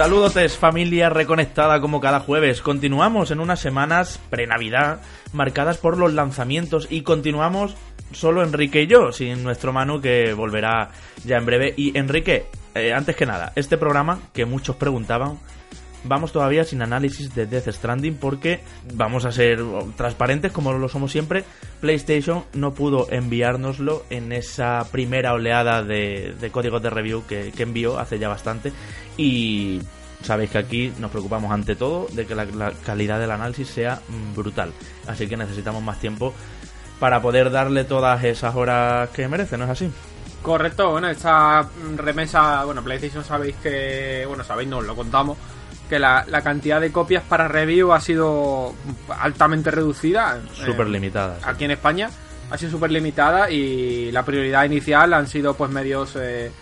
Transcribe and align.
Saludos 0.00 0.56
familia 0.56 1.10
reconectada 1.10 1.78
como 1.82 2.00
cada 2.00 2.20
jueves. 2.20 2.62
Continuamos 2.62 3.30
en 3.32 3.38
unas 3.38 3.60
semanas 3.60 4.18
pre-Navidad 4.30 5.02
marcadas 5.34 5.76
por 5.76 5.98
los 5.98 6.14
lanzamientos 6.14 6.88
y 6.88 7.02
continuamos 7.02 7.76
solo 8.10 8.42
Enrique 8.42 8.84
y 8.84 8.86
yo, 8.86 9.12
sin 9.12 9.44
nuestro 9.44 9.74
Manu 9.74 10.00
que 10.00 10.32
volverá 10.32 10.88
ya 11.26 11.36
en 11.36 11.44
breve. 11.44 11.74
Y 11.76 11.98
Enrique, 11.98 12.46
eh, 12.74 12.94
antes 12.94 13.14
que 13.14 13.26
nada, 13.26 13.52
este 13.56 13.76
programa 13.76 14.20
que 14.32 14.46
muchos 14.46 14.76
preguntaban, 14.76 15.38
vamos 16.04 16.32
todavía 16.32 16.64
sin 16.64 16.82
análisis 16.82 17.34
de 17.34 17.46
Death 17.46 17.68
Stranding 17.68 18.16
porque 18.16 18.60
vamos 18.94 19.24
a 19.24 19.32
ser 19.32 19.62
transparentes 19.96 20.52
como 20.52 20.72
lo 20.72 20.88
somos 20.88 21.12
siempre. 21.12 21.44
PlayStation 21.80 22.44
no 22.52 22.72
pudo 22.72 23.06
enviárnoslo 23.10 24.04
en 24.10 24.32
esa 24.32 24.86
primera 24.90 25.32
oleada 25.32 25.82
de, 25.82 26.34
códigos 26.52 26.82
de 26.82 26.90
review 26.90 27.24
que, 27.26 27.52
envió 27.58 27.98
hace 27.98 28.18
ya 28.18 28.28
bastante 28.28 28.72
y 29.16 29.80
sabéis 30.22 30.50
que 30.50 30.58
aquí 30.58 30.92
nos 30.98 31.10
preocupamos 31.10 31.52
ante 31.52 31.76
todo 31.76 32.06
de 32.12 32.26
que 32.26 32.34
la, 32.34 32.72
calidad 32.84 33.20
del 33.20 33.30
análisis 33.30 33.68
sea 33.68 34.00
brutal. 34.34 34.72
Así 35.06 35.26
que 35.26 35.36
necesitamos 35.36 35.82
más 35.82 35.98
tiempo 35.98 36.34
para 36.98 37.22
poder 37.22 37.50
darle 37.50 37.84
todas 37.84 38.22
esas 38.24 38.54
horas 38.54 39.08
que 39.10 39.26
merece, 39.28 39.56
¿no 39.56 39.64
es 39.64 39.70
así? 39.70 39.90
Correcto, 40.42 40.90
bueno, 40.90 41.08
esta 41.08 41.68
remesa, 41.96 42.64
bueno, 42.64 42.82
PlayStation 42.82 43.22
sabéis 43.22 43.56
que, 43.56 44.24
bueno, 44.26 44.42
sabéis, 44.42 44.70
no, 44.70 44.80
lo 44.80 44.96
contamos, 44.96 45.36
que 45.90 45.98
la, 45.98 46.24
cantidad 46.42 46.80
de 46.80 46.92
copias 46.92 47.22
para 47.24 47.48
review 47.48 47.92
ha 47.92 48.00
sido 48.00 48.72
altamente 49.18 49.70
reducida. 49.70 50.38
Eh, 50.38 50.64
súper 50.64 50.86
limitada. 50.86 51.38
Aquí 51.42 51.64
en 51.64 51.72
España 51.72 52.08
ha 52.48 52.56
sido 52.56 52.70
súper 52.70 52.92
limitada 52.92 53.50
y 53.50 54.10
la 54.12 54.24
prioridad 54.24 54.64
inicial 54.64 55.12
han 55.12 55.26
sido 55.26 55.54
pues 55.54 55.70
medios 55.70 56.16
eh, 56.16 56.52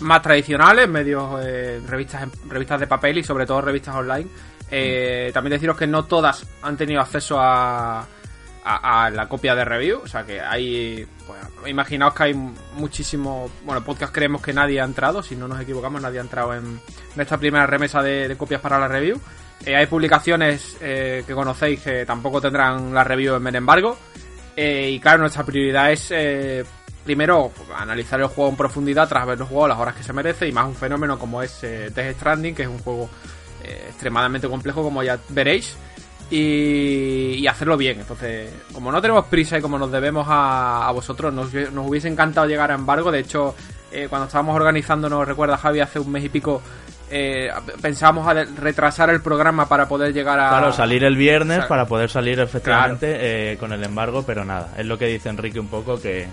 más 0.00 0.22
tradicionales, 0.22 0.88
medios 0.88 1.38
eh, 1.44 1.80
revistas 1.86 2.28
revistas 2.48 2.80
de 2.80 2.86
papel 2.86 3.18
y 3.18 3.22
sobre 3.22 3.44
todo 3.46 3.60
revistas 3.60 3.94
online. 3.94 4.26
Mm. 4.70 5.32
También 5.32 5.52
deciros 5.52 5.76
que 5.76 5.86
no 5.86 6.04
todas 6.04 6.46
han 6.62 6.76
tenido 6.76 7.00
acceso 7.00 7.38
a, 7.38 8.06
a, 8.68 9.10
la 9.10 9.28
copia 9.28 9.54
de 9.54 9.64
review. 9.64 10.00
O 10.02 10.06
sea 10.06 10.24
que 10.24 10.40
hay. 10.40 11.06
Pues, 11.26 11.40
imaginaos 11.70 12.14
que 12.14 12.22
hay 12.24 12.34
muchísimo. 12.34 13.50
Bueno, 13.64 13.82
podcast 13.82 14.12
creemos 14.12 14.42
que 14.42 14.52
nadie 14.52 14.80
ha 14.80 14.84
entrado. 14.84 15.22
Si 15.22 15.36
no 15.36 15.48
nos 15.48 15.60
equivocamos, 15.60 16.00
nadie 16.02 16.18
ha 16.18 16.22
entrado 16.22 16.54
en, 16.54 16.80
esta 17.16 17.38
primera 17.38 17.66
remesa 17.66 18.02
de, 18.02 18.34
copias 18.36 18.60
para 18.60 18.78
la 18.78 18.88
review. 18.88 19.20
Eh, 19.64 19.74
hay 19.74 19.86
publicaciones 19.86 20.76
eh, 20.80 21.24
que 21.26 21.34
conocéis 21.34 21.80
que 21.80 22.06
tampoco 22.06 22.40
tendrán 22.40 22.94
la 22.94 23.04
review 23.04 23.36
en 23.36 23.56
embargo. 23.56 23.96
Eh, 24.54 24.90
y 24.92 25.00
claro, 25.00 25.20
nuestra 25.20 25.44
prioridad 25.44 25.92
es. 25.92 26.12
Primero, 27.04 27.52
analizar 27.74 28.20
el 28.20 28.26
juego 28.26 28.50
en 28.50 28.56
profundidad 28.56 29.08
tras 29.08 29.26
ver 29.26 29.38
el 29.38 29.44
juego 29.44 29.66
las 29.66 29.78
horas 29.78 29.94
que 29.94 30.02
se 30.02 30.12
merece 30.12 30.46
y 30.46 30.52
más 30.52 30.66
un 30.66 30.74
fenómeno 30.74 31.18
como 31.18 31.42
es 31.42 31.62
Death 31.62 32.16
Stranding, 32.16 32.54
que 32.54 32.64
es 32.64 32.68
un 32.68 32.80
juego 32.80 33.08
extremadamente 33.64 34.46
complejo, 34.46 34.82
como 34.82 35.02
ya 35.02 35.18
veréis 35.30 35.74
y, 36.30 37.46
hacerlo 37.46 37.76
bien. 37.76 38.00
Entonces, 38.00 38.52
como 38.72 38.92
no 38.92 39.00
tenemos 39.00 39.26
prisa 39.26 39.58
y 39.58 39.62
como 39.62 39.78
nos 39.78 39.90
debemos 39.90 40.26
a, 40.28 40.90
vosotros, 40.92 41.32
nos, 41.32 41.48
hubiese 41.86 42.08
encantado 42.08 42.46
llegar 42.46 42.70
a 42.70 42.74
embargo. 42.74 43.10
De 43.10 43.20
hecho, 43.20 43.54
eh, 43.90 44.06
cuando 44.08 44.26
estábamos 44.26 44.54
organizando, 44.56 45.08
nos 45.08 45.26
recuerda 45.26 45.56
Javi, 45.56 45.80
hace 45.80 45.98
un 45.98 46.12
mes 46.12 46.24
y 46.24 46.28
pico, 46.28 46.62
eh, 47.10 47.50
pensábamos 47.80 48.26
a 48.26 48.34
retrasar 48.44 49.08
el 49.10 49.22
programa 49.22 49.66
para 49.66 49.88
poder 49.88 50.12
llegar 50.12 50.38
a... 50.38 50.50
Claro, 50.50 50.72
salir 50.72 51.04
el 51.04 51.16
viernes 51.16 51.64
para 51.64 51.86
poder 51.86 52.10
salir 52.10 52.38
efectivamente 52.40 53.52
eh, 53.52 53.56
con 53.56 53.72
el 53.72 53.82
embargo, 53.82 54.24
pero 54.26 54.44
nada, 54.44 54.74
es 54.76 54.84
lo 54.84 54.98
que 54.98 55.06
dice 55.06 55.30
Enrique 55.30 55.58
un 55.58 55.68
poco 55.68 56.00
que 56.00 56.28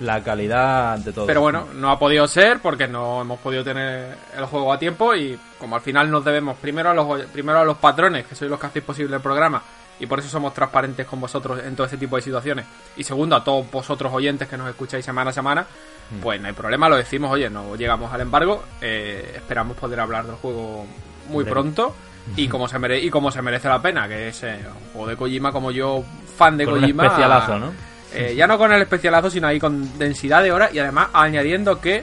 la 0.00 0.22
calidad 0.22 0.94
ante 0.94 1.12
todo. 1.12 1.26
Pero 1.26 1.40
bueno, 1.40 1.68
no 1.74 1.90
ha 1.90 1.98
podido 1.98 2.26
ser 2.28 2.60
porque 2.60 2.86
no 2.86 3.22
hemos 3.22 3.38
podido 3.40 3.64
tener 3.64 4.16
el 4.36 4.44
juego 4.46 4.72
a 4.72 4.78
tiempo 4.78 5.14
y 5.14 5.38
como 5.58 5.76
al 5.76 5.82
final 5.82 6.10
nos 6.10 6.24
debemos 6.24 6.56
primero 6.58 6.90
a 6.90 6.94
los 6.94 7.26
primero 7.26 7.60
a 7.60 7.64
los 7.64 7.78
patrones, 7.78 8.26
que 8.26 8.34
sois 8.34 8.50
los 8.50 8.60
que 8.60 8.66
hacéis 8.66 8.84
posible 8.84 9.16
el 9.16 9.22
programa 9.22 9.62
y 9.98 10.06
por 10.06 10.18
eso 10.18 10.28
somos 10.28 10.52
transparentes 10.52 11.06
con 11.06 11.20
vosotros 11.20 11.60
en 11.64 11.74
todo 11.74 11.86
ese 11.86 11.96
tipo 11.96 12.16
de 12.16 12.22
situaciones. 12.22 12.66
Y 12.96 13.04
segundo, 13.04 13.36
a 13.36 13.42
todos 13.42 13.70
vosotros 13.70 14.12
oyentes 14.12 14.48
que 14.48 14.56
nos 14.56 14.68
escucháis 14.68 15.04
semana 15.04 15.30
a 15.30 15.32
semana, 15.32 15.66
mm. 16.10 16.20
pues 16.20 16.40
no 16.40 16.48
hay 16.48 16.52
problema, 16.52 16.88
lo 16.88 16.96
decimos, 16.96 17.30
oye, 17.30 17.48
no 17.48 17.76
llegamos 17.76 18.12
al 18.12 18.20
embargo, 18.20 18.64
eh, 18.80 19.32
esperamos 19.36 19.76
poder 19.76 20.00
hablar 20.00 20.26
del 20.26 20.36
juego 20.36 20.86
muy 21.28 21.44
pronto 21.44 21.94
y 22.36 22.48
como 22.48 22.68
se 22.68 22.78
merece 22.78 23.06
y 23.06 23.10
como 23.10 23.30
se 23.30 23.42
merece 23.42 23.68
la 23.68 23.80
pena, 23.80 24.06
que 24.06 24.28
es 24.28 24.42
eh, 24.42 24.58
un 24.66 24.92
juego 24.92 25.08
de 25.08 25.16
Kojima 25.16 25.52
como 25.52 25.70
yo 25.70 26.04
fan 26.36 26.56
de 26.56 26.66
Kojima. 26.66 27.04
Un 27.04 27.08
especialazo, 27.08 27.58
¿no? 27.58 27.72
Eh, 28.16 28.34
ya 28.34 28.46
no 28.46 28.58
con 28.58 28.72
el 28.72 28.82
especialazo, 28.82 29.30
sino 29.30 29.46
ahí 29.46 29.60
con 29.60 29.98
densidad 29.98 30.42
de 30.42 30.52
horas 30.52 30.72
y 30.74 30.78
además 30.78 31.08
añadiendo 31.12 31.80
que, 31.80 32.02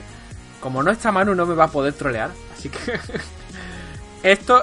como 0.60 0.82
no 0.82 0.90
está 0.90 1.12
Manu, 1.12 1.34
no 1.34 1.46
me 1.46 1.54
va 1.54 1.64
a 1.64 1.70
poder 1.70 1.92
trolear. 1.94 2.30
Así 2.56 2.68
que. 2.68 2.78
esto. 4.22 4.62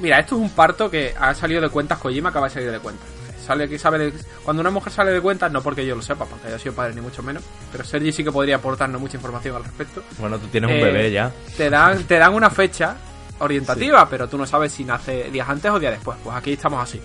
Mira, 0.00 0.18
esto 0.18 0.36
es 0.36 0.42
un 0.42 0.50
parto 0.50 0.90
que 0.90 1.14
ha 1.18 1.34
salido 1.34 1.60
de 1.60 1.68
cuentas. 1.68 1.98
Kojima 1.98 2.30
acaba 2.30 2.48
de 2.48 2.54
salir 2.54 2.70
de 2.70 2.80
cuentas. 2.80 3.06
Sale 3.44 3.68
que 3.68 3.78
sabe 3.78 4.10
cuando 4.42 4.62
una 4.62 4.70
mujer 4.70 4.90
sale 4.90 5.12
de 5.12 5.20
cuentas, 5.20 5.52
no 5.52 5.62
porque 5.62 5.84
yo 5.84 5.94
lo 5.94 6.00
sepa, 6.00 6.24
porque 6.24 6.48
haya 6.48 6.58
sido 6.58 6.74
padre 6.74 6.94
ni 6.94 7.02
mucho 7.02 7.22
menos, 7.22 7.44
pero 7.70 7.84
Sergi 7.84 8.10
sí 8.10 8.24
que 8.24 8.32
podría 8.32 8.56
aportarnos 8.56 8.98
mucha 8.98 9.18
información 9.18 9.56
al 9.56 9.64
respecto. 9.64 10.02
Bueno, 10.18 10.38
tú 10.38 10.46
tienes 10.46 10.70
un 10.70 10.80
bebé 10.80 11.08
eh, 11.08 11.12
ya. 11.12 11.30
Te 11.54 11.68
dan, 11.68 12.04
te 12.04 12.18
dan 12.18 12.32
una 12.32 12.48
fecha 12.48 12.96
orientativa, 13.40 14.08
pero 14.08 14.28
tú 14.28 14.38
no 14.38 14.46
sabes 14.46 14.72
si 14.72 14.82
nace 14.82 15.30
días 15.30 15.46
antes 15.46 15.70
o 15.70 15.78
días 15.78 15.92
después. 15.92 16.16
Pues 16.24 16.34
aquí 16.34 16.54
estamos 16.54 16.82
así. 16.82 16.98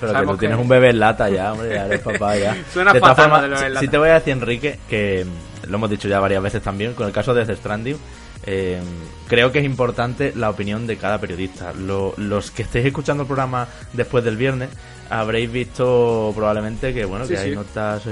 Pero 0.00 0.12
que 0.12 0.26
tú 0.26 0.36
tienes 0.36 0.58
un 0.58 0.68
bebé 0.68 0.90
en 0.90 1.00
lata 1.00 1.28
ya, 1.28 1.52
hombre, 1.52 1.74
ya 1.74 1.86
eres 1.86 2.00
papá 2.00 2.36
ya. 2.36 2.56
Suena 2.72 2.92
de 2.92 3.00
formas, 3.00 3.44
Si 3.80 3.88
te 3.88 3.98
voy 3.98 4.10
a 4.10 4.14
decir, 4.14 4.32
Enrique, 4.32 4.78
que 4.88 5.26
lo 5.66 5.76
hemos 5.76 5.90
dicho 5.90 6.08
ya 6.08 6.20
varias 6.20 6.42
veces 6.42 6.62
también, 6.62 6.94
con 6.94 7.06
el 7.06 7.12
caso 7.12 7.34
de 7.34 7.44
The 7.44 7.56
Stranding, 7.56 7.98
eh, 8.50 8.80
creo 9.28 9.52
que 9.52 9.58
es 9.58 9.64
importante 9.66 10.32
la 10.34 10.48
opinión 10.48 10.86
de 10.86 10.96
cada 10.96 11.20
periodista. 11.20 11.74
los 11.74 12.50
que 12.50 12.62
estéis 12.62 12.86
escuchando 12.86 13.24
el 13.24 13.26
programa 13.26 13.68
después 13.92 14.24
del 14.24 14.38
viernes 14.38 14.70
habréis 15.10 15.52
visto 15.52 16.32
probablemente 16.34 16.94
que 16.94 17.04
bueno 17.04 17.28
que 17.28 17.36
hay 17.36 17.54
notas 17.54 18.04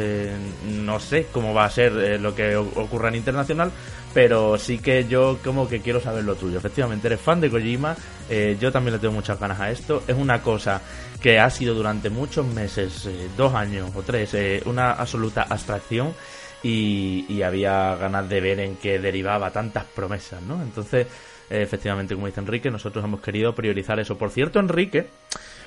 no 0.65 1.01
sé 1.01 1.29
cómo 1.33 1.55
va 1.55 1.65
a 1.65 1.71
ser 1.71 1.93
eh, 1.97 2.19
lo 2.19 2.35
que 2.35 2.55
ocurra 2.55 3.09
en 3.09 3.15
internacional 3.15 3.71
pero 4.13 4.59
sí 4.59 4.77
que 4.79 5.07
yo 5.07 5.39
como 5.43 5.69
que 5.69 5.81
quiero 5.81 6.01
saber 6.01 6.25
lo 6.25 6.37
tuyo. 6.37 6.59
Efectivamente 6.59 7.07
eres 7.07 7.21
fan 7.21 7.41
de 7.41 7.49
Kojima 7.49 7.97
eh, 8.29 8.59
yo 8.61 8.71
también 8.71 8.93
le 8.93 8.99
tengo 8.99 9.15
muchas 9.15 9.41
ganas 9.41 9.59
a 9.59 9.71
esto. 9.71 10.03
Es 10.07 10.17
una 10.17 10.43
cosa 10.43 10.83
que 11.21 11.39
ha 11.39 11.49
sido 11.49 11.75
durante 11.75 12.11
muchos 12.11 12.47
meses 12.47 13.09
dos 13.39 13.55
años 13.55 13.91
o 13.95 14.03
tres 14.03 14.37
una 14.67 14.93
absoluta 14.93 15.47
abstracción 15.49 16.15
y, 16.63 17.43
había 17.43 17.95
ganas 17.97 18.29
de 18.29 18.41
ver 18.41 18.61
en 18.61 18.77
qué 18.77 18.99
derivaba 18.99 19.51
tantas 19.51 19.85
promesas, 19.85 20.43
¿no? 20.43 20.63
Entonces, 20.63 21.07
efectivamente, 21.51 22.15
como 22.15 22.27
dice 22.27 22.41
Enrique, 22.41 22.71
nosotros 22.71 23.05
hemos 23.05 23.21
querido 23.21 23.55
priorizar 23.55 24.01
eso. 24.01 24.19
Por 24.19 24.31
cierto, 24.31 24.59
Enrique, 24.59 25.07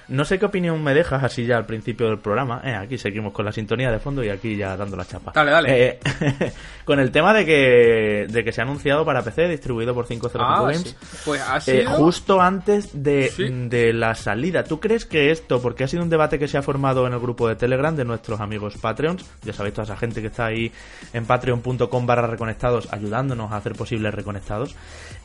no 0.10 0.26
sé 0.26 0.40
qué 0.40 0.46
opinión 0.46 0.84
me 0.84 0.94
dejas 0.94 1.24
así 1.24 1.46
ya 1.46 1.58
al 1.58 1.66
principio 1.66 2.08
del 2.08 2.20
programa. 2.20 2.62
Eh, 2.64 2.74
aquí 2.74 2.98
seguimos 2.98 3.32
con 3.34 3.46
la 3.46 3.52
sintonía 3.52 3.92
de 3.92 4.00
fondo 4.00 4.24
y 4.24 4.30
aquí 4.30 4.56
ya 4.58 4.76
dando 4.76 4.98
la 4.98 5.06
chapa. 5.06 5.32
Dale, 5.34 5.52
dale. 5.52 5.88
Eh, 5.88 6.00
con 6.86 7.00
el 7.00 7.12
tema 7.12 7.34
de 7.34 7.46
que, 7.46 8.28
de 8.30 8.44
que 8.44 8.52
se 8.52 8.62
ha 8.62 8.64
anunciado 8.64 9.06
para 9.06 9.22
PC, 9.22 9.48
distribuido 9.48 9.94
por 9.94 10.08
505 10.08 10.46
ah, 10.46 10.62
Games. 10.62 10.96
Pues 11.26 11.42
ha 11.42 11.60
eh, 11.68 11.86
justo 11.86 12.42
antes 12.42 13.04
de, 13.04 13.32
de, 13.70 13.94
la 13.94 14.16
salida. 14.16 14.64
¿Tú 14.64 14.80
crees 14.80 15.06
que 15.06 15.32
esto, 15.32 15.62
porque 15.62 15.84
ha 15.84 15.88
sido 15.88 16.04
un 16.04 16.10
debate 16.10 16.40
que 16.40 16.48
se 16.48 16.58
ha 16.58 16.62
formado 16.62 17.06
en 17.06 17.14
el 17.14 17.20
grupo 17.20 17.48
de 17.48 17.56
Telegram 17.56 17.96
de 17.96 18.06
nuestros 18.06 18.40
amigos 18.40 18.78
Patreons, 18.78 19.26
ya 19.44 19.54
sabéis, 19.54 19.76
toda 19.76 19.86
esa 19.86 19.98
gente 19.98 20.22
que 20.22 20.28
está 20.28 20.48
ahí 20.48 20.72
en 21.14 21.26
patreon.com 21.26 22.06
barra 22.06 22.28
reconectados 22.28 22.88
ayudándonos 22.92 23.52
a 23.52 23.58
hacer 23.58 23.74
posibles 23.74 24.14
reconectados, 24.14 24.76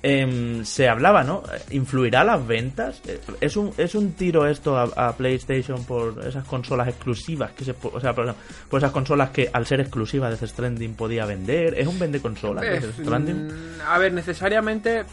em, 0.04 0.64
se 0.64 0.88
hablaba, 0.88 1.24
¿no? 1.24 1.42
¿Influirá 1.70 2.22
las 2.24 2.46
ventas? 2.46 3.00
¿Es 3.40 3.56
un, 3.56 3.72
¿Es 3.78 3.94
un 3.94 4.12
tiro 4.12 4.46
esto 4.46 4.76
a, 4.76 5.16
PlayStation 5.16 5.84
por 5.84 6.22
esas 6.26 6.44
consolas 6.44 6.88
exclusivas 6.88 7.52
que 7.52 7.64
se, 7.64 7.74
o 7.82 8.00
sea, 8.00 8.14
por, 8.14 8.34
esas 8.76 8.92
consolas 8.92 9.30
que 9.30 9.48
al 9.50 9.64
ser 9.66 9.80
exclusivas 9.80 10.38
de 10.38 10.46
Stranding 10.46 10.94
podía 10.94 11.24
vender. 11.24 11.78
¿Es 11.78 11.86
un 11.86 11.98
vende 11.98 12.20
consolas 12.20 12.64
mm, 12.64 13.80
A 13.86 13.98
ver, 13.98 14.12
necesariamente, 14.12 15.04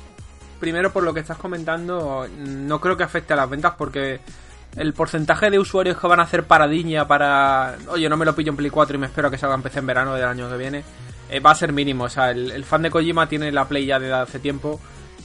primero 0.60 0.92
por 0.92 1.04
lo 1.04 1.14
que 1.14 1.22
estás 1.22 1.38
comentando, 1.38 2.28
no 2.38 2.82
creo 2.82 2.98
que 2.98 3.04
afecte 3.04 3.34
a 3.34 3.38
las 3.38 3.50
ventas 3.50 3.74
porque 3.78 4.20
el 4.76 4.94
porcentaje 4.94 5.50
de 5.50 5.60
usuarios 5.60 5.98
que 5.98 6.08
van 6.08 6.20
a 6.20 6.24
hacer 6.24 6.46
paradiña 6.46 7.08
para, 7.08 7.78
oye, 7.90 8.10
no 8.10 8.18
me 8.18 8.26
lo 8.26 8.36
pillo 8.36 8.52
en 8.52 8.58
Play 8.58 8.70
4 8.70 8.96
y 8.96 9.00
me 9.00 9.08
espero 9.08 9.28
a 9.28 9.32
que 9.32 9.38
salga 9.38 9.56
en 9.56 9.62
PC 9.62 9.80
en 9.80 9.88
verano 9.88 10.16
del 10.16 10.26
año 10.26 10.50
que 10.50 10.58
viene, 10.58 10.84
eh, 11.32 11.40
va 11.40 11.52
a 11.52 11.56
ser 11.56 11.72
mínimo. 11.72 12.04
O 12.04 12.10
sea, 12.10 12.32
el, 12.32 12.64
fan 12.66 12.82
de 12.82 12.92
Kojima 12.92 13.28
tiene 13.28 13.52
la 13.52 13.68
Play 13.68 13.86
ya 13.86 14.00
de 14.00 14.14
hace 14.14 14.40
tiempo. 14.40 14.80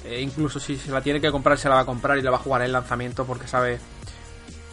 Eh, 0.05 0.21
incluso 0.21 0.61
si 0.61 0.77
se 0.77 0.93
la 0.93 1.01
tiene 1.01 1.21
que 1.21 1.33
comprar, 1.33 1.59
se 1.59 1.69
la 1.69 1.75
va 1.75 1.81
a 1.81 1.87
comprar 1.87 2.17
y 2.17 2.23
la 2.23 2.31
va 2.31 2.37
a 2.37 2.41
jugar 2.41 2.63
en 2.63 2.67
el 2.67 2.73
lanzamiento 2.73 3.27
porque 3.27 3.49
sabe 3.49 3.81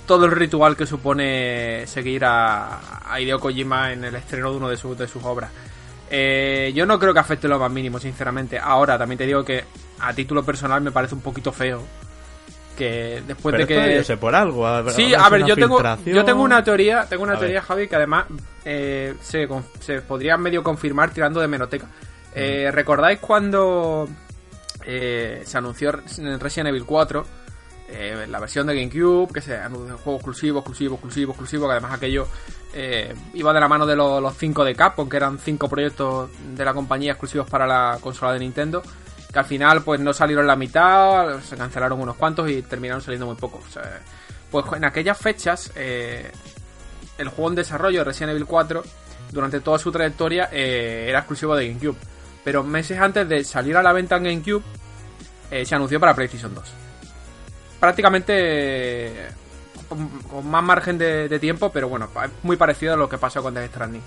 todo 0.05 0.25
el 0.25 0.31
ritual 0.31 0.77
que 0.77 0.85
supone 0.85 1.87
seguir 1.87 2.23
a, 2.23 2.79
Hideo 3.19 3.39
Kojima 3.39 3.93
en 3.93 4.03
el 4.03 4.15
estreno 4.15 4.51
de 4.51 4.57
uno 4.57 4.69
de, 4.69 4.77
sus 4.77 4.95
de 4.97 5.07
sus 5.07 5.23
obras. 5.23 5.49
Eh, 6.11 6.71
yo 6.75 6.85
no 6.85 6.99
creo 6.99 7.13
que 7.13 7.19
afecte 7.19 7.47
lo 7.47 7.57
más 7.57 7.71
mínimo, 7.71 7.97
sinceramente. 7.99 8.59
Ahora, 8.59 8.99
también 8.99 9.17
te 9.17 9.25
digo 9.25 9.43
que 9.43 9.63
a 9.99 10.13
título 10.13 10.43
personal 10.43 10.81
me 10.81 10.91
parece 10.91 11.15
un 11.15 11.21
poquito 11.21 11.51
feo. 11.51 11.81
Que 12.77 13.21
después 13.27 13.55
de 13.55 13.67
que. 13.67 14.03
sé 14.03 14.17
por 14.17 14.33
algo. 14.33 14.67
sí, 14.91 15.13
a 15.13 15.29
ver, 15.29 15.45
yo 15.45 15.55
tengo, 15.55 15.81
yo 16.05 16.25
tengo 16.25 16.41
una 16.41 16.63
teoría, 16.63 17.05
tengo 17.07 17.23
una 17.23 17.37
teoría, 17.37 17.61
Javi, 17.61 17.87
que 17.87 17.95
además 17.95 18.25
eh, 18.65 19.15
se, 19.21 19.47
se, 19.79 20.01
podría 20.01 20.37
medio 20.37 20.63
confirmar 20.63 21.11
tirando 21.11 21.39
de 21.39 21.47
menoteca. 21.47 21.87
Eh, 22.35 22.71
¿Recordáis 22.71 23.19
cuando 23.19 24.07
eh, 24.85 25.43
se 25.45 25.57
anunció 25.57 25.91
Resident 25.91 26.69
Evil 26.69 26.85
4, 26.85 27.25
eh, 27.89 28.25
la 28.27 28.39
versión 28.39 28.65
de 28.67 28.75
GameCube, 28.75 29.31
que 29.33 29.41
se 29.41 29.55
anunció 29.55 29.97
juego 29.97 30.17
exclusivo, 30.17 30.59
exclusivo, 30.59 30.95
exclusivo, 30.95 31.31
exclusivo, 31.31 31.67
que 31.67 31.71
además 31.73 31.93
aquello 31.93 32.27
iba 33.35 33.53
de 33.53 33.59
la 33.59 33.67
mano 33.67 33.85
de 33.85 33.95
los 33.95 34.35
5 34.35 34.63
de 34.63 34.73
Capcom, 34.73 35.07
que 35.07 35.17
eran 35.17 35.37
5 35.37 35.69
proyectos 35.69 36.31
de 36.55 36.65
la 36.65 36.73
compañía 36.73 37.11
exclusivos 37.11 37.47
para 37.47 37.67
la 37.67 37.99
consola 38.01 38.33
de 38.33 38.39
Nintendo, 38.39 38.81
que 39.33 39.39
al 39.39 39.45
final 39.45 39.81
pues 39.81 39.99
no 39.99 40.13
salieron 40.13 40.47
la 40.47 40.55
mitad, 40.55 41.41
se 41.41 41.57
cancelaron 41.57 41.99
unos 41.99 42.15
cuantos 42.15 42.49
y 42.49 42.61
terminaron 42.61 43.01
saliendo 43.01 43.25
muy 43.25 43.35
pocos. 43.35 43.63
pues 44.51 44.65
en 44.73 44.85
aquellas 44.85 45.17
fechas, 45.17 45.71
el 45.75 47.29
juego 47.29 47.49
en 47.49 47.55
desarrollo 47.55 48.03
Resident 48.03 48.31
Evil 48.31 48.45
4, 48.45 48.83
durante 49.31 49.59
toda 49.59 49.79
su 49.79 49.91
trayectoria, 49.91 50.45
era 50.51 51.19
exclusivo 51.19 51.55
de 51.55 51.67
GameCube 51.67 51.97
pero 52.43 52.63
meses 52.63 52.99
antes 52.99 53.27
de 53.27 53.43
salir 53.43 53.77
a 53.77 53.83
la 53.83 53.93
venta 53.93 54.17
en 54.17 54.23
GameCube, 54.23 54.63
eh, 55.49 55.65
se 55.65 55.75
anunció 55.75 55.99
para 55.99 56.13
PlayStation 56.13 56.53
2. 56.53 56.63
Prácticamente 57.79 59.27
con, 59.87 60.47
más 60.47 60.63
margen 60.63 60.97
de, 60.97 61.39
tiempo, 61.39 61.71
pero 61.71 61.87
bueno, 61.87 62.09
muy 62.43 62.57
parecido 62.57 62.93
a 62.93 62.97
lo 62.97 63.07
que 63.07 63.17
pasó 63.17 63.41
con 63.41 63.53
Death 63.53 63.71
Stranding. 63.71 64.01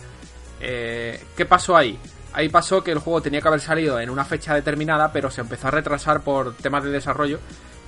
Eh, 0.60 1.24
¿Qué 1.36 1.46
pasó 1.46 1.76
ahí? 1.76 1.98
Ahí 2.32 2.48
pasó 2.48 2.84
que 2.84 2.92
el 2.92 2.98
juego 2.98 3.22
tenía 3.22 3.40
que 3.40 3.48
haber 3.48 3.60
salido 3.60 3.98
en 3.98 4.10
una 4.10 4.24
fecha 4.24 4.54
determinada, 4.54 5.10
pero 5.12 5.30
se 5.30 5.40
empezó 5.40 5.68
a 5.68 5.70
retrasar 5.70 6.20
por 6.20 6.54
temas 6.54 6.84
de 6.84 6.90
desarrollo. 6.90 7.40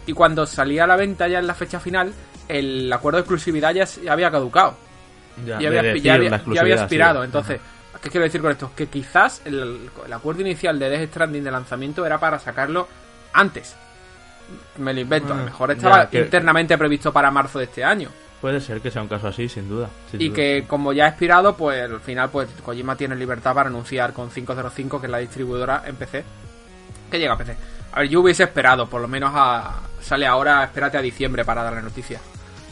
Y 0.06 0.12
cuando 0.12 0.46
salía 0.46 0.84
a 0.84 0.86
la 0.86 0.96
venta 0.96 1.28
ya 1.28 1.38
en 1.38 1.46
la 1.46 1.54
fecha 1.54 1.80
final, 1.80 2.12
el 2.48 2.90
acuerdo 2.92 3.18
de 3.18 3.22
exclusividad 3.22 3.74
ya, 3.74 3.86
había 4.10 4.30
caducado. 4.30 4.76
Ya, 5.44 5.56
había, 5.56 5.96
ya, 5.96 6.14
había, 6.14 6.74
expirado. 6.74 7.22
Entonces, 7.22 7.60
¿Qué 8.00 8.10
quiero 8.10 8.24
decir 8.24 8.40
con 8.40 8.52
esto? 8.52 8.70
Que 8.76 8.86
quizás 8.86 9.42
el, 9.44 9.90
acuerdo 10.12 10.42
inicial 10.42 10.78
de 10.78 10.88
Death 10.88 11.10
Stranding 11.10 11.42
de 11.42 11.50
lanzamiento 11.50 12.06
era 12.06 12.18
para 12.18 12.38
sacarlo 12.38 12.88
antes. 13.32 13.76
Me 14.78 14.94
lo 14.94 15.00
invento, 15.00 15.34
a 15.34 15.36
lo 15.36 15.44
mejor 15.44 15.72
estaba 15.72 16.08
internamente 16.12 16.78
previsto 16.78 17.12
para 17.12 17.30
marzo 17.30 17.58
de 17.58 17.64
este 17.64 17.84
año. 17.84 18.08
Puede 18.40 18.60
ser 18.60 18.80
que 18.80 18.90
sea 18.90 19.02
un 19.02 19.08
caso 19.08 19.28
así, 19.28 19.48
sin 19.48 19.68
duda. 19.68 19.88
y 20.12 20.30
que 20.30 20.64
como 20.66 20.92
ya 20.92 21.06
ha 21.06 21.08
expirado, 21.08 21.56
pues 21.56 21.82
al 21.82 22.00
final 22.00 22.30
pues 22.30 22.48
Kojima 22.64 22.96
tiene 22.96 23.16
libertad 23.16 23.54
para 23.54 23.68
anunciar 23.68 24.12
con 24.12 24.30
505, 24.30 25.00
que 25.00 25.06
es 25.06 25.10
la 25.10 25.18
distribuidora 25.18 25.82
en 25.86 25.96
PC, 25.96 26.24
que 27.10 27.18
llega 27.18 27.34
a 27.34 27.38
PC. 27.38 27.56
A 27.92 28.00
ver, 28.00 28.08
yo 28.08 28.20
hubiese 28.20 28.44
esperado, 28.44 28.88
por 28.88 29.00
lo 29.00 29.08
menos 29.08 29.32
a, 29.34 29.80
sale 30.00 30.26
ahora, 30.26 30.64
espérate 30.64 30.98
a 30.98 31.02
diciembre 31.02 31.44
para 31.44 31.64
dar 31.64 31.72
la 31.72 31.82
noticia. 31.82 32.20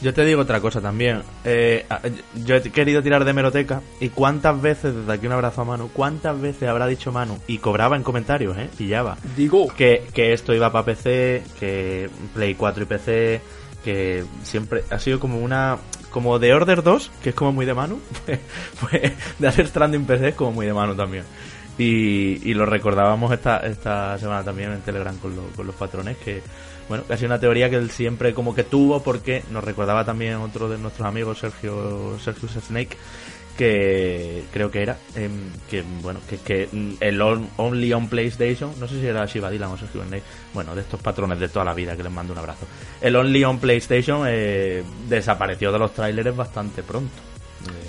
Yo 0.01 0.13
te 0.13 0.23
digo 0.23 0.41
otra 0.41 0.61
cosa 0.61 0.79
también. 0.79 1.23
Eh, 1.43 1.85
yo 2.45 2.55
he 2.55 2.61
querido 2.61 3.01
tirar 3.01 3.25
de 3.25 3.33
meroteca 3.33 3.81
y 3.99 4.09
cuántas 4.09 4.61
veces, 4.61 4.95
desde 4.95 5.11
aquí 5.11 5.25
un 5.25 5.33
abrazo 5.33 5.61
a 5.61 5.65
Manu, 5.65 5.89
cuántas 5.91 6.39
veces 6.39 6.69
habrá 6.69 6.85
dicho 6.85 7.11
Manu 7.11 7.39
y 7.47 7.57
cobraba 7.57 7.95
en 7.95 8.03
comentarios, 8.03 8.55
¿eh? 8.57 8.69
Pillaba. 8.77 9.17
Digo. 9.35 9.67
Que, 9.75 10.07
que 10.13 10.33
esto 10.33 10.53
iba 10.53 10.71
para 10.71 10.85
PC, 10.85 11.43
que 11.59 12.09
Play 12.35 12.53
4 12.53 12.83
y 12.83 12.85
PC, 12.85 13.41
que 13.83 14.23
siempre 14.43 14.83
ha 14.89 14.99
sido 14.99 15.19
como 15.19 15.39
una... 15.39 15.77
Como 16.09 16.39
de 16.39 16.53
Order 16.53 16.81
2, 16.83 17.11
que 17.21 17.29
es 17.29 17.35
como 17.35 17.51
muy 17.51 17.65
de 17.65 17.73
Manu, 17.73 17.99
pues, 18.25 18.39
pues 18.79 19.11
de 19.37 19.47
hacer 19.47 19.67
Stranding 19.67 20.05
PC 20.05 20.29
es 20.29 20.35
como 20.35 20.53
muy 20.53 20.65
de 20.65 20.73
Manu 20.73 20.95
también. 20.95 21.25
Y, 21.77 22.41
y 22.49 22.53
lo 22.55 22.65
recordábamos 22.65 23.31
esta, 23.33 23.57
esta 23.57 24.17
semana 24.17 24.43
también 24.43 24.71
en 24.71 24.81
Telegram 24.81 25.15
con, 25.17 25.35
con 25.55 25.67
los 25.67 25.75
patrones 25.75 26.17
que 26.17 26.41
bueno, 26.89 27.03
casi 27.07 27.25
una 27.25 27.39
teoría 27.39 27.69
que 27.69 27.75
él 27.75 27.91
siempre 27.91 28.33
como 28.33 28.55
que 28.55 28.63
tuvo 28.63 29.03
porque 29.03 29.43
nos 29.51 29.63
recordaba 29.63 30.05
también 30.05 30.35
otro 30.35 30.69
de 30.69 30.77
nuestros 30.77 31.05
amigos, 31.05 31.39
Sergio, 31.39 32.17
Sergio 32.19 32.47
Snake, 32.47 32.97
que 33.57 34.45
creo 34.53 34.71
que 34.71 34.83
era, 34.83 34.97
em, 35.15 35.51
que 35.69 35.83
bueno, 36.01 36.19
que, 36.29 36.37
que 36.37 36.69
el 36.99 37.21
Only 37.21 37.93
on 37.93 38.07
PlayStation, 38.07 38.71
no 38.79 38.87
sé 38.87 38.99
si 38.99 39.07
era 39.07 39.25
Shiva 39.25 39.49
Dylan 39.49 39.71
o 39.71 39.77
Sergio 39.77 40.03
bueno, 40.53 40.75
de 40.75 40.81
estos 40.81 41.01
patrones 41.01 41.39
de 41.39 41.49
toda 41.49 41.65
la 41.65 41.73
vida 41.73 41.97
que 41.97 42.03
les 42.03 42.11
mando 42.11 42.33
un 42.33 42.39
abrazo. 42.39 42.65
El 43.01 43.15
Only 43.15 43.43
on 43.43 43.59
PlayStation 43.59 44.23
eh, 44.27 44.83
desapareció 45.09 45.71
de 45.71 45.79
los 45.79 45.93
trailers 45.93 46.35
bastante 46.35 46.83
pronto. 46.83 47.15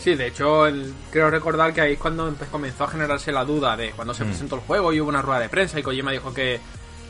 Sí, 0.00 0.14
de 0.14 0.28
hecho, 0.28 0.64
creo 1.10 1.30
recordar 1.30 1.72
que 1.74 1.82
ahí 1.82 1.92
es 1.92 1.98
cuando 1.98 2.34
comenzó 2.50 2.84
a 2.84 2.88
generarse 2.88 3.30
la 3.30 3.44
duda 3.44 3.76
de 3.76 3.90
cuando 3.90 4.14
se 4.14 4.24
mm. 4.24 4.28
presentó 4.28 4.56
el 4.56 4.62
juego 4.62 4.92
y 4.92 5.00
hubo 5.00 5.10
una 5.10 5.22
rueda 5.22 5.40
de 5.40 5.48
prensa 5.48 5.78
y 5.78 5.82
Kojima 5.82 6.10
dijo 6.10 6.32
que 6.32 6.58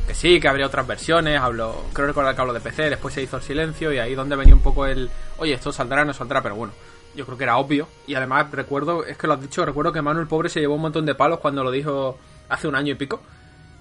que 0.09 0.15
sí, 0.15 0.41
que 0.41 0.49
habría 0.49 0.67
otras 0.67 0.87
versiones, 0.87 1.39
hablo, 1.39 1.85
creo 1.93 2.07
recordar 2.07 2.35
que 2.35 2.41
hablo 2.41 2.55
de 2.55 2.61
PC, 2.61 2.89
después 2.89 3.13
se 3.13 3.21
hizo 3.21 3.37
el 3.37 3.43
silencio 3.43 3.93
y 3.93 3.99
ahí 3.99 4.15
donde 4.15 4.37
venía 4.37 4.55
un 4.55 4.63
poco 4.63 4.87
el, 4.87 5.11
oye, 5.37 5.53
esto 5.53 5.71
saldrá, 5.71 6.03
no 6.03 6.15
saldrá, 6.15 6.43
pero 6.43 6.55
bueno, 6.57 6.73
yo 7.19 7.27
creo 7.27 7.37
que 7.37 7.45
era 7.45 7.59
obvio. 7.59 7.89
Y 8.07 8.15
además 8.15 8.51
recuerdo, 8.53 9.05
es 9.05 9.19
que 9.19 9.27
lo 9.27 9.35
has 9.35 9.43
dicho, 9.43 9.67
recuerdo 9.67 9.93
que 9.93 10.01
Manuel 10.01 10.29
Pobre 10.29 10.49
se 10.49 10.61
llevó 10.61 10.77
un 10.77 10.83
montón 10.83 11.05
de 11.05 11.17
palos 11.17 11.41
cuando 11.41 11.65
lo 11.65 11.71
dijo 11.71 12.17
hace 12.49 12.69
un 12.69 12.77
año 12.77 12.93
y 12.93 12.95
pico. 12.95 13.21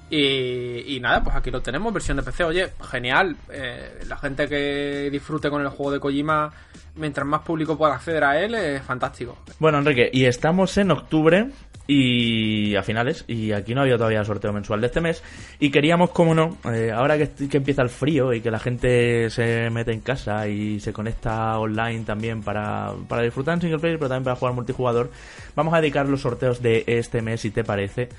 Y, 0.10 1.00
nada, 1.02 1.22
pues 1.24 1.36
aquí 1.36 1.52
lo 1.52 1.62
tenemos, 1.62 1.94
versión 1.94 2.18
de 2.18 2.24
PC. 2.24 2.44
Oye, 2.46 2.70
genial. 2.90 3.36
Eh, 3.52 4.04
la 4.08 4.18
gente 4.18 4.48
que 4.48 5.10
disfrute 5.12 5.50
con 5.50 5.62
el 5.62 5.68
juego 5.68 5.92
de 5.92 6.00
Kojima, 6.00 6.52
mientras 6.96 7.28
más 7.28 7.42
público 7.42 7.78
pueda 7.78 7.96
acceder 7.96 8.24
a 8.24 8.42
él, 8.42 8.56
es 8.56 8.82
fantástico. 8.82 9.38
Bueno, 9.60 9.78
Enrique, 9.80 10.10
y 10.12 10.26
estamos 10.26 10.78
en 10.78 10.92
octubre 10.92 11.50
y 11.88 12.76
a 12.76 12.84
finales 12.84 13.24
y 13.28 13.54
aquí 13.54 13.74
no 13.74 13.82
había 13.82 13.98
todavía 13.98 14.24
sorteo 14.26 14.52
mensual 14.52 14.82
de 14.82 14.88
este 14.88 15.00
mes 15.00 15.24
y 15.60 15.72
queríamos 15.72 16.10
como 16.10 16.36
no 16.36 16.58
eh, 16.72 16.92
ahora 16.92 17.18
que, 17.18 17.58
empieza 17.58 17.82
el 17.82 17.90
frío 17.90 18.34
y 18.34 18.42
que 18.42 18.52
la 18.52 18.60
gente 18.60 19.30
se 19.30 19.70
mete 19.70 19.94
en 19.94 20.02
casa 20.02 20.48
y 20.48 20.82
se 20.82 20.92
conecta 20.92 21.58
online 21.58 22.04
también 22.04 22.44
para, 22.44 22.92
para 23.08 23.22
disfrutar 23.22 23.56
en 23.56 23.62
single 23.62 23.80
player 23.80 23.98
pero 23.98 24.10
también 24.10 24.26
para 24.26 24.36
jugar 24.36 24.54
multijugador 24.54 25.12
vamos 25.56 25.74
a 25.74 25.80
dedicar 25.80 26.08
los 26.10 26.22
sorteos 26.22 26.62
de 26.62 26.84
este 26.88 27.22
mes 27.22 27.42
si 27.42 27.52
te 27.52 27.64
parece 27.64 28.10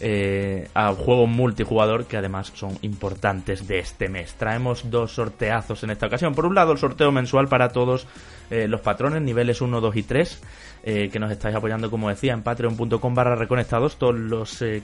eh, 0.00 0.68
a 0.74 0.92
juegos 0.92 1.28
multijugador 1.28 2.06
que 2.06 2.16
además 2.16 2.52
son 2.54 2.78
importantes 2.82 3.66
de 3.66 3.80
este 3.80 4.08
mes. 4.08 4.34
Traemos 4.34 4.90
dos 4.90 5.12
sorteazos 5.12 5.82
en 5.82 5.90
esta 5.90 6.06
ocasión. 6.06 6.36
Por 6.36 6.46
un 6.46 6.54
lado, 6.54 6.70
el 6.70 6.78
sorteo 6.78 7.10
mensual 7.10 7.48
para 7.48 7.70
todos 7.70 8.06
eh, 8.50 8.68
los 8.68 8.80
patrones, 8.80 9.22
niveles 9.22 9.60
1, 9.60 9.80
2 9.80 9.96
y 9.96 10.02
3. 10.04 10.40
Eh, 10.84 11.08
que 11.10 11.18
nos 11.18 11.30
estáis 11.32 11.56
apoyando, 11.56 11.90
como 11.90 12.08
decía, 12.08 12.32
en 12.32 12.42
patreon.com 12.42 13.14
barra 13.14 13.34
reconectados, 13.34 13.96
todos 13.96 14.14
los 14.14 14.62
eh, 14.62 14.82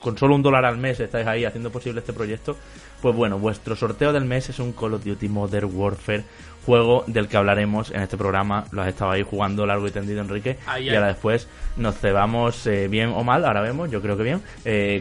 con 0.00 0.18
solo 0.18 0.34
un 0.34 0.42
dólar 0.42 0.64
al 0.64 0.78
mes 0.78 0.98
estáis 0.98 1.26
ahí 1.28 1.44
haciendo 1.44 1.70
posible 1.70 2.00
este 2.00 2.12
proyecto, 2.12 2.56
pues 3.00 3.14
bueno, 3.14 3.38
vuestro 3.38 3.76
sorteo 3.76 4.12
del 4.12 4.24
mes 4.24 4.48
es 4.48 4.58
un 4.58 4.72
Call 4.72 4.94
of 4.94 5.04
Duty 5.04 5.28
Modern 5.28 5.70
Warfare, 5.72 6.24
juego 6.68 7.02
del 7.06 7.28
que 7.28 7.38
hablaremos 7.38 7.90
en 7.92 8.02
este 8.02 8.18
programa, 8.18 8.66
lo 8.72 8.82
has 8.82 8.88
estado 8.88 9.12
ahí 9.12 9.22
jugando 9.22 9.64
largo 9.64 9.88
y 9.88 9.90
tendido 9.90 10.20
Enrique, 10.20 10.58
y 10.78 10.90
ahora 10.90 11.06
después 11.06 11.48
nos 11.78 11.96
cebamos 11.96 12.66
eh, 12.66 12.88
bien 12.88 13.08
o 13.08 13.24
mal, 13.24 13.46
ahora 13.46 13.62
vemos, 13.62 13.90
yo 13.90 14.02
creo 14.02 14.18
que 14.18 14.22
bien, 14.22 14.42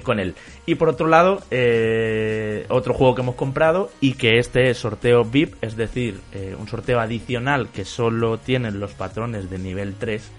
con 0.02 0.22
él. 0.22 0.34
Y 0.66 0.76
por 0.76 0.88
otro 0.88 1.08
lado, 1.08 1.42
otro 2.70 2.94
juego 2.94 3.16
que 3.16 3.22
hemos 3.22 3.36
comprado 3.36 3.92
y 4.00 4.14
que 4.14 4.40
este 4.40 4.70
es 4.70 4.78
sorteo 4.78 5.26
VIP, 5.26 5.56
es 5.62 5.76
decir, 5.76 6.22
un 6.58 6.70
sorteo 6.70 7.02
adicional 7.02 7.68
que 7.74 7.84
solo 7.84 8.38
tienen 8.38 8.80
los 8.80 8.94
patrones 8.94 9.50
de 9.50 9.60
nivel 9.60 9.96
3 9.96 10.32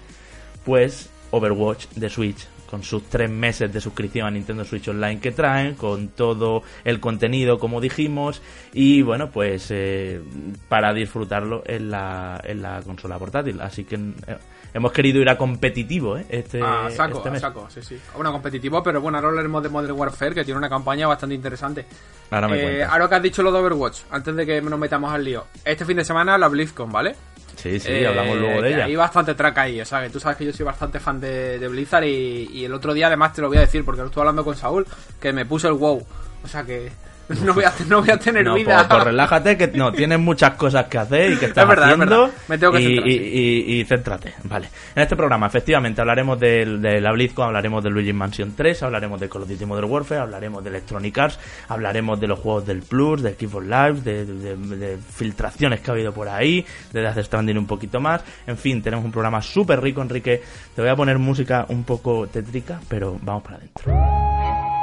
pues 0.65 1.09
Overwatch 1.31 1.87
de 1.95 2.09
Switch 2.09 2.47
con 2.69 2.83
sus 2.83 3.03
tres 3.09 3.29
meses 3.31 3.73
de 3.73 3.81
suscripción 3.81 4.27
a 4.27 4.31
Nintendo 4.31 4.63
Switch 4.63 4.87
Online 4.87 5.19
que 5.19 5.31
traen, 5.31 5.73
con 5.73 6.09
todo 6.09 6.61
el 6.83 6.99
contenido 6.99 7.57
como 7.57 7.81
dijimos 7.81 8.43
y 8.73 9.01
bueno 9.01 9.31
pues 9.31 9.71
eh, 9.71 10.21
para 10.67 10.93
disfrutarlo 10.93 11.63
en 11.65 11.89
la, 11.89 12.39
en 12.43 12.61
la 12.61 12.81
consola 12.83 13.17
portátil 13.17 13.59
así 13.61 13.85
que 13.85 13.95
eh, 13.95 14.37
hemos 14.73 14.91
querido 14.91 15.19
ir 15.19 15.29
a 15.29 15.37
competitivo 15.37 16.17
¿eh? 16.17 16.25
este, 16.29 16.61
a 16.61 16.91
saco, 16.91 17.23
este 17.25 17.39
saco, 17.39 17.67
sí, 17.69 17.81
sí. 17.81 17.99
Bueno, 18.15 18.31
competitivo, 18.31 18.83
pero 18.83 19.01
bueno, 19.01 19.17
ahora 19.17 19.29
hablaremos 19.29 19.63
de 19.63 19.69
Modern 19.69 19.97
Warfare, 19.97 20.35
que 20.35 20.45
tiene 20.45 20.57
una 20.57 20.69
campaña 20.69 21.07
bastante 21.07 21.33
interesante. 21.33 21.85
Ahora 22.29 22.47
me 22.47 22.83
Ahora 22.83 23.09
que 23.09 23.15
has 23.15 23.23
dicho 23.23 23.41
lo 23.41 23.51
de 23.51 23.59
Overwatch, 23.59 24.01
antes 24.11 24.35
de 24.35 24.45
que 24.45 24.61
nos 24.61 24.79
metamos 24.79 25.11
al 25.11 25.23
lío. 25.23 25.45
Este 25.65 25.85
fin 25.85 25.97
de 25.97 26.05
semana 26.05 26.37
la 26.37 26.47
BlizzCon, 26.47 26.91
¿vale? 26.91 27.15
Sí, 27.61 27.77
sí, 27.77 28.05
hablamos 28.05 28.37
luego 28.37 28.59
eh, 28.59 28.61
de 28.61 28.73
ella. 28.73 28.85
Hay 28.85 28.95
bastante 28.95 29.35
traca 29.35 29.63
ahí, 29.63 29.83
¿sabes? 29.83 30.13
Tú 30.13 30.19
sabes 30.19 30.37
que 30.37 30.45
yo 30.45 30.53
soy 30.53 30.65
bastante 30.65 30.99
fan 30.99 31.19
de, 31.19 31.67
Blizzard 31.67 32.05
y, 32.05 32.63
el 32.63 32.73
otro 32.73 32.93
día 32.93 33.07
además 33.07 33.33
te 33.33 33.41
lo 33.41 33.49
voy 33.49 33.57
a 33.57 33.61
decir 33.61 33.83
porque 33.83 33.99
lo 33.99 34.07
estuve 34.07 34.21
hablando 34.21 34.45
con 34.45 34.55
Saúl, 34.55 34.87
que 35.19 35.33
me 35.33 35.45
puso 35.45 35.67
el 35.67 35.73
wow. 35.73 36.05
O 36.41 36.47
sea 36.47 36.63
que 36.63 36.89
no 37.43 37.53
voy 37.53 37.63
a, 37.63 37.73
no 37.87 38.01
voy 38.01 38.09
a 38.09 38.17
tener 38.17 38.43
no, 38.43 38.55
vida. 38.55 38.77
Pues, 38.77 38.87
pues, 38.87 39.03
relájate, 39.03 39.55
que 39.55 39.67
no, 39.67 39.91
tienes 39.91 40.19
muchas 40.19 40.55
cosas 40.55 40.85
que 40.85 40.97
hacer 40.97 41.33
y 41.33 41.37
que 41.37 41.45
estás 41.45 41.69
haciendo. 41.69 42.31
Me 42.47 42.57
tengo 42.57 42.73
que 42.73 42.81
y, 42.81 43.79
y, 43.79 43.85
céntrate. 43.85 44.33
Vale. 44.45 44.69
En 44.95 45.03
este 45.03 45.15
programa, 45.15 45.45
efectivamente, 45.45 46.01
hablaremos 46.01 46.39
de, 46.39 46.65
de 46.65 46.99
la 46.99 47.11
BlizzCon, 47.11 47.45
hablaremos 47.45 47.83
de 47.83 47.91
Luigi 47.91 48.13
Mansion 48.13 48.55
3, 48.55 48.81
hablaremos 48.83 49.19
de 49.19 49.29
Call 49.29 49.43
of 49.43 49.49
Duty 49.49 49.65
Modern 49.65 49.91
Warfare, 49.91 50.21
hablaremos 50.21 50.63
de 50.63 50.69
Electronic 50.71 51.17
Arts, 51.19 51.39
hablaremos 51.67 52.19
de 52.19 52.27
los 52.27 52.39
juegos 52.39 52.65
del 52.65 52.81
Plus, 52.81 53.21
de 53.21 53.35
Xbox 53.35 53.65
Live, 53.65 54.01
de, 54.01 54.25
de, 54.25 54.97
filtraciones 54.97 55.81
que 55.81 55.91
ha 55.91 55.93
habido 55.93 56.11
por 56.11 56.27
ahí, 56.29 56.65
de 56.91 57.01
Death 57.01 57.19
Stranding 57.25 57.59
un 57.59 57.67
poquito 57.67 57.99
más. 57.99 58.23
En 58.47 58.57
fin, 58.57 58.81
tenemos 58.81 59.05
un 59.05 59.11
programa 59.11 59.41
súper 59.41 59.81
rico, 59.81 60.01
Enrique. 60.01 60.41
Te 60.75 60.81
voy 60.81 60.89
a 60.89 60.95
poner 60.95 61.19
música 61.19 61.67
un 61.69 61.83
poco 61.83 62.25
tétrica, 62.27 62.79
pero 62.87 63.19
vamos 63.21 63.43
para 63.43 63.57
adentro. 63.57 64.78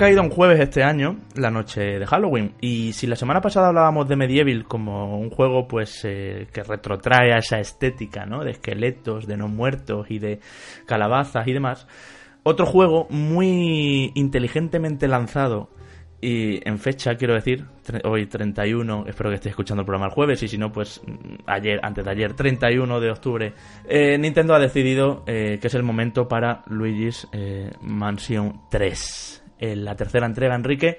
Caído 0.00 0.22
un 0.22 0.30
jueves 0.30 0.58
este 0.58 0.82
año, 0.82 1.18
la 1.34 1.50
noche 1.50 1.98
de 1.98 2.06
Halloween, 2.06 2.54
y 2.58 2.94
si 2.94 3.06
la 3.06 3.16
semana 3.16 3.42
pasada 3.42 3.68
hablábamos 3.68 4.08
de 4.08 4.16
Medieval 4.16 4.64
como 4.64 5.18
un 5.18 5.28
juego 5.28 5.68
pues 5.68 6.06
eh, 6.06 6.46
que 6.54 6.62
retrotrae 6.62 7.34
a 7.34 7.36
esa 7.36 7.58
estética, 7.58 8.24
¿no? 8.24 8.42
De 8.42 8.52
esqueletos, 8.52 9.26
de 9.26 9.36
no 9.36 9.48
muertos 9.48 10.10
y 10.10 10.18
de 10.18 10.40
calabazas 10.86 11.46
y 11.46 11.52
demás, 11.52 11.86
otro 12.44 12.64
juego 12.64 13.08
muy 13.10 14.10
inteligentemente 14.14 15.06
lanzado 15.06 15.68
y 16.22 16.66
en 16.66 16.78
fecha, 16.78 17.16
quiero 17.16 17.34
decir, 17.34 17.66
hoy 18.04 18.24
31, 18.24 19.04
espero 19.06 19.28
que 19.28 19.36
estéis 19.36 19.52
escuchando 19.52 19.82
el 19.82 19.86
programa 19.86 20.06
el 20.06 20.12
jueves, 20.12 20.42
y 20.42 20.48
si 20.48 20.56
no, 20.56 20.72
pues 20.72 21.02
mm, 21.06 21.42
ayer, 21.44 21.78
antes 21.82 22.06
de 22.06 22.10
ayer, 22.10 22.32
31 22.32 23.00
de 23.00 23.10
octubre, 23.10 23.52
eh, 23.86 24.16
Nintendo 24.16 24.54
ha 24.54 24.58
decidido 24.58 25.24
eh, 25.26 25.58
que 25.60 25.66
es 25.66 25.74
el 25.74 25.82
momento 25.82 26.26
para 26.26 26.62
Luigi's 26.68 27.28
Mansion 27.82 28.62
3, 28.70 29.39
la 29.60 29.96
tercera 29.96 30.26
entrega, 30.26 30.54
Enrique, 30.54 30.98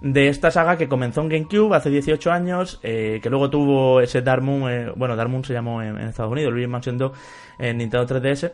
de 0.00 0.28
esta 0.28 0.50
saga 0.50 0.76
que 0.76 0.88
comenzó 0.88 1.20
en 1.22 1.28
GameCube 1.28 1.76
hace 1.76 1.90
18 1.90 2.30
años, 2.30 2.78
que 2.82 3.20
luego 3.28 3.50
tuvo 3.50 4.00
ese 4.00 4.22
Dark 4.22 4.42
Moon, 4.42 4.92
bueno, 4.96 5.16
Dark 5.16 5.28
Moon 5.28 5.44
se 5.44 5.52
llamó 5.52 5.82
en, 5.82 5.98
en 5.98 6.08
Estados 6.08 6.32
Unidos, 6.32 6.52
Luigi's 6.52 6.70
Mansion 6.70 6.98
2 6.98 7.12
en 7.58 7.78
Nintendo 7.78 8.06
3DS, 8.06 8.52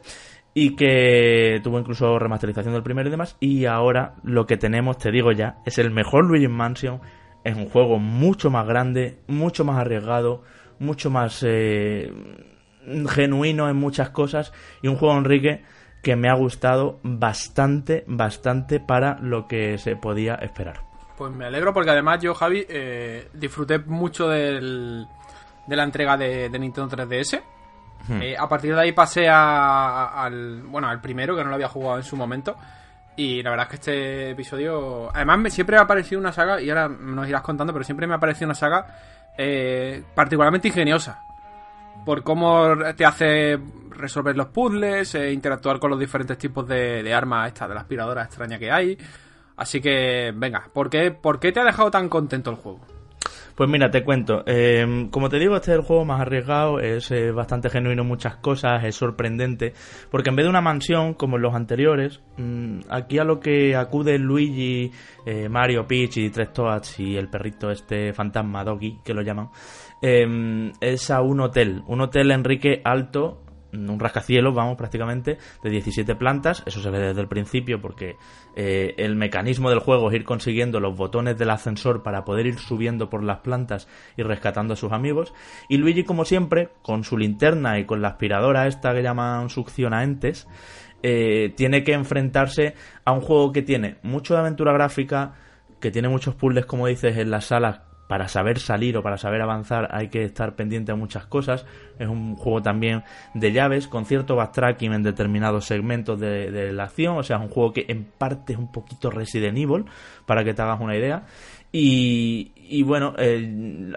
y 0.55 0.77
que 0.77 1.61
tuvo 1.63 1.81
incluso 1.81 2.19
remasterización 2.19 2.73
del 2.73 2.85
primero 2.85 3.09
y 3.09 3.11
demás. 3.11 3.37
Y 3.41 3.67
ahora 3.67 4.15
lo 4.23 4.47
que 4.47 4.57
tenemos, 4.57 4.99
te 4.99 5.11
digo 5.11 5.33
ya, 5.33 5.59
es 5.67 5.79
el 5.79 5.91
mejor 5.91 6.25
Luigi 6.25 6.49
Mansion. 6.49 7.01
Es 7.43 7.57
un 7.57 7.69
juego 7.69 7.99
mucho 7.99 8.51
más 8.51 8.67
grande, 8.67 9.19
mucho 9.27 9.65
más 9.65 9.79
arriesgado, 9.79 10.45
mucho 10.79 11.11
más 11.11 11.45
eh, 11.47 12.11
genuino 13.11 13.69
en 13.69 13.77
muchas 13.77 14.11
cosas. 14.11 14.53
Y 14.81 14.89
un 14.89 14.97
juego, 14.97 15.19
Enrique, 15.19 15.63
que 16.05 16.15
me 16.15 16.29
ha 16.29 16.35
gustado 16.35 17.01
bastante, 17.03 18.05
bastante 18.07 18.79
para 18.79 19.19
lo 19.19 19.49
que 19.49 19.79
se 19.79 19.97
podía 19.97 20.37
esperar. 20.37 20.83
Pues 21.19 21.35
me 21.35 21.47
alegro 21.47 21.75
porque 21.75 21.91
además 21.91 22.21
yo, 22.23 22.35
Javi, 22.35 22.65
eh, 22.69 23.29
disfruté 23.35 23.81
mucho 23.81 24.29
del, 24.29 25.07
de 25.67 25.77
la 25.77 25.83
entrega 25.83 26.17
de, 26.17 26.49
de 26.49 26.59
Nintendo 26.61 26.97
3DS 26.97 27.43
Hmm. 28.09 28.21
Eh, 28.21 28.37
a 28.39 28.49
partir 28.49 28.75
de 28.75 28.81
ahí 28.81 28.93
pasé 28.93 29.29
al, 29.29 30.63
bueno, 30.65 30.89
al 30.89 31.01
primero, 31.01 31.35
que 31.35 31.43
no 31.43 31.49
lo 31.49 31.55
había 31.55 31.69
jugado 31.69 31.97
en 31.97 32.03
su 32.03 32.17
momento. 32.17 32.57
Y 33.17 33.43
la 33.43 33.51
verdad 33.51 33.67
es 33.67 33.71
que 33.71 33.77
este 33.77 34.31
episodio... 34.31 35.09
Además, 35.15 35.53
siempre 35.53 35.77
me 35.77 35.83
ha 35.83 35.87
parecido 35.87 36.21
una 36.21 36.33
saga, 36.33 36.61
y 36.61 36.69
ahora 36.69 36.89
nos 36.89 37.29
irás 37.29 37.43
contando, 37.43 37.73
pero 37.73 37.85
siempre 37.85 38.07
me 38.07 38.15
ha 38.15 38.19
parecido 38.19 38.47
una 38.47 38.55
saga 38.55 38.87
eh, 39.39 40.03
particularmente 40.15 40.69
ingeniosa. 40.69 41.23
Por 42.05 42.23
cómo 42.23 42.77
te 42.97 43.05
hace 43.05 43.59
resolver 43.91 44.37
los 44.37 44.49
puzzles, 44.49 45.15
e 45.15 45.33
interactuar 45.33 45.79
con 45.79 45.91
los 45.91 45.99
diferentes 45.99 46.37
tipos 46.39 46.67
de, 46.67 47.13
armas, 47.15 47.49
esta, 47.49 47.69
de 47.69 47.75
la 47.75 47.81
aspiradora 47.81 48.25
extraña 48.25 48.59
que 48.59 48.71
hay. 48.71 48.99
Así 49.57 49.81
que, 49.81 50.33
venga, 50.35 50.69
¿por 50.73 50.91
qué, 50.91 51.13
¿por 51.13 51.39
qué 51.39 51.53
te 51.53 51.61
ha 51.61 51.65
dejado 51.65 51.91
tan 51.91 52.09
contento 52.09 52.51
el 52.51 52.57
juego? 52.57 52.81
Pues 53.55 53.71
mira, 53.71 53.89
te 53.89 54.03
cuento. 54.03 54.43
Em, 54.47 55.11
como 55.11 55.29
te 55.29 55.39
digo, 55.39 55.55
este 55.55 55.71
es 55.71 55.79
el 55.79 55.85
juego 55.85 56.05
más 56.05 56.21
arriesgado, 56.21 56.81
es 56.81 57.09
eh, 57.13 57.31
bastante 57.31 57.71
genuino 57.71 58.03
en 58.03 58.09
muchas 58.09 58.37
cosas, 58.37 58.83
es 58.83 58.97
sorprendente, 58.97 59.75
porque 60.11 60.31
en 60.31 60.37
vez 60.37 60.45
de 60.45 60.51
una 60.51 60.61
mansión 60.61 61.15
como 61.15 61.37
en 61.37 61.43
los 61.43 61.55
anteriores, 61.55 62.21
mm, 62.37 62.81
aquí 62.91 63.19
a 63.19 63.25
lo 63.25 63.39
que 63.39 63.77
acude 63.77 64.19
Luigi, 64.19 64.91
eh, 65.25 65.49
Mario, 65.49 65.87
Peach 65.87 66.17
y 66.17 66.31
Tres 66.31 66.53
Toads 66.53 66.99
y 66.99 67.17
el 67.17 67.29
perrito 67.29 67.71
este 67.71 68.13
fantasma, 68.13 68.65
Doggy, 68.65 68.99
que 69.05 69.15
lo 69.15 69.23
llaman, 69.23 69.51
em, 70.05 70.73
es 70.81 71.11
a 71.11 71.23
un 71.23 71.41
hotel, 71.41 71.83
un 71.87 72.01
hotel 72.01 72.31
Enrique 72.31 72.83
alto, 72.85 73.45
un 73.73 73.99
rascacielos, 73.99 74.55
vamos, 74.55 74.77
prácticamente, 74.77 75.39
de 75.63 75.71
17 75.71 76.15
plantas. 76.15 76.63
Eso 76.67 76.81
se 76.81 76.91
ve 76.91 76.99
desde 76.99 77.21
el 77.21 77.29
principio 77.29 77.81
porque 77.81 78.17
eh, 78.55 78.95
el 78.99 79.17
mecanismo 79.17 79.71
del 79.71 79.81
juego 79.81 80.11
es 80.11 80.17
ir 80.17 80.25
consiguiendo 80.25 80.81
los 80.81 80.97
botones 80.97 81.39
del 81.39 81.51
ascensor 81.51 82.03
para 82.03 82.25
poder 82.25 82.47
ir 82.47 82.59
subiendo 82.59 83.11
por 83.11 83.23
las 83.23 83.41
plantas 83.41 83.89
y 84.17 84.23
rescatando 84.23 84.75
a 84.75 84.77
sus 84.77 84.93
amigos. 84.93 85.35
Y 85.69 85.79
Luigi, 85.79 86.05
como 86.05 86.25
siempre, 86.25 86.71
con 86.83 87.05
su 87.05 87.17
linterna 87.17 87.79
y 87.79 87.85
con 87.85 88.03
la 88.03 88.09
aspiradora 88.09 88.67
esta 88.67 88.95
que 88.95 89.03
llaman 89.03 89.49
succionaentes, 89.49 90.47
eh, 91.03 91.53
tiene 91.57 91.83
que 91.83 91.93
enfrentarse 91.93 92.75
a 93.05 93.13
un 93.13 93.21
juego 93.21 93.53
que 93.53 93.63
tiene 93.63 93.97
mucho 94.03 94.35
de 94.35 94.41
aventura 94.41 94.73
gráfica, 94.73 95.35
que 95.81 95.91
tiene 95.91 96.09
muchos 96.09 96.35
puzzles, 96.35 96.67
como 96.67 96.87
dices, 96.87 97.17
en 97.19 97.31
las 97.31 97.47
salas 97.47 97.81
para 98.09 98.29
saber 98.29 98.59
salir 98.59 98.97
o 98.97 99.03
para 99.03 99.19
saber 99.19 99.41
avanzar 99.41 99.89
hay 99.91 100.09
que 100.09 100.25
estar 100.25 100.55
pendiente 100.57 100.93
de 100.93 100.99
muchas 100.99 101.27
cosas. 101.27 101.67
Es 101.99 102.09
un 102.09 102.37
juego 102.37 102.63
también 102.63 103.03
de 103.35 103.53
llaves 103.53 103.89
con 103.89 104.05
cierto 104.05 104.37
backtracking 104.37 104.93
en 104.93 105.03
determinados 105.03 105.65
segmentos 105.65 106.21
de, 106.21 106.73
la 106.73 106.85
acción. 106.85 107.17
O 107.17 107.23
sea, 107.23 107.37
es 107.37 107.43
un 107.43 107.49
juego 107.49 107.73
que 107.73 107.87
en 107.89 108.05
parte 108.05 108.53
es 108.53 108.59
un 108.59 108.71
poquito 108.71 109.11
Resident 109.11 109.57
Evil, 109.57 109.85
para 110.27 110.45
que 110.45 110.55
te 110.55 110.63
hagas 110.63 110.81
una 110.81 110.97
idea. 110.97 111.25
Y, 111.77 112.83
bueno, 112.85 113.15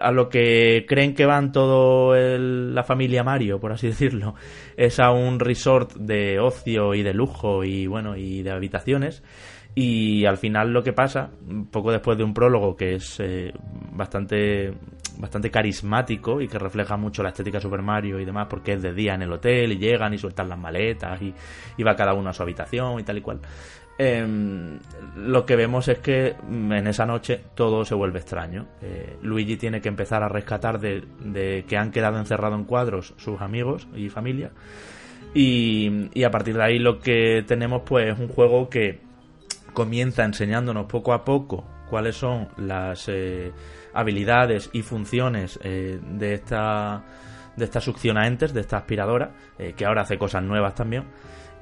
a 0.01 0.11
lo 0.11 0.29
que 0.29 0.85
creen 0.87 1.13
que 1.13 1.27
van 1.27 1.51
todo 1.51 2.15
la 2.15 2.83
familia 2.83 3.23
Mario, 3.23 3.59
por 3.59 3.71
así 3.71 3.87
decirlo, 3.89 4.33
es 4.75 4.99
a 4.99 5.11
un 5.11 5.39
resort 5.39 5.93
de 5.93 6.39
ocio 6.39 6.95
y 6.95 7.03
de 7.03 7.13
lujo 7.13 7.63
y 7.63 7.85
bueno, 7.85 8.17
y 8.17 8.41
de 8.41 8.49
habitaciones. 8.49 9.21
Y 9.79 10.25
al 10.25 10.37
final 10.37 10.73
lo 10.73 10.81
que 10.81 10.91
pasa, 10.91 11.29
poco 11.69 11.91
después 11.91 12.17
de 12.17 12.23
un 12.23 12.33
prólogo 12.33 12.75
que 12.75 12.95
es 12.95 13.19
eh, 13.19 13.53
bastante, 13.91 14.73
bastante 15.19 15.51
carismático 15.51 16.41
y 16.41 16.47
que 16.47 16.57
refleja 16.57 16.97
mucho 16.97 17.21
la 17.21 17.29
estética 17.29 17.59
Super 17.59 17.83
Mario 17.83 18.19
y 18.19 18.25
demás, 18.25 18.47
porque 18.49 18.73
es 18.73 18.81
de 18.81 18.91
día 18.91 19.13
en 19.13 19.21
el 19.21 19.31
hotel 19.31 19.73
y 19.73 19.77
llegan 19.77 20.15
y 20.15 20.17
sueltan 20.17 20.49
las 20.49 20.57
maletas 20.57 21.21
y, 21.21 21.83
va 21.83 21.95
cada 21.95 22.15
uno 22.15 22.31
a 22.31 22.33
su 22.33 22.41
habitación 22.41 22.99
y 22.99 23.03
tal 23.03 23.19
y 23.19 23.21
cual. 23.21 23.39
Em, 23.99 24.79
lo 25.15 25.45
que 25.45 25.55
vemos 25.55 25.87
es 25.89 25.99
que 25.99 26.33
en 26.49 26.87
esa 26.87 27.05
noche 27.05 27.39
todo 27.53 27.85
se 27.85 27.93
vuelve 27.93 28.17
extraño. 28.17 28.65
Eh, 28.81 29.17
Luigi 29.21 29.57
tiene 29.57 29.79
que 29.79 29.89
empezar 29.89 30.23
a 30.23 30.27
rescatar 30.27 30.79
de, 30.79 31.03
de 31.19 31.65
que 31.67 31.77
han 31.77 31.91
quedado 31.91 32.17
encerrados 32.17 32.57
en 32.57 32.65
cuadros 32.65 33.13
sus 33.17 33.39
amigos 33.41 33.87
y 33.95 34.09
familia. 34.09 34.49
Y, 35.35 36.09
y 36.15 36.23
a 36.23 36.31
partir 36.31 36.57
de 36.57 36.63
ahí 36.63 36.79
lo 36.79 36.97
que 36.97 37.43
tenemos 37.45 37.83
pues 37.85 38.11
es 38.11 38.19
un 38.19 38.27
juego 38.27 38.69
que 38.69 39.05
comienza 39.73 40.23
enseñándonos 40.23 40.85
poco 40.85 41.13
a 41.13 41.23
poco 41.23 41.65
cuáles 41.89 42.15
son 42.15 42.49
las 42.57 43.07
eh, 43.09 43.51
habilidades 43.93 44.69
y 44.73 44.81
funciones 44.81 45.59
eh, 45.63 45.99
de 46.01 46.33
esta 46.33 47.03
de 47.55 47.65
esta 47.65 47.81
succionaentes, 47.81 48.53
de 48.53 48.61
esta 48.61 48.77
aspiradora, 48.77 49.31
eh, 49.57 49.73
que 49.75 49.83
ahora 49.83 50.03
hace 50.03 50.19
cosas 50.19 50.43
nuevas 50.43 50.75
también. 50.75 51.05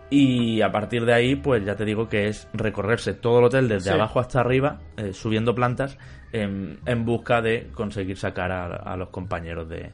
Y 0.10 0.62
a 0.62 0.70
partir 0.70 1.06
de 1.06 1.14
ahí, 1.14 1.36
pues 1.38 1.64
ya 1.64 1.78
te 1.78 1.86
digo 1.86 2.10
que 2.10 2.28
es 2.28 2.50
recorrerse 2.54 3.14
todo 3.14 3.40
el 3.40 3.46
hotel 3.46 3.70
desde 3.70 3.92
abajo 3.92 4.20
hasta 4.20 4.42
arriba, 4.42 4.80
subiendo 5.14 5.56
plantas, 5.56 5.98
en, 6.34 7.06
busca 7.06 7.42
de 7.42 7.70
conseguir 7.74 8.18
sacar 8.18 8.52
a, 8.52 8.96
los 8.98 9.10
compañeros 9.10 9.68
de, 9.70 9.94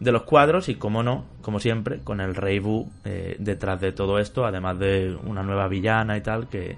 de, 0.00 0.12
los 0.12 0.24
cuadros 0.24 0.68
y, 0.68 0.74
como 0.74 1.04
no, 1.04 1.24
como 1.42 1.60
siempre, 1.60 2.00
con 2.00 2.20
el 2.20 2.34
Rey 2.34 2.58
Bu 2.58 2.90
detrás 3.38 3.80
de 3.80 3.92
todo 3.92 4.18
esto, 4.18 4.44
además 4.44 4.78
de 4.78 5.16
una 5.24 5.42
nueva 5.42 5.68
villana 5.68 6.18
y 6.18 6.22
tal, 6.22 6.48
que 6.48 6.76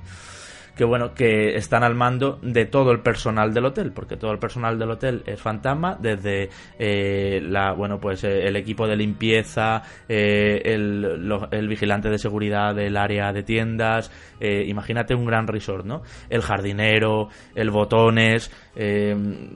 que 0.78 0.85
bueno, 0.85 1.12
que 1.12 1.56
están 1.56 1.82
al 1.82 1.97
mando 1.97 2.38
de 2.40 2.64
todo 2.64 2.92
el 2.92 3.00
personal 3.00 3.52
del 3.52 3.64
hotel, 3.64 3.90
porque 3.92 4.16
todo 4.16 4.30
el 4.30 4.38
personal 4.38 4.78
del 4.78 4.92
hotel 4.92 5.25
es 5.26 5.40
fantasma, 5.40 5.99
desde 6.00 6.50
eh, 6.78 7.40
la, 7.42 7.73
bueno, 7.73 7.99
pues 7.99 8.23
eh, 8.23 8.47
el 8.47 8.54
equipo 8.54 8.87
de 8.87 8.94
limpieza, 8.94 9.82
eh, 10.08 10.62
el, 10.64 11.32
el, 11.50 11.68
vigilante 11.68 12.08
de 12.08 12.18
seguridad 12.18 12.76
del 12.76 12.97
área 12.97 13.32
de 13.32 13.42
tiendas, 13.42 14.12
imagínate 14.40 15.16
un 15.16 15.26
gran 15.26 15.49
resort, 15.49 15.85
¿no? 15.85 16.02
El 16.30 16.42
jardinero, 16.42 17.28
el 17.56 17.70
botones, 17.70 18.52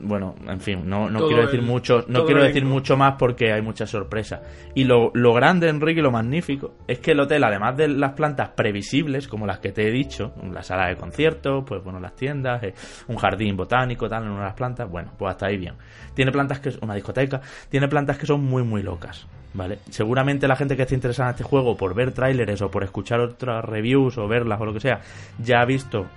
bueno, 0.01 0.35
en 0.45 0.59
fin, 0.59 0.81
no, 0.85 1.09
no 1.09 1.25
quiero 1.25 1.43
decir 1.43 1.61
mucho, 1.61 2.03
no 2.09 2.25
quiero 2.25 2.43
decir 2.43 2.65
mucho 2.65 2.97
más 2.97 3.15
porque 3.17 3.53
hay 3.53 3.61
mucha 3.61 3.87
sorpresa. 3.87 4.41
Y 4.75 4.83
lo, 4.83 5.11
lo 5.13 5.33
grande, 5.33 5.69
Enrique, 5.69 6.01
y 6.01 6.03
lo 6.03 6.11
magnífico, 6.11 6.75
es 6.85 6.99
que 6.99 7.11
el 7.11 7.21
hotel, 7.21 7.45
además 7.45 7.77
de 7.77 7.87
las 7.87 8.11
plantas 8.11 8.49
previsibles, 8.49 9.29
como 9.29 9.47
las 9.47 9.59
que 9.59 9.71
te 9.71 9.87
he 9.87 9.91
dicho, 9.91 10.33
la 10.51 10.63
sala 10.63 10.89
de 10.89 10.97
cierto, 11.13 11.63
pues 11.65 11.83
bueno, 11.83 11.99
las 11.99 12.15
tiendas, 12.15 12.63
eh, 12.63 12.73
un 13.07 13.17
jardín 13.17 13.55
botánico, 13.55 14.09
tal, 14.09 14.23
en 14.23 14.29
una 14.29 14.53
plantas, 14.53 14.89
bueno, 14.89 15.11
pues 15.17 15.31
hasta 15.31 15.47
ahí 15.47 15.57
bien. 15.57 15.75
Tiene 16.13 16.31
plantas 16.31 16.59
que 16.59 16.69
es 16.69 16.77
una 16.81 16.95
discoteca, 16.95 17.41
tiene 17.69 17.87
plantas 17.87 18.17
que 18.17 18.25
son 18.25 18.43
muy, 18.43 18.63
muy 18.63 18.83
locas, 18.83 19.25
¿vale? 19.53 19.79
Seguramente 19.89 20.47
la 20.47 20.55
gente 20.55 20.75
que 20.75 20.83
esté 20.83 20.95
interesada 20.95 21.29
en 21.29 21.33
este 21.33 21.43
juego 21.43 21.75
por 21.77 21.93
ver 21.93 22.11
tráileres 22.11 22.61
o 22.61 22.69
por 22.69 22.83
escuchar 22.83 23.19
otras 23.19 23.63
reviews 23.65 24.17
o 24.17 24.27
verlas 24.27 24.59
o 24.59 24.65
lo 24.65 24.73
que 24.73 24.79
sea, 24.79 25.01
ya 25.39 25.61
ha 25.61 25.65
visto 25.65 26.07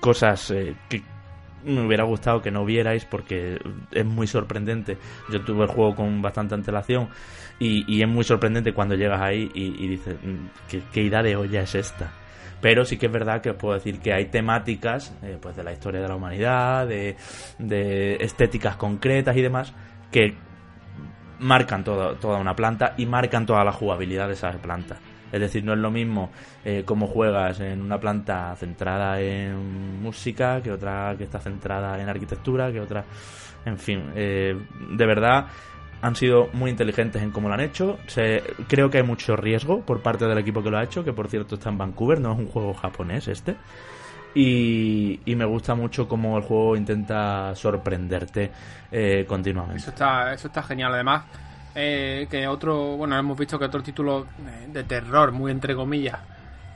cosas 0.00 0.50
eh, 0.50 0.74
que 0.88 1.02
me 1.64 1.86
hubiera 1.86 2.04
gustado 2.04 2.40
que 2.40 2.50
no 2.50 2.64
vierais 2.64 3.04
porque 3.04 3.58
es 3.92 4.04
muy 4.04 4.26
sorprendente. 4.26 4.96
Yo 5.30 5.40
tuve 5.42 5.64
el 5.64 5.70
juego 5.70 5.96
con 5.96 6.22
bastante 6.22 6.54
antelación 6.54 7.08
y, 7.58 8.00
es 8.00 8.08
muy 8.08 8.24
sorprendente 8.24 8.72
cuando 8.72 8.94
llegas 8.94 9.20
ahí 9.20 9.50
y, 9.54 9.88
dices, 9.88 10.16
mm, 10.22 10.68
¿qué, 10.68 10.82
¿qué, 10.92 11.02
idea 11.02 11.22
de 11.22 11.36
olla 11.36 11.62
es 11.62 11.74
esta? 11.74 12.12
Pero 12.60 12.84
sí 12.84 12.96
que 12.96 13.06
es 13.06 13.12
verdad 13.12 13.40
que 13.40 13.50
os 13.50 13.56
puedo 13.56 13.74
decir 13.74 14.00
que 14.00 14.12
hay 14.12 14.26
temáticas 14.26 15.14
eh, 15.22 15.38
pues 15.40 15.56
de 15.56 15.64
la 15.64 15.72
historia 15.72 16.00
de 16.00 16.08
la 16.08 16.16
humanidad, 16.16 16.86
de, 16.86 17.16
estéticas 18.20 18.76
concretas 18.76 19.36
y 19.36 19.42
demás 19.42 19.72
que 20.10 20.34
marcan 21.38 21.84
toda, 21.84 22.16
toda 22.16 22.38
una 22.38 22.54
planta 22.54 22.94
y 22.96 23.06
marcan 23.06 23.46
toda 23.46 23.64
la 23.64 23.72
jugabilidad 23.72 24.26
de 24.26 24.34
esa 24.34 24.50
planta. 24.52 24.98
Es 25.30 25.40
decir, 25.40 25.62
no 25.62 25.74
es 25.74 25.78
lo 25.78 25.90
mismo 25.90 26.30
eh, 26.64 26.84
cómo 26.84 27.06
juegas 27.06 27.60
en 27.60 27.82
una 27.82 28.00
planta 28.00 28.54
centrada 28.56 29.20
en 29.20 30.02
música 30.02 30.62
que 30.62 30.72
otra 30.72 31.14
que 31.18 31.24
está 31.24 31.38
centrada 31.38 32.00
en 32.00 32.08
arquitectura, 32.08 32.72
que 32.72 32.80
otra... 32.80 33.04
En 33.64 33.76
fin, 33.76 34.12
eh, 34.14 34.56
de 34.92 35.06
verdad 35.06 35.46
han 36.00 36.16
sido 36.16 36.48
muy 36.52 36.70
inteligentes 36.70 37.22
en 37.22 37.30
cómo 37.30 37.48
lo 37.48 37.54
han 37.54 37.60
hecho. 37.60 37.98
Se, 38.06 38.42
creo 38.68 38.90
que 38.90 38.98
hay 38.98 39.04
mucho 39.04 39.36
riesgo 39.36 39.80
por 39.80 40.02
parte 40.02 40.26
del 40.26 40.38
equipo 40.38 40.62
que 40.62 40.70
lo 40.70 40.78
ha 40.78 40.84
hecho, 40.84 41.04
que 41.04 41.12
por 41.12 41.28
cierto 41.28 41.56
está 41.56 41.70
en 41.70 41.78
Vancouver, 41.78 42.20
no 42.20 42.32
es 42.32 42.38
un 42.38 42.46
juego 42.46 42.74
japonés 42.74 43.28
este. 43.28 43.56
Y, 44.34 45.20
me 45.26 45.44
gusta 45.44 45.74
mucho 45.74 46.06
cómo 46.06 46.36
el 46.36 46.44
juego 46.44 46.76
intenta 46.76 47.54
sorprenderte 47.56 48.50
eh, 48.92 49.24
continuamente. 49.26 49.78
Eso 49.78 49.90
está, 49.90 50.32
eso 50.32 50.48
está 50.48 50.62
genial. 50.62 50.94
Además, 50.94 51.24
eh, 51.74 52.26
que 52.30 52.46
otro, 52.46 52.96
bueno, 52.96 53.18
hemos 53.18 53.36
visto 53.36 53.58
que 53.58 53.64
otro 53.64 53.82
título 53.82 54.26
eh, 54.46 54.68
de 54.68 54.84
terror, 54.84 55.32
muy 55.32 55.50
entre 55.50 55.74
comillas, 55.74 56.18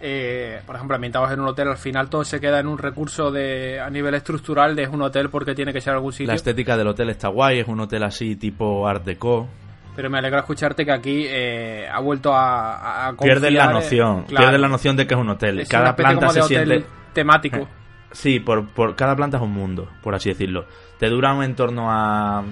eh, 0.03 0.61
por 0.67 0.75
ejemplo, 0.77 0.97
ambientados 0.97 1.31
en 1.33 1.41
un 1.41 1.49
hotel, 1.49 1.69
al 1.69 1.79
final 1.79 2.11
todo 2.11 2.25
se 2.25 2.41
queda 2.41 2.61
en 2.61 2.67
un 2.67 2.77
recurso 2.77 3.31
de 3.31 3.81
a 3.81 3.89
nivel 3.89 4.15
estructural 4.15 4.75
de 4.75 4.83
es 4.83 4.89
un 4.89 5.01
hotel 5.03 5.31
porque 5.31 5.55
tiene 5.55 5.73
que 5.73 5.81
ser 5.81 5.95
algún 5.95 6.13
sitio. 6.13 6.27
La 6.27 6.35
estética 6.35 6.77
del 6.77 6.89
hotel 6.89 7.11
está 7.11 7.29
guay, 7.29 7.61
es 7.61 7.69
un 7.69 7.81
hotel 7.81 8.03
así 8.03 8.37
tipo 8.37 8.87
Art 8.87 9.05
Deco. 9.05 9.49
Pero 9.95 10.11
me 10.11 10.19
alegra 10.19 10.41
escucharte 10.41 10.85
que 10.85 10.93
aquí 10.93 11.25
eh, 11.29 11.87
ha 11.91 12.01
vuelto 12.01 12.35
a, 12.35 13.09
a 13.09 13.17
Pierdes 13.17 13.53
la 13.53 13.65
confiar, 13.65 13.71
eh, 13.71 13.75
noción, 13.75 14.25
claro. 14.25 14.59
la 14.59 14.69
noción 14.69 14.97
de 14.97 15.07
que 15.07 15.15
es 15.15 15.21
un 15.21 15.29
hotel. 15.29 15.61
Es 15.61 15.69
cada 15.69 15.95
planta 15.95 16.31
se 16.31 16.41
hotel 16.41 16.67
siente... 16.67 16.87
temático. 17.13 17.59
Eh, 17.59 17.67
Sí, 18.13 18.41
por, 18.41 18.69
por 18.69 18.95
cada 18.95 19.17
planta 19.17 19.39
es 19.39 19.43
un 19.43 19.53
mundo, 19.53 19.89
por 20.03 20.15
así 20.15 20.29
decirlo. 20.29 20.67
Te 20.99 21.09
duran 21.09 21.43
en 21.43 21.55
torno 21.55 21.91
a 21.91 22.45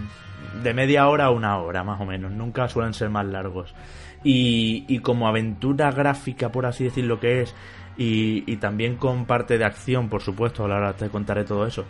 de 0.62 0.74
media 0.74 1.06
hora 1.08 1.26
a 1.26 1.30
una 1.30 1.58
hora, 1.58 1.84
más 1.84 2.00
o 2.00 2.06
menos. 2.06 2.32
Nunca 2.32 2.68
suelen 2.68 2.94
ser 2.94 3.10
más 3.10 3.26
largos. 3.26 3.74
Y, 4.22 4.84
y 4.88 4.98
como 4.98 5.28
aventura 5.28 5.90
gráfica, 5.90 6.50
por 6.52 6.66
así 6.66 6.84
decirlo 6.84 7.18
que 7.20 7.42
es, 7.42 7.54
y, 7.96 8.44
y 8.50 8.56
también 8.56 8.96
con 8.96 9.24
parte 9.26 9.56
de 9.58 9.64
acción, 9.64 10.08
por 10.08 10.22
supuesto, 10.22 10.62
ahora 10.62 10.92
te 10.94 11.08
contaré 11.08 11.44
todo 11.44 11.66
eso. 11.66 11.84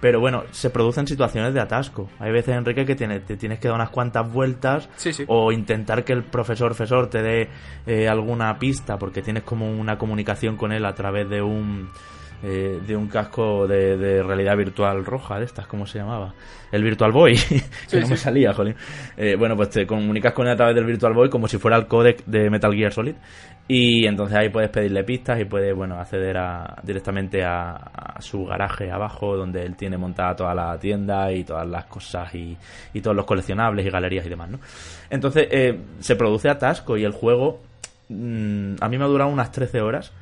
Pero 0.00 0.20
bueno, 0.20 0.44
se 0.50 0.68
producen 0.68 1.06
situaciones 1.06 1.54
de 1.54 1.60
atasco. 1.60 2.10
Hay 2.18 2.30
veces, 2.30 2.54
Enrique, 2.54 2.84
que 2.84 2.94
tiene- 2.94 3.20
te 3.20 3.36
tienes 3.36 3.58
que 3.58 3.68
dar 3.68 3.76
unas 3.76 3.88
cuantas 3.88 4.30
vueltas 4.30 4.88
Sí, 4.96 5.12
sí. 5.12 5.24
o 5.26 5.50
intentar 5.52 6.04
que 6.04 6.12
el 6.12 6.22
profesor 6.22 6.68
profesor 6.68 7.08
te 7.08 7.22
dé 7.22 7.48
eh, 7.86 8.06
alguna 8.08 8.58
pista 8.58 8.98
porque 8.98 9.22
tienes 9.22 9.42
como 9.44 9.70
una 9.70 9.96
comunicación 9.96 10.56
con 10.56 10.72
él 10.72 10.84
a 10.84 10.94
través 10.94 11.28
de 11.30 11.40
un 11.40 11.88
eh, 12.42 12.80
de 12.86 12.96
un 12.96 13.08
casco 13.08 13.66
de, 13.66 13.96
de 13.96 14.22
realidad 14.22 14.56
virtual 14.56 15.04
roja 15.04 15.38
de 15.38 15.44
estas, 15.44 15.66
¿cómo 15.66 15.86
se 15.86 15.98
llamaba? 15.98 16.34
El 16.70 16.82
Virtual 16.82 17.12
Boy, 17.12 17.34
que 17.48 17.60
Sí, 17.86 18.00
no 18.00 18.08
me 18.08 18.16
salía, 18.16 18.52
jolín. 18.52 18.74
Eh, 19.16 19.36
bueno, 19.36 19.56
pues 19.56 19.70
te 19.70 19.86
comunicas 19.86 20.32
con 20.32 20.46
él 20.46 20.52
a 20.52 20.56
través 20.56 20.74
del 20.74 20.84
Virtual 20.84 21.14
Boy 21.14 21.30
como 21.30 21.48
si 21.48 21.58
fuera 21.58 21.76
el 21.76 21.86
codec 21.86 22.24
de 22.26 22.50
Metal 22.50 22.72
Gear 22.74 22.92
Solid 22.92 23.14
y 23.68 24.06
entonces 24.06 24.36
ahí 24.36 24.48
puedes 24.48 24.70
pedirle 24.70 25.02
pistas 25.02 25.40
y 25.40 25.44
puedes, 25.44 25.74
bueno, 25.74 25.98
acceder 25.98 26.36
a, 26.36 26.76
directamente 26.84 27.44
a, 27.44 27.72
a 27.72 28.20
su 28.20 28.44
garaje 28.44 28.90
abajo 28.92 29.36
donde 29.36 29.64
él 29.64 29.74
tiene 29.74 29.96
montada 29.96 30.36
toda 30.36 30.54
la 30.54 30.78
tienda 30.78 31.32
y 31.32 31.42
todas 31.42 31.66
las 31.66 31.86
cosas 31.86 32.32
y, 32.34 32.56
y 32.94 33.00
todos 33.00 33.16
los 33.16 33.26
coleccionables 33.26 33.84
y 33.84 33.90
galerías 33.90 34.24
y 34.26 34.28
demás, 34.28 34.50
¿no? 34.50 34.60
Entonces 35.10 35.48
eh, 35.50 35.80
se 35.98 36.14
produce 36.14 36.48
atasco 36.48 36.96
y 36.96 37.04
el 37.04 37.12
juego 37.12 37.60
mm, 38.08 38.76
a 38.80 38.88
mí 38.88 38.98
me 38.98 39.04
ha 39.04 39.08
durado 39.08 39.30
unas 39.30 39.50
13 39.50 39.80
horas 39.80 40.12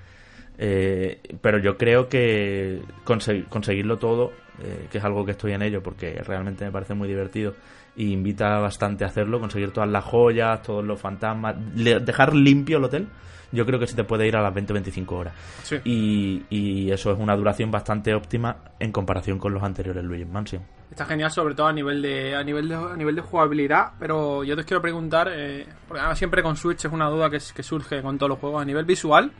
eh, 0.58 1.20
pero 1.40 1.58
yo 1.58 1.76
creo 1.76 2.08
que 2.08 2.80
conse- 3.04 3.44
conseguirlo 3.48 3.98
todo, 3.98 4.32
eh, 4.62 4.86
que 4.90 4.98
es 4.98 5.04
algo 5.04 5.24
que 5.24 5.32
estoy 5.32 5.52
en 5.52 5.62
ello 5.62 5.82
porque 5.82 6.22
realmente 6.24 6.64
me 6.64 6.70
parece 6.70 6.94
muy 6.94 7.08
divertido 7.08 7.54
y 7.96 8.12
invita 8.12 8.58
bastante 8.58 9.04
a 9.04 9.08
hacerlo, 9.08 9.40
conseguir 9.40 9.70
todas 9.72 9.88
las 9.88 10.04
joyas, 10.04 10.62
todos 10.62 10.84
los 10.84 11.00
fantasmas, 11.00 11.56
le- 11.76 12.00
dejar 12.00 12.34
limpio 12.34 12.78
el 12.78 12.84
hotel, 12.84 13.06
yo 13.52 13.64
creo 13.66 13.78
que 13.78 13.86
se 13.86 13.94
te 13.94 14.02
puede 14.02 14.26
ir 14.26 14.36
a 14.36 14.42
las 14.42 14.52
20-25 14.52 15.12
horas. 15.12 15.34
Sí. 15.62 15.76
Y, 15.84 16.42
y 16.50 16.90
eso 16.90 17.12
es 17.12 17.18
una 17.20 17.36
duración 17.36 17.70
bastante 17.70 18.12
óptima 18.12 18.56
en 18.80 18.90
comparación 18.90 19.38
con 19.38 19.54
los 19.54 19.62
anteriores 19.62 20.02
Luigi 20.02 20.24
Mansion. 20.24 20.62
Está 20.90 21.04
genial, 21.06 21.30
sobre 21.30 21.54
todo 21.54 21.68
a 21.68 21.72
nivel 21.72 22.02
de 22.02 22.34
a 22.36 22.42
nivel 22.44 22.68
de, 22.68 22.74
a 22.74 22.96
nivel 22.96 23.14
de 23.16 23.20
jugabilidad. 23.22 23.92
Pero 23.98 24.42
yo 24.44 24.56
te 24.56 24.64
quiero 24.64 24.80
preguntar, 24.82 25.28
eh, 25.32 25.66
porque 25.88 26.00
siempre 26.14 26.42
con 26.42 26.56
Switch 26.56 26.84
es 26.84 26.92
una 26.92 27.08
duda 27.08 27.30
que, 27.30 27.38
que 27.54 27.62
surge 27.62 28.00
con 28.02 28.16
todos 28.18 28.30
los 28.30 28.38
juegos 28.38 28.62
a 28.62 28.64
nivel 28.64 28.84
visual. 28.84 29.30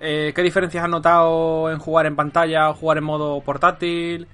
Eh, 0.00 0.32
¿Qué 0.34 0.42
diferencias 0.42 0.84
has 0.84 0.90
notado 0.90 1.70
en 1.70 1.78
jugar 1.78 2.06
en 2.06 2.16
pantalla 2.16 2.70
o 2.70 2.74
jugar 2.74 2.98
en 2.98 3.04
modo 3.04 3.40
portátil? 3.40 4.26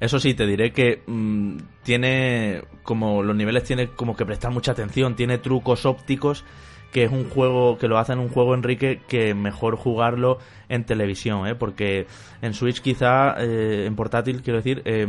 Eso 0.00 0.20
sí, 0.20 0.34
te 0.34 0.46
diré 0.46 0.72
que 0.72 1.02
mm, 1.06 1.58
tiene 1.82 2.62
como 2.82 3.22
los 3.22 3.34
niveles 3.34 3.64
tiene 3.64 3.88
como 3.88 4.16
que 4.16 4.24
prestar 4.24 4.52
mucha 4.52 4.72
atención, 4.72 5.16
tiene 5.16 5.38
trucos 5.38 5.86
ópticos 5.86 6.44
que 6.92 7.04
es 7.04 7.12
un 7.12 7.28
juego 7.28 7.76
que 7.76 7.88
lo 7.88 7.98
hacen 7.98 8.18
un 8.18 8.28
juego 8.28 8.54
Enrique 8.54 9.02
que 9.06 9.34
mejor 9.34 9.76
jugarlo 9.76 10.38
en 10.68 10.84
televisión, 10.84 11.46
¿eh? 11.46 11.54
porque 11.54 12.06
en 12.40 12.54
Switch 12.54 12.80
quizá 12.80 13.34
eh, 13.38 13.84
en 13.86 13.94
portátil 13.94 14.42
quiero 14.42 14.58
decir 14.58 14.82
eh, 14.84 15.06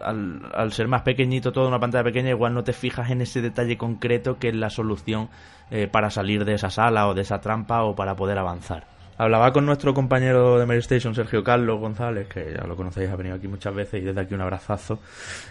al, 0.00 0.42
al 0.54 0.72
ser 0.72 0.88
más 0.88 1.02
pequeñito 1.02 1.52
todo 1.52 1.68
una 1.68 1.78
pantalla 1.78 2.04
pequeña 2.04 2.30
igual 2.30 2.54
no 2.54 2.64
te 2.64 2.72
fijas 2.72 3.10
en 3.10 3.20
ese 3.20 3.42
detalle 3.42 3.76
concreto 3.76 4.38
que 4.38 4.48
es 4.48 4.54
la 4.54 4.70
solución 4.70 5.28
eh, 5.72 5.88
para 5.90 6.10
salir 6.10 6.44
de 6.44 6.54
esa 6.54 6.70
sala 6.70 7.08
o 7.08 7.14
de 7.14 7.22
esa 7.22 7.40
trampa 7.40 7.82
o 7.82 7.96
para 7.96 8.14
poder 8.14 8.38
avanzar. 8.38 8.84
Hablaba 9.18 9.52
con 9.52 9.66
nuestro 9.66 9.92
compañero 9.92 10.58
de 10.58 10.66
Mary 10.66 10.78
Station, 10.80 11.14
Sergio 11.14 11.44
Carlos 11.44 11.78
González, 11.80 12.26
que 12.28 12.54
ya 12.58 12.66
lo 12.66 12.74
conocéis, 12.76 13.10
ha 13.10 13.16
venido 13.16 13.36
aquí 13.36 13.46
muchas 13.46 13.74
veces 13.74 14.00
y 14.02 14.04
desde 14.04 14.20
aquí 14.20 14.34
un 14.34 14.40
abrazazo, 14.40 15.00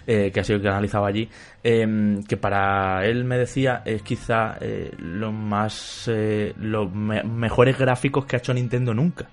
eh, 0.07 0.31
que 0.33 0.39
ha 0.39 0.43
sido 0.43 0.57
el 0.57 0.61
que 0.63 0.67
analizaba 0.69 1.07
allí, 1.07 1.29
eh, 1.63 2.19
que 2.27 2.37
para 2.37 3.05
él 3.05 3.23
me 3.23 3.37
decía 3.37 3.81
es 3.85 4.01
quizá 4.01 4.57
eh, 4.61 4.91
lo 4.97 5.31
más, 5.31 6.09
los 6.57 6.93
me- 6.93 7.23
mejores 7.23 7.77
gráficos 7.77 8.25
que 8.25 8.35
ha 8.35 8.39
hecho 8.39 8.53
Nintendo 8.53 8.93
nunca. 8.93 9.27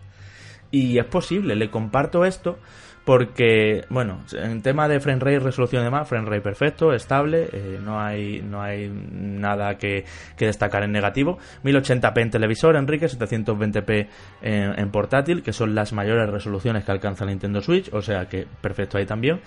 Y 0.71 0.99
es 0.99 1.07
posible, 1.07 1.57
le 1.57 1.71
comparto 1.71 2.25
esto 2.27 2.59
porque, 3.09 3.87
bueno, 3.89 4.21
en 4.35 4.61
tema 4.61 4.87
de 4.87 5.01
frame 5.01 5.19
rate, 5.19 5.39
resolución 5.39 5.81
y 5.81 5.85
demás, 5.87 6.07
frame 6.07 6.29
rate 6.29 6.43
perfecto, 6.43 6.93
estable, 6.93 7.49
eh, 7.51 7.81
no 7.83 7.99
hay 7.99 8.43
no 8.43 8.61
hay 8.61 8.87
nada 8.91 9.79
que, 9.79 10.05
destacar 10.39 10.83
en 10.83 10.93
negativo. 10.93 11.39
1080p 11.65 12.21
en 12.21 12.31
televisor, 12.31 12.77
Enrique, 12.77 13.07
720p 13.07 14.09
en, 14.43 14.91
portátil, 14.91 15.43
que 15.43 15.55
son 15.55 15.75
las 15.75 15.95
mayores 15.95 16.29
resoluciones 16.29 16.85
que 16.85 16.93
alcanza 16.93 17.25
Nintendo 17.25 17.63
Switch, 17.63 17.91
o 17.95 18.03
sea 18.03 18.27
que 18.27 18.47
perfecto 18.61 18.99
ahí 18.99 19.07
también. 19.07 19.41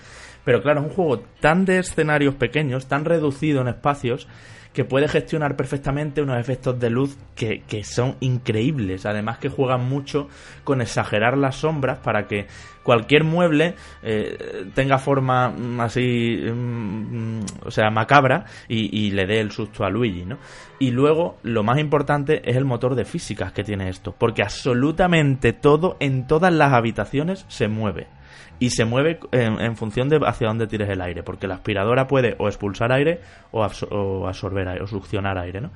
Pero 0.44 0.60
claro, 0.60 0.80
es 0.80 0.86
un 0.86 0.92
juego 0.92 1.20
tan 1.38 1.64
de 1.64 1.78
escenarios 1.78 2.34
pequeños, 2.34 2.88
tan 2.88 3.04
reducido 3.04 3.60
en 3.60 3.68
espacios, 3.68 4.26
que 4.72 4.84
puede 4.84 5.08
gestionar 5.08 5.56
perfectamente 5.56 6.22
unos 6.22 6.38
efectos 6.38 6.78
de 6.80 6.90
luz 6.90 7.16
que, 7.34 7.62
que 7.68 7.84
son 7.84 8.16
increíbles. 8.20 9.06
Además 9.06 9.38
que 9.38 9.48
juegan 9.48 9.88
mucho 9.88 10.28
con 10.64 10.80
exagerar 10.80 11.36
las 11.36 11.56
sombras 11.56 11.98
para 11.98 12.26
que 12.26 12.46
cualquier 12.82 13.24
mueble 13.24 13.74
eh, 14.02 14.66
tenga 14.74 14.98
forma 14.98 15.50
mm, 15.50 15.80
así, 15.80 16.36
mm, 16.52 17.40
o 17.64 17.70
sea, 17.70 17.90
macabra 17.90 18.46
y, 18.68 19.06
y 19.06 19.10
le 19.10 19.26
dé 19.26 19.40
el 19.40 19.52
susto 19.52 19.84
a 19.84 19.90
Luigi, 19.90 20.24
¿no? 20.24 20.38
Y 20.78 20.90
luego, 20.90 21.38
lo 21.42 21.62
más 21.62 21.78
importante 21.78 22.42
es 22.48 22.56
el 22.56 22.64
motor 22.64 22.94
de 22.94 23.04
físicas 23.04 23.52
que 23.52 23.62
tiene 23.62 23.88
esto, 23.88 24.14
porque 24.18 24.42
absolutamente 24.42 25.52
todo 25.52 25.96
en 26.00 26.26
todas 26.26 26.52
las 26.52 26.72
habitaciones 26.72 27.44
se 27.48 27.68
mueve 27.68 28.08
y 28.62 28.70
se 28.70 28.84
mueve 28.84 29.18
en, 29.32 29.76
función 29.76 30.08
de 30.08 30.20
hacia 30.24 30.46
dónde 30.46 30.68
tires 30.68 30.88
el 30.88 31.00
aire, 31.00 31.22
porque 31.24 31.48
la 31.48 31.54
aspiradora 31.54 32.06
puede 32.06 32.36
o 32.38 32.46
expulsar 32.46 32.92
aire 32.92 33.20
o, 33.50 33.64
absor- 33.64 33.88
o 33.90 34.28
absorber 34.28 34.68
aire, 34.68 34.84
o 34.84 34.86
succionar 34.86 35.36
aire, 35.36 35.60
¿no? 35.60 35.70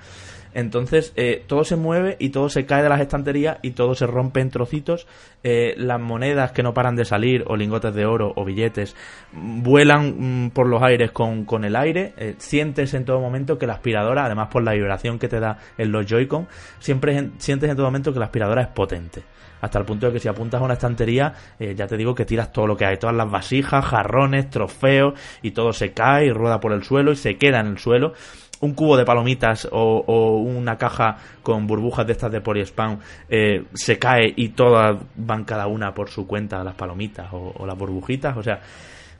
Entonces, 0.55 1.12
eh, 1.16 1.42
todo 1.46 1.64
se 1.64 1.77
mueve 1.77 2.16
y 2.18 2.31
todo 2.31 2.49
se 2.49 2.64
cae 2.64 2.83
de 2.83 2.88
las 2.88 3.01
estanterías 3.01 3.59
y 3.61 3.72
todo 3.72 3.94
se 3.94 4.07
rompe 4.07 4.40
en 4.40 4.51
trocitos. 4.51 5.07
Eh, 5.42 5.75
las 5.77 6.01
monedas 6.01 6.53
que 6.53 6.62
no 6.62 6.72
paran 6.72 6.96
de 6.96 7.05
salir, 7.05 7.44
o 7.49 7.57
lingotes 7.57 7.94
de 7.94 8.07
oro, 8.07 8.33
o 8.37 8.44
billetes, 8.44 8.96
mm, 9.33 9.62
vuelan 9.62 10.44
mm, 10.46 10.51
por 10.51 10.66
los 10.68 10.81
aires 10.83 11.11
con, 11.11 11.44
con 11.44 11.64
el 11.64 11.77
aire. 11.77 12.14
Eh, 12.16 12.37
sientes 12.38 12.94
en 12.94 13.05
todo 13.05 13.20
momento 13.20 13.59
que 13.59 13.66
la 13.66 13.75
aspiradora, 13.75 14.25
además 14.25 14.49
por 14.51 14.62
la 14.62 14.72
vibración 14.72 15.18
que 15.18 15.29
te 15.29 15.40
da 15.40 15.59
en 15.77 15.92
los 15.92 16.07
Joy-Con, 16.07 16.46
siempre 16.79 17.18
en- 17.18 17.33
sientes 17.38 17.68
en 17.68 17.77
todo 17.77 17.87
momento 17.87 18.12
que 18.14 18.18
la 18.20 18.27
aspiradora 18.27 18.62
es 18.62 18.68
potente 18.68 19.22
hasta 19.60 19.78
el 19.78 19.84
punto 19.84 20.06
de 20.06 20.12
que 20.12 20.20
si 20.20 20.28
apuntas 20.28 20.60
a 20.60 20.64
una 20.64 20.74
estantería, 20.74 21.32
eh, 21.58 21.74
ya 21.74 21.86
te 21.86 21.96
digo 21.96 22.14
que 22.14 22.24
tiras 22.24 22.52
todo 22.52 22.66
lo 22.66 22.76
que 22.76 22.84
hay, 22.84 22.96
todas 22.98 23.16
las 23.16 23.30
vasijas, 23.30 23.84
jarrones, 23.84 24.50
trofeos, 24.50 25.14
y 25.42 25.52
todo 25.52 25.72
se 25.72 25.92
cae 25.92 26.26
y 26.26 26.30
rueda 26.30 26.60
por 26.60 26.72
el 26.72 26.82
suelo 26.82 27.12
y 27.12 27.16
se 27.16 27.36
queda 27.36 27.60
en 27.60 27.66
el 27.68 27.78
suelo. 27.78 28.12
Un 28.60 28.72
cubo 28.72 28.96
de 28.96 29.04
palomitas 29.04 29.68
o, 29.70 30.38
una 30.38 30.78
caja 30.78 31.18
con 31.42 31.66
burbujas 31.66 32.06
de 32.06 32.12
estas 32.12 32.32
de 32.32 32.40
Polispam 32.40 32.98
eh, 33.28 33.64
se 33.74 33.98
cae 33.98 34.32
y 34.34 34.50
todas 34.50 34.96
van 35.14 35.44
cada 35.44 35.66
una 35.66 35.92
por 35.92 36.08
su 36.08 36.26
cuenta, 36.26 36.64
las 36.64 36.74
palomitas 36.74 37.30
o, 37.32 37.52
o 37.54 37.66
las 37.66 37.76
burbujitas, 37.76 38.34
o 38.34 38.42
sea, 38.42 38.60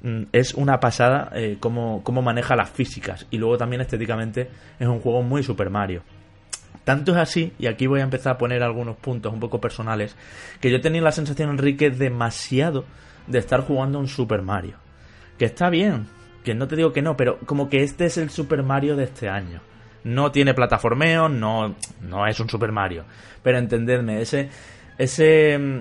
mm, 0.03 0.23
es 0.33 0.55
una 0.55 0.81
pasada 0.81 1.31
eh, 1.35 1.59
cómo, 1.61 2.03
cómo 2.03 2.23
maneja 2.23 2.57
las 2.57 2.71
físicas 2.71 3.27
y 3.31 3.37
luego 3.37 3.59
también 3.59 3.83
estéticamente 3.83 4.49
es 4.79 4.89
un 4.89 5.01
juego 5.01 5.23
muy 5.23 5.43
Super 5.43 5.69
Mario. 5.69 6.03
Tanto 6.87 7.11
es 7.11 7.19
así, 7.19 7.53
y 7.59 7.67
aquí 7.67 7.89
voy 7.89 7.99
a 7.99 8.05
empezar 8.05 8.35
a 8.35 8.39
poner 8.39 8.63
algunos 8.63 8.95
puntos 8.95 9.33
un 9.33 9.41
poco 9.41 9.61
personales, 9.61 10.15
que 10.61 10.71
yo 10.71 10.81
tenía 10.81 11.03
la 11.03 11.11
sensación, 11.11 11.51
Enrique, 11.51 11.91
demasiado 11.91 12.85
de 13.27 13.41
estar 13.41 13.63
jugando 13.63 13.99
un 13.99 14.07
Super 14.07 14.41
Mario. 14.41 14.77
Que 15.37 15.47
está 15.47 15.69
bien, 15.69 16.07
que 16.45 16.55
no 16.55 16.69
te 16.69 16.77
digo 16.77 16.93
que 16.93 17.03
no, 17.03 17.17
pero 17.17 17.41
como 17.41 17.69
que 17.69 17.83
este 17.83 18.05
es 18.05 18.19
el 18.19 18.31
Super 18.31 18.63
Mario 18.63 18.95
de 18.95 19.03
este 19.03 19.29
año. 19.29 19.63
No 20.05 20.31
tiene 20.31 20.55
plataformeo, 20.55 21.29
no, 21.29 21.75
no 22.03 22.25
es 22.25 22.39
un 22.39 22.49
Super 22.49 22.71
Mario. 22.71 23.05
Pero 23.43 23.59
entendedme, 23.59 24.21
ese, 24.21 24.49
ese, 24.97 25.59
mm, 25.59 25.81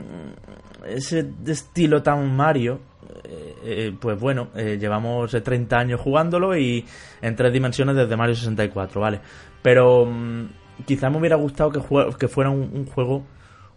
ese 0.88 1.30
estilo 1.46 2.02
tan 2.02 2.36
Mario, 2.36 2.80
eh, 3.26 3.56
eh, 3.64 3.94
pues 4.02 4.20
bueno, 4.20 4.48
eh, 4.56 4.80
llevamos 4.80 5.30
30 5.32 5.78
años 5.78 6.02
jugándolo 6.02 6.58
y 6.58 6.84
en 7.22 7.36
tres 7.36 7.54
dimensiones 7.54 7.96
desde 7.96 8.18
Mario 8.18 8.34
64, 8.34 9.00
¿vale? 9.00 9.20
Pero 9.62 10.08
mm, 10.08 10.65
quizá 10.86 11.10
me 11.10 11.18
hubiera 11.18 11.36
gustado 11.36 11.72
que, 11.72 11.82
que 12.18 12.28
fuera 12.28 12.50
un, 12.50 12.86
juego 12.86 13.26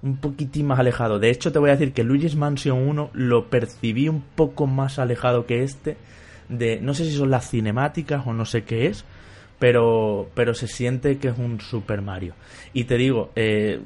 un 0.02 0.16
poquitín 0.16 0.66
más 0.66 0.78
alejado. 0.78 1.18
De 1.18 1.30
hecho, 1.30 1.52
te 1.52 1.58
voy 1.58 1.70
a 1.70 1.72
decir 1.76 1.92
que 1.92 2.04
Luigi's 2.04 2.36
Mansion 2.36 2.88
1 2.88 3.10
lo 3.12 3.48
percibí 3.48 4.08
un 4.08 4.22
poco 4.22 4.66
más 4.66 4.98
alejado 4.98 5.46
que 5.46 5.62
este. 5.62 5.96
De, 6.48 6.80
no 6.80 6.94
sé 6.94 7.04
si 7.04 7.12
son 7.12 7.30
las 7.30 7.50
cinemáticas 7.50 8.26
o 8.26 8.32
no 8.32 8.44
sé 8.44 8.64
qué 8.64 8.86
es, 8.86 9.04
pero, 9.58 10.30
pero 10.34 10.54
se 10.54 10.66
siente 10.66 11.18
que 11.18 11.28
es 11.28 11.38
un 11.38 11.60
Super 11.60 12.00
Mario. 12.00 12.34
Y 12.72 12.84
te 12.84 12.96
digo, 12.96 13.30
eh, 13.36 13.80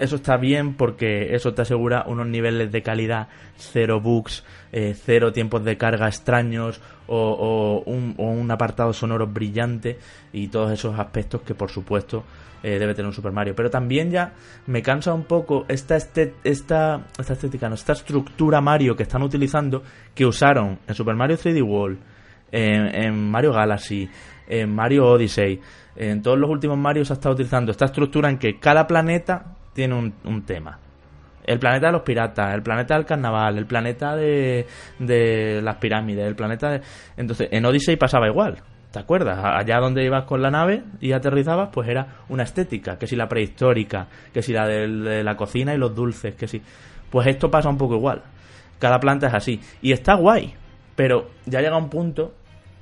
eso 0.00 0.16
está 0.16 0.36
bien 0.36 0.74
porque 0.74 1.34
eso 1.34 1.52
te 1.52 1.62
asegura 1.62 2.04
unos 2.06 2.26
niveles 2.26 2.72
de 2.72 2.82
calidad, 2.82 3.28
cero 3.56 4.00
bugs, 4.00 4.44
eh, 4.72 4.94
cero 4.94 5.32
tiempos 5.32 5.62
de 5.64 5.76
carga 5.76 6.08
extraños 6.08 6.80
o, 7.10 7.82
un, 7.86 8.50
apartado 8.50 8.92
sonoro 8.92 9.26
brillante 9.26 9.98
y 10.32 10.48
todos 10.48 10.72
esos 10.72 10.98
aspectos 10.98 11.42
que 11.42 11.54
por 11.54 11.70
supuesto 11.70 12.24
eh, 12.62 12.78
debe 12.78 12.94
tener 12.94 13.06
un 13.06 13.12
Super 13.12 13.32
Mario. 13.32 13.54
Pero 13.54 13.70
también 13.70 14.10
ya 14.10 14.32
me 14.66 14.82
cansa 14.82 15.12
un 15.12 15.24
poco 15.24 15.64
esta, 15.68 15.96
esta, 15.96 16.30
esta 16.44 17.32
estética, 17.32 17.68
no, 17.68 17.74
esta 17.74 17.92
estructura 17.92 18.60
Mario 18.60 18.96
que 18.96 19.02
están 19.02 19.22
utilizando, 19.22 19.82
que 20.14 20.24
usaron 20.24 20.78
en 20.86 20.94
Super 20.94 21.16
Mario 21.16 21.36
3D 21.36 21.62
World, 21.62 21.98
en, 22.52 23.30
Mario 23.30 23.52
Galaxy, 23.52 24.08
en 24.48 24.74
Mario 24.74 25.06
Odyssey, 25.06 25.60
en 25.96 26.22
todos 26.22 26.38
los 26.38 26.50
últimos 26.50 26.78
Mario 26.78 27.04
se 27.04 27.12
ha 27.12 27.14
estado 27.14 27.34
utilizando 27.34 27.70
esta 27.70 27.86
estructura 27.86 28.28
en 28.28 28.38
que 28.38 28.58
cada 28.58 28.86
planeta 28.86 29.56
tiene 29.72 30.12
un, 30.24 30.42
tema. 30.42 30.78
El 31.50 31.58
planeta 31.58 31.86
de 31.86 31.92
los 31.92 32.02
piratas, 32.02 32.54
el 32.54 32.62
planeta 32.62 32.94
del 32.94 33.04
carnaval, 33.04 33.58
el 33.58 33.66
planeta 33.66 34.14
de, 34.14 34.66
de 34.98 35.60
las 35.62 35.76
pirámides, 35.76 36.26
el 36.26 36.36
planeta 36.36 36.70
de... 36.70 36.80
Entonces, 37.16 37.48
en 37.50 37.64
Odyssey 37.64 37.96
pasaba 37.96 38.28
igual. 38.28 38.58
¿Te 38.90 38.98
acuerdas? 38.98 39.38
Allá 39.42 39.78
donde 39.78 40.04
ibas 40.04 40.24
con 40.24 40.42
la 40.42 40.50
nave 40.50 40.82
y 41.00 41.12
aterrizabas, 41.12 41.70
pues 41.72 41.88
era 41.88 42.18
una 42.28 42.42
estética, 42.42 42.98
que 42.98 43.06
si 43.06 43.16
la 43.16 43.28
prehistórica, 43.28 44.06
que 44.32 44.42
si 44.42 44.52
la 44.52 44.66
de, 44.66 45.22
la 45.22 45.36
cocina 45.36 45.74
y 45.74 45.78
los 45.78 45.94
dulces, 45.94 46.34
que 46.34 46.46
si... 46.46 46.62
Pues 47.10 47.26
esto 47.26 47.50
pasa 47.50 47.68
un 47.68 47.78
poco 47.78 47.96
igual. 47.96 48.22
Cada 48.78 49.00
planta 49.00 49.26
es 49.26 49.34
así. 49.34 49.60
Y 49.82 49.92
está 49.92 50.14
guay, 50.14 50.54
pero 50.94 51.30
ya 51.46 51.60
llega 51.60 51.76
un 51.76 51.90
punto, 51.90 52.34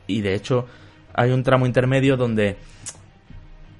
y 0.06 0.20
de 0.20 0.34
hecho 0.34 0.66
hay 1.14 1.30
un 1.30 1.42
tramo 1.42 1.66
intermedio 1.66 2.16
donde 2.16 2.56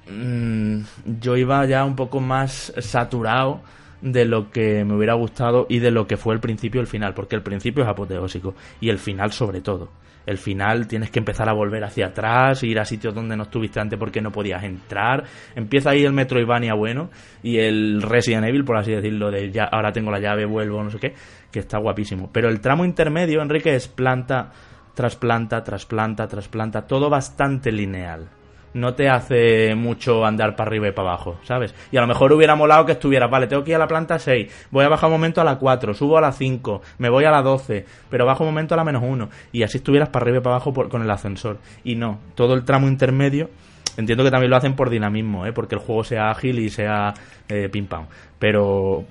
Mm, 0.09 0.81
yo 1.21 1.37
iba 1.37 1.65
ya 1.67 1.85
un 1.85 1.95
poco 1.95 2.19
más 2.19 2.73
saturado 2.79 3.61
de 4.01 4.25
lo 4.25 4.49
que 4.51 4.83
me 4.85 4.95
hubiera 4.95 5.13
gustado 5.13 5.65
y 5.69 5.79
de 5.79 5.91
lo 5.91 6.07
que 6.07 6.17
fue 6.17 6.33
el 6.33 6.39
principio 6.39 6.79
y 6.79 6.83
el 6.83 6.87
final, 6.87 7.13
porque 7.13 7.35
el 7.35 7.43
principio 7.43 7.83
es 7.83 7.89
apoteósico 7.89 8.55
y 8.79 8.89
el 8.89 8.99
final 8.99 9.31
sobre 9.31 9.61
todo. 9.61 9.89
El 10.25 10.37
final 10.37 10.87
tienes 10.87 11.09
que 11.09 11.19
empezar 11.19 11.49
a 11.49 11.53
volver 11.53 11.83
hacia 11.83 12.07
atrás, 12.07 12.61
ir 12.63 12.79
a 12.79 12.85
sitios 12.85 13.15
donde 13.15 13.35
no 13.35 13.43
estuviste 13.43 13.79
antes 13.79 13.97
porque 13.97 14.21
no 14.21 14.31
podías 14.31 14.63
entrar. 14.63 15.23
Empieza 15.55 15.89
ahí 15.89 16.03
el 16.03 16.13
Metroidvania 16.13 16.75
bueno 16.75 17.09
y 17.41 17.57
el 17.57 18.01
Resident 18.01 18.45
Evil, 18.45 18.63
por 18.63 18.77
así 18.77 18.91
decirlo, 18.91 19.31
de 19.31 19.49
ya 19.49 19.63
ahora 19.63 19.91
tengo 19.91 20.11
la 20.11 20.19
llave, 20.19 20.45
vuelvo, 20.45 20.83
no 20.83 20.91
sé 20.91 20.99
qué, 20.99 21.13
que 21.51 21.59
está 21.59 21.79
guapísimo. 21.79 22.29
Pero 22.31 22.49
el 22.49 22.61
tramo 22.61 22.85
intermedio, 22.85 23.41
Enrique, 23.41 23.73
es 23.73 23.87
planta 23.87 24.51
tras 24.93 25.15
planta, 25.15 25.63
tras 25.63 25.85
planta, 25.85 26.27
tras 26.27 26.47
planta, 26.47 26.85
todo 26.85 27.09
bastante 27.09 27.71
lineal 27.71 28.29
no 28.73 28.93
te 28.93 29.09
hace 29.09 29.75
mucho 29.75 30.25
andar 30.25 30.55
para 30.55 30.69
arriba 30.69 30.87
y 30.87 30.91
para 30.91 31.09
abajo, 31.09 31.39
¿sabes? 31.43 31.73
Y 31.91 31.97
a 31.97 32.01
lo 32.01 32.07
mejor 32.07 32.31
hubiera 32.33 32.55
molado 32.55 32.85
que 32.85 32.93
estuviera, 32.93 33.27
vale, 33.27 33.47
tengo 33.47 33.63
que 33.63 33.71
ir 33.71 33.75
a 33.75 33.79
la 33.79 33.87
planta 33.87 34.19
6, 34.19 34.67
voy 34.71 34.85
a 34.85 34.89
bajar 34.89 35.07
un 35.07 35.13
momento 35.13 35.41
a 35.41 35.43
la 35.43 35.57
4, 35.57 35.93
subo 35.93 36.17
a 36.17 36.21
la 36.21 36.31
5, 36.31 36.81
me 36.97 37.09
voy 37.09 37.25
a 37.25 37.31
la 37.31 37.41
12, 37.41 37.85
pero 38.09 38.25
bajo 38.25 38.43
un 38.43 38.49
momento 38.49 38.73
a 38.73 38.77
la 38.77 38.83
menos 38.83 39.03
1, 39.05 39.29
y 39.51 39.63
así 39.63 39.77
estuvieras 39.77 40.09
para 40.09 40.23
arriba 40.23 40.37
y 40.37 40.41
para 40.41 40.55
abajo 40.55 40.73
con 40.89 41.01
el 41.01 41.09
ascensor. 41.09 41.57
Y 41.83 41.95
no, 41.95 42.19
todo 42.35 42.53
el 42.53 42.63
tramo 42.63 42.87
intermedio, 42.87 43.49
entiendo 43.97 44.23
que 44.23 44.31
también 44.31 44.49
lo 44.49 44.57
hacen 44.57 44.75
por 44.75 44.89
dinamismo, 44.89 45.45
¿eh? 45.45 45.53
porque 45.53 45.75
el 45.75 45.81
juego 45.81 46.03
sea 46.03 46.29
ágil 46.29 46.59
y 46.59 46.69
sea 46.69 47.13
eh, 47.47 47.69
pam, 47.87 48.05
pero, 48.37 49.03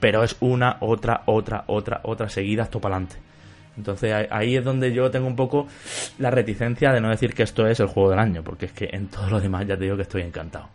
pero 0.00 0.24
es 0.24 0.36
una, 0.40 0.76
otra, 0.80 1.22
otra, 1.26 1.64
otra, 1.66 2.00
otra 2.02 2.28
seguida, 2.28 2.64
hasta 2.64 2.78
para 2.80 2.96
adelante. 2.96 3.23
Entonces 3.76 4.28
ahí 4.30 4.56
es 4.56 4.64
donde 4.64 4.92
yo 4.92 5.10
tengo 5.10 5.26
un 5.26 5.36
poco 5.36 5.66
la 6.18 6.30
reticencia 6.30 6.92
de 6.92 7.00
no 7.00 7.10
decir 7.10 7.34
que 7.34 7.42
esto 7.42 7.66
es 7.66 7.80
el 7.80 7.86
juego 7.86 8.10
del 8.10 8.18
año, 8.18 8.42
porque 8.42 8.66
es 8.66 8.72
que 8.72 8.88
en 8.92 9.08
todo 9.08 9.28
lo 9.28 9.40
demás 9.40 9.66
ya 9.66 9.76
te 9.76 9.84
digo 9.84 9.96
que 9.96 10.02
estoy 10.02 10.22
encantado. 10.22 10.68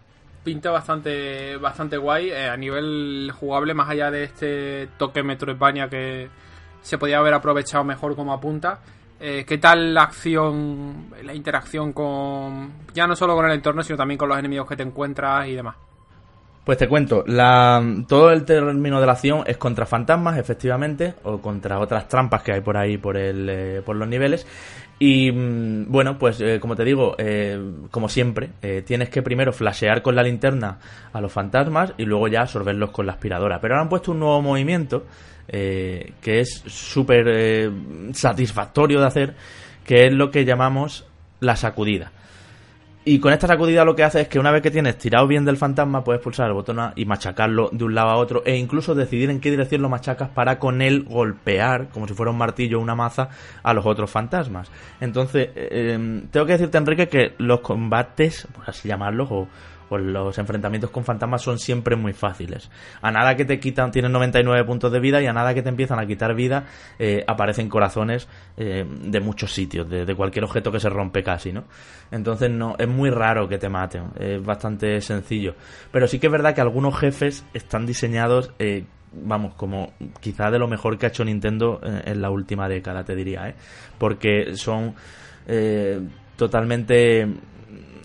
Pinta 0.43 0.71
bastante 0.71 1.57
bastante 1.57 1.97
guay 1.97 2.29
eh, 2.29 2.49
a 2.49 2.57
nivel 2.57 3.31
jugable, 3.37 3.73
más 3.73 3.89
allá 3.89 4.09
de 4.09 4.23
este 4.23 4.89
toque 4.97 5.21
Metroidvania 5.21 5.89
que 5.89 6.29
se 6.81 6.97
podía 6.97 7.19
haber 7.19 7.33
aprovechado 7.33 7.83
mejor 7.83 8.15
como 8.15 8.33
apunta. 8.33 8.79
Eh, 9.19 9.43
¿Qué 9.45 9.57
tal 9.57 9.93
la 9.93 10.03
acción, 10.03 11.07
la 11.23 11.33
interacción 11.33 11.91
con, 11.91 12.71
ya 12.93 13.05
no 13.05 13.17
solo 13.17 13.35
con 13.35 13.45
el 13.45 13.51
entorno, 13.51 13.83
sino 13.83 13.97
también 13.97 14.17
con 14.17 14.29
los 14.29 14.39
enemigos 14.39 14.67
que 14.67 14.77
te 14.77 14.83
encuentras 14.83 15.45
y 15.47 15.55
demás? 15.55 15.75
Pues 16.63 16.77
te 16.77 16.87
cuento, 16.87 17.23
la, 17.25 17.83
todo 18.07 18.31
el 18.31 18.45
término 18.45 18.99
de 18.99 19.05
la 19.05 19.13
acción 19.13 19.43
es 19.47 19.57
contra 19.57 19.85
fantasmas, 19.85 20.37
efectivamente, 20.37 21.15
o 21.23 21.39
contra 21.39 21.79
otras 21.79 22.07
trampas 22.07 22.43
que 22.43 22.51
hay 22.51 22.61
por 22.61 22.77
ahí 22.77 22.97
por, 22.97 23.17
el, 23.17 23.49
eh, 23.49 23.81
por 23.83 23.95
los 23.95 24.07
niveles. 24.07 24.45
Y 24.99 25.31
mm, 25.31 25.85
bueno, 25.89 26.19
pues 26.19 26.39
eh, 26.41 26.59
como 26.59 26.75
te 26.75 26.83
digo, 26.83 27.15
eh, 27.17 27.59
como 27.89 28.09
siempre, 28.09 28.49
tienes 28.85 29.09
que 29.09 29.23
primero 29.23 29.53
flashear 29.53 30.01
con 30.01 30.15
la 30.15 30.21
linterna 30.21 30.77
a 31.11 31.21
los 31.21 31.31
fantasmas 31.31 31.93
y 31.97 32.05
luego 32.05 32.27
ya 32.27 32.41
absorberlos 32.41 32.91
con 32.91 33.05
la 33.07 33.13
aspiradora. 33.13 33.59
Pero 33.59 33.73
ahora 33.73 33.83
han 33.83 33.89
puesto 33.89 34.11
un 34.11 34.19
nuevo 34.19 34.41
movimiento 34.41 35.05
que 35.47 36.13
es 36.21 36.61
súper 36.67 37.71
satisfactorio 38.13 38.99
de 38.99 39.07
hacer, 39.07 39.35
que 39.83 40.05
es 40.05 40.13
lo 40.13 40.29
que 40.29 40.45
llamamos 40.45 41.07
la 41.39 41.55
sacudida. 41.55 42.11
Y 43.05 43.19
con 43.19 43.31
esta 43.31 43.47
sacudida 43.47 43.85
lo 43.85 43.95
que 43.95 44.03
hace 44.03 44.21
es 44.21 44.27
que 44.27 44.39
una 44.39 44.51
vez 44.51 44.61
que 44.61 44.71
tienes 44.71 44.97
tirado 44.97 45.25
bien 45.25 45.45
del 45.45 45.55
fantasma, 45.55 46.03
puedes 46.03 46.21
pulsar 46.21 46.47
el 46.47 46.53
botón 46.53 46.91
y 46.95 47.05
machacarlo 47.05 47.69
de 47.71 47.85
un 47.85 47.95
lado 47.95 48.09
a 48.09 48.17
otro 48.17 48.43
e 48.45 48.57
incluso 48.57 48.93
decidir 48.93 49.29
en 49.29 49.39
qué 49.39 49.49
dirección 49.49 49.81
lo 49.81 49.89
machacas 49.89 50.29
para 50.29 50.59
con 50.59 50.81
él 50.81 51.05
golpear, 51.05 51.87
como 51.89 52.07
si 52.07 52.13
fuera 52.13 52.31
un 52.31 52.37
martillo 52.37 52.77
o 52.77 52.81
una 52.81 52.95
maza, 52.95 53.29
a 53.63 53.73
los 53.73 53.85
otros 53.85 54.11
fantasmas. 54.11 54.69
Entonces, 54.99 55.49
eh, 55.55 55.93
em, 55.93 56.27
tengo 56.27 56.45
que 56.45 56.51
decirte, 56.53 56.77
Enrique, 56.77 57.07
que 57.07 57.35
los 57.37 57.61
combates, 57.61 58.47
por 58.53 58.69
así 58.69 58.89
llamarlos, 58.89 59.29
o, 59.31 59.47
pues 59.89 60.03
los 60.03 60.37
enfrentamientos 60.37 60.91
con 60.91 61.03
fantasmas 61.03 61.41
son 61.41 61.57
siempre 61.57 61.95
muy 61.95 62.13
fáciles. 62.13 62.69
A 63.01 63.11
nada 63.11 63.35
que 63.35 63.43
te 63.43 63.59
quitan, 63.59 63.91
tienes 63.91 64.11
99 64.11 64.63
puntos 64.63 64.91
de 64.91 64.99
vida 64.99 65.21
y 65.21 65.25
a 65.25 65.33
nada 65.33 65.53
que 65.55 65.63
te 65.63 65.69
empiezan 65.69 65.99
a 65.99 66.05
quitar 66.05 66.35
vida, 66.35 66.65
eh, 66.99 67.23
aparecen 67.27 67.67
corazones 67.67 68.27
eh, 68.55 68.85
de 68.87 69.19
muchos 69.19 69.51
sitios, 69.51 69.89
de, 69.89 70.15
cualquier 70.15 70.45
objeto 70.45 70.71
que 70.71 70.79
se 70.79 70.89
rompe 70.89 71.23
casi, 71.23 71.51
¿no? 71.51 71.63
Entonces 72.11 72.51
no, 72.51 72.75
es 72.77 72.87
muy 72.87 73.09
raro 73.09 73.47
que 73.47 73.57
te 73.57 73.67
maten, 73.67 74.11
es 74.19 74.43
bastante 74.43 75.01
sencillo. 75.01 75.55
Pero 75.91 76.07
sí 76.07 76.19
que 76.19 76.27
es 76.27 76.31
verdad 76.31 76.53
que 76.53 76.61
algunos 76.61 76.97
jefes 76.99 77.43
están 77.53 77.85
diseñados, 77.87 78.53
eh, 78.59 78.85
vamos, 79.13 79.55
como 79.55 79.93
quizá 80.19 80.51
de 80.51 80.59
lo 80.59 80.67
mejor 80.67 80.99
que 80.99 81.07
ha 81.07 81.09
hecho 81.09 81.25
Nintendo 81.25 81.79
en 81.83 82.21
la 82.21 82.29
última 82.29 82.69
década, 82.69 83.03
te 83.03 83.15
diría, 83.15 83.49
¿eh? 83.49 83.55
Porque 83.97 84.55
son 84.55 84.93
totalmente 86.35 87.27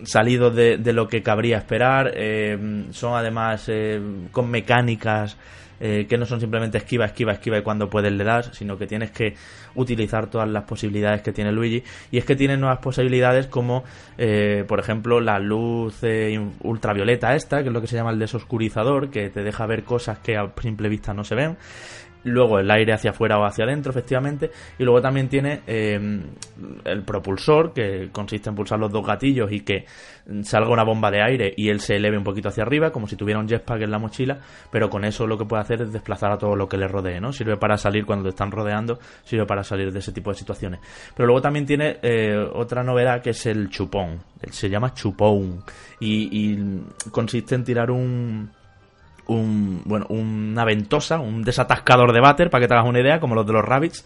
salidos 0.06 0.54
de, 0.54 0.78
de, 0.78 0.92
lo 0.92 1.08
que 1.08 1.22
cabría 1.22 1.58
esperar. 1.58 2.12
Eh, 2.14 2.86
son 2.90 3.14
además 3.14 3.64
eh, 3.68 4.00
con 4.32 4.50
mecánicas 4.50 5.36
eh, 5.80 6.06
que 6.08 6.16
no 6.16 6.24
son 6.24 6.40
simplemente 6.40 6.78
esquiva, 6.78 7.04
esquiva, 7.04 7.32
esquiva 7.32 7.58
y 7.58 7.62
cuando 7.62 7.90
puedes 7.90 8.12
le 8.12 8.24
das, 8.24 8.50
sino 8.52 8.78
que 8.78 8.86
tienes 8.86 9.10
que 9.10 9.34
utilizar 9.74 10.30
todas 10.30 10.48
las 10.48 10.64
posibilidades 10.64 11.20
que 11.22 11.32
tiene 11.32 11.52
Luigi. 11.52 11.82
Y 12.10 12.18
es 12.18 12.24
que 12.24 12.36
tiene 12.36 12.56
nuevas 12.56 12.78
posibilidades 12.78 13.48
como, 13.48 13.82
por 14.68 14.78
ejemplo, 14.78 15.20
la 15.20 15.40
luz 15.40 16.00
ultravioleta 16.60 17.34
esta, 17.34 17.62
que 17.62 17.68
es 17.68 17.72
lo 17.72 17.80
que 17.80 17.88
se 17.88 17.96
llama 17.96 18.12
el 18.12 18.20
desoscurizador, 18.20 19.10
que 19.10 19.30
te 19.30 19.42
deja 19.42 19.66
ver 19.66 19.82
cosas 19.82 20.20
que 20.20 20.36
a 20.36 20.48
simple 20.62 20.88
vista 20.88 21.12
no 21.12 21.24
se 21.24 21.34
ven 21.34 21.56
luego 22.24 22.58
el 22.58 22.70
aire 22.70 22.92
hacia 22.92 23.10
afuera 23.10 23.38
o 23.38 23.44
hacia 23.44 23.64
adentro, 23.64 23.90
efectivamente, 23.90 24.50
y 24.78 24.84
luego 24.84 25.00
también 25.00 25.28
tiene 25.28 25.62
eh, 25.66 25.98
el 26.84 27.02
propulsor, 27.02 27.72
que 27.72 28.08
consiste 28.10 28.48
en 28.48 28.56
pulsar 28.56 28.78
los 28.78 28.90
dos 28.90 29.06
gatillos 29.06 29.50
y 29.52 29.60
que 29.60 29.84
salga 30.42 30.70
una 30.70 30.84
bomba 30.84 31.10
de 31.10 31.22
aire 31.22 31.52
y 31.56 31.68
él 31.68 31.80
se 31.80 31.96
eleve 31.96 32.16
un 32.16 32.24
poquito 32.24 32.48
hacia 32.48 32.62
arriba, 32.62 32.90
como 32.90 33.06
si 33.06 33.16
tuviera 33.16 33.40
un 33.40 33.48
jetpack 33.48 33.82
en 33.82 33.90
la 33.90 33.98
mochila, 33.98 34.38
pero 34.70 34.88
con 34.88 35.04
eso 35.04 35.26
lo 35.26 35.36
que 35.36 35.44
puede 35.44 35.62
hacer 35.62 35.82
es 35.82 35.92
desplazar 35.92 36.32
a 36.32 36.38
todo 36.38 36.56
lo 36.56 36.68
que 36.68 36.76
le 36.76 36.88
rodee, 36.88 37.20
¿no? 37.20 37.32
Sirve 37.32 37.56
para 37.56 37.76
salir 37.76 38.06
cuando 38.06 38.24
te 38.24 38.30
están 38.30 38.50
rodeando, 38.50 38.98
sirve 39.22 39.46
para 39.46 39.62
salir 39.62 39.92
de 39.92 39.98
ese 39.98 40.12
tipo 40.12 40.30
de 40.30 40.36
situaciones. 40.36 40.80
Pero 41.14 41.26
luego 41.26 41.42
también 41.42 41.66
tiene 41.66 41.98
eh, 42.02 42.36
otra 42.54 42.82
novedad 42.82 43.22
que 43.22 43.30
es 43.30 43.46
el 43.46 43.68
chupón, 43.68 44.20
se 44.50 44.68
llama 44.70 44.94
chupón, 44.94 45.62
y 46.00 46.56
consiste 47.10 47.54
en 47.54 47.64
tirar 47.64 47.90
un 47.90 48.50
un, 49.26 49.82
bueno, 49.84 50.06
una 50.08 50.64
ventosa, 50.64 51.18
un 51.18 51.42
desatascador 51.42 52.12
de 52.12 52.20
váter, 52.20 52.50
para 52.50 52.62
que 52.62 52.68
te 52.68 52.74
hagas 52.74 52.86
una 52.86 53.00
idea, 53.00 53.20
como 53.20 53.34
los 53.34 53.46
de 53.46 53.52
los 53.52 53.64
rabbits, 53.64 54.04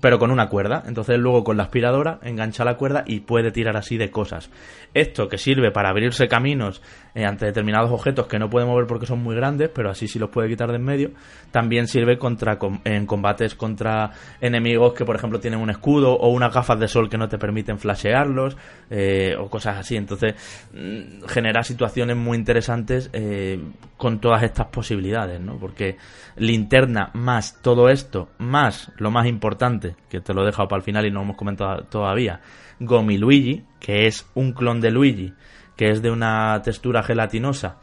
pero 0.00 0.18
con 0.18 0.30
una 0.30 0.48
cuerda. 0.48 0.82
Entonces 0.86 1.18
luego 1.18 1.44
con 1.44 1.56
la 1.56 1.64
aspiradora 1.64 2.18
engancha 2.22 2.64
la 2.64 2.76
cuerda 2.76 3.04
y 3.06 3.20
puede 3.20 3.50
tirar 3.52 3.76
así 3.76 3.96
de 3.96 4.10
cosas. 4.10 4.50
Esto 4.92 5.28
que 5.28 5.38
sirve 5.38 5.70
para 5.70 5.90
abrirse 5.90 6.28
caminos 6.28 6.82
eh, 7.14 7.24
ante 7.24 7.46
determinados 7.46 7.90
objetos 7.90 8.26
que 8.26 8.38
no 8.38 8.48
puede 8.50 8.66
mover 8.66 8.86
porque 8.86 9.06
son 9.06 9.22
muy 9.22 9.34
grandes, 9.34 9.70
pero 9.74 9.90
así 9.90 10.08
sí 10.08 10.18
los 10.18 10.30
puede 10.30 10.48
quitar 10.48 10.70
de 10.70 10.76
en 10.76 10.84
medio, 10.84 11.10
también 11.50 11.86
sirve 11.86 12.18
contra 12.18 12.58
en 12.84 13.06
combates 13.06 13.54
contra 13.54 14.10
enemigos 14.40 14.94
que 14.94 15.04
por 15.04 15.16
ejemplo 15.16 15.40
tienen 15.40 15.60
un 15.60 15.70
escudo 15.70 16.14
o 16.14 16.28
unas 16.28 16.52
gafas 16.52 16.78
de 16.78 16.88
sol 16.88 17.08
que 17.08 17.18
no 17.18 17.28
te 17.28 17.38
permiten 17.38 17.78
flashearlos 17.78 18.56
eh, 18.90 19.34
o 19.38 19.48
cosas 19.48 19.78
así. 19.78 19.96
Entonces 19.96 20.34
mm, 20.72 21.26
genera 21.26 21.62
situaciones 21.62 22.16
muy 22.16 22.36
interesantes 22.36 23.10
eh, 23.12 23.60
con 23.96 24.20
todas 24.20 24.42
estas 24.42 24.66
posibilidades, 24.66 25.40
¿no? 25.40 25.56
Porque 25.58 25.96
linterna 26.36 27.10
más 27.14 27.60
todo 27.62 27.88
esto, 27.88 28.28
más 28.38 28.92
lo 28.96 29.10
más 29.10 29.26
importante, 29.26 29.83
que 30.08 30.20
te 30.20 30.34
lo 30.34 30.42
he 30.42 30.46
dejado 30.46 30.68
para 30.68 30.78
el 30.78 30.84
final 30.84 31.06
y 31.06 31.10
no 31.10 31.22
hemos 31.22 31.36
comentado 31.36 31.84
todavía, 31.84 32.40
Gomi 32.80 33.18
Luigi, 33.18 33.64
que 33.80 34.06
es 34.06 34.26
un 34.34 34.52
clon 34.52 34.80
de 34.80 34.90
Luigi, 34.90 35.32
que 35.76 35.90
es 35.90 36.02
de 36.02 36.10
una 36.10 36.60
textura 36.62 37.02
gelatinosa 37.02 37.78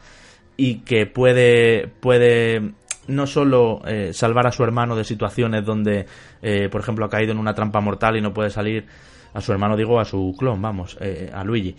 y 0.56 0.80
que 0.80 1.06
puede, 1.06 1.88
puede 2.00 2.72
no 3.06 3.26
solo 3.26 3.82
eh, 3.86 4.12
salvar 4.12 4.46
a 4.46 4.52
su 4.52 4.62
hermano 4.62 4.96
de 4.96 5.04
situaciones 5.04 5.64
donde, 5.64 6.06
eh, 6.40 6.68
por 6.70 6.80
ejemplo, 6.80 7.04
ha 7.04 7.08
caído 7.08 7.32
en 7.32 7.38
una 7.38 7.54
trampa 7.54 7.80
mortal 7.80 8.16
y 8.16 8.20
no 8.20 8.32
puede 8.32 8.50
salir, 8.50 8.86
a 9.34 9.40
su 9.40 9.52
hermano 9.52 9.76
digo, 9.76 9.98
a 9.98 10.04
su 10.04 10.34
clon, 10.38 10.60
vamos, 10.60 10.96
eh, 11.00 11.30
a 11.32 11.42
Luigi, 11.44 11.74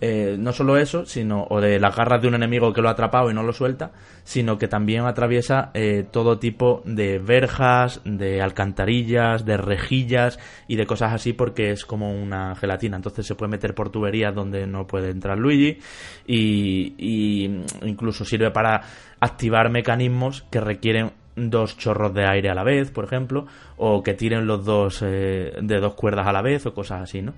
eh, 0.00 0.36
no 0.38 0.52
solo 0.52 0.76
eso, 0.76 1.04
sino 1.06 1.46
o 1.50 1.60
de 1.60 1.80
las 1.80 1.96
garras 1.96 2.22
de 2.22 2.28
un 2.28 2.34
enemigo 2.34 2.72
que 2.72 2.80
lo 2.80 2.88
ha 2.88 2.92
atrapado 2.92 3.30
y 3.30 3.34
no 3.34 3.42
lo 3.42 3.52
suelta, 3.52 3.90
sino 4.22 4.56
que 4.56 4.68
también 4.68 5.04
atraviesa 5.04 5.70
eh, 5.74 6.06
todo 6.08 6.38
tipo 6.38 6.82
de 6.84 7.18
verjas, 7.18 8.00
de 8.04 8.40
alcantarillas, 8.40 9.44
de 9.44 9.56
rejillas 9.56 10.38
y 10.68 10.76
de 10.76 10.86
cosas 10.86 11.12
así 11.12 11.32
porque 11.32 11.72
es 11.72 11.84
como 11.84 12.12
una 12.12 12.54
gelatina. 12.54 12.96
Entonces 12.96 13.26
se 13.26 13.34
puede 13.34 13.50
meter 13.50 13.74
por 13.74 13.90
tuberías 13.90 14.34
donde 14.34 14.66
no 14.66 14.86
puede 14.86 15.10
entrar 15.10 15.36
Luigi 15.36 15.78
y, 16.26 17.62
incluso 17.82 18.24
sirve 18.24 18.52
para 18.52 18.82
activar 19.18 19.68
mecanismos 19.70 20.42
que 20.50 20.60
requieren 20.60 21.10
dos 21.34 21.76
chorros 21.76 22.14
de 22.14 22.24
aire 22.24 22.50
a 22.50 22.54
la 22.54 22.62
vez, 22.62 22.90
por 22.90 23.04
ejemplo, 23.04 23.46
o 23.76 24.02
que 24.02 24.14
tiren 24.14 24.46
los 24.46 24.64
dos 24.64 25.02
eh, 25.02 25.54
de 25.60 25.80
dos 25.80 25.94
cuerdas 25.94 26.26
a 26.26 26.32
la 26.32 26.42
vez 26.42 26.66
o 26.66 26.74
cosas 26.74 27.02
así, 27.02 27.22
¿no? 27.22 27.34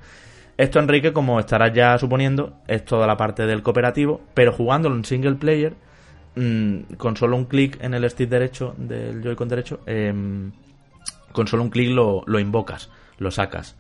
Esto, 0.60 0.78
Enrique, 0.78 1.14
como 1.14 1.40
estarás 1.40 1.72
ya 1.72 1.96
suponiendo, 1.96 2.52
es 2.68 2.84
toda 2.84 3.06
la 3.06 3.16
parte 3.16 3.46
del 3.46 3.62
cooperativo, 3.62 4.20
pero 4.34 4.52
jugándolo 4.52 4.94
en 4.94 5.06
single 5.06 5.36
player, 5.36 5.72
mm, 6.36 6.96
con 6.98 7.16
solo 7.16 7.38
un 7.38 7.46
clic 7.46 7.82
en 7.82 7.94
el 7.94 8.04
stick 8.10 8.28
derecho 8.28 8.74
del 8.76 9.22
Joy-Con 9.22 9.48
derecho, 9.48 9.80
em, 9.86 10.52
con 11.32 11.46
solo 11.46 11.62
un 11.62 11.70
clic 11.70 11.88
lo, 11.88 12.38
invocas, 12.38 12.90
lo 13.16 13.30
sacas. 13.30 13.74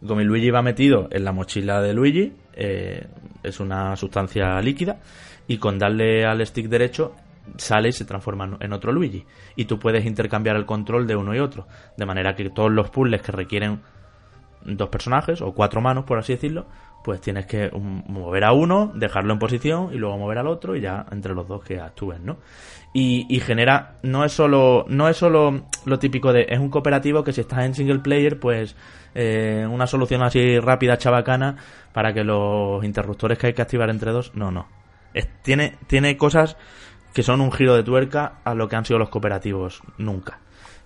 Gomi 0.00 0.24
Luigi 0.24 0.48
va 0.48 0.62
metido 0.62 1.08
en 1.10 1.24
la 1.24 1.32
mochila 1.32 1.82
de 1.82 1.92
Luigi, 1.92 2.32
eh, 2.54 3.06
es 3.42 3.60
una 3.60 3.94
sustancia 3.94 4.58
líquida, 4.62 5.00
y 5.46 5.58
con 5.58 5.78
darle 5.78 6.24
al 6.24 6.40
stick 6.46 6.68
derecho 6.70 7.14
sale 7.58 7.90
y 7.90 7.92
se 7.92 8.06
transforma 8.06 8.56
en 8.60 8.72
otro 8.72 8.92
Luigi. 8.92 9.26
Y 9.56 9.66
tú 9.66 9.78
puedes 9.78 10.06
intercambiar 10.06 10.56
el 10.56 10.64
control 10.64 11.06
de 11.06 11.16
uno 11.16 11.34
y 11.34 11.38
otro, 11.38 11.66
de 11.98 12.06
manera 12.06 12.34
que 12.34 12.48
todos 12.48 12.72
los 12.72 12.88
puzzles 12.88 13.20
que 13.20 13.32
requieren 13.32 13.80
dos 14.64 14.88
personajes 14.88 15.40
o 15.40 15.52
cuatro 15.52 15.80
manos, 15.80 16.04
por 16.04 16.18
así 16.18 16.34
decirlo, 16.34 16.66
pues 17.04 17.20
tienes 17.20 17.46
que 17.46 17.70
mover 17.72 18.44
a 18.44 18.52
uno, 18.52 18.90
dejarlo 18.94 19.34
en 19.34 19.38
posición 19.38 19.90
y 19.92 19.98
luego 19.98 20.16
mover 20.16 20.38
al 20.38 20.46
otro 20.46 20.74
y 20.74 20.80
ya 20.80 21.04
entre 21.12 21.34
los 21.34 21.46
dos 21.46 21.62
que 21.62 21.78
actúen, 21.78 22.24
¿no? 22.24 22.38
Y, 22.94 23.40
genera, 23.40 23.96
no 24.02 24.24
es 24.24 24.32
solo, 24.32 24.86
no 24.88 25.08
es 25.08 25.16
solo 25.16 25.64
lo 25.84 25.98
típico 25.98 26.32
de, 26.32 26.46
es 26.48 26.60
un 26.60 26.70
cooperativo 26.70 27.24
que 27.24 27.32
si 27.32 27.40
estás 27.40 27.64
en 27.64 27.74
single 27.74 27.98
player, 27.98 28.38
pues 28.38 28.76
eh, 29.14 29.66
una 29.68 29.88
solución 29.88 30.22
así 30.22 30.60
rápida, 30.60 30.96
chabacana, 30.96 31.56
para 31.92 32.14
que 32.14 32.22
los 32.22 32.84
interruptores 32.84 33.36
que 33.36 33.48
hay 33.48 33.52
que 33.52 33.62
activar 33.62 33.90
entre 33.90 34.12
dos, 34.12 34.32
no, 34.34 34.52
no. 34.52 34.68
tiene, 35.42 35.76
tiene 35.88 36.16
cosas 36.16 36.56
que 37.12 37.24
son 37.24 37.40
un 37.40 37.50
giro 37.50 37.74
de 37.74 37.82
tuerca 37.82 38.38
a 38.44 38.54
lo 38.54 38.68
que 38.68 38.76
han 38.76 38.84
sido 38.84 38.98
los 38.98 39.08
cooperativos 39.08 39.82
nunca 39.98 40.43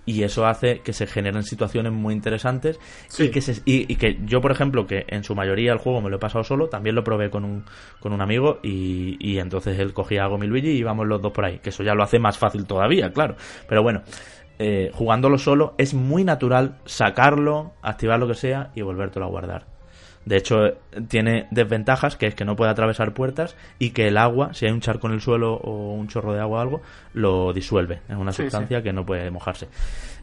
y 0.08 0.22
eso 0.22 0.46
hace 0.46 0.80
que 0.80 0.94
se 0.94 1.06
generen 1.06 1.42
situaciones 1.42 1.92
muy 1.92 2.14
interesantes 2.14 2.80
y, 3.18 3.28
que 3.28 3.42
y, 3.66 3.96
que 3.96 4.18
yo, 4.24 4.40
por 4.40 4.50
ejemplo, 4.50 4.86
que 4.86 5.04
en 5.06 5.22
su 5.22 5.34
mayoría 5.34 5.70
el 5.70 5.78
juego 5.78 6.00
me 6.00 6.08
lo 6.08 6.16
he 6.16 6.18
pasado 6.18 6.44
solo, 6.44 6.70
también 6.70 6.94
lo 6.94 7.04
probé 7.04 7.28
con 7.28 7.44
un, 7.44 7.66
con 8.00 8.14
un 8.14 8.22
amigo 8.22 8.58
y, 8.62 9.18
y 9.20 9.38
entonces 9.38 9.78
él 9.78 9.92
cogía 9.92 10.24
a 10.24 10.28
Luigi 10.28 10.68
y 10.68 10.78
íbamos 10.78 11.06
los 11.06 11.20
dos 11.20 11.32
por 11.32 11.44
ahí, 11.44 11.58
que 11.58 11.68
eso 11.68 11.82
ya 11.82 11.94
lo 11.94 12.02
hace 12.02 12.18
más 12.18 12.38
fácil 12.38 12.64
todavía, 12.64 13.12
claro. 13.12 13.36
Pero 13.68 13.82
bueno, 13.82 14.02
eh, 14.58 14.90
jugándolo 14.94 15.36
solo 15.36 15.74
es 15.76 15.92
muy 15.92 16.24
natural 16.24 16.78
sacarlo, 16.86 17.74
activar 17.82 18.18
lo 18.18 18.28
que 18.28 18.34
sea 18.34 18.70
y 18.74 18.80
volvértelo 18.80 19.26
a 19.26 19.28
guardar. 19.28 19.77
De 20.28 20.36
hecho, 20.36 20.74
tiene 21.08 21.46
desventajas, 21.50 22.16
que 22.16 22.26
es 22.26 22.34
que 22.34 22.44
no 22.44 22.54
puede 22.54 22.70
atravesar 22.70 23.14
puertas 23.14 23.56
y 23.78 23.90
que 23.90 24.08
el 24.08 24.18
agua, 24.18 24.52
si 24.52 24.66
hay 24.66 24.72
un 24.72 24.82
charco 24.82 25.06
en 25.06 25.14
el 25.14 25.22
suelo 25.22 25.54
o 25.54 25.94
un 25.94 26.06
chorro 26.06 26.34
de 26.34 26.40
agua 26.40 26.58
o 26.58 26.60
algo, 26.60 26.82
lo 27.14 27.54
disuelve. 27.54 28.00
Es 28.10 28.16
una 28.16 28.30
sustancia 28.30 28.82
que 28.82 28.92
no 28.92 29.06
puede 29.06 29.30
mojarse. 29.30 29.68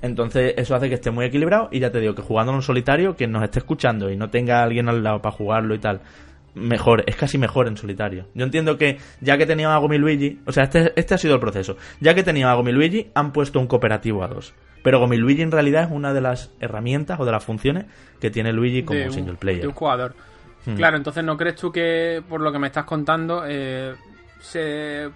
Entonces, 0.03 0.53
eso 0.57 0.75
hace 0.75 0.89
que 0.89 0.95
esté 0.95 1.09
muy 1.09 1.25
equilibrado 1.25 1.69
y 1.71 1.79
ya 1.79 1.91
te 1.91 1.99
digo 1.99 2.13
que 2.13 2.21
jugando 2.21 2.53
en 2.53 2.61
solitario, 2.61 3.15
quien 3.15 3.31
nos 3.31 3.41
esté 3.41 3.57
escuchando 3.57 4.11
y 4.11 4.15
no 4.15 4.29
tenga 4.29 4.61
alguien 4.61 4.89
al 4.89 5.01
lado 5.01 5.23
para 5.23 5.35
jugarlo 5.35 5.73
y 5.73 5.79
tal, 5.79 6.01
mejor, 6.53 7.03
es 7.07 7.15
casi 7.15 7.39
mejor 7.39 7.67
en 7.67 7.75
solitario. 7.75 8.27
Yo 8.35 8.45
entiendo 8.45 8.77
que 8.77 8.99
ya 9.21 9.39
que 9.39 9.47
tenía 9.47 9.73
a 9.73 9.77
Gomi 9.79 9.97
Luigi, 9.97 10.39
o 10.45 10.51
sea, 10.51 10.65
este, 10.65 10.93
este 10.95 11.15
ha 11.15 11.17
sido 11.17 11.33
el 11.33 11.39
proceso. 11.39 11.77
Ya 11.99 12.13
que 12.13 12.21
tenía 12.21 12.51
a 12.51 12.53
Gomi 12.53 12.73
Luigi, 12.73 13.09
han 13.15 13.33
puesto 13.33 13.59
un 13.59 13.65
cooperativo 13.65 14.23
a 14.23 14.27
dos. 14.27 14.53
Pero 14.85 14.99
Gomi 14.99 15.17
Luigi 15.17 15.41
en 15.41 15.51
realidad 15.51 15.85
es 15.85 15.89
una 15.91 16.13
de 16.13 16.21
las 16.21 16.51
herramientas 16.59 17.19
o 17.19 17.25
de 17.25 17.31
las 17.31 17.43
funciones 17.43 17.85
que 18.21 18.29
tiene 18.29 18.53
Luigi 18.53 18.83
como 18.83 19.09
single 19.09 19.33
player. 19.33 19.61
De 19.61 19.67
un 19.69 19.73
jugador. 19.73 20.13
Hmm. 20.63 20.75
Claro, 20.75 20.95
entonces 20.95 21.23
no 21.23 21.35
crees 21.35 21.55
tú 21.55 21.71
que, 21.71 22.21
por 22.29 22.39
lo 22.39 22.51
que 22.51 22.59
me 22.59 22.67
estás 22.67 22.85
contando, 22.85 23.45
eh, 23.47 23.95
se, 24.39 25.09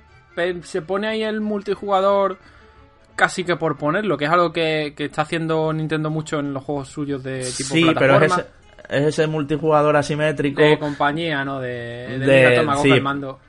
se 0.63 0.81
pone 0.81 1.07
ahí 1.07 1.21
el 1.21 1.39
multijugador 1.39 2.39
casi 3.15 3.43
que 3.43 3.57
por 3.57 3.77
ponerlo, 3.77 4.17
que 4.17 4.25
es 4.25 4.31
algo 4.31 4.51
que, 4.51 4.95
está 4.97 5.21
haciendo 5.21 5.71
Nintendo 5.71 6.09
mucho 6.09 6.39
en 6.39 6.51
los 6.51 6.63
juegos 6.63 6.87
suyos 6.87 7.21
de 7.21 7.41
tipo 7.41 7.75
Sí, 7.75 7.85
pero 7.93 8.19
es 8.23 8.31
ese, 8.31 8.45
es 8.89 9.05
ese, 9.05 9.27
multijugador 9.27 9.95
asimétrico. 9.95 10.63
De 10.63 10.79
compañía, 10.79 11.45
¿no? 11.45 11.59
De, 11.59 12.17
de, 12.17 12.55
toma, 12.55 12.73
coge 12.73 12.93
el 12.95 13.03
mando. 13.03 13.39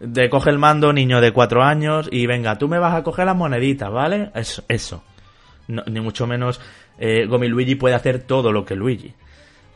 De 0.00 0.28
coge 0.28 0.50
el 0.50 0.58
mando, 0.58 0.92
niño 0.92 1.20
de 1.20 1.32
cuatro 1.32 1.62
años, 1.62 2.08
y 2.10 2.26
venga, 2.26 2.58
tú 2.58 2.66
me 2.66 2.80
vas 2.80 2.94
a 2.94 3.04
coger 3.04 3.26
las 3.26 3.36
moneditas, 3.36 3.88
¿vale? 3.92 4.32
Eso. 4.34 4.64
eso 4.66 5.04
ni 5.86 6.00
mucho 6.00 6.26
menos 6.26 6.60
eh, 6.98 7.26
Gomi 7.26 7.48
Luigi 7.48 7.74
puede 7.74 7.94
hacer 7.94 8.20
todo 8.22 8.52
lo 8.52 8.64
que 8.64 8.74
Luigi. 8.74 9.14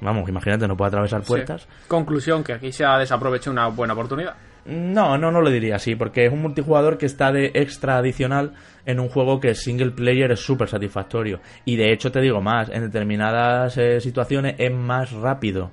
Vamos, 0.00 0.28
imagínate, 0.28 0.68
no 0.68 0.76
puede 0.76 0.88
atravesar 0.88 1.22
puertas. 1.22 1.66
Conclusión, 1.88 2.44
que 2.44 2.52
aquí 2.52 2.72
se 2.72 2.85
ha 2.85 2.98
desaprovechado 2.98 3.52
una 3.52 3.68
buena 3.68 3.94
oportunidad. 3.94 4.35
No, 4.66 5.18
no, 5.18 5.30
no 5.30 5.40
lo 5.40 5.50
diría 5.50 5.76
así, 5.76 5.94
porque 5.94 6.26
es 6.26 6.33
un 6.33 6.40
multijugador 6.42 6.98
que 6.98 7.07
está 7.07 7.33
de 7.33 7.52
extra 7.54 7.98
adicional 7.98 8.54
en 8.87 8.98
un 8.98 9.09
juego 9.09 9.38
que 9.38 9.54
single 9.54 9.90
player 9.90 10.33
es 10.33 10.40
súper 10.40 10.68
satisfactorio. 10.68 11.40
Y 11.64 11.76
de 11.76 11.92
hecho 11.92 12.11
te 12.11 12.20
digo 12.20 12.40
más, 12.40 12.70
en 12.70 12.83
determinadas 12.83 13.76
eh, 13.76 14.00
situaciones 14.00 14.57
es 14.59 14.72
más 14.72 15.12
rápido 15.12 15.70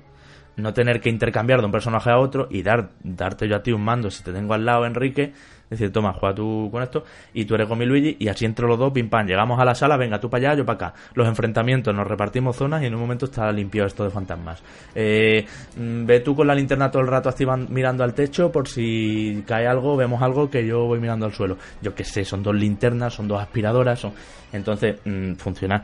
no 0.56 0.74
tener 0.74 1.00
que 1.00 1.08
intercambiar 1.08 1.60
de 1.60 1.66
un 1.66 1.72
personaje 1.72 2.10
a 2.10 2.18
otro 2.18 2.46
y 2.50 2.62
dar, 2.62 2.90
darte 3.02 3.48
yo 3.48 3.56
a 3.56 3.62
ti 3.62 3.72
un 3.72 3.82
mando 3.82 4.10
si 4.10 4.22
te 4.22 4.32
tengo 4.32 4.54
al 4.54 4.64
lado, 4.64 4.84
Enrique, 4.84 5.32
decir, 5.72 5.92
toma, 5.92 6.12
juega 6.12 6.34
tú 6.34 6.68
con 6.70 6.82
esto 6.82 7.04
y 7.32 7.44
tú 7.44 7.54
eres 7.54 7.66
con 7.68 7.78
mi 7.78 7.86
Luigi 7.86 8.16
y 8.18 8.28
así 8.28 8.44
entre 8.44 8.66
los 8.66 8.78
dos, 8.78 8.92
pim 8.92 9.08
pam, 9.08 9.26
llegamos 9.26 9.60
a 9.60 9.64
la 9.64 9.74
sala, 9.74 9.96
venga 9.96 10.20
tú 10.20 10.30
para 10.30 10.48
allá, 10.48 10.58
yo 10.58 10.66
para 10.66 10.88
acá. 10.88 10.94
Los 11.14 11.26
enfrentamientos, 11.26 11.94
nos 11.94 12.06
repartimos 12.06 12.56
zonas 12.56 12.82
y 12.82 12.86
en 12.86 12.94
un 12.94 13.00
momento 13.00 13.26
está 13.26 13.50
limpio 13.52 13.84
esto 13.84 14.04
de 14.04 14.10
fantasmas. 14.10 14.62
Eh, 14.94 15.44
mm, 15.76 16.06
ve 16.06 16.20
tú 16.20 16.34
con 16.34 16.46
la 16.46 16.54
linterna 16.54 16.90
todo 16.90 17.02
el 17.02 17.08
rato 17.08 17.28
activan, 17.28 17.66
mirando 17.70 18.04
al 18.04 18.14
techo 18.14 18.50
por 18.50 18.68
si 18.68 19.42
cae 19.46 19.66
algo, 19.66 19.96
vemos 19.96 20.22
algo 20.22 20.50
que 20.50 20.66
yo 20.66 20.86
voy 20.86 21.00
mirando 21.00 21.26
al 21.26 21.32
suelo. 21.32 21.56
Yo 21.80 21.94
qué 21.94 22.04
sé, 22.04 22.24
son 22.24 22.42
dos 22.42 22.54
linternas, 22.54 23.14
son 23.14 23.28
dos 23.28 23.40
aspiradoras, 23.40 24.00
son... 24.00 24.12
entonces 24.52 24.96
mm, 25.04 25.34
funciona 25.34 25.82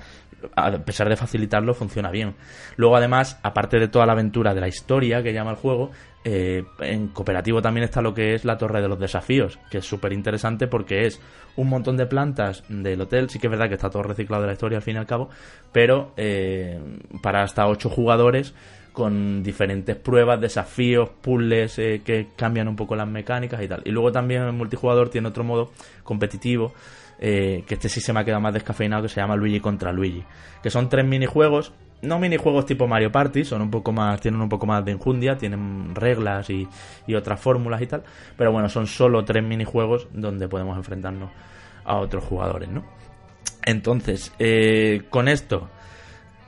a 0.54 0.70
pesar 0.78 1.08
de 1.08 1.16
facilitarlo, 1.16 1.74
funciona 1.74 2.10
bien. 2.10 2.34
Luego, 2.76 2.96
además, 2.96 3.38
aparte 3.42 3.78
de 3.78 3.88
toda 3.88 4.06
la 4.06 4.12
aventura 4.12 4.54
de 4.54 4.60
la 4.60 4.68
historia 4.68 5.22
que 5.22 5.32
llama 5.32 5.50
el 5.50 5.56
juego, 5.56 5.90
eh, 6.24 6.64
en 6.80 7.08
cooperativo 7.08 7.62
también 7.62 7.84
está 7.84 8.02
lo 8.02 8.12
que 8.12 8.34
es 8.34 8.44
la 8.44 8.58
Torre 8.58 8.82
de 8.82 8.88
los 8.88 8.98
Desafíos, 8.98 9.58
que 9.70 9.78
es 9.78 9.84
súper 9.84 10.12
interesante 10.12 10.66
porque 10.66 11.06
es 11.06 11.20
un 11.56 11.68
montón 11.68 11.96
de 11.96 12.06
plantas 12.06 12.64
del 12.68 13.00
hotel. 13.00 13.30
Sí 13.30 13.38
que 13.38 13.46
es 13.46 13.50
verdad 13.50 13.68
que 13.68 13.74
está 13.74 13.90
todo 13.90 14.02
reciclado 14.02 14.42
de 14.42 14.48
la 14.48 14.52
historia 14.52 14.78
al 14.78 14.82
fin 14.82 14.96
y 14.96 14.98
al 14.98 15.06
cabo, 15.06 15.30
pero 15.72 16.12
eh, 16.16 16.80
para 17.22 17.42
hasta 17.42 17.66
ocho 17.66 17.88
jugadores 17.88 18.54
con 18.92 19.44
diferentes 19.44 19.94
pruebas, 19.94 20.40
desafíos, 20.40 21.08
puzzles 21.20 21.78
eh, 21.78 22.02
que 22.04 22.30
cambian 22.34 22.66
un 22.66 22.74
poco 22.74 22.96
las 22.96 23.06
mecánicas 23.06 23.62
y 23.62 23.68
tal. 23.68 23.82
Y 23.84 23.90
luego 23.90 24.10
también 24.10 24.42
el 24.42 24.52
multijugador 24.52 25.08
tiene 25.08 25.28
otro 25.28 25.44
modo 25.44 25.70
competitivo 26.02 26.72
eh, 27.20 27.64
que 27.66 27.74
este 27.74 27.88
sí 27.88 28.00
se 28.00 28.12
me 28.12 28.20
ha 28.20 28.24
quedado 28.24 28.40
más 28.40 28.54
descafeinado, 28.54 29.02
que 29.02 29.08
se 29.08 29.20
llama 29.20 29.36
Luigi 29.36 29.60
contra 29.60 29.92
Luigi, 29.92 30.24
que 30.62 30.70
son 30.70 30.88
tres 30.88 31.04
minijuegos, 31.04 31.72
no 32.02 32.18
minijuegos 32.18 32.66
tipo 32.66 32.86
Mario 32.86 33.10
Party, 33.10 33.44
son 33.44 33.62
un 33.62 33.70
poco 33.70 33.92
más, 33.92 34.20
tienen 34.20 34.40
un 34.40 34.48
poco 34.48 34.66
más 34.66 34.84
de 34.84 34.92
enjundia, 34.92 35.36
tienen 35.36 35.94
reglas 35.94 36.48
y, 36.50 36.68
otras 37.14 37.40
fórmulas 37.40 37.82
y 37.82 37.86
tal, 37.86 38.02
pero 38.36 38.52
bueno, 38.52 38.68
son 38.68 38.86
solo 38.86 39.24
tres 39.24 39.42
minijuegos 39.42 40.08
donde 40.12 40.48
podemos 40.48 40.76
enfrentarnos 40.76 41.30
a 41.84 41.96
otros 41.96 42.24
jugadores, 42.24 42.68
¿no? 42.68 42.84
Entonces, 43.64 44.32
eh, 44.38 45.02
con 45.10 45.28
esto, 45.28 45.68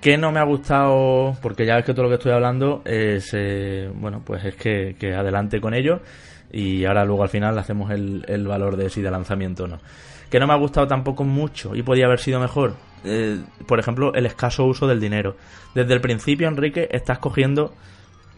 ¿Qué 0.01 0.17
no 0.17 0.33
me 0.33 0.41
ha 0.41 0.45
gustado? 0.45 1.37
Porque 1.43 1.67
ya 1.67 1.77
ves 1.77 1.85
que 1.85 1.93
todo 1.93 2.05
lo 2.05 2.09
que 2.09 2.15
estoy 2.15 2.33
hablando 2.33 2.81
es, 2.87 3.35
eh, 3.35 3.91
bueno, 3.95 4.23
pues 4.25 4.43
es 4.47 4.57
que, 4.57 4.97
que, 4.99 5.15
adelante 5.15 5.61
con 5.61 5.75
ello 5.75 6.01
y 6.51 6.87
ahora 6.87 7.05
luego 7.05 7.23
al 7.23 7.29
final 7.29 7.59
hacemos 7.59 7.91
el, 7.91 8.25
el, 8.27 8.47
valor 8.47 8.77
de 8.77 8.89
si 8.89 9.03
de 9.03 9.11
lanzamiento 9.11 9.65
o 9.65 9.67
no. 9.67 9.79
Que 10.31 10.39
no 10.39 10.47
me 10.47 10.53
ha 10.53 10.57
gustado 10.57 10.87
tampoco 10.87 11.25
mucho 11.25 11.75
y 11.75 11.83
podía 11.83 12.07
haber 12.07 12.21
sido 12.21 12.41
mejor. 12.41 12.75
Eh, 13.05 13.41
por 13.67 13.79
ejemplo, 13.79 14.15
el 14.15 14.27
escaso 14.27 14.65
uso 14.65 14.87
del 14.87 15.01
dinero. 15.01 15.37
Desde 15.75 15.93
el 15.95 16.01
principio, 16.01 16.49
Enrique, 16.49 16.89
estás 16.91 17.19
cogiendo 17.19 17.75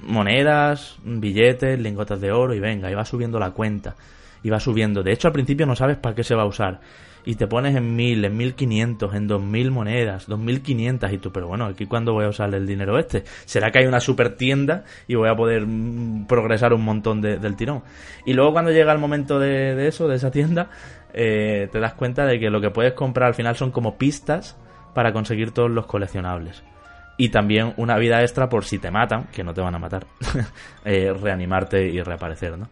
monedas, 0.00 0.96
billetes, 1.04 1.78
lingotes 1.78 2.20
de 2.20 2.32
oro 2.32 2.54
y 2.54 2.60
venga, 2.60 2.90
y 2.90 2.94
va 2.94 3.04
subiendo 3.04 3.38
la 3.38 3.50
cuenta. 3.50 3.94
Y 4.42 4.50
va 4.50 4.58
subiendo. 4.58 5.02
De 5.02 5.12
hecho, 5.12 5.28
al 5.28 5.34
principio 5.34 5.66
no 5.66 5.76
sabes 5.76 5.98
para 5.98 6.14
qué 6.14 6.24
se 6.24 6.34
va 6.34 6.42
a 6.42 6.46
usar 6.46 6.80
y 7.24 7.36
te 7.36 7.46
pones 7.46 7.76
en 7.76 7.94
mil, 7.94 8.24
en 8.24 8.36
mil 8.36 8.54
quinientos, 8.54 9.14
en 9.14 9.26
dos 9.26 9.42
mil 9.42 9.70
monedas, 9.70 10.26
dos 10.26 10.38
mil 10.38 10.62
quinientas 10.62 11.12
y 11.12 11.18
tú, 11.18 11.30
pero 11.32 11.48
bueno, 11.48 11.66
aquí 11.66 11.86
cuándo 11.86 12.12
voy 12.12 12.24
a 12.24 12.28
usar 12.28 12.52
el 12.54 12.66
dinero 12.66 12.98
este. 12.98 13.24
¿Será 13.44 13.70
que 13.70 13.78
hay 13.78 13.86
una 13.86 14.00
super 14.00 14.36
tienda 14.36 14.84
y 15.06 15.14
voy 15.14 15.28
a 15.28 15.36
poder 15.36 15.66
mm, 15.66 16.26
progresar 16.26 16.72
un 16.72 16.84
montón 16.84 17.20
del 17.20 17.56
tirón? 17.56 17.82
Y 18.26 18.32
luego 18.34 18.52
cuando 18.52 18.70
llega 18.70 18.92
el 18.92 18.98
momento 18.98 19.38
de, 19.38 19.86
eso, 19.86 20.08
de 20.08 20.16
esa 20.16 20.30
tienda, 20.30 20.70
eh, 21.14 21.68
te 21.70 21.80
das 21.80 21.94
cuenta 21.94 22.24
de 22.24 22.38
que 22.38 22.50
lo 22.50 22.60
que 22.60 22.70
puedes 22.70 22.94
comprar 22.94 23.28
al 23.28 23.34
final 23.34 23.56
son 23.56 23.70
como 23.70 23.96
pistas 23.96 24.56
para 24.94 25.12
conseguir 25.12 25.52
todos 25.52 25.70
los 25.70 25.86
coleccionables. 25.86 26.62
Y 27.18 27.28
también 27.28 27.74
una 27.76 27.98
vida 27.98 28.20
extra 28.22 28.48
por 28.48 28.64
si 28.64 28.78
te 28.78 28.90
matan, 28.90 29.24
que 29.32 29.44
no 29.44 29.52
te 29.52 29.60
van 29.60 29.74
a 29.74 29.78
matar, 29.78 30.06
eh, 30.84 31.12
reanimarte 31.12 31.84
y 31.84 32.00
reaparecer, 32.02 32.58
¿no? 32.58 32.68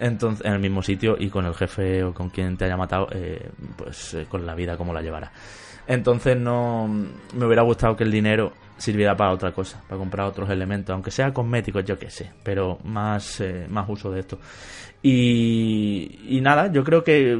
entonces 0.00 0.46
en 0.46 0.52
el 0.52 0.60
mismo 0.60 0.80
sitio 0.80 1.16
y 1.18 1.28
con 1.28 1.44
el 1.44 1.54
jefe 1.54 2.04
o 2.04 2.14
con 2.14 2.30
quien 2.30 2.56
te 2.56 2.64
haya 2.64 2.76
matado, 2.76 3.08
eh, 3.10 3.50
pues 3.76 4.16
con 4.28 4.46
la 4.46 4.54
vida 4.54 4.76
como 4.76 4.92
la 4.92 5.02
llevará. 5.02 5.32
Entonces 5.86 6.36
no 6.36 6.86
me 6.86 7.46
hubiera 7.46 7.62
gustado 7.62 7.96
que 7.96 8.04
el 8.04 8.12
dinero 8.12 8.52
sirviera 8.76 9.16
para 9.16 9.32
otra 9.32 9.52
cosa, 9.52 9.82
para 9.88 9.98
comprar 9.98 10.26
otros 10.26 10.48
elementos, 10.50 10.92
aunque 10.92 11.10
sea 11.10 11.32
cosméticos, 11.32 11.84
yo 11.84 11.98
qué 11.98 12.10
sé, 12.10 12.30
pero 12.42 12.78
más, 12.84 13.42
más 13.68 13.88
uso 13.88 14.10
de 14.10 14.20
esto. 14.20 14.38
Y, 15.02 16.18
y 16.28 16.40
nada, 16.40 16.72
yo 16.72 16.82
creo 16.84 17.04
que 17.04 17.38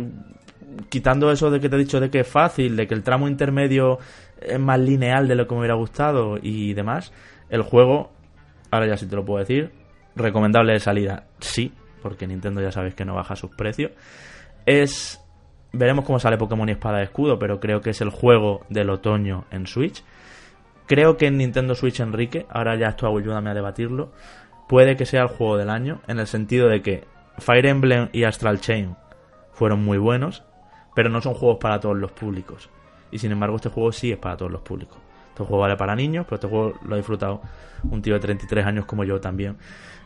quitando 0.88 1.30
eso 1.30 1.50
de 1.50 1.60
que 1.60 1.68
te 1.68 1.76
he 1.76 1.78
dicho 1.78 2.00
de 2.00 2.10
que 2.10 2.20
es 2.20 2.28
fácil, 2.28 2.76
de 2.76 2.86
que 2.86 2.94
el 2.94 3.02
tramo 3.02 3.28
intermedio 3.28 3.98
es 4.40 4.58
más 4.58 4.78
lineal 4.78 5.26
de 5.28 5.34
lo 5.34 5.46
que 5.46 5.54
me 5.54 5.60
hubiera 5.60 5.74
gustado 5.74 6.38
y 6.40 6.74
demás, 6.74 7.12
el 7.50 7.62
juego, 7.62 8.12
ahora 8.70 8.86
ya 8.86 8.96
sí 8.96 9.06
te 9.06 9.16
lo 9.16 9.24
puedo 9.24 9.40
decir, 9.40 9.72
recomendable 10.14 10.72
de 10.72 10.80
salida, 10.80 11.24
sí, 11.40 11.72
porque 12.02 12.26
Nintendo 12.26 12.60
ya 12.60 12.72
sabéis 12.72 12.94
que 12.94 13.04
no 13.04 13.14
baja 13.14 13.36
sus 13.36 13.50
precios. 13.50 13.92
Es. 14.66 15.20
Veremos 15.70 16.06
cómo 16.06 16.18
sale 16.18 16.38
Pokémon 16.38 16.68
y 16.68 16.72
Espada 16.72 16.98
de 16.98 17.04
Escudo, 17.04 17.38
pero 17.38 17.60
creo 17.60 17.82
que 17.82 17.90
es 17.90 18.00
el 18.00 18.08
juego 18.08 18.64
del 18.70 18.88
otoño 18.88 19.44
en 19.50 19.66
Switch. 19.66 20.02
Creo 20.86 21.18
que 21.18 21.26
en 21.26 21.36
Nintendo 21.36 21.74
Switch 21.74 22.00
Enrique, 22.00 22.46
ahora 22.48 22.74
ya 22.76 22.88
esto 22.88 23.06
ayúdame 23.06 23.50
a 23.50 23.54
debatirlo, 23.54 24.10
puede 24.66 24.96
que 24.96 25.04
sea 25.04 25.22
el 25.22 25.28
juego 25.28 25.58
del 25.58 25.68
año, 25.68 26.00
en 26.08 26.18
el 26.18 26.26
sentido 26.26 26.68
de 26.68 26.80
que 26.80 27.04
Fire 27.38 27.66
Emblem 27.66 28.08
y 28.12 28.24
Astral 28.24 28.60
Chain 28.60 28.96
fueron 29.52 29.84
muy 29.84 29.98
buenos, 29.98 30.44
pero 30.94 31.08
no 31.08 31.20
son 31.20 31.34
juegos 31.34 31.58
para 31.60 31.80
todos 31.80 31.96
los 31.96 32.12
públicos. 32.12 32.70
Y 33.10 33.18
sin 33.18 33.32
embargo, 33.32 33.56
este 33.56 33.68
juego 33.68 33.92
sí 33.92 34.12
es 34.12 34.18
para 34.18 34.36
todos 34.36 34.52
los 34.52 34.62
públicos. 34.62 34.98
Este 35.30 35.44
juego 35.44 35.62
vale 35.62 35.76
para 35.76 35.94
niños, 35.94 36.24
pero 36.26 36.36
este 36.36 36.48
juego 36.48 36.74
lo 36.84 36.94
ha 36.94 36.96
disfrutado 36.96 37.40
un 37.84 38.02
tío 38.02 38.14
de 38.14 38.20
33 38.20 38.66
años 38.66 38.86
como 38.86 39.04
yo 39.04 39.20
también 39.20 39.56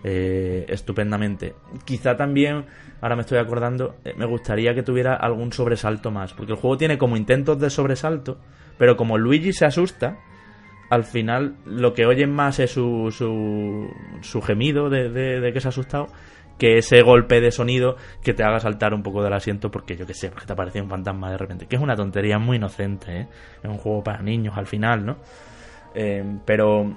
eh, 0.05 0.67
estupendamente. 0.69 1.55
Quizá 1.85 2.17
también, 2.17 2.67
ahora 3.01 3.17
me 3.17 3.23
estoy 3.23 3.39
acordando, 3.39 3.97
eh, 4.05 4.15
me 4.17 4.27
gustaría 4.27 4.75
que 4.75 4.83
tuviera 4.83 5.15
algún 5.15 5.53
sobresalto 5.53 6.11
más, 6.11 6.35
porque 6.35 6.53
el 6.53 6.59
juego 6.59 6.77
tiene 6.77 6.99
como 6.99 7.17
intentos 7.17 7.59
de 7.61 7.71
sobresalto, 7.71 8.39
pero 8.79 8.97
como 8.97 9.17
Luigi 9.17 9.53
se 9.53 9.65
asusta, 9.65 10.19
al 10.91 11.05
final 11.05 11.55
lo 11.65 11.95
que 11.95 12.05
oyen 12.05 12.31
más 12.31 12.59
es 12.59 12.73
su, 12.73 13.11
su, 13.11 13.89
su 14.21 14.43
gemido 14.43 14.91
de, 14.91 15.09
de, 15.09 15.53
que 15.53 15.61
se 15.61 15.69
ha 15.69 15.71
asustado 15.71 16.09
que 16.63 16.79
ese 16.79 17.03
golpe 17.03 17.41
de 17.41 17.51
sonido 17.51 17.97
que 18.23 18.35
te 18.35 18.45
haga 18.45 18.61
saltar 18.61 18.95
un 18.95 19.03
poco 19.03 19.21
del 19.21 19.33
asiento 19.33 19.69
porque 19.73 19.97
yo 19.97 20.07
que 20.07 20.15
sé, 20.15 20.29
porque 20.31 20.47
te 20.47 20.53
aparece 20.53 20.81
un 20.81 20.89
fantasma 20.89 21.29
de 21.29 21.37
repente. 21.37 21.67
Que 21.67 21.75
es 21.75 21.83
una 21.83 21.97
tontería 21.97 22.39
muy 22.39 22.57
inocente, 22.57 23.23
¿eh? 23.23 23.29
Es 23.61 23.69
un 23.69 23.79
juego 23.79 24.05
para 24.05 24.23
niños 24.23 24.57
al 24.57 24.69
final, 24.69 25.05
¿no? 25.05 25.17
Eh, 25.93 26.23
pero 26.45 26.97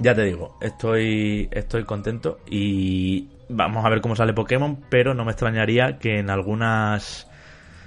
ya 0.00 0.14
te 0.14 0.24
digo, 0.24 0.58
estoy, 0.60 1.48
estoy 1.50 1.84
contento 1.84 2.40
y 2.46 3.26
vamos 3.48 3.86
a 3.86 3.88
ver 3.88 4.02
cómo 4.02 4.16
sale 4.16 4.34
Pokémon, 4.34 4.78
pero 4.90 5.14
no 5.14 5.24
me 5.24 5.30
extrañaría 5.30 5.98
que 5.98 6.18
en 6.18 6.28
algunas... 6.28 7.26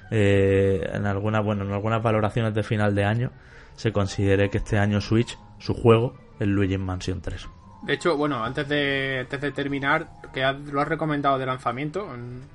Eh, 0.10 0.82
en 0.94 1.06
algunas 1.06 1.46
bueno 1.46 1.64
en 1.64 1.74
algunas 1.74 2.02
valoraciones 2.02 2.56
de 2.56 2.64
final 2.64 2.96
de 2.96 3.04
año 3.04 3.32
se 3.76 3.92
considere 3.92 4.50
que 4.50 4.58
este 4.58 4.80
año 4.80 5.00
Switch 5.00 5.38
su 5.60 5.76
juego 5.76 6.16
es 6.40 6.48
Luigi 6.48 6.78
Mansion 6.80 7.22
3 7.22 7.57
de 7.84 7.94
hecho, 7.94 8.18
bueno, 8.18 8.44
antes 8.44 8.68
de, 8.68 9.20
antes 9.22 9.40
de 9.40 9.52
terminar, 9.52 10.08
que 10.34 10.42
lo 10.72 10.82
has 10.82 10.88
recomendado 10.88 11.38
de 11.38 11.46
lanzamiento, 11.46 12.08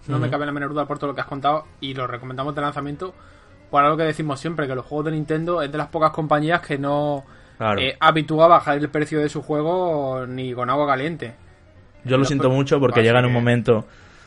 no 0.08 0.18
me 0.18 0.30
cabe 0.30 0.46
la 0.46 0.52
menor 0.52 0.70
duda 0.70 0.86
por 0.86 0.98
todo 0.98 1.08
lo 1.08 1.14
que 1.14 1.20
has 1.20 1.26
contado, 1.26 1.66
y 1.80 1.94
lo 1.94 2.06
recomendamos 2.06 2.54
de 2.54 2.60
lanzamiento 2.60 3.14
por 3.70 3.82
algo 3.82 3.96
que 3.96 4.02
decimos 4.02 4.38
siempre, 4.38 4.66
que 4.66 4.74
los 4.74 4.84
juegos 4.84 5.06
de 5.06 5.12
Nintendo 5.12 5.62
es 5.62 5.72
de 5.72 5.78
las 5.78 5.88
pocas 5.88 6.10
compañías 6.10 6.60
que 6.60 6.76
no 6.76 7.24
eh, 7.78 7.96
habitúa 8.00 8.44
a 8.44 8.48
bajar 8.48 8.78
el 8.78 8.90
precio 8.90 9.20
de 9.20 9.30
su 9.30 9.40
juego 9.40 10.26
ni 10.26 10.52
con 10.52 10.68
agua 10.68 10.86
caliente. 10.86 11.34
Yo 12.04 12.18
lo 12.18 12.24
siento 12.24 12.50
mucho 12.50 12.80
porque 12.80 13.02
llega 13.02 13.20
en 13.20 13.26
un 13.26 13.32
momento, 13.32 13.86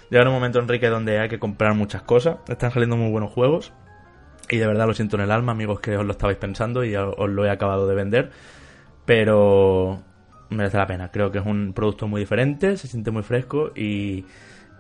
llega 0.10 0.24
en 0.24 0.30
un 0.30 0.34
momento, 0.34 0.60
Enrique, 0.60 0.88
donde 0.88 1.20
hay 1.20 1.30
que 1.30 1.38
comprar 1.38 1.76
muchas 1.76 2.02
cosas, 2.02 2.38
están 2.48 2.72
saliendo 2.72 2.98
muy 2.98 3.12
buenos 3.12 3.32
juegos, 3.32 3.72
y 4.50 4.58
de 4.58 4.66
verdad 4.66 4.88
lo 4.88 4.94
siento 4.94 5.18
en 5.18 5.24
el 5.24 5.32
alma, 5.32 5.52
amigos, 5.52 5.80
que 5.80 5.96
os 5.96 6.06
lo 6.06 6.14
estabais 6.14 6.38
pensando 6.38 6.84
y 6.84 6.96
os 6.96 7.30
lo 7.30 7.46
he 7.46 7.50
acabado 7.52 7.88
de 7.88 7.96
vender, 7.96 8.32
pero 9.06 10.02
merece 10.50 10.78
la 10.78 10.88
pena. 10.88 11.12
Creo 11.12 11.32
que 11.32 11.40
es 11.40 11.46
un 11.46 11.74
producto 11.74 12.08
muy 12.08 12.22
diferente, 12.22 12.78
se 12.78 12.88
siente 12.88 13.12
muy 13.12 13.24
fresco 13.24 13.72
y, 13.76 14.26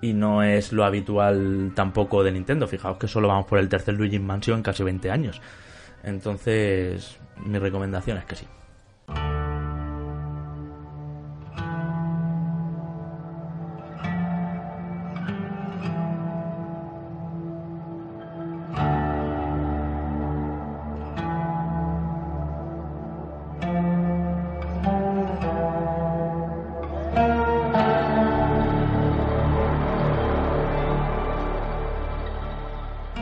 y 0.02 0.14
no 0.14 0.44
es 0.44 0.72
lo 0.72 0.86
habitual 0.86 1.72
tampoco 1.76 2.24
de 2.24 2.32
Nintendo. 2.32 2.68
Fijaos 2.68 2.98
que 2.98 3.08
solo 3.08 3.28
vamos 3.28 3.46
por 3.46 3.60
el 3.60 3.70
tercer 3.70 3.96
Luigi 3.96 4.20
Mansion 4.20 4.58
en 4.58 4.64
casi 4.64 4.84
20 4.84 5.12
años. 5.12 5.42
Entonces, 6.04 7.18
mi 7.46 7.58
recomendación 7.60 8.18
es 8.18 8.26
que 8.26 8.36
sí. 8.36 8.48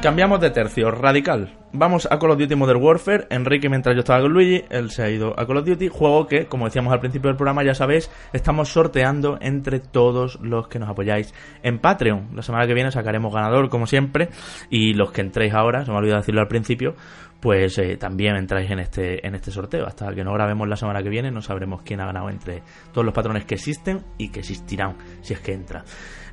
Cambiamos 0.04 0.42
de 0.42 0.50
tercio, 0.50 0.92
radical. 0.92 1.58
Vamos 1.72 2.10
a 2.12 2.20
Call 2.20 2.32
of 2.32 2.38
Duty 2.38 2.56
Modern 2.56 2.84
Warfare. 2.84 3.26
Enrique, 3.30 3.70
mientras 3.70 3.96
yo 3.96 4.02
estaba 4.02 4.22
con 4.22 4.34
Luigi, 4.34 4.66
él 4.70 4.92
se 4.92 5.02
ha 5.02 5.10
ido 5.10 5.34
a 5.40 5.48
Call 5.48 5.60
of 5.60 5.66
Duty. 5.66 5.88
Juego 5.88 6.28
que, 6.28 6.46
como 6.48 6.66
decíamos 6.66 6.92
al 6.92 7.00
principio 7.00 7.30
del 7.30 7.38
programa, 7.38 7.64
ya 7.64 7.74
sabéis, 7.74 8.12
estamos 8.34 8.68
sorteando 8.68 9.38
entre 9.40 9.80
todos 9.80 10.42
los 10.42 10.68
que 10.68 10.78
nos 10.78 10.90
apoyáis 10.90 11.34
en 11.64 11.80
Patreon. 11.80 12.32
La 12.36 12.42
semana 12.42 12.68
que 12.68 12.74
viene 12.74 12.92
sacaremos 12.92 13.34
ganador, 13.34 13.70
como 13.70 13.88
siempre. 13.88 14.28
Y 14.70 14.94
los 14.94 15.14
que 15.14 15.22
entréis 15.22 15.54
ahora, 15.54 15.86
se 15.86 15.92
me 15.92 15.96
ha 15.96 16.00
olvidado 16.02 16.20
decirlo 16.20 16.42
al 16.42 16.50
principio, 16.50 16.96
pues 17.44 17.78
eh, 17.78 17.98
también 17.98 18.38
entráis 18.38 18.72
en 18.72 18.80
este, 18.80 19.28
en 19.28 19.36
este 19.36 19.52
sorteo. 19.52 19.86
Hasta 19.86 20.16
que 20.16 20.24
no 20.24 20.32
grabemos 20.32 20.66
la 20.66 20.78
semana 20.78 21.04
que 21.04 21.10
viene, 21.10 21.30
no 21.30 21.42
sabremos 21.42 21.82
quién 21.82 22.00
ha 22.00 22.06
ganado 22.06 22.30
entre 22.30 22.64
todos 22.94 23.04
los 23.04 23.14
patrones 23.14 23.44
que 23.44 23.56
existen 23.56 24.02
y 24.18 24.30
que 24.30 24.40
existirán, 24.40 24.96
si 25.22 25.34
es 25.34 25.42
que 25.42 25.52
entra. 25.52 25.84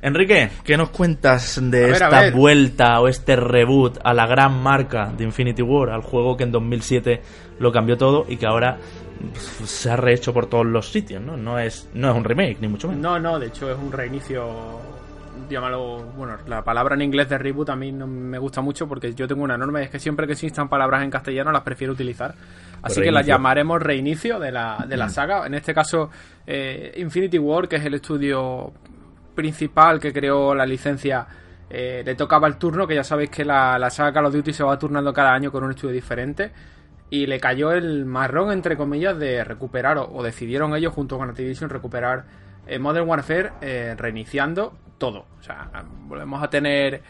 Enrique, 0.01 0.49
¿qué 0.63 0.77
nos 0.77 0.89
cuentas 0.91 1.59
de 1.61 1.91
esta 1.91 2.31
vuelta 2.31 3.01
o 3.01 3.09
este 3.09 3.35
reboot 3.35 3.99
a 4.01 4.13
la 4.13 4.25
gran 4.25 4.63
marca 4.63 5.11
de 5.11 5.25
Infinity 5.25 5.61
War, 5.61 5.89
al 5.89 6.01
juego 6.01 6.37
que 6.37 6.45
en 6.45 6.53
2007 6.53 7.21
lo 7.59 7.73
cambió 7.73 7.97
todo 7.97 8.25
y 8.29 8.37
que 8.37 8.45
ahora 8.45 8.77
se 9.35 9.91
ha 9.91 9.97
rehecho 9.97 10.33
por 10.33 10.45
todos 10.45 10.65
los 10.65 10.89
sitios, 10.89 11.21
¿no? 11.21 11.35
No 11.35 11.59
es, 11.59 11.89
no 11.93 12.09
es 12.09 12.15
un 12.15 12.23
remake, 12.23 12.61
ni 12.61 12.69
mucho 12.69 12.87
menos. 12.87 13.03
No, 13.03 13.19
no, 13.19 13.37
de 13.37 13.47
hecho 13.47 13.69
es 13.69 13.77
un 13.77 13.91
reinicio 13.91 14.79
llámalo, 15.51 15.97
bueno, 16.15 16.37
la 16.47 16.63
palabra 16.63 16.95
en 16.95 17.01
inglés 17.01 17.29
de 17.29 17.37
reboot 17.37 17.69
a 17.69 17.75
mí 17.75 17.91
no 17.91 18.07
me 18.07 18.39
gusta 18.39 18.61
mucho 18.61 18.87
porque 18.87 19.13
yo 19.13 19.27
tengo 19.27 19.43
una 19.43 19.57
norma, 19.57 19.81
es 19.81 19.89
que 19.89 19.99
siempre 19.99 20.25
que 20.25 20.33
existan 20.33 20.69
palabras 20.69 21.03
en 21.03 21.11
castellano 21.11 21.51
las 21.51 21.61
prefiero 21.61 21.93
utilizar. 21.93 22.33
Así 22.81 23.01
que 23.01 23.11
las 23.11 23.25
llamaremos 23.25 23.79
reinicio 23.81 24.39
de 24.39 24.51
la, 24.51 24.85
de 24.87 24.97
la 24.97 25.05
mm. 25.05 25.11
saga. 25.11 25.45
En 25.45 25.53
este 25.53 25.73
caso, 25.73 26.09
eh, 26.47 26.93
Infinity 26.97 27.37
War, 27.37 27.67
que 27.67 27.75
es 27.75 27.85
el 27.85 27.93
estudio 27.93 28.73
principal 29.35 29.99
que 29.99 30.11
creó 30.11 30.55
la 30.55 30.65
licencia 30.65 31.27
eh, 31.73 32.03
le 32.05 32.15
tocaba 32.15 32.49
el 32.49 32.57
turno, 32.57 32.85
que 32.85 32.95
ya 32.95 33.03
sabéis 33.03 33.29
que 33.29 33.45
la, 33.45 33.79
la, 33.79 33.89
saga 33.89 34.11
Call 34.11 34.25
of 34.25 34.33
Duty 34.33 34.51
se 34.51 34.61
va 34.61 34.77
turnando 34.77 35.13
cada 35.13 35.33
año 35.33 35.53
con 35.53 35.63
un 35.63 35.71
estudio 35.71 35.93
diferente. 35.93 36.51
Y 37.09 37.27
le 37.27 37.39
cayó 37.39 37.71
el 37.71 38.05
marrón, 38.05 38.51
entre 38.51 38.75
comillas, 38.75 39.17
de 39.17 39.43
recuperar, 39.45 39.97
o, 39.97 40.21
decidieron 40.21 40.75
ellos 40.75 40.93
junto 40.93 41.17
con 41.17 41.29
Activision 41.29 41.69
recuperar 41.69 42.25
Modern 42.79 43.07
Warfare 43.07 43.53
eh, 43.61 43.95
reiniciando 43.97 44.73
todo. 44.97 45.25
O 45.39 45.43
sea, 45.43 45.69
volvemos 46.07 46.41
a 46.41 46.49
tener 46.49 47.01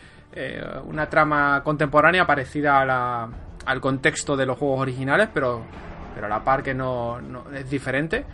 una 0.85 1.09
trama 1.09 1.61
contemporánea 1.61 2.25
parecida 2.25 2.79
a 2.79 2.85
la, 2.85 3.29
al 3.65 3.81
contexto 3.81 4.37
de 4.37 4.45
los 4.45 4.57
juegos 4.57 4.79
originales, 4.79 5.27
pero 5.33 5.61
pero 6.13 6.27
a 6.27 6.29
la 6.29 6.43
par 6.43 6.63
que 6.63 6.73
no, 6.73 7.19
es 7.53 7.69
diferente. 7.69 8.25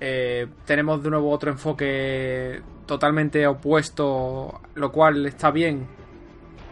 Eh, 0.00 0.46
tenemos 0.64 1.02
de 1.02 1.10
nuevo 1.10 1.30
otro 1.30 1.50
enfoque 1.50 2.62
totalmente 2.86 3.46
opuesto, 3.46 4.60
lo 4.74 4.92
cual 4.92 5.26
está 5.26 5.50
bien 5.50 5.86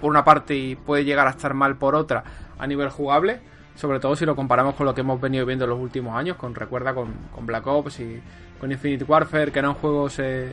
por 0.01 0.11
una 0.11 0.25
parte 0.25 0.55
y 0.55 0.77
puede 0.77 1.05
llegar 1.05 1.27
a 1.27 1.31
estar 1.31 1.55
mal 1.55 1.77
por 1.77 1.95
otra 1.95 2.23
a 2.59 2.67
nivel 2.67 2.91
jugable, 2.91 3.41
sobre 3.75 3.99
todo 3.99 4.15
si 4.15 4.27
lo 4.27 4.37
comparamos 4.37 4.75
con 4.75 4.87
lo 4.87 4.95
que 4.95 5.01
hemos 5.01 5.21
venido 5.21 5.47
viendo 5.47 5.65
en 5.65 5.71
los 5.71 5.81
últimos 5.81 6.15
años, 6.15 6.37
con 6.37 6.55
recuerda 6.55 6.95
con, 6.95 7.15
Black 7.41 7.67
Ops 7.67 8.01
y 8.01 8.23
con 8.59 8.71
Infinite 8.73 9.05
Warfare, 9.05 9.53
que 9.53 9.59
eran 9.59 9.75
juegos 9.75 10.19
eh, 10.19 10.53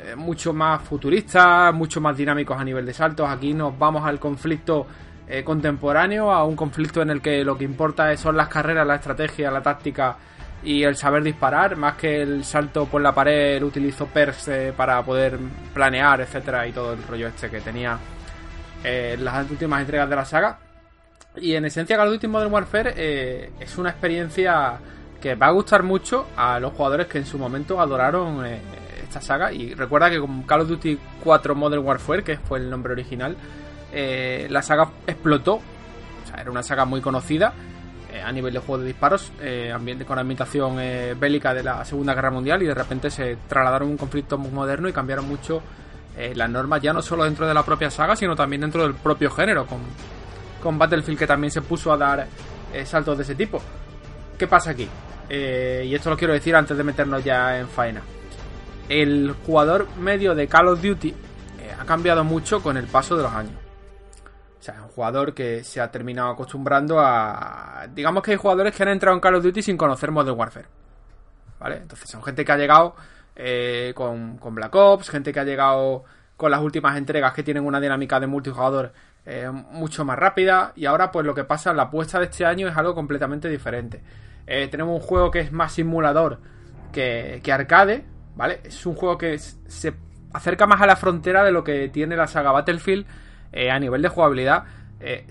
eh, 0.00 0.14
mucho 0.14 0.52
más 0.52 0.82
futuristas, 0.82 1.74
mucho 1.74 2.00
más 2.00 2.16
dinámicos 2.16 2.58
a 2.58 2.62
nivel 2.62 2.86
de 2.86 2.94
saltos. 2.94 3.28
Aquí 3.28 3.52
nos 3.52 3.76
vamos 3.76 4.06
al 4.06 4.20
conflicto 4.20 4.86
eh, 5.26 5.42
contemporáneo, 5.42 6.30
a 6.30 6.44
un 6.44 6.54
conflicto 6.54 7.02
en 7.02 7.10
el 7.10 7.20
que 7.20 7.44
lo 7.44 7.58
que 7.58 7.64
importa 7.64 8.16
son 8.16 8.36
las 8.36 8.48
carreras, 8.48 8.86
la 8.86 8.94
estrategia, 8.94 9.50
la 9.50 9.60
táctica 9.60 10.16
y 10.62 10.84
el 10.84 10.94
saber 10.94 11.24
disparar, 11.24 11.76
más 11.76 11.94
que 11.96 12.22
el 12.22 12.44
salto 12.44 12.86
por 12.86 13.02
la 13.02 13.12
pared, 13.12 13.60
utilizo 13.62 14.06
pers 14.06 14.50
para 14.76 15.02
poder 15.02 15.38
planear, 15.74 16.20
etcétera, 16.20 16.66
y 16.66 16.72
todo 16.72 16.92
el 16.92 17.02
rollo 17.02 17.26
este 17.28 17.50
que 17.50 17.60
tenía 17.60 17.98
eh, 18.84 19.16
las 19.20 19.50
últimas 19.50 19.80
entregas 19.80 20.08
de 20.08 20.16
la 20.16 20.24
saga. 20.24 20.58
Y 21.36 21.54
en 21.54 21.64
esencia 21.64 21.96
Call 21.96 22.08
of 22.08 22.14
Duty 22.14 22.28
Modern 22.28 22.52
Warfare 22.52 23.50
es 23.60 23.78
una 23.78 23.90
experiencia 23.90 24.78
que 25.20 25.34
va 25.34 25.46
a 25.46 25.50
gustar 25.50 25.82
mucho 25.82 26.26
a 26.36 26.60
los 26.60 26.72
jugadores 26.72 27.06
que 27.06 27.18
en 27.18 27.26
su 27.26 27.38
momento 27.38 27.80
adoraron 27.80 28.44
eh, 28.46 28.60
esta 29.02 29.20
saga. 29.20 29.52
Y 29.52 29.74
recuerda 29.74 30.10
que 30.10 30.20
con 30.20 30.42
Call 30.42 30.62
of 30.62 30.68
Duty 30.68 30.98
4 31.24 31.54
Modern 31.54 31.84
Warfare, 31.84 32.22
que 32.22 32.36
fue 32.38 32.58
el 32.58 32.70
nombre 32.70 32.92
original, 32.92 33.36
la 33.92 34.62
saga 34.62 34.90
explotó. 35.06 35.54
O 35.54 36.30
sea, 36.30 36.40
era 36.40 36.50
una 36.50 36.62
saga 36.62 36.84
muy 36.84 37.00
conocida 37.00 37.52
a 38.24 38.32
nivel 38.32 38.52
de 38.52 38.58
juego 38.58 38.82
de 38.82 38.86
disparos, 38.86 39.32
ambiente, 39.72 40.04
con 40.04 40.18
ambientación 40.18 40.76
bélica 41.18 41.54
de 41.54 41.62
la 41.62 41.84
Segunda 41.84 42.14
Guerra 42.14 42.30
Mundial 42.30 42.62
y 42.62 42.66
de 42.66 42.74
repente 42.74 43.10
se 43.10 43.36
trasladaron 43.48 43.88
a 43.88 43.90
un 43.92 43.96
conflicto 43.96 44.36
muy 44.36 44.50
moderno 44.50 44.88
y 44.88 44.92
cambiaron 44.92 45.26
mucho 45.26 45.62
eh, 46.18 46.32
las 46.34 46.50
normas 46.50 46.82
ya 46.82 46.92
no 46.92 47.00
solo 47.00 47.22
dentro 47.22 47.46
de 47.46 47.54
la 47.54 47.62
propia 47.62 47.92
saga, 47.92 48.16
sino 48.16 48.34
también 48.34 48.62
dentro 48.62 48.82
del 48.82 48.94
propio 48.94 49.30
género, 49.30 49.66
con, 49.66 50.76
Battlefield 50.76 51.16
que 51.16 51.28
también 51.28 51.52
se 51.52 51.62
puso 51.62 51.92
a 51.92 51.96
dar 51.96 52.26
eh, 52.74 52.84
saltos 52.84 53.16
de 53.16 53.22
ese 53.22 53.36
tipo. 53.36 53.62
¿Qué 54.38 54.46
pasa 54.46 54.70
aquí? 54.70 54.88
Eh, 55.28 55.84
y 55.86 55.94
esto 55.94 56.10
lo 56.10 56.16
quiero 56.16 56.32
decir 56.32 56.54
antes 56.56 56.76
de 56.76 56.84
meternos 56.84 57.24
ya 57.24 57.58
en 57.58 57.68
faena. 57.68 58.02
El 58.88 59.34
jugador 59.44 59.88
medio 59.98 60.34
de 60.34 60.46
Call 60.46 60.68
of 60.68 60.80
Duty 60.80 61.14
ha 61.78 61.84
cambiado 61.84 62.24
mucho 62.24 62.62
con 62.62 62.76
el 62.76 62.86
paso 62.86 63.16
de 63.16 63.22
los 63.22 63.32
años. 63.32 63.54
O 64.58 64.62
sea, 64.62 64.74
es 64.74 64.80
un 64.80 64.88
jugador 64.88 65.34
que 65.34 65.62
se 65.62 65.80
ha 65.80 65.90
terminado 65.90 66.30
acostumbrando 66.30 66.98
a... 66.98 67.86
Digamos 67.94 68.22
que 68.22 68.32
hay 68.32 68.36
jugadores 68.36 68.74
que 68.74 68.82
han 68.82 68.88
entrado 68.88 69.14
en 69.14 69.20
Call 69.20 69.36
of 69.36 69.44
Duty 69.44 69.62
sin 69.62 69.76
conocer 69.76 70.10
Modern 70.10 70.38
Warfare. 70.38 70.66
¿Vale? 71.60 71.76
Entonces 71.76 72.08
son 72.10 72.22
gente 72.22 72.44
que 72.44 72.52
ha 72.52 72.56
llegado 72.56 72.94
eh, 73.36 73.92
con, 73.94 74.38
Black 74.40 74.74
Ops, 74.74 75.10
gente 75.10 75.32
que 75.32 75.40
ha 75.40 75.44
llegado 75.44 76.04
con 76.36 76.50
las 76.50 76.60
últimas 76.60 76.96
entregas 76.96 77.32
que 77.32 77.42
tienen 77.42 77.64
una 77.64 77.80
dinámica 77.80 78.18
de 78.18 78.26
multijugador 78.26 78.92
eh, 79.24 79.48
mucho 79.50 80.04
más 80.04 80.18
rápida. 80.18 80.72
Y 80.74 80.86
ahora, 80.86 81.12
pues 81.12 81.24
lo 81.24 81.34
que 81.34 81.44
pasa, 81.44 81.72
la 81.72 81.84
apuesta 81.84 82.18
de 82.18 82.26
este 82.26 82.44
año 82.44 82.66
es 82.66 82.76
algo 82.76 82.94
completamente 82.94 83.48
diferente. 83.48 84.02
Eh, 84.48 84.68
tenemos 84.68 85.00
un 85.00 85.06
juego 85.06 85.30
que 85.30 85.40
es 85.40 85.52
más 85.52 85.72
simulador 85.72 86.40
que, 86.92 87.40
arcade, 87.52 88.04
¿vale? 88.34 88.60
Es 88.64 88.86
un 88.86 88.94
juego 88.94 89.18
que 89.18 89.38
se 89.38 89.94
acerca 90.32 90.66
más 90.66 90.80
a 90.80 90.86
la 90.86 90.96
frontera 90.96 91.44
de 91.44 91.52
lo 91.52 91.62
que 91.62 91.88
tiene 91.88 92.16
la 92.16 92.26
saga 92.26 92.50
Battlefield 92.52 93.06
a 93.70 93.78
nivel 93.78 94.02
de 94.02 94.08
jugabilidad, 94.08 94.64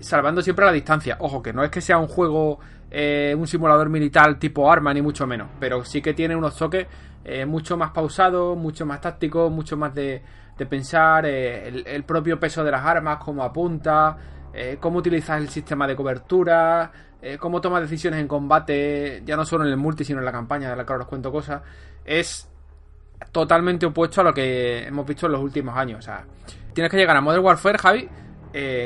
salvando 0.00 0.42
siempre 0.42 0.64
la 0.64 0.72
distancia. 0.72 1.16
Ojo, 1.20 1.42
que 1.42 1.52
no 1.52 1.62
es 1.62 1.70
que 1.70 1.80
sea 1.80 1.98
un 1.98 2.08
juego, 2.08 2.58
un 2.90 3.46
simulador 3.46 3.88
militar 3.90 4.38
tipo 4.38 4.70
arma, 4.70 4.92
ni 4.94 5.02
mucho 5.02 5.26
menos, 5.26 5.48
pero 5.60 5.84
sí 5.84 6.00
que 6.02 6.14
tiene 6.14 6.34
unos 6.34 6.56
toques 6.56 6.86
eh, 7.30 7.44
mucho 7.44 7.76
más 7.76 7.90
pausado, 7.90 8.56
mucho 8.56 8.86
más 8.86 9.02
táctico, 9.02 9.50
mucho 9.50 9.76
más 9.76 9.94
de, 9.94 10.22
pensar 10.66 11.26
eh, 11.26 11.84
el, 11.84 12.04
propio 12.04 12.40
peso 12.40 12.64
de 12.64 12.70
las 12.70 12.82
armas, 12.82 13.18
cómo 13.18 13.44
apunta, 13.44 14.16
eh, 14.54 14.78
cómo 14.80 15.00
utilizas 15.00 15.38
el 15.38 15.50
sistema 15.50 15.86
de 15.86 15.94
cobertura, 15.94 16.90
cómo 17.38 17.60
tomas 17.60 17.82
decisiones 17.82 18.20
en 18.20 18.28
combate, 18.28 19.22
ya 19.24 19.36
no 19.36 19.44
solo 19.44 19.64
en 19.64 19.70
el 19.70 19.76
multi, 19.76 20.04
sino 20.04 20.20
en 20.20 20.24
la 20.24 20.32
campaña, 20.32 20.70
de 20.70 20.76
la 20.76 20.84
que 20.84 20.92
ahora 20.92 21.04
os 21.04 21.08
cuento 21.08 21.32
cosas, 21.32 21.62
es 22.04 22.48
totalmente 23.32 23.86
opuesto 23.86 24.20
a 24.20 24.24
lo 24.24 24.32
que 24.32 24.86
hemos 24.86 25.06
visto 25.06 25.26
en 25.26 25.32
los 25.32 25.42
últimos 25.42 25.76
años. 25.76 25.98
O 25.98 26.02
sea, 26.02 26.24
tienes 26.72 26.90
que 26.90 26.96
llegar 26.96 27.16
a 27.16 27.20
Modern 27.20 27.44
Warfare, 27.44 27.78
Javi, 27.78 28.08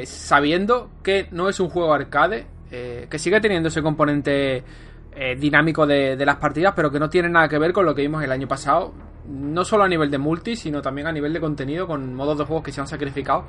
sabiendo 0.05 0.91
que 1.03 1.28
no 1.30 1.49
es 1.49 1.61
un 1.61 1.68
juego 1.68 1.93
arcade, 1.93 2.47
que 2.70 3.18
sigue 3.18 3.41
teniendo 3.41 3.68
ese 3.68 3.83
componente 3.83 4.64
eh, 5.14 5.37
dinámico 5.37 5.87
de, 5.87 6.16
las 6.24 6.37
partidas, 6.37 6.72
pero 6.74 6.91
que 6.91 6.99
no 6.99 7.11
tiene 7.11 7.28
nada 7.28 7.47
que 7.47 7.59
ver 7.59 7.74
con 7.74 7.85
lo 7.85 7.95
que 7.95 8.01
vimos 8.01 8.24
el 8.24 8.33
año 8.33 8.49
pasado, 8.49 8.95
no 9.28 9.62
solo 9.62 9.85
a 9.85 9.89
nivel 9.89 10.11
de 10.11 10.16
multi, 10.16 10.57
sino 10.57 10.80
también 10.80 11.07
a 11.07 11.12
nivel 11.12 11.35
de 11.35 11.41
contenido, 11.41 11.87
con 11.87 12.14
modos 12.14 12.39
de 12.39 12.45
juegos 12.45 12.64
que 12.64 12.72
se 12.72 12.80
han 12.80 12.89
sacrificado 12.89 13.45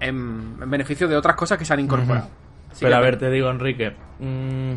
en, 0.00 0.58
beneficio 0.68 1.06
de 1.06 1.16
otras 1.16 1.36
cosas 1.36 1.56
que 1.56 1.64
se 1.64 1.72
han 1.72 1.80
incorporado. 1.80 2.26
Pero 2.80 2.96
a 2.96 3.00
ver, 3.00 3.18
te 3.18 3.30
digo, 3.30 3.50
Enrique, 3.50 3.92
mm, 4.20 4.72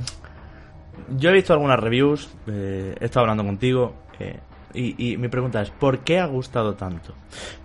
yo 1.17 1.29
he 1.29 1.33
visto 1.33 1.53
algunas 1.53 1.79
reviews, 1.79 2.33
eh, 2.47 2.95
he 2.99 3.05
estado 3.05 3.21
hablando 3.21 3.43
contigo, 3.43 3.93
eh, 4.19 4.39
y, 4.73 5.17
mi 5.17 5.27
pregunta 5.27 5.61
es, 5.61 5.69
¿por 5.69 5.99
qué 5.99 6.19
ha 6.19 6.25
gustado 6.25 6.75
tanto? 6.75 7.13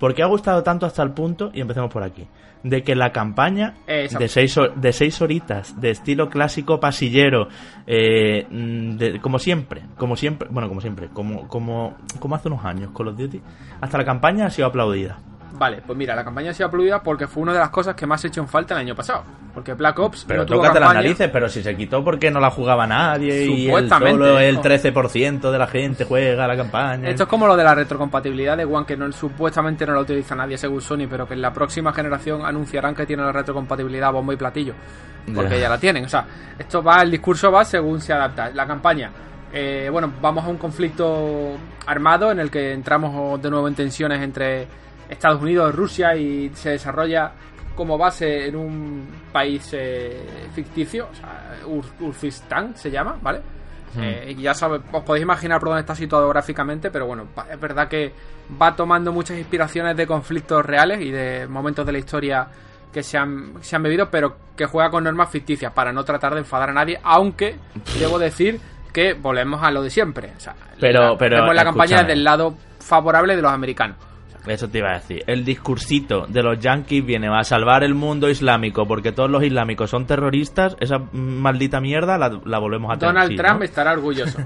¿Por 0.01 0.15
qué 0.15 0.23
ha 0.23 0.27
gustado 0.27 0.63
tanto 0.63 0.87
hasta 0.87 1.03
el 1.03 1.13
punto, 1.13 1.51
y 1.55 1.61
empecemos 1.61 1.93
por 1.93 2.03
aquí, 2.03 2.27
de 2.63 2.83
que 2.83 2.97
la 2.97 3.13
campaña 3.13 3.75
de 3.87 4.29
seis, 4.29 4.59
de 4.75 4.93
seis 4.93 5.21
horitas, 5.23 5.81
de 5.81 5.91
estilo 5.91 6.29
clásico 6.29 6.81
pasillero, 6.81 7.49
eh, 7.87 8.47
mm, 8.51 9.21
como 9.21 9.39
siempre, 9.39 9.83
como 9.97 10.17
siempre, 10.17 10.49
bueno, 10.51 10.69
como 10.69 10.81
siempre, 10.81 11.09
como, 11.09 11.47
como, 11.47 11.97
como 12.19 12.35
hace 12.35 12.49
unos 12.49 12.65
años 12.65 12.91
con 12.91 13.07
los 13.07 13.17
Duty, 13.17 13.41
hasta 13.81 13.99
la 13.99 14.05
campaña 14.05 14.47
ha 14.47 14.51
sido 14.51 14.67
aplaudida? 14.67 15.19
Vale, 15.59 15.83
pues 15.87 15.97
mira, 15.97 16.15
la 16.15 16.25
campaña 16.25 16.51
ha 16.51 16.55
sido 16.55 16.69
aplaudida 16.69 17.03
porque 17.03 17.27
fue 17.27 17.43
una 17.43 17.53
de 17.53 17.59
las 17.59 17.71
cosas 17.71 17.95
que 17.95 18.07
más 18.07 18.23
he 18.25 18.29
hecho 18.29 18.41
en 18.41 18.49
falta 18.49 18.75
el 18.75 18.81
año 18.81 18.95
pasado. 18.95 19.25
Porque 19.55 19.73
Black 19.73 19.99
Ops. 19.99 20.25
Pero 20.29 20.41
no 20.41 20.47
tócate 20.47 20.81
las 20.81 20.93
narices, 20.93 21.31
pero 21.33 21.49
si 21.49 21.63
se 21.63 21.75
quitó 21.75 22.05
porque 22.05 22.31
no 22.31 22.41
la 22.41 22.51
jugaba 22.51 22.87
nadie 22.87 23.47
y 23.47 23.71
el, 23.71 23.89
solo 23.89 24.39
el 24.39 24.59
13% 24.59 25.51
de 25.51 25.59
la 25.59 25.67
gente 25.67 26.05
juega 26.05 26.47
la 26.47 26.57
campaña. 26.57 27.09
Esto 27.09 27.23
es 27.23 27.29
como 27.29 27.47
lo 27.47 27.57
de 27.57 27.65
la 27.65 27.75
retrocompatibilidad 27.75 28.57
de 28.57 28.67
One, 28.67 28.85
que 28.85 28.97
no, 28.97 29.11
supuestamente 29.13 29.87
no 29.87 29.95
la 29.95 30.01
utiliza 30.01 30.35
nadie 30.35 30.59
según 30.59 30.83
Sony, 30.83 31.07
pero 31.09 31.27
que 31.27 31.35
en 31.35 31.41
la 31.41 31.53
próxima 31.55 31.93
generación 31.93 32.45
anunciarán 32.45 32.95
que 32.95 33.07
tiene 33.07 33.23
la 33.23 33.33
retrocompatibilidad 33.33 34.13
bombo 34.13 34.33
y 34.33 34.37
platillo. 34.37 34.75
Porque 35.35 35.59
ya 35.59 35.69
la 35.69 35.79
tienen. 35.79 36.05
O 36.05 36.09
sea, 36.09 36.27
esto 36.59 36.83
va, 36.83 37.03
el 37.03 37.11
discurso 37.11 37.51
va 37.51 37.65
según 37.65 38.01
se 38.01 38.13
adapta. 38.13 38.51
La 38.51 38.67
campaña. 38.67 39.11
Eh, 39.53 39.89
bueno, 39.91 40.13
vamos 40.21 40.45
a 40.45 40.49
un 40.49 40.59
conflicto 40.59 41.57
armado 41.87 42.31
en 42.31 42.41
el 42.41 42.51
que 42.51 42.73
entramos 42.73 43.41
de 43.41 43.51
nuevo 43.51 43.67
en 43.69 43.75
tensiones 43.75 44.21
entre 44.21 44.67
Estados 45.09 45.41
Unidos, 45.43 45.75
Rusia 45.75 46.15
y 46.17 46.51
se 46.55 46.71
desarrolla 46.71 47.33
como 47.75 47.99
base 47.99 48.47
en 48.47 48.57
un 48.57 49.07
país 49.33 49.69
eh, 49.73 50.49
ficticio, 50.55 51.09
o 51.11 52.13
sea, 52.13 52.75
se 52.75 52.91
llama, 52.91 53.17
¿vale? 53.21 53.41
Eh, 53.99 54.37
ya 54.39 54.53
sabes, 54.53 54.83
os 54.93 55.03
podéis 55.05 55.23
imaginar 55.23 55.59
por 55.59 55.71
dónde 55.71 55.81
está 55.81 55.95
situado 55.95 56.29
gráficamente, 56.29 56.91
pero 56.91 57.07
bueno, 57.07 57.29
es 57.51 57.59
verdad 57.59 57.89
que 57.89 58.13
va 58.61 58.77
tomando 58.77 59.11
muchas 59.13 59.39
inspiraciones 59.39 59.97
de 59.97 60.07
conflictos 60.07 60.65
reales 60.65 61.01
y 61.01 61.11
de 61.11 61.47
momentos 61.47 61.87
de 61.87 61.93
la 61.93 61.99
historia 61.99 62.47
que 62.93 63.03
se 63.03 63.17
han, 63.17 63.55
se 63.63 63.77
han 63.77 63.83
bebido, 63.83 64.11
pero 64.11 64.37
que 64.57 64.67
juega 64.67 64.91
con 64.91 65.05
normas 65.05 65.31
ficticias 65.31 65.73
para 65.73 65.93
no 65.93 66.05
tratar 66.05 66.35
de 66.35 66.41
enfadar 66.41 66.71
a 66.71 66.73
nadie, 66.73 66.99
aunque 67.03 67.57
debo 67.99 68.19
decir 68.19 68.61
que 68.93 69.15
volvemos 69.15 69.63
a 69.63 69.71
lo 69.71 69.83
de 69.83 69.91
siempre. 69.91 70.33
O 70.37 70.41
sea, 70.41 70.55
pero, 70.81 71.13
la, 71.13 71.19
pero, 71.19 71.53
la 71.53 71.65
campaña 71.65 72.03
del 72.03 72.25
lado 72.25 72.55
favorable 72.81 73.37
de 73.37 73.43
los 73.43 73.53
americanos. 73.53 73.97
Eso 74.47 74.69
te 74.69 74.79
iba 74.79 74.91
a 74.91 74.95
decir. 74.95 75.25
El 75.27 75.45
discursito 75.45 76.27
de 76.29 76.43
los 76.43 76.59
yankees 76.59 77.05
viene 77.05 77.29
a 77.29 77.43
salvar 77.43 77.83
el 77.83 77.95
mundo 77.95 78.29
islámico 78.29 78.87
porque 78.87 79.13
todos 79.13 79.31
los 79.31 79.43
islámicos 79.43 79.91
son 79.91 80.07
terroristas. 80.07 80.77
Esa 80.81 80.99
maldita 81.13 81.81
mierda 81.81 82.17
la, 82.19 82.59
volvemos 82.59 82.93
a 82.93 82.99
tener. 82.99 83.15
Donald 83.15 83.37
Trump 83.37 83.63
estará 83.63 83.93
orgulloso. 83.93 84.39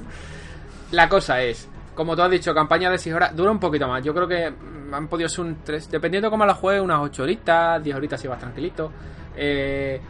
la 0.92 1.08
cosa 1.08 1.42
es, 1.42 1.68
como 1.94 2.14
tú 2.14 2.22
has 2.22 2.30
dicho, 2.30 2.54
campaña 2.54 2.90
de 2.90 2.98
6 2.98 3.14
horas 3.14 3.36
dura 3.36 3.50
un 3.50 3.60
poquito 3.60 3.88
más. 3.88 4.04
Yo 4.04 4.14
creo 4.14 4.28
que 4.28 4.52
han 4.92 5.08
podido 5.08 5.28
ser 5.28 5.44
un 5.44 5.56
3, 5.64 5.90
dependiendo 5.90 6.28
de 6.28 6.30
cómo 6.30 6.44
la 6.44 6.54
juegue, 6.54 6.80
unas 6.80 7.00
8 7.00 7.22
horitas, 7.22 7.82
10 7.82 7.96
horitas 7.96 8.20
si 8.20 8.28
vas 8.28 8.38
tranquilito. 8.38 8.92
Eh, 9.36 10.00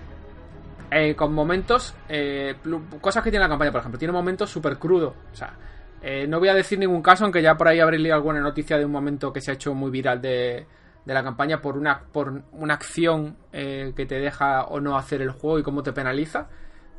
eh, 0.91 1.15
con 1.15 1.35
momentos, 1.35 1.95
eh, 2.09 2.57
cosas 3.01 3.23
que 3.23 3.31
tiene 3.31 3.45
la 3.45 3.49
campaña, 3.49 3.71
por 3.71 3.81
ejemplo, 3.81 3.99
tiene 3.99 4.13
momentos 4.13 4.51
súper 4.51 4.79
crudos. 4.79 5.15
O 5.33 5.37
sea, 5.37 5.53
eh, 6.03 6.27
no 6.29 6.39
voy 6.39 6.49
a 6.49 6.55
decir 6.55 6.79
ningún 6.79 7.03
caso, 7.03 7.25
aunque 7.25 7.43
ya 7.43 7.57
por 7.57 7.69
ahí 7.69 7.81
habré 7.81 7.99
leído 7.99 8.15
alguna 8.15 8.41
noticia 8.41 8.79
de 8.79 8.85
un 8.85 8.93
momento 8.93 9.33
que 9.33 9.41
se 9.41 9.51
ha 9.51 9.55
hecho 9.55 9.75
muy 9.75 9.91
viral 9.91 10.21
de, 10.21 10.67
la 11.05 11.23
campaña 11.23 11.61
por 11.61 11.77
una, 11.77 12.01
por 12.01 12.43
una 12.53 12.75
acción 12.75 13.37
eh, 13.53 13.93
que 13.97 14.05
te 14.05 14.17
deja 14.17 14.65
o 14.65 14.79
no 14.79 14.97
hacer 14.97 15.23
el 15.23 15.31
juego 15.31 15.59
y 15.59 15.63
cómo 15.63 15.83
te 15.83 15.93
penaliza. 15.93 16.49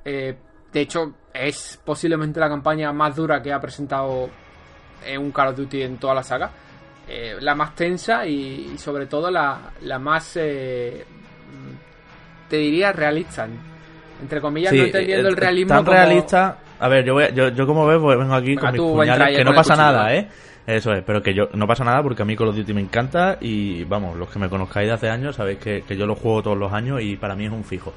Eh, 0.03 0.35
de 0.73 0.81
hecho, 0.81 1.13
es 1.33 1.79
posiblemente 1.83 2.39
la 2.39 2.49
campaña 2.49 2.91
más 2.91 3.15
dura 3.15 3.41
que 3.41 3.53
ha 3.53 3.59
presentado 3.59 4.29
un 5.17 5.31
Call 5.31 5.49
of 5.49 5.57
Duty 5.57 5.83
en 5.83 5.97
toda 5.97 6.15
la 6.15 6.23
saga. 6.23 6.51
la 7.39 7.55
más 7.55 7.75
tensa 7.75 8.25
y, 8.25 8.77
sobre 8.77 9.05
todo 9.05 9.31
la, 9.31 9.71
la 9.81 9.97
más, 9.97 10.33
te 10.33 11.05
diría, 12.49 12.91
realista. 12.91 13.47
entre 14.21 14.41
comillas, 14.41 14.73
no 14.73 14.83
entendiendo 14.83 15.29
el 15.29 15.37
realismo. 15.37 15.75
Tan 15.75 15.85
realista. 15.85 16.57
A 16.79 16.87
ver, 16.87 17.05
yo, 17.05 17.19
yo, 17.29 17.49
yo 17.49 17.67
como 17.67 17.85
ves, 17.85 17.99
pues 18.01 18.17
vengo 18.17 18.33
aquí 18.33 18.55
con 18.55 18.71
mis 18.71 18.81
puñales, 18.81 19.37
que 19.37 19.43
no 19.43 19.53
pasa 19.53 19.75
nada, 19.75 20.13
¿eh? 20.13 20.27
Eso 20.65 20.93
es, 20.93 21.03
pero 21.03 21.23
que 21.23 21.33
yo 21.33 21.49
no 21.53 21.65
pasa 21.65 21.83
nada 21.83 22.03
porque 22.03 22.21
a 22.21 22.25
mí 22.25 22.35
Call 22.35 22.49
of 22.49 22.55
Duty 22.55 22.73
me 22.73 22.81
encanta 22.81 23.37
y 23.41 23.83
vamos, 23.85 24.15
los 24.15 24.29
que 24.29 24.37
me 24.37 24.49
conozcáis 24.49 24.87
de 24.87 24.93
hace 24.93 25.09
años 25.09 25.35
sabéis 25.35 25.57
que, 25.57 25.81
que 25.81 25.97
yo 25.97 26.05
lo 26.05 26.13
juego 26.13 26.43
todos 26.43 26.57
los 26.57 26.71
años 26.71 27.01
y 27.01 27.15
para 27.15 27.35
mí 27.35 27.45
es 27.45 27.51
un 27.51 27.63
fijo. 27.63 27.93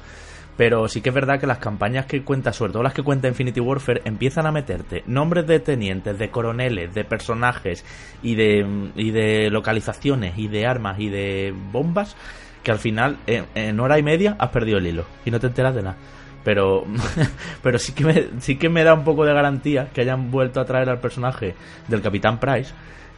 Pero 0.57 0.87
sí 0.87 1.01
que 1.01 1.09
es 1.09 1.15
verdad 1.15 1.39
que 1.39 1.47
las 1.47 1.57
campañas 1.57 2.05
que 2.05 2.23
cuenta, 2.23 2.53
sobre 2.53 2.71
todo 2.71 2.83
las 2.83 2.93
que 2.93 3.01
cuenta 3.01 3.27
Infinity 3.27 3.59
Warfare, 3.59 4.01
empiezan 4.05 4.45
a 4.45 4.51
meterte 4.51 5.03
nombres 5.07 5.47
de 5.47 5.59
tenientes, 5.59 6.17
de 6.17 6.29
coroneles, 6.29 6.93
de 6.93 7.03
personajes 7.03 7.83
y 8.21 8.35
de, 8.35 8.91
y 8.95 9.11
de 9.11 9.49
localizaciones 9.49 10.37
y 10.37 10.47
de 10.47 10.67
armas 10.67 10.99
y 10.99 11.09
de 11.09 11.53
bombas 11.71 12.15
que 12.63 12.71
al 12.71 12.79
final 12.79 13.17
en, 13.27 13.79
hora 13.79 13.99
y 13.99 14.03
media 14.03 14.35
has 14.39 14.49
perdido 14.49 14.77
el 14.77 14.87
hilo 14.87 15.05
y 15.25 15.31
no 15.31 15.39
te 15.39 15.47
enteras 15.47 15.75
de 15.75 15.83
nada. 15.83 15.97
Pero, 16.43 16.85
pero 17.63 17.79
sí, 17.79 17.93
que 17.93 18.05
me, 18.05 18.27
sí 18.39 18.57
que 18.57 18.69
me 18.69 18.83
da 18.83 18.93
un 18.93 19.03
poco 19.03 19.25
de 19.25 19.33
garantía 19.33 19.89
que 19.93 20.01
hayan 20.01 20.29
vuelto 20.31 20.59
a 20.59 20.65
traer 20.65 20.89
al 20.89 20.99
personaje 20.99 21.55
del 21.87 22.01
Capitán 22.01 22.39
Price, 22.39 22.73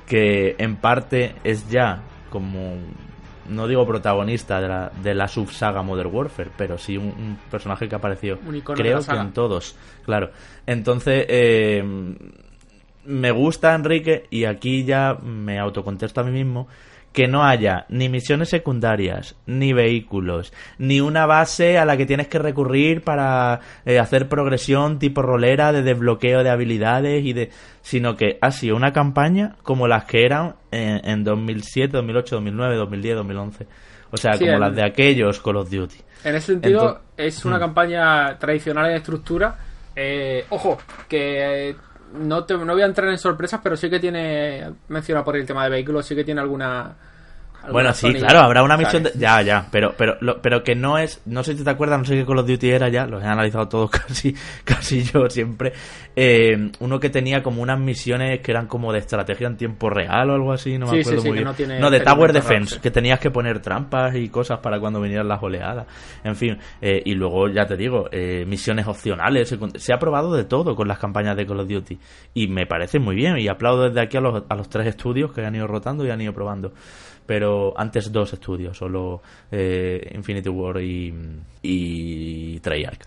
que 0.06 0.56
en 0.58 0.76
parte 0.76 1.36
es 1.44 1.70
ya 1.70 2.02
como 2.30 2.78
no 3.50 3.68
digo 3.68 3.86
protagonista 3.86 4.60
de 4.60 4.68
la, 4.68 4.92
de 5.02 5.14
la 5.14 5.28
subsaga 5.28 5.82
Modern 5.84 6.14
Warfare, 6.14 6.52
pero 6.58 6.78
sí 6.78 6.98
un, 6.98 7.38
personaje 7.50 7.88
que 7.88 7.96
ha 7.96 7.98
aparecido, 8.00 8.40
creo 8.74 9.00
que 9.02 9.16
en 9.16 9.32
todos, 9.34 9.76
claro. 10.04 10.32
Entonces, 10.66 11.26
eh, 11.30 11.84
me 13.06 13.32
gusta 13.32 13.76
Enrique 13.76 14.26
y 14.30 14.46
aquí 14.46 14.84
ya 14.84 15.14
me 15.14 15.60
autocontesto 15.60 16.22
a 16.22 16.24
mí 16.24 16.32
mismo 16.32 16.68
que 17.16 17.30
no 17.30 17.46
haya 17.46 17.86
ni 17.88 18.10
misiones 18.10 18.50
secundarias, 18.50 19.38
ni 19.46 19.72
vehículos, 19.72 20.52
ni 20.78 21.00
una 21.00 21.26
base 21.26 21.78
a 21.78 21.86
la 21.86 21.96
que 21.96 22.06
tienes 22.06 22.28
que 22.28 22.40
recurrir 22.40 23.04
para 23.04 23.62
eh, 23.86 24.00
hacer 24.00 24.28
progresión 24.28 25.00
tipo 25.00 25.22
rolera 25.22 25.72
de 25.72 25.82
desbloqueo 25.82 26.44
de 26.44 26.50
habilidades 26.50 27.24
y 27.24 27.32
de 27.32 27.52
sino 27.82 28.18
que 28.18 28.38
ha 28.42 28.52
sido 28.52 28.76
una 28.76 28.92
campaña 28.92 29.56
como 29.64 29.88
las 29.88 30.04
que 30.04 30.26
eran 30.26 30.56
en, 30.72 31.24
2007, 31.24 31.94
2008, 31.94 32.36
2009, 32.36 32.76
2010, 32.76 33.16
2011. 33.16 33.68
O 34.12 34.18
sea, 34.18 34.38
como 34.38 34.60
las 34.60 34.76
de 34.76 34.84
aquellos 34.84 35.40
Call 35.40 35.56
of 35.56 35.70
Duty. 35.70 35.96
En 36.26 36.36
ese 36.36 36.48
sentido, 36.48 37.00
es 37.16 37.46
una 37.46 37.58
mm. 37.58 37.60
campaña 37.62 38.38
tradicional 38.38 38.90
en 38.90 38.98
estructura. 38.98 39.56
Eh, 39.96 40.46
ojo, 40.50 40.78
que 41.08 41.76
no, 42.16 42.46
te, 42.46 42.58
no 42.58 42.74
voy 42.74 42.82
a 42.82 42.86
entrar 42.86 43.10
en 43.10 43.18
sorpresas, 43.18 43.60
pero 43.64 43.78
sí 43.78 43.90
que 43.90 44.00
tiene, 44.00 44.74
menciona 44.88 45.24
por 45.24 45.36
el 45.36 45.46
tema 45.46 45.64
de 45.64 45.70
vehículos, 45.70 46.06
sí 46.06 46.16
que 46.16 46.24
tiene 46.24 46.42
alguna 46.42 46.96
bueno, 47.72 47.94
sí, 47.94 48.14
claro, 48.14 48.40
habrá 48.40 48.64
una 48.64 48.78
misión 48.78 49.04
de... 49.04 49.12
Ya, 49.16 49.42
ya, 49.42 49.68
pero, 49.72 49.94
pero, 49.98 50.18
pero 50.42 50.64
que 50.64 50.76
no 50.76 50.98
es... 50.98 51.22
No 51.26 51.44
sé 51.44 51.58
si 51.58 51.64
te 51.64 51.70
acuerdas, 51.70 52.00
no 52.00 52.06
sé 52.06 52.16
qué 52.16 52.26
Call 52.26 52.40
of 52.40 52.48
Duty 52.48 52.70
era 52.70 52.90
ya, 52.90 53.06
los 53.06 53.24
he 53.24 53.28
analizado 53.28 53.68
todos 53.68 53.90
casi, 53.92 54.36
casi 54.64 55.04
yo 55.04 55.30
siempre. 55.30 55.74
Eh, 56.16 56.72
uno 56.80 57.00
que 57.00 57.10
tenía 57.10 57.44
como 57.44 57.62
unas 57.62 57.80
misiones 57.80 58.40
que 58.40 58.52
eran 58.52 58.68
como 58.68 58.94
de 58.94 59.00
estrategia 59.00 59.48
en 59.48 59.58
tiempo 59.58 59.90
real 59.90 60.30
o 60.30 60.34
algo 60.34 60.54
así, 60.54 60.78
no 60.78 60.88
me 60.88 61.02
acuerdo 61.02 61.24
muy 61.24 61.32
bien. 61.32 61.82
No, 61.82 61.90
de 61.90 62.00
Tower 62.00 62.32
Defense, 62.32 62.80
que 62.80 62.92
tenías 62.92 63.20
que 63.20 63.32
poner 63.32 63.60
trampas 63.60 64.16
y 64.16 64.30
cosas 64.30 64.60
para 64.60 64.80
cuando 64.80 65.02
vinieran 65.02 65.28
las 65.28 65.44
oleadas. 65.44 65.88
En 66.24 66.36
fin, 66.36 66.58
eh, 66.82 67.02
y 67.04 67.14
luego, 67.16 67.50
ya 67.50 67.66
te 67.66 67.76
digo, 67.76 68.08
eh, 68.12 68.46
misiones 68.48 68.88
opcionales. 68.88 69.56
Se 69.76 69.94
ha 69.94 70.00
probado 70.00 70.34
de 70.34 70.46
todo 70.46 70.76
con 70.76 70.88
las 70.88 71.00
campañas 71.00 71.36
de 71.36 71.46
Call 71.46 71.60
of 71.60 71.68
Duty. 71.68 72.00
Y 72.34 72.48
me 72.48 72.66
parece 72.66 73.00
muy 73.00 73.16
bien, 73.16 73.38
y 73.38 73.48
aplaudo 73.48 73.90
desde 73.90 74.02
aquí 74.02 74.18
a 74.18 74.22
los, 74.22 74.44
a 74.48 74.56
los 74.56 74.70
tres 74.70 74.88
estudios 74.88 75.34
que 75.34 75.46
han 75.46 75.56
ido 75.56 75.68
rotando 75.68 76.06
y 76.06 76.10
han 76.10 76.22
ido 76.22 76.34
probando 76.34 76.72
pero 77.26 77.74
antes 77.78 78.12
dos 78.12 78.34
estudios, 78.34 78.78
solo 78.78 79.22
eh, 79.52 80.12
Infinity 80.14 80.50
War 80.50 80.82
y, 80.82 81.14
y 81.62 82.60
Treyarch. 82.60 83.02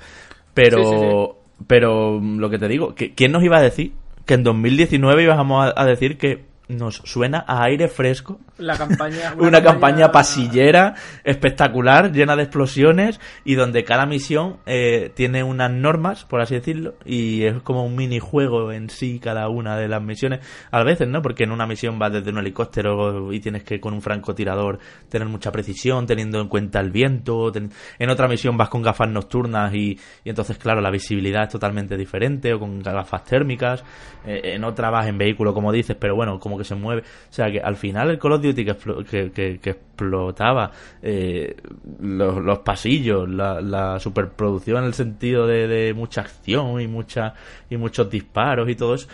Pero, 0.54 1.38
pero 1.66 2.20
lo 2.20 2.50
que 2.50 2.58
te 2.58 2.68
digo, 2.68 2.94
¿quién 2.94 3.32
nos 3.32 3.44
iba 3.44 3.58
a 3.58 3.62
decir 3.62 3.92
que 4.26 4.34
en 4.34 4.42
2019 4.42 5.22
íbamos 5.22 5.72
a 5.74 5.84
decir 5.86 6.18
que 6.18 6.48
nos 6.68 6.96
suena 6.96 7.44
a 7.46 7.64
aire 7.64 7.88
fresco. 7.88 8.38
La 8.58 8.76
campaña, 8.76 9.34
una, 9.38 9.62
campaña... 9.62 10.10
pasillera 10.10 10.94
espectacular, 11.24 12.12
llena 12.12 12.36
de 12.36 12.42
explosiones 12.42 13.20
y 13.44 13.54
donde 13.54 13.84
cada 13.84 14.04
misión 14.04 14.58
eh, 14.66 15.12
tiene 15.14 15.42
unas 15.42 15.70
normas, 15.70 16.24
por 16.24 16.40
así 16.40 16.54
decirlo, 16.54 16.94
y 17.04 17.44
es 17.44 17.62
como 17.62 17.84
un 17.84 17.94
minijuego 17.94 18.72
en 18.72 18.90
sí 18.90 19.20
cada 19.20 19.48
una 19.48 19.76
de 19.76 19.88
las 19.88 20.02
misiones. 20.02 20.40
A 20.70 20.82
veces, 20.82 21.08
¿no? 21.08 21.22
Porque 21.22 21.44
en 21.44 21.52
una 21.52 21.66
misión 21.66 21.98
vas 21.98 22.12
desde 22.12 22.30
un 22.30 22.38
helicóptero 22.38 23.32
y 23.32 23.40
tienes 23.40 23.62
que 23.62 23.80
con 23.80 23.94
un 23.94 24.02
francotirador 24.02 24.78
tener 25.08 25.28
mucha 25.28 25.52
precisión, 25.52 26.06
teniendo 26.06 26.40
en 26.40 26.48
cuenta 26.48 26.80
el 26.80 26.90
viento. 26.90 27.52
En 27.98 28.10
otra 28.10 28.28
misión 28.28 28.56
vas 28.56 28.68
con 28.68 28.82
gafas 28.82 29.08
nocturnas 29.08 29.72
y, 29.74 29.98
y, 30.24 30.30
entonces, 30.30 30.58
claro, 30.58 30.80
la 30.80 30.90
visibilidad 30.90 31.44
es 31.44 31.50
totalmente 31.50 31.96
diferente 31.96 32.52
o 32.52 32.58
con 32.58 32.80
gafas 32.80 33.24
térmicas. 33.24 33.84
Eh, 34.26 34.54
en 34.54 34.64
otra 34.64 34.90
vas 34.90 35.06
en 35.06 35.16
vehículo, 35.16 35.54
como 35.54 35.72
dices, 35.72 35.96
pero 35.98 36.16
bueno, 36.16 36.38
como 36.40 36.58
que 36.58 36.64
se 36.64 36.74
mueve. 36.74 37.02
O 37.02 37.32
sea 37.32 37.50
que 37.50 37.60
al 37.60 37.76
final 37.76 38.10
el 38.10 38.18
Call 38.18 38.32
of 38.32 38.42
Duty 38.42 38.47
que, 38.54 39.58
que, 39.60 39.70
explotaba 39.70 40.70
eh, 41.02 41.56
los, 42.00 42.58
pasillos, 42.60 43.28
la, 43.28 43.98
superproducción 44.00 44.78
en 44.78 44.84
el 44.84 44.94
sentido 44.94 45.46
de, 45.46 45.92
mucha 45.94 46.22
acción 46.22 46.80
y, 46.80 46.86
mucha, 46.86 47.34
y 47.68 47.76
muchos 47.76 48.10
disparos 48.10 48.68
y 48.68 48.74
todo 48.74 48.94
eso 48.94 49.08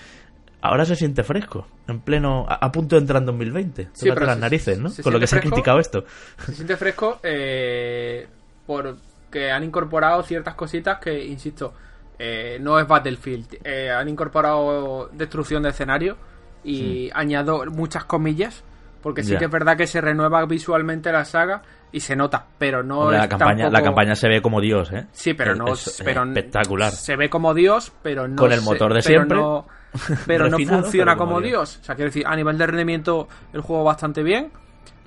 ahora 0.65 0.87
se 0.87 0.97
siente 0.97 1.23
fresco, 1.23 1.67
en 1.87 2.01
pleno, 2.01 2.47
a, 2.49 2.73
punto 2.73 2.97
de 2.97 3.03
entrar 3.03 3.21
en 3.21 3.27
2020. 3.27 3.89
Sí, 3.93 4.09
las 4.09 4.39
narices, 4.39 4.79
¿no? 4.79 4.91
Con 5.03 5.13
lo 5.13 5.21
que 5.21 5.27
se 5.27 5.37
ha 5.37 5.41
criticado 5.41 5.79
esto. 5.79 6.05
Se 6.47 6.55
siente 6.55 6.79
fresco 6.79 7.21
eh, 7.23 8.27
porque 8.67 9.51
han 9.51 9.63
incorporado 9.63 10.23
ciertas 10.23 10.55
cositas 10.55 10.99
que, 11.01 11.23
insisto, 11.23 11.75
eh, 12.19 12.57
no 12.63 12.81
es 12.81 12.89
Battlefield. 12.89 13.59
Eh, 13.63 13.91
han 13.91 14.09
incorporado 14.09 15.11
destrucción 15.13 15.63
de 15.63 15.69
escenario 15.69 16.17
y 16.65 17.11
añado 17.13 17.67
muchas 17.67 18.05
comillas 18.05 18.65
porque 19.05 19.23
sí 19.23 19.37
que 19.37 19.45
es 19.45 19.51
verdad 19.51 19.77
que 19.77 19.87
se 19.87 20.01
renueva 20.01 20.47
visualmente 20.47 21.13
la 21.13 21.27
saga 21.27 21.61
y 21.93 22.01
se 22.01 22.17
nota, 22.17 22.47
pero 22.57 22.83
no 22.83 23.11
la 23.11 23.29
campaña 23.29 23.69
la 23.69 23.83
campaña 23.83 24.15
se 24.15 24.29
ve 24.29 24.41
como 24.41 24.63
Dios, 24.63 24.91
¿eh? 24.93 25.09
Sí, 25.13 25.35
pero 25.35 25.55
no 25.55 25.67
pero 26.03 26.25
espectacular. 26.25 26.91
Se 26.91 27.15
ve 27.15 27.29
como 27.29 27.53
Dios, 27.53 27.93
pero 28.03 28.27
no 28.27 28.37
con 28.37 28.51
el 28.51 28.63
motor 28.63 28.95
de 28.95 29.03
siempre. 29.03 29.39
Pero 30.27 30.49
no, 30.49 30.59
funciona 30.59 31.15
como, 31.15 31.41
Dios. 31.41 31.79
O 31.81 31.85
sea, 31.85 31.95
quiero 31.95 32.09
decir, 32.09 32.27
a 32.27 32.35
nivel 32.35 32.59
de 32.59 32.67
rendimiento 32.67 33.29
el 33.53 33.61
juego 33.61 33.85
bastante 33.85 34.25
bien, 34.25 34.51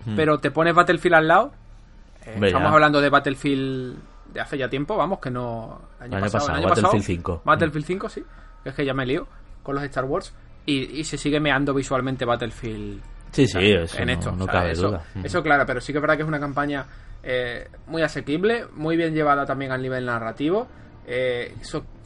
hmm. 0.06 0.16
pero 0.16 0.38
te 0.38 0.50
pones 0.50 0.74
Battlefield 0.74 1.16
al 1.16 1.28
lado. 1.28 1.52
Eh, 2.26 2.40
estamos 2.42 2.72
hablando 2.72 3.02
de 3.02 3.10
Battlefield 3.10 3.98
de 4.34 4.40
hace 4.40 4.58
ya 4.58 4.70
tiempo, 4.70 4.96
vamos, 4.96 5.20
que 5.20 5.30
no 5.30 5.82
año, 6.00 6.22
pasado, 6.22 6.54
año 6.54 6.70
Battlefield 6.70 7.04
5. 7.04 7.42
Battlefield 7.44 7.86
5, 7.86 8.08
sí. 8.08 8.24
Es 8.64 8.74
que 8.74 8.86
ya 8.86 8.94
me 8.94 9.06
lío 9.06 9.28
con 9.62 9.76
los 9.76 9.84
Star 9.84 10.06
Wars 10.06 10.34
y, 10.68 11.04
se 11.06 11.18
sigue 11.18 11.40
meando 11.40 11.74
visualmente 11.74 12.26
Battlefield. 12.26 13.02
Sí, 13.38 13.46
sí, 13.46 13.72
eso 13.72 14.00
en 14.00 14.10
esto. 14.10 14.32
No, 14.32 14.48
cabe 14.48 14.74
duda. 14.74 15.04
Eso, 15.24 15.44
claro, 15.44 15.64
pero 15.68 15.80
sí 15.80 15.94
que 15.94 16.00
es 16.00 16.02
verdad 16.02 16.16
que 16.16 16.24
es 16.24 16.28
una 16.28 16.40
campaña 16.40 16.88
eh, 17.22 17.68
muy 17.86 18.02
asequible, 18.02 18.66
muy 18.74 18.98
bien 18.98 19.14
llevada 19.14 19.46
también 19.46 19.72
al 19.72 19.80
nivel 19.80 20.08
narrativo. 20.08 20.68
Eh, 21.06 21.54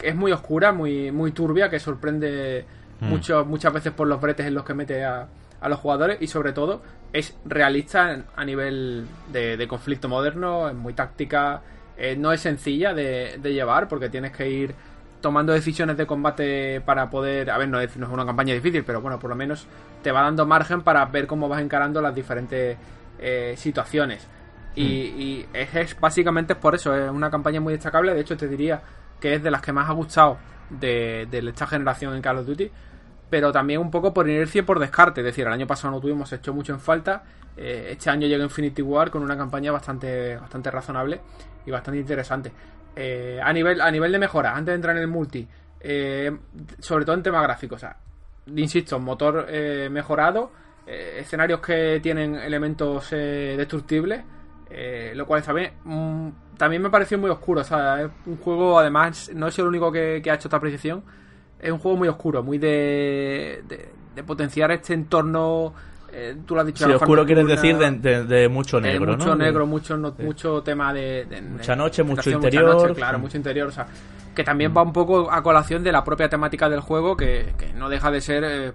es 0.04 0.16
muy 0.16 0.34
oscura, 0.34 0.74
muy, 0.74 1.10
muy 1.10 1.32
turbia, 1.32 1.70
que 1.70 1.80
sorprende 1.80 2.66
mm. 3.00 3.06
mucho, 3.08 3.46
muchas 3.46 3.72
veces 3.72 3.94
por 3.94 4.08
los 4.08 4.20
bretes 4.20 4.46
en 4.46 4.54
los 4.56 4.66
que 4.66 4.74
mete 4.74 5.06
a, 5.06 5.28
los 5.70 5.80
jugadores 5.80 6.18
y 6.22 6.28
sobre 6.28 6.52
todo 6.52 6.82
es 7.14 7.38
realista 7.46 8.26
a 8.36 8.44
nivel 8.44 9.06
de, 9.32 9.66
conflicto 9.70 10.10
moderno, 10.10 10.68
es 10.68 10.76
muy 10.76 10.94
táctica, 10.94 11.62
eh, 11.96 12.16
no 12.18 12.34
es 12.34 12.42
sencilla 12.42 12.94
de, 12.94 13.38
de 13.42 13.54
llevar 13.54 13.88
porque 13.88 14.10
tienes 14.10 14.32
que 14.32 14.50
ir 14.50 14.76
tomando 15.22 15.54
decisiones 15.54 15.98
de 15.98 16.06
combate 16.06 16.82
para 16.82 17.10
poder. 17.10 17.52
A 17.52 17.58
ver, 17.58 17.70
no 17.70 17.80
es, 17.80 17.96
no 17.98 18.08
es, 18.08 18.12
una 18.12 18.26
campaña 18.26 18.54
difícil, 18.54 18.84
pero 18.84 19.02
bueno, 19.02 19.20
por 19.20 19.30
lo 19.30 19.36
menos 19.36 19.68
te 20.02 20.12
va 20.12 20.22
dando 20.22 20.46
margen 20.46 20.82
para 20.82 21.06
ver 21.06 21.28
cómo 21.28 21.48
vas 21.48 21.62
encarando 21.62 22.02
las 22.02 22.14
diferentes 22.14 22.78
eh, 23.20 23.54
situaciones. 23.58 24.28
Y, 24.76 25.46
hmm. 25.52 25.56
es, 25.56 26.00
básicamente 26.00 26.56
por 26.56 26.76
eso, 26.76 26.96
es 26.96 27.10
una 27.10 27.30
campaña 27.30 27.62
muy 27.62 27.74
destacable. 27.74 28.14
De 28.14 28.22
hecho, 28.22 28.36
te 28.36 28.48
diría 28.48 28.82
que 29.20 29.36
es 29.36 29.44
de 29.44 29.52
las 29.52 29.62
que 29.62 29.72
más 29.72 29.90
ha 29.90 29.94
gustado 29.94 30.38
de, 30.70 31.28
esta 31.32 31.68
generación 31.68 32.16
en 32.16 32.22
Call 32.22 32.40
of 32.40 32.46
Duty. 32.46 32.72
Pero 33.30 33.52
también 33.52 33.80
un 33.80 33.92
poco 33.92 34.14
por 34.14 34.28
inercia 34.28 34.60
y 34.60 34.64
por 34.64 34.80
descarte. 34.80 35.22
Es 35.22 35.26
decir, 35.26 35.48
el 35.48 35.54
año 35.54 35.68
pasado 35.68 35.94
no 35.94 36.02
tuvimos 36.02 36.32
hecho 36.34 36.54
mucho 36.54 36.74
en 36.74 36.80
falta. 36.80 37.24
Eh, 37.56 37.90
este 37.92 38.10
año 38.10 38.28
llega 38.28 38.44
Infinity 38.44 38.82
War 38.82 39.10
con 39.10 39.24
una 39.24 39.38
campaña 39.38 39.72
bastante, 39.72 40.36
bastante 40.38 40.72
razonable 40.72 41.22
y 41.66 41.72
bastante 41.72 42.00
interesante. 42.00 42.52
Eh, 42.96 43.40
a, 43.42 43.54
nivel, 43.54 43.80
a 43.80 43.90
nivel 43.90 44.12
de 44.12 44.20
mejora, 44.20 44.52
antes 44.52 44.68
de 44.68 44.76
entrar 44.76 44.96
en 44.96 45.04
el 45.04 45.08
multi, 45.08 45.48
eh, 45.80 46.32
sobre 46.80 47.06
todo 47.06 47.16
en 47.16 47.24
temas 47.24 47.44
gráficos, 47.44 47.78
o 47.78 47.80
sea, 47.80 47.98
insisto, 48.56 49.00
motor 49.00 49.48
eh, 49.50 49.88
mejorado, 49.90 50.52
escenarios 50.86 51.62
que 51.62 52.02
tienen 52.02 52.36
elementos 52.36 53.12
destructibles, 53.12 54.24
lo 55.14 55.26
cual 55.26 55.40
está 55.40 55.54
bien. 55.54 55.72
Mm, 55.86 56.30
también 56.58 56.82
me 56.82 56.90
pareció 56.90 57.18
muy 57.18 57.30
oscuro, 57.30 57.62
o 57.62 57.64
sea, 57.64 58.02
es 58.02 58.10
un 58.26 58.38
juego, 58.38 58.78
además, 58.78 59.32
no 59.34 59.48
es 59.48 59.58
el 59.58 59.68
único 59.68 59.90
que, 59.90 60.22
ha 60.30 60.34
hecho 60.34 60.50
esta 60.50 60.60
precisión, 60.60 61.04
es 61.60 61.72
un 61.72 61.80
juego 61.80 61.98
muy 61.98 62.10
oscuro, 62.10 62.44
muy 62.44 62.58
de, 62.58 63.64
de, 64.16 64.24
potenciar 64.24 64.72
este 64.72 64.94
entorno 64.94 65.74
eh, 66.14 66.36
tú 66.46 66.56
lo 66.56 66.62
has 66.62 66.68
dicho. 66.68 66.86
Sí, 66.86 66.92
oscuro 66.92 67.26
quieres 67.26 67.48
decir 67.48 67.78
de, 67.78 67.92
de- 67.92 68.24
de 68.26 68.50
mucho 68.50 68.78
eh, 68.80 68.82
negro, 68.82 69.14
mucho 69.14 69.26
¿no? 69.30 69.36
negro, 69.36 69.66
mucho, 69.66 69.98
no- 69.98 70.16
mucho 70.20 70.62
tema 70.62 70.94
de, 70.94 71.26
de- 71.26 71.42
Mucha 71.42 71.76
noche, 71.76 72.04
mucho 72.04 72.30
interior. 72.30 72.66
Mucha 72.74 72.88
noche, 72.88 72.96
claro, 72.96 73.20
mucho 73.20 73.38
interior. 73.38 73.68
O 73.68 73.72
sea, 73.72 73.88
que 74.36 74.44
también 74.44 74.74
va 74.76 74.82
un 74.82 74.94
poco 74.94 75.32
a 75.32 75.42
colación 75.44 75.84
de 75.84 75.92
la 75.92 76.04
propia 76.04 76.30
temática 76.30 76.70
del 76.70 76.80
juego, 76.82 77.16
que, 77.18 77.54
que 77.58 77.74
no 77.74 77.90
deja 77.90 78.12
de 78.12 78.22
ser 78.22 78.44
eh, 78.46 78.72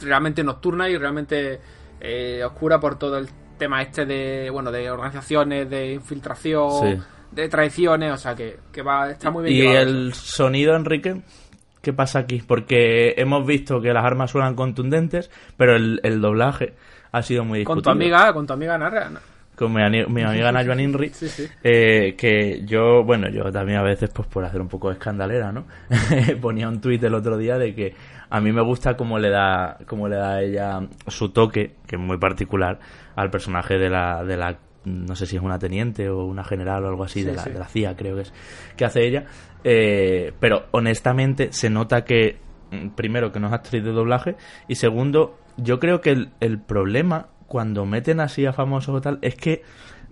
realmente 0.00 0.42
nocturna 0.44 0.88
y 0.88 0.96
realmente 0.98 1.60
eh, 2.00 2.42
oscura 2.44 2.78
por 2.80 2.98
todo 2.98 3.18
el 3.18 3.28
tema 3.58 3.80
este 3.82 4.04
de, 4.04 4.50
bueno, 4.50 4.70
de 4.70 4.90
organizaciones, 4.90 5.68
de 5.70 5.92
infiltración, 5.94 6.70
Sí. 6.98 7.02
de 7.32 7.48
traiciones. 7.48 8.12
O 8.12 8.16
sea, 8.18 8.34
que, 8.34 8.58
que 8.72 8.82
va, 8.82 9.10
está 9.10 9.30
muy 9.30 9.44
bien 9.44 9.56
Y 9.56 9.60
llevado 9.62 9.80
el 9.88 10.12
sonido, 10.14 10.76
Enrique, 10.76 11.22
¿qué 11.86 11.92
pasa 11.92 12.18
aquí? 12.18 12.42
Porque 12.44 13.14
hemos 13.16 13.46
visto 13.46 13.80
que 13.80 13.92
las 13.92 14.04
armas 14.04 14.32
suenan 14.32 14.56
contundentes, 14.56 15.30
pero 15.56 15.76
el, 15.76 16.00
el 16.02 16.20
doblaje 16.20 16.74
ha 17.12 17.22
sido 17.22 17.44
muy 17.44 17.62
Con 17.62 17.76
discutido. 17.78 17.82
tu 17.94 18.02
amiga, 18.02 18.32
con 18.32 18.44
tu 18.44 18.52
amiga 18.54 18.76
Narra. 18.76 19.08
¿no? 19.08 19.20
Con 19.54 19.72
mi, 19.72 19.80
mi 20.08 20.22
amiga 20.22 20.50
Najwa 20.50 20.82
Inri, 20.82 21.10
Sí, 21.10 21.28
sí. 21.28 21.46
eh, 21.62 22.16
que 22.18 22.62
yo, 22.66 23.04
bueno, 23.04 23.28
yo 23.30 23.52
también 23.52 23.78
a 23.78 23.82
veces, 23.84 24.10
pues 24.10 24.26
por 24.26 24.44
hacer 24.44 24.60
un 24.60 24.66
poco 24.68 24.88
de 24.88 24.94
escandalera, 24.94 25.52
¿no? 25.52 25.64
Ponía 26.40 26.68
un 26.68 26.80
tuit 26.80 27.02
el 27.04 27.14
otro 27.14 27.38
día 27.38 27.56
de 27.56 27.72
que 27.72 27.94
a 28.28 28.40
mí 28.40 28.50
me 28.50 28.62
gusta 28.62 28.96
cómo 28.96 29.18
le 29.20 29.30
da, 29.30 29.78
cómo 29.86 30.08
le 30.08 30.16
da 30.16 30.42
ella 30.42 30.80
su 31.06 31.28
toque, 31.30 31.76
que 31.86 31.94
es 31.94 32.02
muy 32.02 32.18
particular, 32.18 32.80
al 33.14 33.30
personaje 33.30 33.78
de 33.78 33.88
la, 33.88 34.24
de 34.24 34.36
la, 34.36 34.58
no 34.84 35.16
sé 35.16 35.24
si 35.24 35.36
es 35.36 35.42
una 35.42 35.58
teniente 35.58 36.10
o 36.10 36.24
una 36.26 36.44
general 36.44 36.84
o 36.84 36.88
algo 36.88 37.04
así, 37.04 37.20
Sí, 37.20 37.26
de, 37.26 37.34
la, 37.34 37.42
sí. 37.44 37.50
de 37.50 37.58
la 37.58 37.64
CIA 37.66 37.96
creo 37.96 38.16
que 38.16 38.22
es, 38.22 38.32
que 38.76 38.84
hace 38.84 39.06
ella. 39.06 39.24
Eh, 39.68 40.32
pero 40.38 40.66
honestamente 40.70 41.48
se 41.52 41.70
nota 41.70 42.04
que, 42.04 42.38
mm, 42.70 42.90
primero, 42.90 43.32
que 43.32 43.40
no 43.40 43.48
es 43.48 43.52
actriz 43.52 43.82
de 43.82 43.90
doblaje, 43.90 44.36
y 44.68 44.76
segundo, 44.76 45.40
yo 45.56 45.80
creo 45.80 46.00
que 46.00 46.28
el, 46.38 46.60
problema 46.60 47.30
cuando 47.48 47.84
meten 47.84 48.20
así 48.20 48.46
a 48.46 48.52
famosos 48.52 48.94
o 48.94 49.00
tal 49.00 49.18
es 49.22 49.34
que 49.34 49.62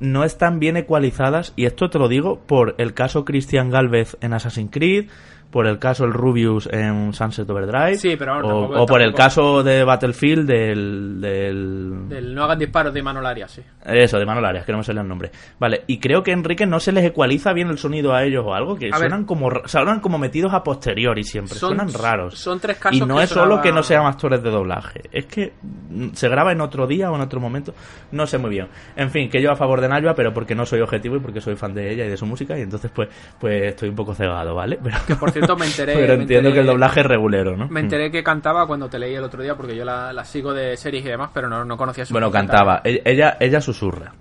no 0.01 0.25
están 0.25 0.59
bien 0.59 0.77
ecualizadas, 0.77 1.53
y 1.55 1.67
esto 1.67 1.89
te 1.89 2.01
lo 2.01 2.09
digo 2.09 2.41
por 2.41 2.75
el 2.79 2.95
caso 2.95 3.25
Christian 3.25 3.71
Galvez 3.71 4.17
en 4.21 4.33
Assassin's 4.33 4.73
Creed, 4.73 5.09
por 5.55 5.69
el 5.69 5.79
caso 5.79 6.05
el 6.05 6.13
Rubius 6.13 6.69
en 6.73 7.13
Sunset 7.13 7.49
Overdrive, 7.49 7.95
Sí, 7.95 8.17
pero 8.19 8.35
bueno, 8.35 8.49
o, 8.49 8.61
tampoco- 8.63 8.83
o 8.83 8.87
por 8.87 9.01
el 9.03 9.15
caso 9.15 9.63
de 9.63 9.85
Battlefield 9.85 10.49
del, 10.49 11.21
del, 11.21 12.09
Del 12.09 12.35
no 12.35 12.43
hagan 12.43 12.59
disparos 12.59 12.93
de 12.93 12.99
Imanol 12.99 13.25
Arias, 13.25 13.53
sí. 13.53 13.63
eso, 13.87 14.19
de 14.19 14.27
Manuel 14.27 14.45
Arias, 14.47 14.65
que 14.67 14.73
no 14.73 14.79
me 14.79 14.85
sale 14.85 15.01
el 15.01 15.07
nombre. 15.07 15.31
Vale, 15.61 15.85
y 15.87 15.99
creo 16.01 16.25
que 16.25 16.33
Enrique 16.33 16.67
no 16.67 16.81
se 16.81 16.91
les 16.91 17.05
ecualiza 17.05 17.53
bien 17.53 17.69
el 17.69 17.79
sonido 17.79 18.13
a 18.13 18.25
ellos 18.25 18.45
o 18.45 18.53
algo, 18.53 18.75
que 18.75 18.89
A 18.93 18.97
suenan 18.99 19.21
ver. 19.21 19.27
como 19.27 19.51
suenan 19.67 20.01
como 20.01 20.19
metidos 20.19 20.53
a 20.53 20.65
posteriori 20.65 21.23
siempre, 21.23 21.55
Son- 21.57 21.77
suenan 21.77 21.93
raros. 21.95 22.37
son 22.37 22.59
tres 22.59 22.77
casos 22.79 22.97
Y 22.99 23.01
no 23.07 23.19
que 23.19 23.23
es 23.23 23.31
solo 23.31 23.47
graba- 23.47 23.63
que 23.63 23.73
no 23.73 23.83
sean 23.85 24.07
actores 24.07 24.43
de 24.43 24.51
doblaje, 24.51 25.03
es 25.13 25.27
que 25.27 25.53
mm, 25.63 26.09
se 26.15 26.29
graba 26.29 26.51
en 26.51 26.61
otro 26.63 26.87
día 26.89 27.13
o 27.13 27.15
en 27.15 27.21
otro 27.21 27.39
momento, 27.39 27.75
no 28.11 28.27
sé 28.27 28.39
muy 28.39 28.51
bien. 28.51 28.67
En 28.97 29.09
fin, 29.11 29.31
que 29.31 29.41
yo 29.41 29.53
a 29.53 29.57
favor 29.57 29.81
de 29.81 29.89
Najwa, 29.89 30.15
pero 30.17 30.35
porque 30.35 30.57
no 30.57 30.67
soy 30.67 30.81
objetivo 30.81 31.15
y 31.17 31.21
porque 31.21 31.41
soy 31.41 31.55
fan 31.55 31.75
de 31.75 31.93
ella 31.93 32.05
y 32.07 32.09
de 32.09 32.17
su 32.17 32.27
música, 32.27 32.59
y 32.59 32.63
entonces 32.63 32.91
pues 32.93 33.09
pues 33.39 33.63
estoy 33.65 33.91
un 33.91 33.95
poco 33.95 34.15
cegado, 34.15 34.55
¿vale? 34.55 34.79
Pero, 34.83 34.97
Que 35.07 35.15
por 35.15 35.31
cierto 35.31 35.44
me 35.57 35.67
enteré. 35.67 35.95
pero 35.95 36.15
entiendo 36.15 36.49
enteré- 36.51 36.53
que 36.55 36.61
el 36.61 36.67
doblaje 36.67 37.01
es 37.01 37.07
regulero, 37.07 37.57
¿no? 37.57 37.69
Me 37.69 37.81
enteré 37.81 38.11
que 38.11 38.23
cantaba 38.25 38.67
cuando 38.67 38.89
te 38.89 38.99
leí 38.99 39.15
el 39.15 39.25
otro 39.25 39.43
día, 39.43 39.55
porque 39.55 39.77
yo 39.77 39.85
la, 39.85 40.13
la 40.13 40.25
sigo 40.25 40.53
de 40.53 40.77
series 40.77 41.05
y 41.05 41.09
demás, 41.09 41.31
pero 41.33 41.49
no, 41.49 41.65
no 41.65 41.77
conocía 41.77 42.05
su 42.05 42.13
Bueno, 42.15 42.31
cantaba. 42.31 42.81
E- 42.85 43.03
Ella, 43.05 43.37
ella 43.41 43.61
susurra. 43.61 44.13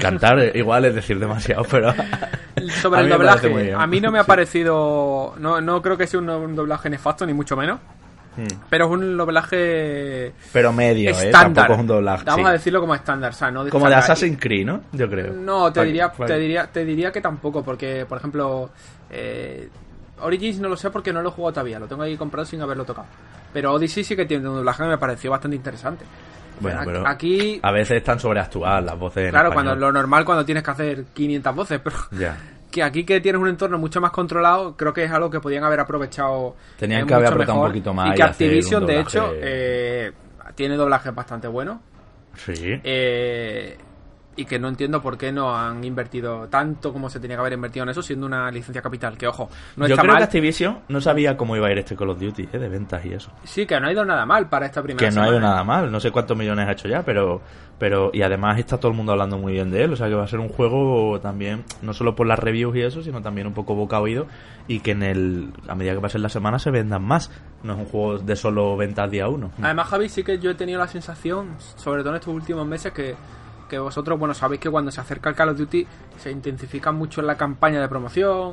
Cantar 0.00 0.38
eh, 0.40 0.52
igual 0.56 0.84
es 0.84 0.94
decir 0.94 1.18
demasiado, 1.18 1.64
pero. 1.70 1.94
Sobre 2.82 3.00
el 3.02 3.08
doblaje, 3.08 3.72
a 3.74 3.86
mí 3.86 4.00
no 4.00 4.10
me 4.10 4.18
ha 4.18 4.24
parecido. 4.24 5.34
No, 5.38 5.60
no 5.60 5.80
creo 5.80 5.96
que 5.96 6.06
sea 6.06 6.20
un, 6.20 6.28
un 6.28 6.54
doblaje 6.54 6.90
nefasto, 6.90 7.24
ni 7.26 7.32
mucho 7.32 7.56
menos. 7.56 7.78
Mm. 8.36 8.46
Pero 8.70 8.86
es 8.86 8.90
un 8.92 9.16
doblaje 9.18 10.32
Pero 10.54 10.72
medio, 10.72 11.10
¿eh? 11.10 11.12
estándar. 11.12 11.66
Tampoco 11.66 11.72
es 11.74 11.80
un 11.80 11.86
doblaje. 11.86 12.24
Vamos 12.24 12.44
sí. 12.46 12.48
a 12.48 12.52
decirlo 12.52 12.80
como 12.80 12.94
estándar, 12.94 13.30
o 13.32 13.34
sea, 13.34 13.50
no 13.50 13.68
Como 13.68 13.88
de. 13.88 13.94
Assassin's 13.94 14.38
Creed, 14.40 14.64
¿no? 14.66 14.80
Yo 14.92 15.08
creo. 15.10 15.32
No, 15.34 15.70
te 15.72 15.84
diría, 15.84 16.10
te 16.10 16.38
diría, 16.38 16.66
te 16.66 16.84
diría 16.84 17.12
que 17.12 17.20
tampoco, 17.20 17.62
porque, 17.62 18.06
por 18.08 18.18
ejemplo, 18.18 18.70
eh, 19.10 19.68
Origins 20.22 20.58
no 20.60 20.68
lo 20.68 20.76
sé 20.76 20.90
porque 20.90 21.12
no 21.12 21.22
lo 21.22 21.28
he 21.28 21.32
jugado 21.32 21.52
todavía, 21.54 21.78
lo 21.78 21.86
tengo 21.86 22.02
ahí 22.02 22.16
comprado 22.16 22.44
sin 22.46 22.60
haberlo 22.62 22.84
tocado. 22.84 23.06
Pero 23.52 23.72
Odyssey 23.72 24.02
sí 24.04 24.16
que 24.16 24.24
tiene 24.24 24.48
un 24.48 24.56
doblaje 24.56 24.82
que 24.82 24.88
me 24.88 24.98
pareció 24.98 25.30
bastante 25.30 25.56
interesante. 25.56 26.04
Bueno, 26.60 26.80
pero 26.84 27.06
aquí, 27.06 27.58
A 27.62 27.72
veces 27.72 27.98
están 27.98 28.18
sobreactuadas 28.20 28.84
las 28.84 28.98
voces. 28.98 29.30
claro, 29.30 29.52
cuando 29.52 29.74
lo 29.74 29.90
normal 29.92 30.24
cuando 30.24 30.44
tienes 30.44 30.62
que 30.62 30.70
hacer 30.70 31.04
500 31.12 31.54
voces, 31.54 31.80
pero 31.82 31.96
Ya. 32.12 32.36
que 32.70 32.82
aquí 32.82 33.04
que 33.04 33.20
tienes 33.20 33.40
un 33.40 33.48
entorno 33.48 33.78
mucho 33.78 34.00
más 34.00 34.10
controlado, 34.12 34.76
creo 34.76 34.92
que 34.92 35.04
es 35.04 35.10
algo 35.10 35.28
que 35.28 35.40
podían 35.40 35.64
haber 35.64 35.80
aprovechado. 35.80 36.54
Tenían 36.78 37.02
eh, 37.02 37.06
que 37.06 37.14
haber 37.14 37.28
apretado 37.32 37.60
un 37.60 37.66
poquito 37.66 37.92
más 37.92 38.08
Y 38.08 38.12
y 38.12 38.14
que 38.14 38.22
Activision, 38.22 38.86
de 38.86 39.00
hecho, 39.00 39.30
eh, 39.34 40.12
tiene 40.54 40.76
doblajes 40.76 41.14
bastante 41.14 41.48
buenos. 41.48 41.78
Sí. 42.36 42.54
Eh, 42.84 43.76
y 44.34 44.44
que 44.46 44.58
no 44.58 44.68
entiendo 44.68 45.02
por 45.02 45.18
qué 45.18 45.30
no 45.30 45.54
han 45.54 45.84
invertido 45.84 46.48
tanto 46.48 46.92
como 46.92 47.10
se 47.10 47.20
tenía 47.20 47.36
que 47.36 47.40
haber 47.40 47.52
invertido 47.52 47.82
en 47.84 47.90
eso, 47.90 48.02
siendo 48.02 48.26
una 48.26 48.50
licencia 48.50 48.80
capital. 48.80 49.16
Que 49.18 49.26
ojo, 49.26 49.48
no 49.76 49.86
Yo 49.86 49.94
está 49.94 50.02
creo 50.02 50.14
mal. 50.14 50.20
que 50.20 50.24
Activision 50.24 50.78
no 50.88 51.00
sabía 51.00 51.36
cómo 51.36 51.56
iba 51.56 51.68
a 51.68 51.72
ir 51.72 51.78
este 51.78 51.96
Call 51.96 52.10
of 52.10 52.18
Duty, 52.20 52.48
¿eh? 52.52 52.58
De 52.58 52.68
ventas 52.68 53.04
y 53.04 53.12
eso. 53.12 53.30
Sí, 53.44 53.66
que 53.66 53.78
no 53.78 53.88
ha 53.88 53.92
ido 53.92 54.04
nada 54.04 54.24
mal 54.24 54.48
para 54.48 54.66
esta 54.66 54.82
primera 54.82 55.06
Que 55.06 55.14
no 55.14 55.22
ha 55.22 55.28
ido 55.28 55.40
nada 55.40 55.62
mal. 55.64 55.90
No 55.92 56.00
sé 56.00 56.10
cuántos 56.10 56.36
millones 56.36 56.66
ha 56.66 56.72
hecho 56.72 56.88
ya, 56.88 57.02
pero. 57.02 57.42
pero 57.78 58.10
Y 58.14 58.22
además 58.22 58.58
está 58.58 58.78
todo 58.78 58.90
el 58.90 58.96
mundo 58.96 59.12
hablando 59.12 59.36
muy 59.36 59.52
bien 59.52 59.70
de 59.70 59.84
él. 59.84 59.92
O 59.92 59.96
sea 59.96 60.08
que 60.08 60.14
va 60.14 60.24
a 60.24 60.28
ser 60.28 60.40
un 60.40 60.48
juego 60.48 61.20
también, 61.20 61.64
no 61.82 61.92
solo 61.92 62.14
por 62.14 62.26
las 62.26 62.38
reviews 62.38 62.74
y 62.76 62.80
eso, 62.80 63.02
sino 63.02 63.20
también 63.20 63.46
un 63.46 63.54
poco 63.54 63.74
boca 63.74 63.96
a 63.96 64.00
oído. 64.00 64.26
Y 64.66 64.80
que 64.80 64.92
en 64.92 65.02
el. 65.02 65.52
A 65.68 65.74
medida 65.74 65.94
que 65.94 66.00
pasen 66.00 66.22
las 66.22 66.32
semanas 66.32 66.62
se 66.62 66.70
vendan 66.70 67.02
más. 67.02 67.30
No 67.62 67.74
es 67.74 67.78
un 67.78 67.84
juego 67.84 68.18
de 68.18 68.34
solo 68.34 68.76
ventas 68.76 69.10
día 69.10 69.28
uno. 69.28 69.50
Además, 69.62 69.88
Javi, 69.88 70.08
sí 70.08 70.24
que 70.24 70.38
yo 70.38 70.50
he 70.50 70.54
tenido 70.54 70.78
la 70.78 70.88
sensación, 70.88 71.50
sobre 71.76 72.00
todo 72.00 72.10
en 72.10 72.16
estos 72.16 72.34
últimos 72.34 72.66
meses, 72.66 72.92
que, 72.92 73.14
que 73.72 73.78
vosotros, 73.78 74.18
bueno, 74.18 74.34
sabéis 74.34 74.60
que 74.60 74.68
cuando 74.68 74.90
se 74.90 75.00
acerca 75.00 75.30
el 75.30 75.34
Call 75.34 75.48
of 75.48 75.56
Duty 75.56 75.86
se 76.18 76.30
intensifica 76.30 76.92
mucho 76.92 77.22
en 77.22 77.26
la 77.26 77.38
campaña 77.38 77.80
de 77.80 77.88
promoción, 77.88 78.52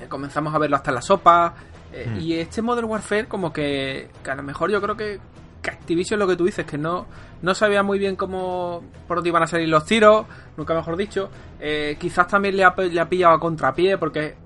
eh, 0.00 0.06
comenzamos 0.08 0.54
a 0.54 0.58
verlo 0.58 0.76
hasta 0.76 0.92
en 0.92 0.94
la 0.94 1.02
sopa, 1.02 1.54
eh, 1.92 2.08
Hmm. 2.08 2.20
y 2.20 2.34
este 2.34 2.62
Modern 2.62 2.88
Warfare 2.88 3.26
como 3.26 3.52
que, 3.52 4.10
que 4.22 4.30
a 4.30 4.36
lo 4.36 4.44
mejor 4.44 4.70
yo 4.70 4.80
creo 4.80 4.96
que, 4.96 5.18
que 5.60 5.70
Activision 5.70 6.20
lo 6.20 6.28
que 6.28 6.36
tú 6.36 6.44
dices, 6.44 6.64
que 6.64 6.78
no, 6.78 7.06
no 7.42 7.52
sabía 7.52 7.82
muy 7.82 7.98
bien 7.98 8.14
cómo, 8.14 8.84
por 9.08 9.16
dónde 9.16 9.30
iban 9.30 9.42
a 9.42 9.48
salir 9.48 9.68
los 9.68 9.84
tiros, 9.86 10.24
nunca 10.56 10.72
mejor 10.72 10.96
dicho, 10.96 11.30
eh, 11.58 11.96
quizás 11.98 12.28
también 12.28 12.56
le 12.56 12.62
ha, 12.62 12.72
le 12.76 13.00
ha 13.00 13.08
pillado 13.08 13.34
a 13.34 13.40
contrapié, 13.40 13.98
porque 13.98 14.36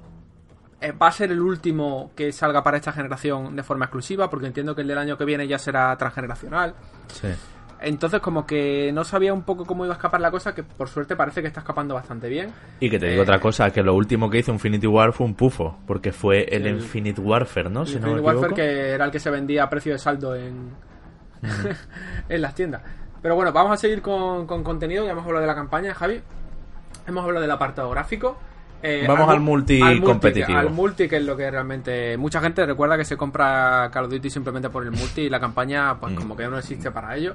va 1.03 1.09
a 1.09 1.13
ser 1.13 1.33
el 1.33 1.43
último 1.43 2.13
que 2.17 2.33
salga 2.33 2.63
para 2.63 2.79
esta 2.79 2.93
generación 2.93 3.55
de 3.55 3.63
forma 3.63 3.85
exclusiva, 3.85 4.31
porque 4.31 4.47
entiendo 4.47 4.75
que 4.75 4.81
el 4.81 4.89
del 4.89 4.97
año 4.97 5.19
que 5.19 5.27
viene 5.27 5.47
ya 5.47 5.59
será 5.59 5.95
transgeneracional. 5.99 6.75
Sí. 7.13 7.29
Entonces, 7.81 8.21
como 8.21 8.45
que 8.47 8.91
no 8.93 9.05
sabía 9.05 9.33
un 9.33 9.43
poco 9.43 9.65
cómo 9.65 9.85
iba 9.85 9.95
a 9.95 9.97
escapar 9.97 10.21
la 10.21 10.31
cosa, 10.31 10.55
que 10.55 10.63
por 10.65 10.89
suerte 10.89 11.15
parece 11.17 11.41
que 11.43 11.47
está 11.49 11.61
escapando 11.61 11.95
bastante 11.95 12.29
bien. 12.29 12.51
Y 12.81 12.91
que 12.91 12.99
te 12.99 13.07
digo 13.07 13.21
Eh, 13.21 13.23
otra 13.23 13.39
cosa, 13.41 13.71
que 13.71 13.83
lo 13.83 13.95
último 13.95 14.29
que 14.29 14.39
hizo 14.39 14.51
Infinity 14.53 14.87
War 14.87 15.13
fue 15.13 15.27
un 15.27 15.35
pufo, 15.35 15.79
porque 15.87 16.13
fue 16.13 16.45
el, 16.55 16.67
El- 16.67 16.75
Infinite 16.77 17.21
Warfare, 17.21 17.71
¿no? 17.71 17.83
El 17.83 17.87
Si 17.87 17.95
no 17.95 18.01
me 18.09 18.13
Infinite 18.19 18.27
Warfare, 18.41 18.55
que 18.55 18.91
era 18.91 19.05
el 19.05 19.11
que 19.11 19.21
se 19.21 19.31
vendía 19.31 19.63
a 19.65 19.71
precio 19.71 19.93
de 19.93 19.99
saldo 19.99 20.35
en, 20.35 20.71
en 22.29 22.43
las 22.43 22.55
tiendas. 22.55 22.83
Pero 23.23 23.35
bueno, 23.35 23.53
vamos 23.53 23.73
a 23.73 23.77
seguir 23.77 24.01
con, 24.03 24.47
con 24.47 24.63
contenido. 24.63 25.05
Ya 25.05 25.13
hemos 25.13 25.25
hablado 25.25 25.41
de 25.43 25.47
la 25.49 25.55
campaña, 25.55 25.95
Javi. 25.95 26.21
Hemos 27.07 27.25
hablado 27.25 27.41
del 27.43 27.51
apartado 27.51 27.91
gráfico. 27.91 28.39
Eh, 28.83 29.05
Vamos 29.09 29.29
al 29.29 29.41
mu- 29.41 29.53
multi 29.53 29.81
al 29.83 29.89
multi, 29.97 30.03
competitivo. 30.03 30.59
Al 30.59 30.71
multi, 30.71 31.09
que 31.09 31.17
es 31.17 31.25
lo 31.25 31.37
que 31.37 31.51
realmente. 31.51 32.17
Mucha 32.17 32.41
gente 32.41 32.65
recuerda 32.65 32.97
que 32.97 33.05
se 33.05 33.17
compra 33.17 33.91
Call 33.93 34.05
of 34.05 34.11
Duty 34.13 34.31
simplemente 34.31 34.71
por 34.71 34.85
el 34.85 34.93
multi 34.93 35.23
y 35.23 35.29
la 35.31 35.41
campaña, 35.41 35.99
pues 35.99 36.13
Mm. 36.13 36.17
como 36.17 36.37
que 36.37 36.47
no 36.47 36.59
existe 36.59 36.91
para 36.93 37.17
ello. 37.17 37.35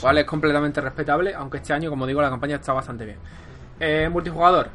Cual 0.00 0.18
es 0.18 0.24
completamente 0.24 0.80
respetable, 0.80 1.34
aunque 1.34 1.58
este 1.58 1.72
año, 1.74 1.90
como 1.90 2.06
digo, 2.06 2.22
la 2.22 2.30
campaña 2.30 2.56
está 2.56 2.72
bastante 2.72 3.04
bien. 3.04 3.18
Eh, 3.78 4.08
multijugador, 4.10 4.68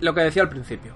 lo 0.00 0.14
que 0.14 0.20
decía 0.22 0.42
al 0.42 0.48
principio. 0.48 0.92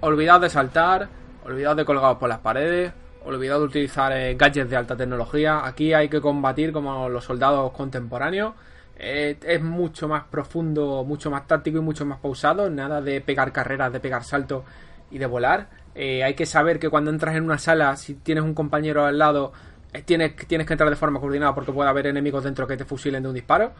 Olvidaos 0.00 0.40
de 0.40 0.48
saltar, 0.50 1.08
olvidaos 1.44 1.76
de 1.76 1.84
colgados 1.84 2.16
por 2.18 2.28
las 2.30 2.38
paredes, 2.38 2.92
olvidaos 3.24 3.60
de 3.60 3.66
utilizar 3.66 4.12
eh, 4.12 4.34
gadgets 4.34 4.70
de 4.70 4.76
alta 4.76 4.96
tecnología. 4.96 5.60
Aquí 5.66 5.92
hay 5.92 6.08
que 6.08 6.22
combatir 6.22 6.72
como 6.72 7.08
los 7.10 7.22
soldados 7.24 7.70
contemporáneos. 7.72 8.54
Eh, 9.02 9.38
es 9.46 9.62
mucho 9.62 10.08
más 10.08 10.24
profundo, 10.24 11.04
mucho 11.04 11.30
más 11.30 11.46
táctico 11.46 11.78
y 11.78 11.80
mucho 11.80 12.04
más 12.04 12.18
pausado. 12.20 12.68
Nada 12.68 13.00
de 13.00 13.20
pegar 13.22 13.50
carreras, 13.50 13.90
de 13.92 13.98
pegar 14.00 14.24
saltos 14.24 14.64
y 15.10 15.16
de 15.18 15.24
volar. 15.26 15.68
Eh, 15.94 16.22
hay 16.22 16.34
que 16.34 16.44
saber 16.46 16.78
que 16.78 16.88
cuando 16.90 17.10
entras 17.10 17.34
en 17.34 17.44
una 17.44 17.56
sala, 17.58 17.96
si 17.96 18.14
tienes 18.16 18.44
un 18.44 18.52
compañero 18.54 19.06
al 19.06 19.18
lado, 19.18 19.52
eh, 19.92 20.02
tienes, 20.02 20.36
tienes 20.46 20.66
que 20.66 20.74
entrar 20.74 20.90
de 20.90 20.96
forma 20.96 21.18
coordinada 21.18 21.54
porque 21.54 21.72
puede 21.72 21.88
haber 21.88 22.06
enemigos 22.08 22.44
dentro 22.44 22.66
que 22.66 22.76
te 22.76 22.84
fusilen 22.84 23.22
de 23.22 23.28
un 23.30 23.34
disparo. 23.34 23.72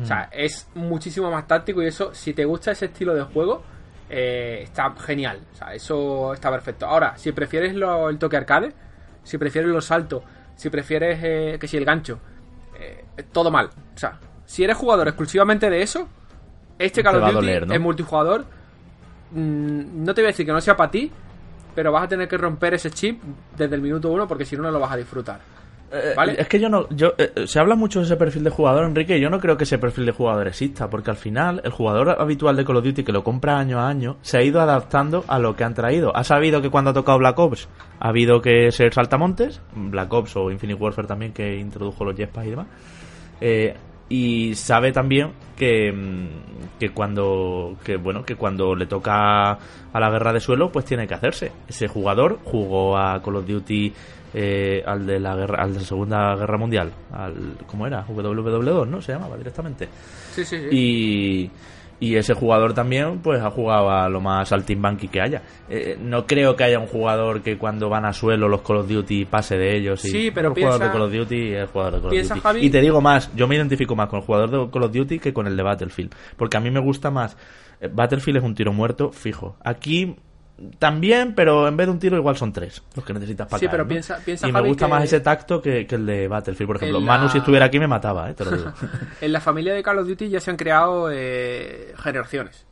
O 0.00 0.06
sea, 0.06 0.30
es 0.32 0.68
muchísimo 0.74 1.30
más 1.30 1.46
táctico 1.46 1.82
y 1.82 1.86
eso, 1.86 2.14
si 2.14 2.32
te 2.32 2.44
gusta 2.46 2.70
ese 2.70 2.86
estilo 2.86 3.12
de 3.14 3.22
juego, 3.22 3.62
está 4.08 4.94
genial. 4.98 5.40
O 5.52 5.56
sea, 5.56 5.74
eso 5.74 6.32
está 6.32 6.50
perfecto. 6.50 6.86
Ahora, 6.86 7.18
si 7.18 7.32
prefieres 7.32 7.74
lo- 7.74 8.08
el 8.08 8.16
toque 8.18 8.36
arcade, 8.36 8.72
si 9.24 9.36
prefieres 9.36 9.70
los 9.70 9.84
saltos, 9.84 10.22
si 10.56 10.70
prefieres 10.70 11.58
que 11.58 11.68
si 11.68 11.76
el 11.76 11.84
gancho, 11.84 12.18
todo 13.32 13.50
mal. 13.50 13.68
O 13.94 13.98
sea, 13.98 14.18
si 14.50 14.64
eres 14.64 14.76
jugador 14.76 15.06
exclusivamente 15.06 15.70
de 15.70 15.80
eso, 15.80 16.08
este 16.76 17.02
Te 17.02 17.04
Call 17.04 17.22
of 17.22 17.34
Duty 17.34 17.72
es 17.72 17.80
multijugador. 17.80 18.44
Mm, 19.30 20.04
no 20.04 20.12
te 20.12 20.22
voy 20.22 20.26
a 20.26 20.32
decir 20.32 20.44
que 20.44 20.50
no 20.50 20.60
sea 20.60 20.76
para 20.76 20.90
ti, 20.90 21.08
pero 21.72 21.92
vas 21.92 22.02
a 22.02 22.08
tener 22.08 22.26
que 22.26 22.36
romper 22.36 22.74
ese 22.74 22.90
chip 22.90 23.22
desde 23.56 23.76
el 23.76 23.80
minuto 23.80 24.10
uno 24.10 24.26
porque 24.26 24.44
si 24.44 24.56
no, 24.56 24.64
no 24.64 24.72
lo 24.72 24.80
vas 24.80 24.90
a 24.90 24.96
disfrutar. 24.96 25.38
Eh, 25.92 26.14
¿Vale? 26.16 26.34
Es 26.36 26.48
que 26.48 26.58
yo 26.58 26.68
no. 26.68 26.88
Yo, 26.88 27.12
eh, 27.16 27.46
se 27.46 27.60
habla 27.60 27.76
mucho 27.76 28.00
de 28.00 28.06
ese 28.06 28.16
perfil 28.16 28.42
de 28.42 28.50
jugador, 28.50 28.86
Enrique, 28.86 29.16
y 29.16 29.20
yo 29.20 29.30
no 29.30 29.38
creo 29.38 29.56
que 29.56 29.62
ese 29.62 29.78
perfil 29.78 30.06
de 30.06 30.12
jugador 30.12 30.48
exista, 30.48 30.90
porque 30.90 31.12
al 31.12 31.16
final 31.16 31.60
el 31.62 31.70
jugador 31.70 32.16
habitual 32.18 32.56
de 32.56 32.64
Call 32.64 32.78
of 32.78 32.84
Duty 32.84 33.04
que 33.04 33.12
lo 33.12 33.22
compra 33.22 33.56
año 33.56 33.78
a 33.78 33.86
año 33.86 34.16
se 34.20 34.38
ha 34.38 34.42
ido 34.42 34.60
adaptando 34.60 35.24
a 35.28 35.38
lo 35.38 35.54
que 35.54 35.62
han 35.62 35.74
traído. 35.74 36.10
Ha 36.16 36.24
sabido 36.24 36.60
que 36.60 36.70
cuando 36.70 36.90
ha 36.90 36.94
tocado 36.94 37.18
Black 37.18 37.38
Ops 37.38 37.68
ha 38.00 38.08
habido 38.08 38.42
que 38.42 38.72
ser 38.72 38.92
saltamontes, 38.92 39.60
Black 39.76 40.12
Ops 40.12 40.34
o 40.34 40.50
Infinite 40.50 40.82
Warfare 40.82 41.06
también, 41.06 41.32
que 41.32 41.56
introdujo 41.56 42.04
los 42.04 42.16
jetpacks 42.16 42.46
y 42.48 42.50
demás. 42.50 42.66
Eh, 43.40 43.76
y 44.10 44.54
sabe 44.56 44.92
también 44.92 45.30
que, 45.56 45.92
mm, 45.92 46.78
que 46.78 46.90
cuando 46.90 47.76
que 47.82 47.96
bueno 47.96 48.24
que 48.24 48.34
cuando 48.34 48.74
le 48.74 48.86
toca 48.86 49.52
a 49.52 50.00
la 50.00 50.10
guerra 50.10 50.32
de 50.32 50.40
suelo 50.40 50.70
pues 50.70 50.84
tiene 50.84 51.06
que 51.06 51.14
hacerse. 51.14 51.52
Ese 51.68 51.88
jugador 51.88 52.40
jugó 52.44 52.98
a 52.98 53.22
Call 53.22 53.36
of 53.36 53.46
Duty 53.46 53.92
eh, 54.34 54.82
al 54.84 55.06
de 55.06 55.20
la 55.20 55.36
guerra 55.36 55.62
al 55.62 55.74
de 55.74 55.80
la 55.80 55.86
segunda 55.86 56.34
guerra 56.36 56.58
mundial 56.58 56.92
al 57.12 57.56
cómo 57.66 57.86
era 57.86 58.06
WW2 58.06 58.86
no 58.86 59.00
se 59.00 59.12
llamaba 59.12 59.36
directamente. 59.36 59.88
Sí, 60.34 60.44
sí, 60.44 60.58
sí. 60.58 60.76
y, 60.76 61.50
y 62.00 62.16
ese 62.16 62.32
jugador 62.34 62.72
también 62.72 63.18
pues 63.18 63.40
ha 63.42 63.50
jugado 63.50 63.90
a 63.90 64.08
lo 64.08 64.20
más 64.20 64.50
altimbanqui 64.52 65.08
que 65.08 65.20
haya. 65.20 65.42
Eh, 65.68 65.98
no 66.00 66.26
creo 66.26 66.56
que 66.56 66.64
haya 66.64 66.78
un 66.78 66.86
jugador 66.86 67.42
que 67.42 67.58
cuando 67.58 67.88
van 67.90 68.06
a 68.06 68.12
suelo 68.14 68.48
los 68.48 68.62
Call 68.62 68.78
of 68.78 68.88
Duty 68.88 69.26
pase 69.26 69.56
de 69.58 69.76
ellos 69.76 70.02
y 70.06 70.08
Sí, 70.08 70.30
pero 70.34 70.48
el 70.48 70.54
jugador 70.54 70.78
piensa- 70.80 70.84
de 70.86 70.92
Call 70.98 71.02
of 71.02 71.12
Duty 71.12 71.52
es 71.54 71.70
jugador 71.70 71.92
de 71.94 72.00
Call 72.00 72.18
of 72.18 72.28
Duty. 72.28 72.40
Javi- 72.40 72.62
y 72.64 72.70
te 72.70 72.80
digo 72.80 73.00
más 73.02 73.30
yo 73.36 73.46
me 73.46 73.56
identifico 73.56 73.94
más 73.94 74.08
con 74.08 74.20
el 74.20 74.24
jugador 74.24 74.50
de 74.50 74.70
Call 74.70 74.82
of 74.84 74.92
Duty 74.92 75.18
que 75.18 75.32
con 75.34 75.46
el 75.46 75.56
de 75.56 75.62
Battlefield 75.62 76.14
porque 76.36 76.56
a 76.56 76.60
mí 76.60 76.70
me 76.70 76.80
gusta 76.80 77.10
más 77.10 77.36
eh, 77.80 77.88
Battlefield 77.92 78.38
es 78.38 78.44
un 78.44 78.54
tiro 78.54 78.72
muerto 78.72 79.12
fijo. 79.12 79.56
Aquí 79.62 80.16
también, 80.78 81.34
pero 81.34 81.66
en 81.68 81.76
vez 81.76 81.86
de 81.86 81.92
un 81.92 81.98
tiro 81.98 82.16
igual 82.16 82.36
son 82.36 82.52
tres 82.52 82.82
los 82.94 83.04
que 83.04 83.12
necesitas 83.14 83.46
para 83.48 83.58
Sí, 83.58 83.66
caer, 83.66 83.70
pero 83.72 83.84
¿no? 83.84 83.88
piensa- 83.88 84.18
piensa, 84.24 84.46
y 84.48 84.52
me 84.52 84.58
Javi, 84.58 84.68
gusta 84.68 84.86
que- 84.86 84.90
más 84.90 85.04
ese 85.04 85.20
tacto 85.20 85.60
que, 85.62 85.86
que 85.86 85.94
el 85.94 86.06
de 86.06 86.28
Battlefield, 86.28 86.66
por 86.66 86.76
ejemplo. 86.76 87.00
La- 87.00 87.06
Manu, 87.06 87.28
si 87.28 87.38
estuviera 87.38 87.66
aquí, 87.66 87.78
me 87.78 87.86
mataba, 87.86 88.28
¿eh? 88.30 88.34
te 88.34 88.44
lo 88.44 88.50
digo. 88.52 88.72
En 89.20 89.32
la 89.32 89.40
familia 89.40 89.74
de 89.74 89.82
Call 89.82 89.98
of 89.98 90.06
Duty 90.08 90.28
ya 90.28 90.40
se 90.40 90.50
han 90.50 90.56
creado 90.56 91.08
eh, 91.12 91.94
generaciones, 92.02 92.64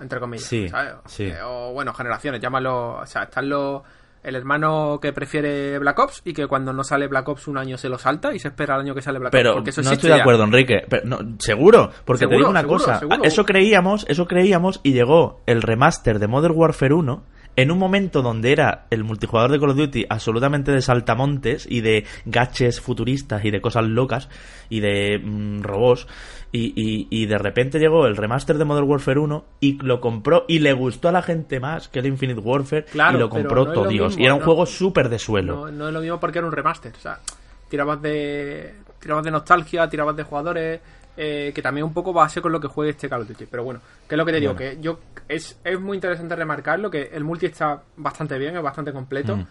entre 0.00 0.18
comillas. 0.20 0.46
Sí, 0.46 0.68
¿sabes? 0.68 0.94
sí. 1.06 1.32
O 1.44 1.72
bueno, 1.72 1.92
generaciones, 1.94 2.40
llámalo. 2.40 2.96
O 3.00 3.06
sea, 3.06 3.24
están 3.24 3.48
los. 3.48 3.82
El 4.22 4.36
hermano 4.36 4.98
que 5.00 5.12
prefiere 5.12 5.78
Black 5.78 5.98
Ops 5.98 6.22
y 6.24 6.34
que 6.34 6.46
cuando 6.46 6.72
no 6.72 6.84
sale 6.84 7.06
Black 7.08 7.28
Ops 7.28 7.48
un 7.48 7.56
año 7.56 7.78
se 7.78 7.88
lo 7.88 7.96
salta 7.96 8.34
y 8.34 8.38
se 8.38 8.48
espera 8.48 8.74
al 8.74 8.82
año 8.82 8.94
que 8.94 9.00
sale 9.00 9.18
Black 9.18 9.32
Pero 9.32 9.50
Ops. 9.50 9.56
Porque 9.56 9.70
eso 9.70 9.82
no 9.82 9.92
estoy 9.92 10.10
de 10.10 10.16
ya. 10.16 10.22
acuerdo, 10.22 10.44
Enrique. 10.44 10.84
Pero, 10.88 11.02
no, 11.06 11.18
seguro, 11.38 11.90
porque 12.04 12.26
te 12.26 12.36
digo 12.36 12.50
una 12.50 12.60
seguro, 12.60 12.78
cosa. 12.78 12.98
seguro. 12.98 13.24
Eso 13.24 13.44
creíamos, 13.44 14.04
eso 14.08 14.26
creíamos 14.26 14.80
y 14.82 14.92
llegó 14.92 15.40
el 15.46 15.62
remaster 15.62 16.18
de 16.18 16.26
Modern 16.28 16.54
Warfare 16.54 16.94
1 16.94 17.24
en 17.56 17.70
un 17.70 17.78
momento 17.78 18.22
donde 18.22 18.52
era 18.52 18.86
el 18.90 19.04
multijugador 19.04 19.50
de 19.50 19.58
Call 19.58 19.70
of 19.70 19.76
Duty 19.76 20.06
absolutamente 20.08 20.72
de 20.72 20.82
saltamontes 20.82 21.66
y 21.68 21.80
de 21.80 22.04
gaches 22.24 22.80
futuristas 22.80 23.44
y 23.44 23.50
de 23.50 23.60
cosas 23.60 23.84
locas 23.84 24.28
y 24.68 24.80
de 24.80 25.18
mm, 25.18 25.62
robots. 25.62 26.06
Y, 26.52 26.72
y, 26.74 27.06
y 27.10 27.26
de 27.26 27.38
repente 27.38 27.78
llegó 27.78 28.06
el 28.06 28.16
remaster 28.16 28.58
de 28.58 28.64
Modern 28.64 28.88
Warfare 28.88 29.20
1 29.20 29.44
y 29.60 29.74
lo 29.84 30.00
compró 30.00 30.44
y 30.48 30.58
le 30.58 30.72
gustó 30.72 31.08
a 31.08 31.12
la 31.12 31.22
gente 31.22 31.60
más 31.60 31.88
que 31.88 32.00
el 32.00 32.06
Infinite 32.06 32.40
Warfare 32.40 32.84
Claro, 32.86 33.16
y 33.16 33.20
lo 33.20 33.30
compró 33.30 33.64
no 33.66 33.72
todo 33.72 33.84
lo 33.84 33.90
Dios. 33.90 34.08
mismo, 34.08 34.22
y 34.22 34.24
era 34.26 34.34
un 34.34 34.40
¿no? 34.40 34.46
juego 34.46 34.66
súper 34.66 35.08
de 35.08 35.18
suelo. 35.20 35.54
No, 35.66 35.70
no 35.70 35.88
es 35.88 35.94
lo 35.94 36.00
mismo 36.00 36.18
porque 36.18 36.38
era 36.38 36.46
un 36.48 36.52
remaster. 36.52 36.92
O 36.92 37.00
sea, 37.00 37.20
tirabas 37.68 38.02
de, 38.02 38.74
tirabas 38.98 39.24
de 39.24 39.30
nostalgia, 39.30 39.88
tirabas 39.88 40.16
de 40.16 40.22
jugadores. 40.24 40.80
eh, 41.16 41.52
que 41.54 41.60
también 41.62 41.84
un 41.84 41.92
poco 41.92 42.12
va 42.14 42.24
a 42.24 42.28
ser 42.28 42.42
con 42.42 42.50
lo 42.50 42.58
que 42.60 42.66
juegue 42.68 42.90
este 42.92 43.08
Call 43.08 43.22
of 43.22 43.28
Duty. 43.28 43.46
Pero 43.46 43.62
bueno, 43.62 43.80
que 44.08 44.14
es 44.14 44.18
lo 44.18 44.24
que 44.24 44.32
te 44.32 44.40
digo, 44.40 44.54
Bueno. 44.54 44.70
que 44.76 44.80
yo 44.80 44.98
es, 45.28 45.58
es 45.62 45.78
muy 45.78 45.96
interesante 45.98 46.34
remarcarlo, 46.34 46.90
que 46.90 47.10
el 47.12 47.22
multi 47.24 47.46
está 47.46 47.82
bastante 47.96 48.38
bien, 48.38 48.56
es 48.56 48.62
bastante 48.62 48.92
completo. 48.92 49.36
Mm. 49.36 49.46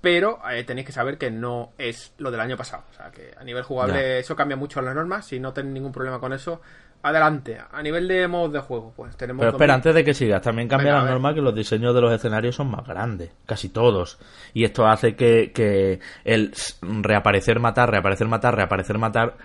Pero 0.00 0.40
eh, 0.50 0.64
tenéis 0.64 0.86
que 0.86 0.92
saber 0.92 1.18
que 1.18 1.30
no 1.30 1.72
es 1.76 2.14
lo 2.18 2.30
del 2.30 2.40
año 2.40 2.56
pasado. 2.56 2.84
O 2.90 2.94
sea, 2.94 3.10
que 3.10 3.34
a 3.38 3.44
nivel 3.44 3.62
jugable 3.62 4.18
eso 4.18 4.34
cambia 4.34 4.56
mucho 4.56 4.80
las 4.80 4.94
normas. 4.94 5.26
Si 5.26 5.38
no 5.38 5.52
tenéis 5.52 5.74
ningún 5.74 5.92
problema 5.92 6.18
con 6.18 6.32
eso, 6.32 6.62
adelante. 7.02 7.58
A 7.70 7.82
nivel 7.82 8.08
de 8.08 8.26
modos 8.28 8.52
de 8.52 8.60
juego, 8.60 8.92
pues 8.96 9.16
tenemos. 9.16 9.40
Pero 9.40 9.52
espera, 9.52 9.74
2000. 9.74 9.74
antes 9.74 9.94
de 9.94 10.04
que 10.04 10.14
sigas, 10.14 10.42
también 10.42 10.68
cambia 10.68 10.92
Venga, 10.92 11.04
la 11.04 11.10
norma 11.10 11.34
que 11.34 11.40
los 11.40 11.54
diseños 11.54 11.94
de 11.94 12.00
los 12.00 12.12
escenarios 12.12 12.56
son 12.56 12.70
más 12.70 12.86
grandes, 12.86 13.30
casi 13.46 13.68
todos. 13.68 14.18
Y 14.54 14.64
esto 14.64 14.86
hace 14.86 15.16
que, 15.16 15.52
que 15.52 16.00
el 16.24 16.52
reaparecer, 16.80 17.60
matar, 17.60 17.90
reaparecer, 17.90 18.26
matar, 18.26 18.56
reaparecer, 18.56 18.98
matar, 18.98 19.36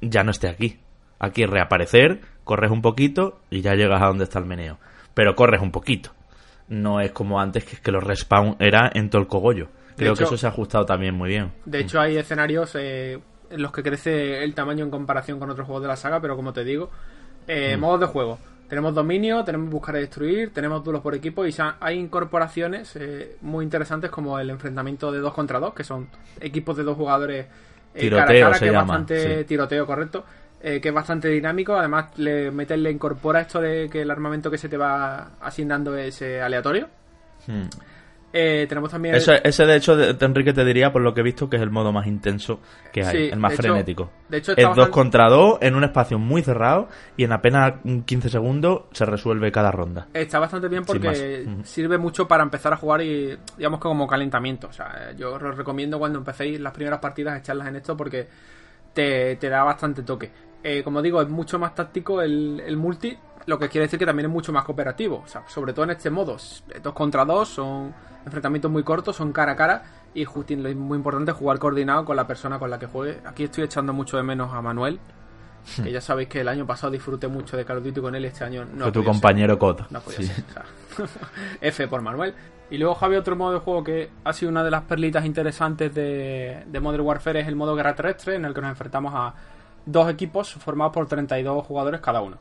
ya 0.00 0.22
no 0.24 0.30
esté 0.30 0.48
aquí. 0.48 0.80
Aquí 1.18 1.46
reaparecer, 1.46 2.20
corres 2.44 2.70
un 2.70 2.82
poquito 2.82 3.40
y 3.50 3.62
ya 3.62 3.74
llegas 3.74 4.02
a 4.02 4.06
donde 4.06 4.24
está 4.24 4.38
el 4.38 4.44
meneo. 4.44 4.78
Pero 5.14 5.34
corres 5.34 5.62
un 5.62 5.70
poquito. 5.70 6.10
No 6.68 7.00
es 7.00 7.12
como 7.12 7.40
antes, 7.40 7.64
que 7.64 7.76
es 7.76 7.80
que 7.80 7.92
los 7.92 8.04
respawn 8.04 8.56
era 8.58 8.90
en 8.92 9.08
todo 9.08 9.22
el 9.22 9.28
cogollo. 9.28 9.68
Creo 9.96 10.14
que 10.14 10.24
eso 10.24 10.36
se 10.36 10.46
ha 10.46 10.50
ajustado 10.50 10.84
también 10.84 11.14
muy 11.14 11.28
bien. 11.30 11.52
De 11.64 11.80
hecho, 11.80 12.00
hay 12.00 12.16
escenarios 12.16 12.72
eh, 12.74 13.18
en 13.50 13.62
los 13.62 13.72
que 13.72 13.82
crece 13.82 14.44
el 14.44 14.54
tamaño 14.54 14.84
en 14.84 14.90
comparación 14.90 15.38
con 15.38 15.50
otros 15.50 15.66
juegos 15.66 15.82
de 15.82 15.88
la 15.88 15.96
saga, 15.96 16.20
pero 16.20 16.36
como 16.36 16.52
te 16.52 16.64
digo, 16.64 16.90
eh, 17.46 17.76
modos 17.76 18.00
de 18.00 18.06
juego. 18.06 18.38
Tenemos 18.68 18.94
dominio, 18.94 19.44
tenemos 19.44 19.70
buscar 19.70 19.94
y 19.96 20.00
destruir, 20.00 20.52
tenemos 20.52 20.82
duelos 20.82 21.00
por 21.00 21.14
equipo 21.14 21.46
y 21.46 21.54
hay 21.80 21.98
incorporaciones 21.98 22.96
eh, 22.96 23.36
muy 23.42 23.64
interesantes 23.64 24.10
como 24.10 24.40
el 24.40 24.50
enfrentamiento 24.50 25.12
de 25.12 25.20
dos 25.20 25.32
contra 25.32 25.60
dos, 25.60 25.72
que 25.72 25.84
son 25.84 26.08
equipos 26.40 26.76
de 26.76 26.82
dos 26.82 26.96
jugadores 26.96 27.46
eh, 27.94 28.00
Tiroteo 28.00 28.26
cara 28.26 28.38
a 28.38 28.40
cara, 28.40 28.54
se 28.54 28.60
que 28.60 28.66
es 28.66 28.72
llama, 28.72 28.86
bastante 28.86 29.38
sí. 29.38 29.44
tiroteo, 29.44 29.86
correcto. 29.86 30.24
eh, 30.60 30.80
que 30.80 30.88
es 30.88 30.94
bastante 30.94 31.28
dinámico, 31.28 31.76
además 31.76 32.06
le 32.16 32.50
metes, 32.50 32.78
le 32.78 32.90
incorpora 32.90 33.40
esto 33.40 33.60
de 33.60 33.88
que 33.88 34.02
el 34.02 34.10
armamento 34.10 34.50
que 34.50 34.58
se 34.58 34.68
te 34.68 34.76
va 34.76 35.30
asignando 35.40 35.96
es 35.96 36.20
eh, 36.22 36.42
aleatorio. 36.42 36.88
Hmm. 37.46 37.66
Eh, 38.38 38.66
tenemos 38.68 38.90
también 38.90 39.14
Ese, 39.14 39.40
ese, 39.44 39.64
de 39.64 39.76
hecho, 39.76 39.96
de, 39.96 40.12
de 40.12 40.26
Enrique 40.26 40.52
te 40.52 40.62
diría, 40.62 40.92
por 40.92 41.00
lo 41.00 41.14
que 41.14 41.20
he 41.20 41.22
visto, 41.22 41.48
que 41.48 41.56
es 41.56 41.62
el 41.62 41.70
modo 41.70 41.90
más 41.90 42.06
intenso 42.06 42.60
que 42.92 43.02
hay, 43.02 43.16
Sí, 43.16 43.30
el 43.32 43.38
más 43.38 43.52
de 43.52 43.54
hecho- 43.54 43.62
frenético. 43.62 44.10
de 44.28 44.36
hecho, 44.36 44.52
es 44.52 44.58
está 44.58 44.68
dos 44.68 44.76
bastante- 44.76 44.92
contra 44.92 45.28
dos 45.30 45.58
en 45.62 45.74
un 45.74 45.84
espacio 45.84 46.18
muy 46.18 46.42
cerrado 46.42 46.88
y 47.16 47.24
en 47.24 47.32
apenas 47.32 47.74
15 48.04 48.28
segundos 48.28 48.82
se 48.92 49.06
resuelve 49.06 49.50
cada 49.50 49.70
ronda. 49.70 50.08
Está 50.12 50.38
bastante 50.38 50.68
bien 50.68 50.84
porque 50.84 51.46
sirve 51.64 51.96
mucho 51.96 52.28
para 52.28 52.42
empezar 52.42 52.74
a 52.74 52.76
jugar 52.76 53.00
y 53.00 53.38
digamos 53.56 53.78
que 53.80 53.84
como 53.88 54.06
calentamiento. 54.06 54.66
O 54.68 54.72
sea, 54.72 55.12
yo 55.16 55.32
os 55.34 55.56
recomiendo 55.56 55.98
cuando 55.98 56.18
empecéis 56.18 56.60
las 56.60 56.74
primeras 56.74 56.98
partidas 56.98 57.38
echarlas 57.38 57.68
en 57.68 57.76
esto 57.76 57.96
porque 57.96 58.26
te, 58.92 59.36
te 59.36 59.48
da 59.48 59.62
bastante 59.62 60.02
toque. 60.02 60.30
Eh, 60.62 60.82
como 60.82 61.00
digo, 61.00 61.22
es 61.22 61.28
mucho 61.28 61.58
más 61.58 61.74
táctico 61.74 62.20
el, 62.20 62.60
el 62.66 62.76
multi, 62.76 63.16
lo 63.46 63.58
que 63.58 63.68
quiere 63.68 63.86
decir 63.86 63.98
que 63.98 64.06
también 64.06 64.26
es 64.26 64.32
mucho 64.32 64.52
más 64.52 64.64
cooperativo. 64.64 65.22
O 65.24 65.28
sea, 65.28 65.42
sobre 65.48 65.72
todo 65.72 65.84
en 65.84 65.92
este 65.92 66.10
modo, 66.10 66.36
dos 66.82 66.92
contra 66.94 67.24
dos, 67.24 67.48
son 67.48 67.94
enfrentamientos 68.24 68.70
muy 68.70 68.82
cortos, 68.82 69.16
son 69.16 69.32
cara 69.32 69.52
a 69.52 69.56
cara 69.56 69.82
y 70.14 70.24
ju- 70.24 70.44
lo 70.56 70.74
muy 70.74 70.96
importante 70.96 71.30
es 71.30 71.36
jugar 71.36 71.58
coordinado 71.58 72.04
con 72.04 72.16
la 72.16 72.26
persona 72.26 72.58
con 72.58 72.70
la 72.70 72.78
que 72.78 72.86
juegue. 72.86 73.20
Aquí 73.24 73.44
estoy 73.44 73.64
echando 73.64 73.92
mucho 73.92 74.16
de 74.16 74.22
menos 74.24 74.52
a 74.52 74.60
Manuel. 74.60 74.98
Que 75.82 75.90
ya 75.90 76.00
sabéis 76.00 76.28
que 76.28 76.40
el 76.42 76.48
año 76.48 76.64
pasado 76.64 76.92
disfruté 76.92 77.26
mucho 77.26 77.56
de 77.56 77.64
Call 77.64 77.78
of 77.78 77.84
Duty 77.84 78.00
con 78.00 78.14
él 78.14 78.24
este 78.24 78.44
año 78.44 78.64
no. 78.64 78.84
Fue 78.84 78.92
tu 78.92 79.00
podido 79.00 79.02
ser. 79.02 79.04
compañero 79.04 79.58
COD. 79.58 79.80
No 79.90 80.00
Sí. 80.00 80.24
ser. 80.24 80.44
o 80.48 80.52
sea, 80.52 81.06
F 81.60 81.88
por 81.88 82.02
Manuel. 82.02 82.34
Y 82.70 82.78
luego, 82.78 82.94
Javi, 82.94 83.16
otro 83.16 83.34
modo 83.36 83.54
de 83.54 83.58
juego 83.60 83.82
que 83.82 84.10
ha 84.24 84.32
sido 84.32 84.50
una 84.50 84.62
de 84.64 84.70
las 84.70 84.82
perlitas 84.82 85.24
interesantes 85.24 85.92
de, 85.94 86.62
de 86.66 86.80
Modern 86.80 87.02
Warfare 87.04 87.40
es 87.40 87.48
el 87.48 87.56
modo 87.56 87.74
guerra 87.74 87.94
terrestre, 87.96 88.36
en 88.36 88.44
el 88.44 88.54
que 88.54 88.60
nos 88.60 88.70
enfrentamos 88.70 89.12
a 89.14 89.34
dos 89.84 90.08
equipos 90.10 90.52
formados 90.54 90.92
por 90.92 91.06
32 91.08 91.64
jugadores 91.66 92.00
cada 92.00 92.20
uno. 92.22 92.38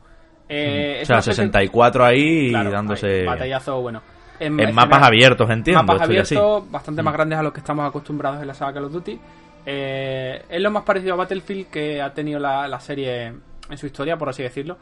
Eh, 0.47 0.99
O 1.01 1.05
sea, 1.05 1.15
una 1.15 1.19
especie- 1.19 1.33
64 1.43 2.05
ahí 2.05 2.49
claro, 2.49 2.69
y 2.69 2.71
dándose 2.71 3.07
ahí, 3.21 3.25
batallazo 3.25 3.81
bueno. 3.81 4.01
En, 4.39 4.53
mapas 4.55 4.75
general, 4.75 5.03
abiertos, 5.05 5.49
entiendo. 5.49 5.83
mapas 5.83 6.01
abiertos, 6.01 6.69
bastante 6.71 7.01
más 7.01 7.13
Mm. 7.13 7.17
grandes 7.17 7.39
a 7.39 7.43
los 7.43 7.53
que 7.53 7.59
estamos 7.61 7.87
acostumbrados 7.87 8.41
en 8.41 8.47
la 8.47 8.53
saga 8.53 8.73
Call 8.73 8.83
of 8.85 8.91
Duty. 8.93 9.19
Eh, 9.65 10.43
es 10.49 10.61
lo 10.61 10.69
más 10.71 10.83
parecido 10.83 11.13
a 11.13 11.17
Battlefield 11.17 11.67
que 11.67 12.01
ha 12.01 12.13
tenido 12.13 12.39
la, 12.39 12.67
la 12.67 12.79
serie 12.79 13.27
en 13.69 13.77
su 13.77 13.85
historia, 13.87 14.17
por 14.17 14.29
así 14.29 14.43
decirlo. 14.43 14.77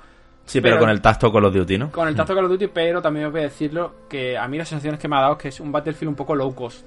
Sí, 0.46 0.60
pero, 0.60 0.74
pero- 0.76 0.82
con 0.82 0.90
el 0.90 1.00
tacto 1.02 1.32
Call 1.32 1.46
of 1.46 1.54
Duty, 1.54 1.78
¿no? 1.78 1.92
Con 1.92 2.08
el 2.08 2.16
tacto 2.16 2.36
Call 2.36 2.46
of 2.46 2.52
Duty, 2.52 2.68
pero 2.68 3.02
también 3.02 3.28
os 3.28 3.32
voy 3.32 3.42
a 3.42 3.46
decirlo 3.46 3.94
que 4.10 4.38
a 4.38 4.46
mí 4.48 4.58
las 4.58 4.68
sensaciones 4.68 5.00
que 5.00 5.08
me 5.08 5.16
ha 5.16 5.22
dado 5.22 5.34
es 5.34 5.40
que 5.40 5.48
es 5.50 5.60
un 5.62 5.72
Battlefield 5.72 6.10
un 6.10 6.16
poco 6.16 6.36
low 6.36 6.54
cost. 6.54 6.86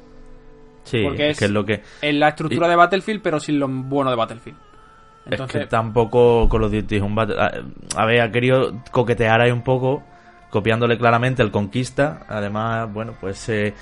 Sí, 0.85 1.03
porque 1.03 1.27
es 1.27 1.31
es- 1.33 1.39
que 1.39 1.45
es 1.47 1.51
lo 1.51 1.64
que... 1.64 1.83
En 2.03 2.20
la 2.20 2.29
estructura 2.29 2.66
Y- 2.66 2.70
de 2.70 2.77
Battlefield, 2.77 3.22
pero 3.22 3.41
sin 3.41 3.59
lo 3.59 3.66
bueno 3.68 4.11
de 4.11 4.16
Battlefield. 4.16 4.59
Es 5.27 5.33
Entonces, 5.33 5.62
que 5.62 5.66
tampoco 5.66 6.49
Call 6.49 6.64
of 6.64 6.72
Duty 6.72 6.97
es 6.97 7.03
un... 7.03 7.14
bat- 7.14 7.35
A, 7.97 8.05
ver, 8.07 8.20
ha 8.20 8.31
querido 8.31 8.72
coquetear 8.93 9.41
ahí 9.41 9.51
un 9.51 9.62
poco, 9.62 10.03
copiándole 10.51 10.97
claramente 10.99 11.43
el 11.43 11.51
Conquista. 11.51 12.20
Además, 12.29 12.93
bueno, 12.93 13.14
pues... 13.20 13.49
eh, 13.49 13.74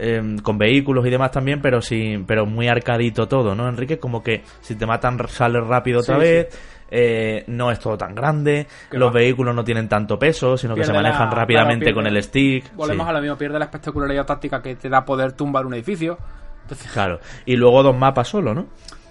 em, 0.00 0.38
con 0.38 0.58
vehículos 0.58 1.04
y 1.06 1.10
demás 1.10 1.30
también, 1.32 1.60
pero 1.60 1.80
sin, 1.82 2.24
pero 2.24 2.46
muy 2.46 2.68
arcadito 2.68 3.26
todo, 3.26 3.54
¿no, 3.56 3.68
Enrique? 3.68 3.98
Como 3.98 4.22
que 4.22 4.42
si 4.60 4.76
te 4.76 4.86
matan 4.86 5.18
sales 5.28 5.66
rápido 5.66 6.00
otra 6.00 6.14
Sí, 6.16 6.20
vez, 6.20 6.58
eh, 6.90 7.42
no 7.48 7.70
es 7.72 7.80
todo 7.80 7.98
tan 7.98 8.14
grande, 8.14 8.68
los 8.92 9.08
va. 9.08 9.14
vehículos 9.14 9.54
no 9.56 9.64
tienen 9.64 9.88
tanto 9.88 10.16
peso, 10.18 10.56
sino 10.56 10.74
que 10.76 10.84
se 10.84 10.92
manejan 10.92 11.28
la- 11.30 11.34
rápidamente 11.34 11.92
con 11.92 12.06
el 12.06 12.22
stick. 12.22 12.72
volvemos 12.74 13.06
sí. 13.06 13.10
a 13.10 13.12
lo 13.12 13.20
mismo, 13.20 13.36
pierde 13.36 13.58
la 13.58 13.64
espectacularidad 13.64 14.24
táctica 14.24 14.62
que 14.62 14.76
te 14.76 14.88
da 14.88 15.04
poder 15.04 15.32
tumbar 15.32 15.66
un 15.66 15.74
edificio. 15.74 16.16
Entonces, 16.62 16.92
Claro. 16.92 17.18
Y 17.44 17.56
luego 17.56 17.82
dos 17.82 17.96
mapas 17.96 18.28
solo, 18.28 18.54
¿no? 18.54 18.66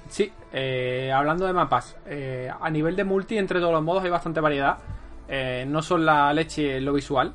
Sí, 0.09 0.31
eh, 0.53 1.11
hablando 1.13 1.45
de 1.45 1.53
mapas, 1.53 1.97
eh, 2.05 2.49
a 2.59 2.69
nivel 2.69 2.95
de 2.95 3.03
multi, 3.03 3.37
entre 3.37 3.59
todos 3.59 3.73
los 3.73 3.83
modos 3.83 4.03
hay 4.03 4.09
bastante 4.09 4.39
variedad. 4.39 4.77
Eh, 5.27 5.65
no 5.67 5.81
son 5.81 6.05
la 6.05 6.31
leche 6.33 6.77
en 6.77 6.85
lo 6.85 6.93
visual, 6.93 7.33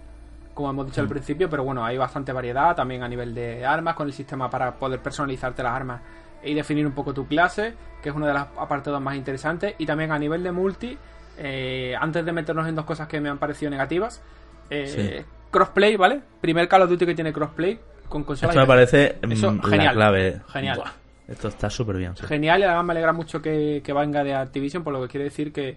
como 0.55 0.71
hemos 0.71 0.87
dicho 0.87 1.01
al 1.01 1.09
principio, 1.09 1.49
pero 1.51 1.65
bueno, 1.65 1.85
hay 1.85 1.99
bastante 1.99 2.33
variedad. 2.33 2.75
También 2.75 3.03
a 3.03 3.09
nivel 3.09 3.35
de 3.35 3.65
armas, 3.65 3.95
con 3.95 4.07
el 4.07 4.13
sistema 4.13 4.49
para 4.49 4.73
poder 4.75 5.01
personalizarte 5.01 5.63
las 5.63 5.73
armas 5.73 6.01
y 6.43 6.55
definir 6.55 6.87
un 6.87 6.93
poco 6.93 7.13
tu 7.13 7.27
clase, 7.27 7.75
que 8.03 8.09
es 8.09 8.15
uno 8.15 8.27
de 8.27 8.35
los 8.35 8.43
apartados 8.59 9.01
más 9.01 9.15
interesantes. 9.15 9.75
Y 9.79 9.87
también 9.87 10.11
a 10.13 10.19
nivel 10.19 10.43
de 10.43 10.53
multi, 10.53 10.97
eh, 11.39 11.95
antes 11.99 12.25
de 12.25 12.33
meternos 12.33 12.67
en 12.69 12.75
dos 12.75 12.85
cosas 12.85 13.09
que 13.09 13.21
me 13.21 13.29
han 13.29 13.39
parecido 13.39 13.71
negativas, 13.71 14.23
eh, 14.71 15.25
crossplay, 15.51 15.97
¿vale? 15.97 16.21
Primer 16.41 16.67
Call 16.69 16.83
of 16.83 16.91
Duty 16.91 17.07
que 17.07 17.15
tiene 17.15 17.33
crossplay 17.33 17.79
con 18.09 18.25
consolas. 18.25 18.55
Esto 18.55 18.61
me 18.61 18.67
parece 18.67 19.19
Eso, 19.23 19.53
mm, 19.53 19.63
genial. 19.63 19.95
clave. 19.95 20.41
Genial. 20.49 20.77
Buah, 20.79 20.91
esto 21.33 21.49
está 21.49 21.69
súper 21.71 21.97
bien. 21.97 22.17
sí. 22.17 22.27
Genial, 22.27 22.61
y 22.61 22.65
además 22.65 22.85
me 22.87 22.93
alegra 22.93 23.13
mucho 23.13 23.41
que, 23.43 23.83
que 23.85 23.93
venga 23.93 24.23
de 24.25 24.35
Activision, 24.35 24.83
por 24.85 24.93
lo 24.93 25.03
que 25.03 25.09
quiere 25.09 25.25
decir 25.25 25.53
que 25.53 25.77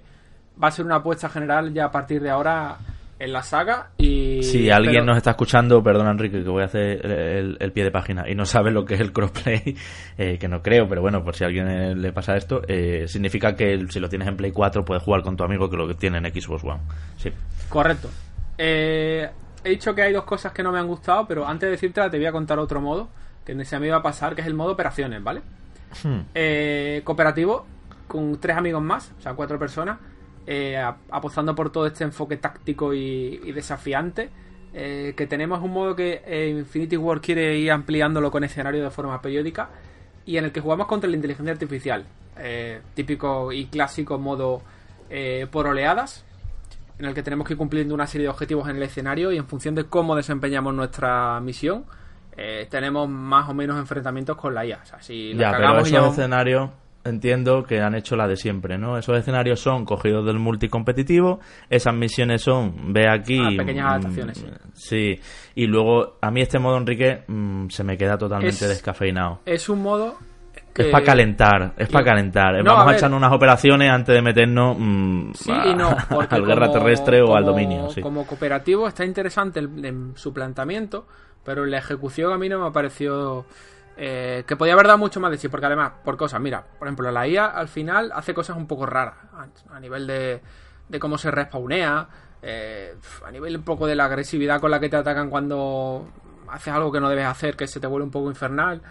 va 0.61 0.67
a 0.69 0.71
ser 0.71 0.85
una 0.85 0.95
apuesta 0.97 1.29
general 1.29 1.73
ya 1.73 1.85
a 1.85 1.91
partir 1.91 2.21
de 2.21 2.29
ahora 2.29 2.77
en 3.17 3.31
la 3.31 3.41
saga. 3.43 3.91
Y, 3.97 4.43
Si 4.43 4.69
alguien 4.69 4.95
pero- 4.95 5.05
nos 5.05 5.17
está 5.17 5.31
escuchando, 5.31 5.81
perdona 5.81 6.11
Enrique, 6.11 6.43
que 6.43 6.49
voy 6.49 6.63
a 6.63 6.65
hacer 6.65 7.05
el, 7.05 7.71
pie 7.71 7.83
de 7.85 7.91
página 7.91 8.29
y 8.29 8.35
no 8.35 8.45
sabe 8.45 8.71
lo 8.71 8.83
que 8.85 8.95
es 8.95 8.99
el 8.99 9.13
crossplay, 9.13 9.75
eh, 10.17 10.37
que 10.37 10.47
no 10.47 10.61
creo, 10.61 10.87
pero 10.87 11.01
bueno, 11.01 11.23
por 11.23 11.35
si 11.35 11.43
a 11.43 11.47
alguien 11.47 11.67
eh, 11.67 11.95
le 11.95 12.11
pasa 12.11 12.35
esto, 12.35 12.61
eh, 12.67 13.05
significa 13.07 13.55
que 13.55 13.85
si 13.89 13.99
lo 13.99 14.09
tienes 14.09 14.27
en 14.27 14.35
Play 14.35 14.51
4 14.51 14.83
puedes 14.83 15.03
jugar 15.03 15.21
con 15.23 15.37
tu 15.37 15.43
amigo 15.43 15.69
que 15.69 15.77
lo 15.77 15.87
que 15.87 15.93
tiene 15.95 16.17
en 16.17 16.25
Xbox 16.25 16.63
One. 16.63 16.81
Sí. 17.17 17.31
Correcto. 17.69 18.09
Eh, 18.57 19.29
he 19.63 19.69
dicho 19.69 19.95
que 19.95 20.01
hay 20.01 20.13
dos 20.13 20.23
cosas 20.25 20.51
que 20.51 20.61
no 20.63 20.71
me 20.71 20.79
han 20.79 20.87
gustado, 20.87 21.25
pero 21.27 21.47
antes 21.47 21.67
de 21.67 21.71
decírtela 21.71 22.09
te 22.09 22.17
voy 22.17 22.25
a 22.27 22.31
contar 22.31 22.59
otro 22.59 22.81
modo 22.81 23.09
que 23.45 23.63
se 23.65 23.79
me 23.79 23.87
iba 23.87 23.97
a 23.97 24.01
pasar, 24.03 24.35
que 24.35 24.41
es 24.41 24.47
el 24.47 24.53
modo 24.55 24.71
operaciones, 24.73 25.23
¿vale? 25.23 25.41
Hmm. 26.03 26.21
Eh, 26.33 27.01
cooperativo, 27.03 27.65
con 28.07 28.37
tres 28.39 28.57
amigos 28.57 28.81
más, 28.81 29.11
o 29.17 29.21
sea, 29.21 29.33
cuatro 29.33 29.57
personas, 29.59 29.99
eh, 30.47 30.77
ap- 30.77 30.97
apostando 31.11 31.55
por 31.55 31.69
todo 31.71 31.87
este 31.87 32.03
enfoque 32.03 32.37
táctico 32.37 32.93
y, 32.93 33.39
y 33.43 33.51
desafiante. 33.51 34.29
eh, 34.77 35.13
que 35.15 35.25
tenemos 35.25 35.61
un 35.63 35.71
modo 35.71 35.95
que 35.95 36.21
eh, 36.25 36.49
Infinity 36.49 36.97
War 36.97 37.21
quiere 37.21 37.57
ir 37.57 37.71
ampliándolo 37.71 38.29
con 38.29 38.43
escenario 38.43 38.83
de 38.83 38.89
forma 38.89 39.21
periódica 39.21 39.69
y 40.25 40.35
en 40.35 40.43
el 40.43 40.51
que 40.51 40.59
jugamos 40.59 40.87
contra 40.87 41.09
la 41.09 41.15
inteligencia 41.15 41.53
artificial. 41.53 42.03
Eh, 42.37 42.81
típico 42.93 43.53
y 43.53 43.67
clásico 43.67 44.19
modo 44.19 44.61
eh, 45.09 45.47
por 45.49 45.67
oleadas, 45.67 46.25
en 46.99 47.05
el 47.05 47.13
que 47.13 47.23
tenemos 47.23 47.47
que 47.47 47.53
ir 47.53 47.57
cumpliendo 47.57 47.93
una 47.93 48.05
serie 48.05 48.25
de 48.25 48.31
objetivos 48.31 48.67
en 48.67 48.75
el 48.75 48.83
escenario 48.83 49.31
y 49.31 49.37
en 49.37 49.47
función 49.47 49.75
de 49.75 49.85
cómo 49.85 50.13
desempeñamos 50.15 50.73
nuestra 50.73 51.39
misión, 51.39 51.85
eh, 52.37 52.67
tenemos 52.69 53.07
más 53.09 53.49
o 53.49 53.53
menos 53.53 53.77
enfrentamientos 53.77 54.35
con 54.37 54.53
la 54.53 54.65
IA. 54.65 54.79
O 54.83 54.85
sea, 54.85 55.01
si 55.01 55.33
la 55.33 55.51
Ya, 55.51 55.57
pero 55.57 55.79
esos 55.79 56.11
escenarios 56.11 56.69
entiendo 57.03 57.63
que 57.63 57.81
han 57.81 57.93
hecho 57.93 58.15
la 58.15 58.27
de 58.27 58.35
siempre, 58.35 58.79
¿no? 58.79 58.97
Esos 58.97 59.15
escenarios 59.17 59.59
son 59.59 59.85
cogidos 59.85 60.25
del 60.25 60.39
multicompetitivo, 60.39 61.39
esas 61.69 61.93
misiones 61.93 62.41
son, 62.41 62.93
ve 62.93 63.07
aquí... 63.07 63.39
Ah, 63.39 63.49
pequeñas 63.55 63.85
mm, 63.85 63.89
adaptaciones, 63.89 64.37
sí. 64.39 64.47
Sí, 64.73 65.21
y 65.53 65.67
luego 65.67 66.17
a 66.19 66.31
mí 66.31 66.41
este 66.41 66.57
modo, 66.57 66.77
Enrique, 66.77 67.23
mm, 67.27 67.67
se 67.69 67.83
me 67.83 67.95
queda 67.95 68.17
totalmente 68.17 68.65
Es- 68.65 68.69
descafeinado. 68.69 69.41
Es 69.45 69.69
un 69.69 69.83
modo 69.83 70.15
Es 70.75 70.87
para 70.87 71.05
calentar, 71.05 71.73
es 71.77 71.87
para 71.89 72.05
calentar. 72.05 72.55
No, 72.63 72.71
Vamos 72.73 72.87
a 72.87 72.89
a, 72.89 72.95
echar 72.97 73.13
unas 73.13 73.31
operaciones 73.31 73.89
antes 73.91 74.13
de 74.15 74.21
meternos 74.23 74.75
mm, 74.79 75.31
Sí 75.35 75.51
a- 75.51 75.67
y 75.67 75.75
no, 75.75 75.95
porque 76.09 76.33
al 76.35 76.45
guerra 76.45 76.67
como- 76.69 76.79
terrestre 76.79 77.21
o 77.21 77.35
al 77.35 77.45
dominio. 77.45 77.87
Sí. 77.91 78.01
Como 78.01 78.25
cooperativo 78.25 78.87
está 78.87 79.05
interesante 79.05 79.59
el- 79.59 79.85
en 79.85 80.13
su 80.17 80.33
planteamiento, 80.33 81.05
pero 81.45 81.65
la 81.65 81.77
ejecución 81.77 82.33
a 82.33 82.37
mí 82.37 82.49
no 82.49 82.59
me 82.59 82.67
ha 82.67 82.71
parecido 82.71 83.45
eh, 83.97 84.43
que 84.45 84.57
podía 84.57 84.73
haber 84.73 84.87
dado 84.87 84.97
mucho 84.97 85.19
más 85.21 85.31
de 85.31 85.37
sí, 85.37 85.47
porque 85.47 85.67
además, 85.67 85.93
por 86.03 86.17
cosas, 86.17 86.41
mira, 86.41 86.65
por 86.77 86.87
ejemplo, 86.87 87.09
la 87.11 87.27
IA 87.27 87.45
al 87.45 87.69
final 87.69 88.11
hace 88.13 88.33
cosas 88.33 88.57
un 88.57 88.67
poco 88.67 88.85
raras 88.85 89.15
a, 89.33 89.47
a 89.75 89.79
nivel 89.79 90.05
de, 90.07 90.41
de 90.89 90.99
cómo 90.99 91.17
se 91.17 91.31
respawnea, 91.31 92.07
eh, 92.41 92.95
a 93.25 93.31
nivel 93.31 93.55
un 93.55 93.63
poco 93.63 93.87
de 93.87 93.95
la 93.95 94.05
agresividad 94.05 94.59
con 94.59 94.71
la 94.71 94.79
que 94.79 94.89
te 94.89 94.97
atacan 94.97 95.29
cuando 95.29 96.07
haces 96.49 96.73
algo 96.73 96.91
que 96.91 96.99
no 96.99 97.09
debes 97.09 97.25
hacer, 97.25 97.55
que 97.55 97.67
se 97.67 97.79
te 97.79 97.87
vuelve 97.87 98.05
un 98.05 98.11
poco 98.11 98.29
infernal. 98.29 98.81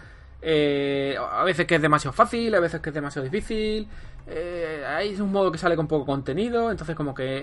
Eh, 0.41 1.15
a 1.17 1.43
veces 1.43 1.65
que 1.65 1.75
es 1.75 1.81
demasiado 1.81 2.13
fácil, 2.13 2.53
a 2.53 2.59
veces 2.59 2.81
que 2.81 2.89
es 2.89 2.95
demasiado 2.95 3.23
difícil. 3.23 3.87
Eh, 4.27 4.83
hay 4.87 5.13
un 5.21 5.31
modo 5.31 5.51
que 5.51 5.57
sale 5.57 5.75
con 5.75 5.87
poco 5.87 6.05
contenido, 6.05 6.71
entonces 6.71 6.95
como 6.95 7.13
que 7.13 7.37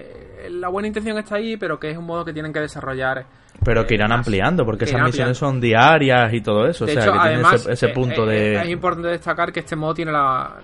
eh, 0.45 0.51
la 0.51 0.69
buena 0.69 0.89
intención 0.89 1.17
está 1.19 1.37
ahí, 1.37 1.57
pero 1.57 1.79
que 1.79 1.91
es 1.91 1.97
un 1.97 2.05
modo 2.05 2.25
que 2.25 2.33
tienen 2.33 2.53
que 2.53 2.61
desarrlar. 2.61 3.25
Pero 3.65 3.87
que 3.87 3.95
eh, 3.95 3.97
irán 3.99 4.11
más. 4.11 4.19
ampliando, 4.19 4.65
porque 4.65 4.85
Que 4.85 4.91
esas 4.91 5.03
misiones 5.05 5.39
son 5.39 5.61
diarias 5.61 6.33
y 6.33 6.41
todo 6.41 6.67
eso. 6.67 6.85
De 6.85 6.93
o 6.93 6.95
sea, 6.95 7.05
hecho, 7.05 7.13
que 7.13 7.19
tiene 7.19 7.35
además, 7.35 7.55
ese, 7.55 7.73
ese 7.73 7.87
eh, 7.87 7.93
punto 7.95 8.27
de... 8.27 8.57
es 8.57 8.69
importante 8.69 9.09
destacar 9.09 9.53
que 9.53 9.61
este 9.61 9.77
modo 9.77 9.95
tiene 9.95 10.11
la, 10.11 10.57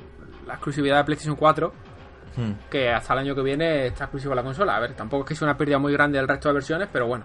la 0.47 0.55
exclusividad 0.55 0.99
de 0.99 1.05
PlayStation 1.05 1.37
4, 1.37 1.73
Hmm. 2.39 2.53
que 2.71 2.89
hasta 2.89 3.15
el 3.15 3.19
año 3.19 3.35
que 3.35 3.43
viene 3.43 3.87
está 3.87 4.05
exclusivo 4.05 4.33
a 4.33 4.37
la 4.37 4.45
consola. 4.45 4.77
A 4.77 4.81
ver, 4.81 4.95
tampoco 4.95 5.25
es 5.25 5.29
que 5.31 5.35
sea 5.35 5.47
una 5.49 5.57
pérdida 5.57 5.79
muy 5.79 5.93
grande 5.93 6.19
del 6.19 6.29
resto 6.29 6.49
de 6.49 6.55
versiones, 6.55 6.89
pero 6.93 7.09
bueno. 7.09 7.25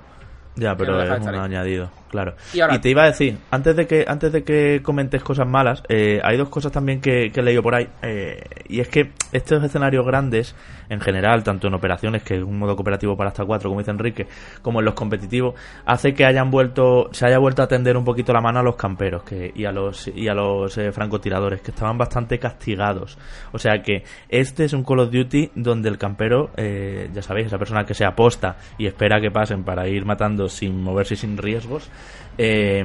Ya, 0.55 0.75
pero 0.75 0.93
no 0.93 1.01
es 1.03 1.21
un 1.21 1.29
ahí. 1.29 1.39
añadido, 1.39 1.91
claro. 2.13 2.35
Y 2.53 2.59
ahora- 2.59 2.79
te 2.79 2.89
iba 2.89 3.01
a 3.03 3.07
decir, 3.07 3.37
antes 3.49 3.75
de 3.75 3.87
que 3.87 4.05
antes 4.07 4.31
de 4.31 4.43
que 4.43 4.81
comentes 4.83 5.23
cosas 5.23 5.47
malas, 5.47 5.81
eh, 5.89 6.21
hay 6.23 6.37
dos 6.37 6.49
cosas 6.49 6.71
también 6.71 7.01
que, 7.01 7.31
que 7.31 7.39
he 7.39 7.43
leído 7.43 7.63
por 7.63 7.73
ahí. 7.73 7.89
eh, 8.03 8.39
y 8.69 8.79
es 8.79 8.87
que 8.87 9.09
estos 9.31 9.63
escenarios 9.63 10.05
grandes, 10.05 10.55
en 10.89 11.01
general, 11.01 11.43
tanto 11.43 11.67
en 11.67 11.73
operaciones, 11.73 12.21
que 12.21 12.35
es 12.35 12.43
un 12.43 12.59
modo 12.59 12.75
cooperativo 12.75 13.17
para 13.17 13.29
hasta 13.29 13.43
cuatro, 13.45 13.69
como 13.69 13.79
dice 13.81 13.89
Enrique, 13.91 14.27
como 14.61 14.79
en 14.79 14.85
los 14.85 14.93
competitivos, 14.93 15.55
hace 15.85 16.13
que 16.13 16.23
hayan 16.25 16.51
vuelto, 16.51 17.09
se 17.13 17.25
haya 17.25 17.39
vuelto 17.39 17.63
a 17.63 17.67
tender 17.67 17.97
un 17.97 18.05
poquito 18.05 18.31
la 18.31 18.41
mano 18.41 18.59
a 18.59 18.63
los 18.63 18.75
camperos 18.75 19.23
que, 19.23 19.51
y 19.55 19.65
a 19.65 19.71
los, 19.71 20.07
y 20.07 20.27
a 20.27 20.35
los 20.35 20.77
eh, 20.77 20.91
francotiradores, 20.91 21.61
que 21.61 21.71
estaban 21.71 21.97
bastante 21.97 22.37
castigados. 22.37 23.17
O 23.51 23.57
sea 23.57 23.81
que 23.81 24.03
este 24.29 24.65
es 24.65 24.73
un 24.73 24.83
Call 24.83 24.99
of 24.99 25.11
Duty 25.11 25.51
donde 25.55 25.89
el 25.89 25.97
campero, 25.97 26.51
eh, 26.57 27.09
ya 27.11 27.21
sabéis, 27.23 27.47
esa 27.47 27.57
persona 27.57 27.85
que 27.85 27.95
se 27.95 28.05
aposta 28.05 28.57
y 28.77 28.85
espera 28.85 29.19
que 29.19 29.31
pasen 29.31 29.63
para 29.63 29.87
ir 29.87 30.05
matando 30.05 30.47
sin 30.47 30.81
moverse 30.83 31.15
y 31.15 31.17
sin 31.17 31.37
riesgos, 31.37 31.89
eh, 32.37 32.83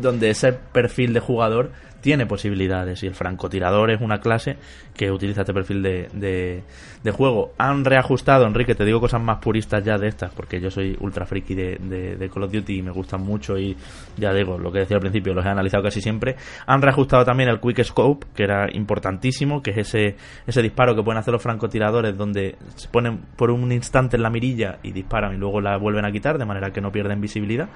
donde 0.00 0.30
ese 0.30 0.52
perfil 0.52 1.12
de 1.14 1.20
jugador 1.20 1.70
tiene 2.08 2.24
posibilidades 2.24 3.02
y 3.02 3.06
el 3.06 3.14
francotirador 3.14 3.90
es 3.90 4.00
una 4.00 4.18
clase 4.18 4.56
que 4.96 5.10
utiliza 5.10 5.42
este 5.42 5.52
perfil 5.52 5.82
de, 5.82 6.62
de, 7.02 7.10
juego. 7.10 7.52
Han 7.58 7.84
reajustado, 7.84 8.46
Enrique, 8.46 8.74
te 8.74 8.86
digo 8.86 8.98
cosas 8.98 9.20
más 9.20 9.40
puristas 9.40 9.84
ya 9.84 9.98
de 9.98 10.08
estas, 10.08 10.32
porque 10.32 10.58
yo 10.58 10.70
soy 10.70 10.96
ultra 11.00 11.26
friki 11.26 11.54
de, 11.54 11.76
de, 11.76 12.16
de 12.16 12.30
Call 12.30 12.44
of 12.44 12.52
Duty 12.52 12.78
y 12.78 12.82
me 12.82 12.92
gustan 12.92 13.20
mucho 13.20 13.58
y 13.58 13.76
ya 14.16 14.32
digo, 14.32 14.56
lo 14.56 14.72
que 14.72 14.78
decía 14.78 14.96
al 14.96 15.02
principio, 15.02 15.34
los 15.34 15.44
he 15.44 15.50
analizado 15.50 15.82
casi 15.82 16.00
siempre. 16.00 16.36
Han 16.66 16.80
reajustado 16.80 17.26
también 17.26 17.50
el 17.50 17.60
Quick 17.60 17.84
Scope, 17.84 18.26
que 18.34 18.44
era 18.44 18.68
importantísimo, 18.72 19.62
que 19.62 19.72
es 19.72 19.76
ese, 19.76 20.16
ese 20.46 20.62
disparo 20.62 20.96
que 20.96 21.02
pueden 21.02 21.18
hacer 21.18 21.32
los 21.32 21.42
francotiradores 21.42 22.16
donde 22.16 22.56
se 22.76 22.88
ponen 22.88 23.18
por 23.36 23.50
un 23.50 23.70
instante 23.70 24.16
en 24.16 24.22
la 24.22 24.30
mirilla 24.30 24.78
y 24.82 24.92
disparan 24.92 25.34
y 25.34 25.36
luego 25.36 25.60
la 25.60 25.76
vuelven 25.76 26.06
a 26.06 26.10
quitar, 26.10 26.38
de 26.38 26.46
manera 26.46 26.70
que 26.70 26.80
no 26.80 26.90
pierden 26.90 27.20
visibilidad. 27.20 27.68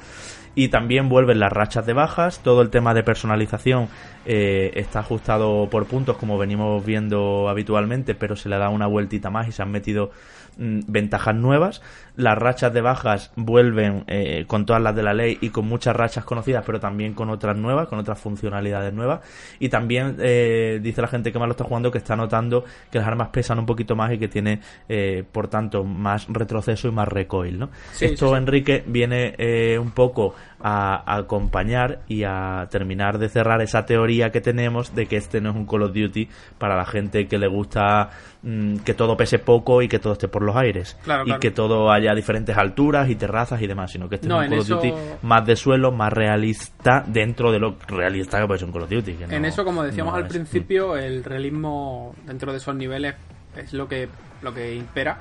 Y 0.55 0.69
también 0.69 1.09
vuelven 1.09 1.41
las 1.41 1.51
rachas 1.51 1.87
de 1.87 1.95
bajas, 1.95 2.43
todo 2.43 2.61
el 2.61 2.69
tema 2.69 2.93
de 2.93 3.03
personalización 3.03 3.89
eh, 4.25 4.73
está 4.75 5.01
ajustado 5.01 5.69
por 5.71 5.87
puntos 5.87 6.17
como 6.17 6.39
venimos 6.39 6.85
viendo 6.85 7.49
habitualmente, 7.49 8.15
pero 8.15 8.37
se 8.37 8.49
le 8.49 8.59
da 8.59 8.69
una 8.69 8.87
vueltita 8.87 9.31
más 9.31 9.49
y 9.49 9.53
se 9.53 9.63
han 9.63 9.71
metido 9.71 10.11
mm, 10.59 10.81
ventajas 10.87 11.35
nuevas. 11.35 11.83
Las 12.17 12.37
rachas 12.37 12.73
de 12.73 12.81
bajas 12.81 13.33
vuelven 13.37 14.05
eh, 14.07 14.45
con 14.47 14.67
todas 14.67 14.83
las 14.83 14.95
de 14.95 15.03
la 15.03 15.15
ley 15.15 15.39
y 15.41 15.49
con 15.51 15.67
muchas 15.67 15.97
rachas 15.97 16.25
conocidas, 16.25 16.63
pero 16.67 16.79
también 16.79 17.15
con 17.15 17.31
otras 17.31 17.57
nuevas, 17.57 17.89
con 17.89 17.99
otras 17.99 18.19
funcionalidades 18.21 18.93
nuevas. 18.93 19.21
Y 19.59 19.69
también 19.69 20.17
eh, 20.21 20.79
dice 20.83 21.01
la 21.01 21.09
gente 21.09 21.33
que 21.33 21.39
más 21.39 21.49
lo 21.49 21.53
está 21.53 21.65
jugando 21.65 21.91
que 21.91 21.99
está 21.99 22.15
notando 22.17 22.65
que 22.91 22.99
las 22.99 23.07
armas 23.07 23.29
pesan 23.29 23.59
un 23.59 23.67
poquito 23.67 23.97
más 23.97 24.13
y 24.13 24.19
que 24.19 24.29
tiene, 24.29 24.61
eh, 24.89 25.25
por 25.31 25.49
tanto, 25.49 25.85
más 25.85 26.27
retroceso 26.29 26.89
y 26.89 26.93
más 26.93 27.09
recoil. 27.09 27.59
¿no? 27.59 27.71
Sí, 27.93 28.07
Esto, 28.07 28.27
sí, 28.27 28.33
sí. 28.33 28.39
Enrique, 28.39 28.85
viene 28.87 29.35
eh, 29.39 29.79
un 29.79 29.93
poco 29.93 30.35
a, 30.61 31.03
a 31.11 31.17
acompañar 31.17 32.01
y 32.09 32.25
a 32.25 32.69
terminar 32.71 33.19
de 33.19 33.29
cerrar 33.29 33.63
esa 33.63 33.85
teoría 33.87 34.31
que 34.31 34.41
tenemos 34.41 34.95
de 34.95 35.07
que 35.07 35.17
este 35.17 35.41
no 35.41 35.51
es 35.51 35.57
un 35.57 35.67
Call 35.67 35.83
of 35.83 35.93
Duty 35.95 36.29
para 36.59 36.77
la 36.77 36.85
gente 36.85 37.27
que 37.27 37.39
le 37.39 37.49
gusta 37.49 38.11
mm, 38.43 38.77
que 38.79 38.95
todo 38.95 39.17
pese 39.17 39.39
poco 39.39 39.83
y 39.83 39.89
que 39.89 39.99
todo 39.99 40.13
esté 40.13 40.29
por 40.29 40.43
los 40.43 40.55
aires 40.57 40.97
Claro, 41.05 41.23
y 41.23 41.27
claro. 41.27 41.41
que 41.41 41.51
todo 41.51 41.91
haya 41.91 42.02
diferentes 42.15 42.57
alturas 42.57 43.09
y 43.09 43.15
terrazas 43.15 43.63
y 43.63 43.67
demás, 43.69 43.93
sino 43.93 44.09
que 44.09 44.17
este 44.17 44.27
No, 44.29 44.43
es 44.43 44.49
un 44.49 44.51
Call 44.51 44.59
of 44.61 44.67
eso- 44.67 44.77
Duty 44.77 44.93
más 45.23 45.47
de 45.47 45.57
suelo, 45.57 45.93
más 45.93 46.13
realista 46.13 47.05
dentro 47.07 47.53
de 47.53 47.61
lo 47.61 47.77
realista 47.87 48.41
que 48.41 48.47
puede 48.47 48.59
ser 48.59 48.67
un 48.69 48.73
Call 48.73 48.83
of 48.83 48.91
Duty. 48.91 49.13
que 49.15 49.37
en 49.37 49.45
eso, 49.45 49.65
como 49.65 49.83
decíamos 49.85 50.13
no 50.13 50.19
al 50.19 50.25
es- 50.27 50.33
principio, 50.33 50.97
el 50.97 51.23
realismo 51.25 52.15
dentro 52.27 52.51
de 52.53 52.59
esos 52.59 52.75
niveles 52.75 53.15
es 53.57 53.73
lo 53.73 53.87
que, 53.89 54.09
lo 54.43 54.53
que 54.53 54.75
impera 54.75 55.19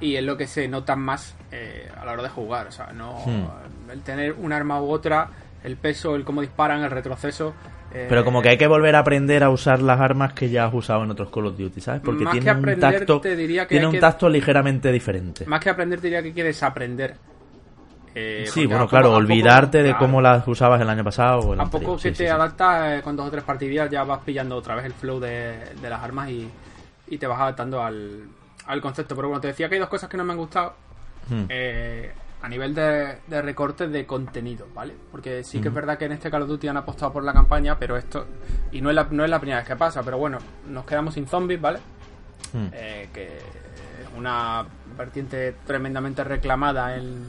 y 0.00 0.16
es 0.16 0.22
lo 0.24 0.36
que 0.36 0.46
se 0.46 0.68
nota 0.68 0.94
más 0.96 1.34
eh, 1.52 1.88
a 2.00 2.04
la 2.04 2.12
hora 2.12 2.22
de 2.24 2.28
jugar. 2.28 2.66
O 2.66 2.72
sea, 2.72 2.92
no 2.92 3.18
Hmm. 3.24 3.90
el 3.90 4.00
tener 4.02 4.32
un 4.32 4.52
arma 4.52 4.80
u 4.82 4.90
otra, 4.90 5.28
el 5.64 5.76
peso, 5.76 6.14
el 6.16 6.24
cómo 6.24 6.40
disparan, 6.40 6.82
el 6.82 6.90
retroceso. 6.90 7.54
Eh, 7.94 8.06
Pero 8.08 8.24
como 8.24 8.40
que 8.42 8.48
hay 8.50 8.58
que 8.58 8.66
volver 8.66 8.94
a 8.96 9.00
aprender 9.00 9.42
a 9.44 9.50
usar 9.50 9.80
las 9.82 10.00
armas 10.00 10.32
que 10.32 10.48
ya 10.50 10.64
has 10.66 10.74
usado 10.74 11.04
en 11.04 11.10
otros 11.10 11.30
Call 11.30 11.46
of 11.46 11.56
Duty, 11.58 11.80
¿sabes? 11.80 12.00
Porque 12.04 12.24
tiene 12.26 12.50
un 12.52 12.58
aprender, 12.58 12.98
tacto, 12.98 13.20
te 13.20 13.36
diría 13.36 13.62
que 13.66 13.74
tiene 13.74 13.86
un 13.86 13.92
que- 13.92 14.00
tacto 14.00 14.28
ligeramente 14.28 14.90
diferente. 14.92 15.44
Más 15.46 15.60
que 15.60 15.70
aprender, 15.70 16.00
te 16.00 16.06
diría 16.08 16.22
que 16.22 16.28
hay 16.28 16.34
que 16.34 16.44
desaprender. 16.44 17.16
Eh, 18.14 18.44
Sí, 18.46 18.66
bueno, 18.66 18.86
claro, 18.86 19.14
olvidarte 19.14 19.82
de 19.82 19.96
cómo 19.96 20.20
las 20.20 20.46
usabas 20.46 20.80
el 20.80 20.88
año 20.90 21.02
pasado. 21.04 21.38
O 21.40 21.54
el 21.54 21.60
A 21.60 21.62
anterior. 21.62 21.86
poco 21.92 21.98
Sí, 21.98 22.10
que 22.10 22.14
sí, 22.14 22.18
te 22.24 22.28
sí. 22.28 22.30
adaptas 22.30 22.98
eh, 22.98 23.02
con 23.02 23.16
dos 23.16 23.28
o 23.28 23.30
tres 23.30 23.42
partidas, 23.44 23.90
ya 23.90 24.04
vas 24.04 24.20
pillando 24.24 24.56
otra 24.56 24.74
vez 24.74 24.84
el 24.84 24.92
flow 24.92 25.18
de, 25.18 25.56
de 25.80 25.88
las 25.90 26.02
armas 26.02 26.28
y, 26.28 26.46
y 27.08 27.16
te 27.18 27.26
vas 27.26 27.40
adaptando 27.40 27.82
al, 27.82 28.24
al 28.66 28.80
concepto. 28.82 29.16
Pero 29.16 29.28
bueno, 29.28 29.40
te 29.40 29.48
decía 29.48 29.66
que 29.68 29.76
hay 29.76 29.80
dos 29.80 29.88
cosas 29.88 30.10
que 30.10 30.16
no 30.18 30.24
me 30.24 30.32
han 30.32 30.38
gustado. 30.38 30.74
Hmm. 31.30 31.44
Eh, 31.48 32.12
a 32.42 32.48
nivel 32.48 32.74
de, 32.74 33.18
de 33.26 33.40
recortes 33.42 33.90
de 33.92 34.04
contenido, 34.04 34.66
¿vale? 34.74 34.94
Porque 35.10 35.44
sí 35.44 35.60
que 35.60 35.68
es 35.68 35.74
verdad 35.74 35.96
que 35.96 36.06
en 36.06 36.12
este 36.12 36.30
Call 36.30 36.42
of 36.42 36.48
Duty 36.48 36.68
han 36.68 36.76
apostado 36.76 37.12
por 37.12 37.22
la 37.24 37.32
campaña, 37.32 37.78
pero 37.78 37.96
esto, 37.96 38.26
y 38.72 38.80
no 38.80 38.90
es 38.90 38.96
la, 38.96 39.06
no 39.10 39.22
es 39.24 39.30
la 39.30 39.38
primera 39.38 39.58
vez 39.60 39.68
que 39.68 39.76
pasa, 39.76 40.02
pero 40.02 40.18
bueno, 40.18 40.38
nos 40.68 40.84
quedamos 40.84 41.14
sin 41.14 41.26
zombies, 41.28 41.60
¿vale? 41.60 41.78
Mm. 42.52 42.66
Eh, 42.72 43.08
que 43.14 43.26
es 43.26 44.18
una 44.18 44.64
vertiente 44.98 45.54
tremendamente 45.66 46.24
reclamada 46.24 46.96
en, 46.96 47.24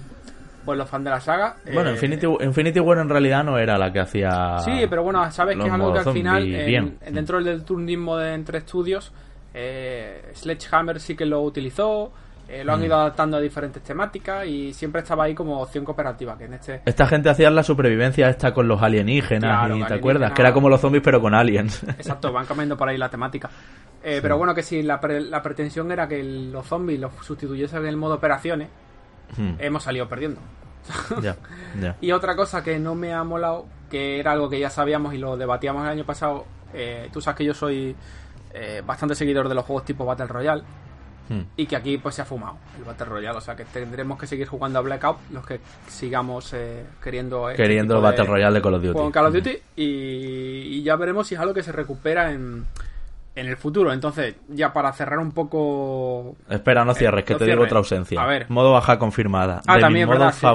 por 0.66 0.76
los 0.78 0.89
fans 0.89 1.03
de 1.05 1.09
la 1.11 1.22
saga. 1.22 1.57
Bueno, 1.72 1.91
Eh, 1.91 1.93
Infinity, 1.93 2.26
Infinity 2.41 2.80
War 2.80 2.97
en 2.97 3.09
realidad 3.09 3.43
no 3.43 3.57
era 3.59 3.78
la 3.78 3.93
que 3.93 3.99
hacía. 3.99 4.57
Sí, 4.66 4.86
pero 4.89 5.03
bueno, 5.03 5.30
sabes 5.32 5.57
que 5.57 5.66
es 5.68 5.72
algo 5.72 5.93
que 5.93 5.99
al 5.99 6.11
final, 6.14 6.43
en- 6.55 6.97
dentro 7.11 7.41
del 7.43 7.64
turnismo 7.64 8.18
de 8.18 8.34
entre 8.34 8.57
estudios, 8.57 9.11
eh, 9.53 10.32
Sledgehammer 10.34 10.99
sí 10.99 11.16
que 11.16 11.26
lo 11.26 11.41
utilizó, 11.41 12.11
eh, 12.60 12.64
lo 12.64 12.74
han 12.74 12.82
Mm. 12.82 12.86
ido 12.86 12.95
adaptando 12.95 13.38
a 13.38 13.39
diferentes 13.39 13.82
temáticas 13.84 14.45
y 14.45 14.74
siempre 14.74 15.01
estaba 15.01 15.24
ahí 15.26 15.34
como 15.34 15.62
opción 15.62 15.84
cooperativa, 15.86 16.38
que 16.38 16.45
en 16.45 16.54
este... 16.54 16.82
Esta 16.86 17.08
gente 17.08 17.30
hacía 17.30 17.49
la 17.49 17.64
supervivencia 17.64 18.30
esta 18.30 18.54
con 18.54 18.68
los 18.68 18.82
alienígenas, 18.82 19.39
Claro, 19.41 19.56
y 19.56 19.58
¿te 19.58 19.64
alienígenas. 19.86 19.99
acuerdas? 19.99 20.32
Que 20.34 20.41
era 20.41 20.54
como 20.54 20.70
los 20.70 20.80
zombies 20.82 21.04
pero 21.04 21.22
con 21.22 21.34
aliens. 21.34 21.84
Exacto, 21.88 22.32
van 22.32 22.45
cambiando 22.45 22.78
por 22.78 22.88
ahí 22.89 22.97
la 22.97 23.10
temática. 23.10 23.49
Eh, 24.04 24.20
Pero 24.22 24.38
bueno, 24.38 24.54
que 24.54 24.62
si 24.64 24.84
la, 24.84 24.99
pre- 24.99 25.22
la 25.22 25.41
pretensión 25.41 25.89
era 25.91 26.08
que 26.10 26.22
los 26.22 26.66
zombies 26.68 26.99
los 26.99 27.14
sustituyesen 27.26 27.80
en 27.84 27.88
el 27.88 27.97
modo 27.97 28.16
operaciones, 28.16 28.68
Hmm, 29.38 29.54
hemos 29.60 29.82
salido 29.84 30.08
perdiendo. 30.10 30.41
ya, 31.22 31.36
ya. 31.82 31.95
Y 32.01 32.12
otra 32.12 32.36
cosa 32.36 32.62
que 32.62 32.78
no 32.78 32.93
me 32.95 33.14
ha 33.14 33.24
molado, 33.24 33.66
que 33.89 34.20
era 34.20 34.34
algo 34.34 34.49
que 34.49 34.60
ya 34.60 34.70
sabíamos 34.70 35.14
y 35.14 35.18
lo 35.18 35.38
debatíamos 35.38 35.84
el 35.86 35.89
año 35.89 36.04
pasado, 36.06 36.45
eh, 36.74 37.10
tú 37.14 37.22
sabes 37.22 37.38
que 37.38 37.45
yo 37.45 37.54
soy 37.54 37.95
bastante 38.86 39.16
seguidor 39.16 39.49
de 39.49 39.56
los 39.56 39.66
juegos 39.66 39.84
tipo 39.86 40.06
Battle 40.06 40.28
Royale 40.28 40.62
Hmm. 41.30 41.42
y 41.56 41.66
que 41.66 41.76
aquí 41.78 41.98
pues 41.98 42.16
se 42.16 42.22
ha 42.22 42.26
fumado 42.26 42.58
el 42.78 42.84
Battle 42.84 43.06
Royale, 43.06 43.38
o 43.38 43.42
sea 43.42 43.56
que 43.56 43.64
tendremos 43.64 44.20
que 44.20 44.28
seguir 44.28 44.46
jugando 44.48 44.80
a 44.80 44.82
Blackout 44.82 45.18
los 45.32 45.46
que 45.46 45.62
sigamos 45.88 46.54
eh, 46.54 46.86
queriendo 47.02 47.50
este 47.50 47.64
Queriendo 47.64 47.96
el 47.96 48.02
de 48.02 48.04
Battle 48.10 48.26
Royale 48.26 48.56
de 48.56 48.62
Call 48.62 48.74
of 48.74 48.84
Duty. 48.84 49.00
en 49.00 49.12
Call 49.12 49.26
of 49.28 49.34
Duty 49.34 49.58
y, 49.78 49.84
y 49.86 50.84
ya 50.84 50.98
veremos 50.98 51.28
si 51.28 51.36
es 51.36 51.42
algo 51.42 51.54
que 51.54 51.64
se 51.64 51.72
recupera 51.72 52.32
en, 52.32 52.66
en 53.36 53.48
el 53.48 53.58
futuro. 53.58 53.94
Entonces, 53.94 54.36
ya 54.50 54.74
para 54.74 54.92
cerrar 54.94 55.20
un 55.20 55.32
poco 55.32 56.36
Espera, 56.50 56.86
no 56.86 56.94
cierres, 56.94 57.24
que 57.24 57.34
no 57.34 57.40
te 57.40 57.46
digo 57.46 57.64
otra 57.64 57.78
ausencia. 57.78 58.22
A 58.22 58.26
ver. 58.26 58.50
Modo 58.50 58.74
baja 58.74 59.00
confirmada. 59.00 59.62
Ah, 59.66 59.76
de 59.76 59.82
también 59.82 60.08
mis 60.08 60.16
modos 60.18 60.20
verdad, 60.20 60.40
sí. 60.40 60.46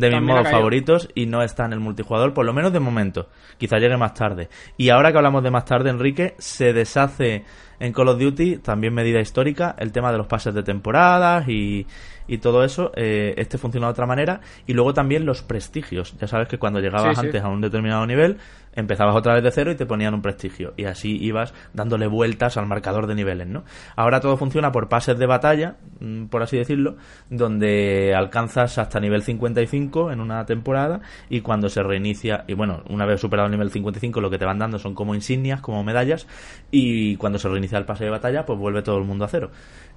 De 0.00 0.10
mis 0.10 0.22
modos 0.22 0.48
favoritos 0.50 1.08
y 1.14 1.26
no 1.26 1.42
está 1.42 1.64
en 1.64 1.72
el 1.72 1.80
multijugador, 1.80 2.32
por 2.32 2.46
lo 2.46 2.52
menos 2.52 2.72
de 2.72 2.80
momento. 2.80 3.28
Quizá 3.58 3.78
llegue 3.78 3.96
más 3.96 4.14
tarde. 4.14 4.48
Y 4.76 4.90
ahora 4.90 5.10
que 5.10 5.18
hablamos 5.18 5.42
de 5.42 5.50
más 5.50 5.64
tarde, 5.64 5.90
Enrique, 5.90 6.34
se 6.38 6.72
deshace 6.72 7.44
en 7.80 7.92
Call 7.92 8.08
of 8.08 8.18
Duty, 8.20 8.58
también 8.58 8.94
medida 8.94 9.20
histórica, 9.20 9.74
el 9.78 9.92
tema 9.92 10.10
de 10.12 10.18
los 10.18 10.26
pases 10.26 10.54
de 10.54 10.62
temporadas 10.62 11.48
y, 11.48 11.86
y 12.26 12.38
todo 12.38 12.64
eso. 12.64 12.92
eh, 12.96 13.34
este 13.36 13.58
funciona 13.58 13.86
de 13.88 13.92
otra 13.92 14.06
manera. 14.06 14.40
Y 14.66 14.72
luego 14.72 14.94
también 14.94 15.26
los 15.26 15.42
prestigios. 15.42 16.16
Ya 16.18 16.26
sabes 16.28 16.48
que 16.48 16.58
cuando 16.58 16.80
llegabas 16.80 17.16
Sí, 17.16 17.20
sí. 17.20 17.26
antes 17.26 17.42
a 17.42 17.48
un 17.48 17.60
determinado 17.60 18.06
nivel, 18.06 18.38
empezabas 18.78 19.16
otra 19.16 19.34
vez 19.34 19.42
de 19.42 19.50
cero 19.50 19.72
y 19.72 19.74
te 19.74 19.86
ponían 19.86 20.14
un 20.14 20.22
prestigio. 20.22 20.72
Y 20.76 20.84
así 20.84 21.18
ibas 21.20 21.52
dándole 21.74 22.06
vueltas 22.06 22.56
al 22.56 22.66
marcador 22.66 23.06
de 23.06 23.14
niveles, 23.14 23.48
¿no? 23.48 23.64
Ahora 23.96 24.20
todo 24.20 24.36
funciona 24.36 24.70
por 24.70 24.88
pases 24.88 25.18
de 25.18 25.26
batalla, 25.26 25.76
mm, 26.00 26.26
por 26.26 26.42
así 26.42 26.56
decirlo, 26.56 26.96
donde 27.28 28.14
alcanzas 28.14 28.78
hasta 28.78 29.00
nivel 29.00 29.22
55 29.22 30.12
en 30.12 30.20
una 30.20 30.46
temporada 30.46 31.00
y 31.28 31.40
cuando 31.40 31.68
se 31.68 31.82
reinicia, 31.82 32.44
y 32.46 32.54
bueno, 32.54 32.82
una 32.88 33.04
vez 33.04 33.20
superado 33.20 33.46
el 33.46 33.52
nivel 33.52 33.70
55 33.70 34.20
lo 34.20 34.30
que 34.30 34.38
te 34.38 34.44
van 34.44 34.58
dando 34.58 34.78
son 34.78 34.94
como 34.94 35.14
insignias, 35.14 35.60
como 35.60 35.82
medallas, 35.82 36.28
y 36.70 37.16
cuando 37.16 37.38
se 37.38 37.48
reinicia 37.48 37.78
el 37.78 37.84
pase 37.84 38.04
de 38.04 38.10
batalla 38.10 38.46
pues 38.46 38.58
vuelve 38.58 38.82
todo 38.82 38.98
el 38.98 39.04
mundo 39.04 39.24
a 39.24 39.28
cero. 39.28 39.50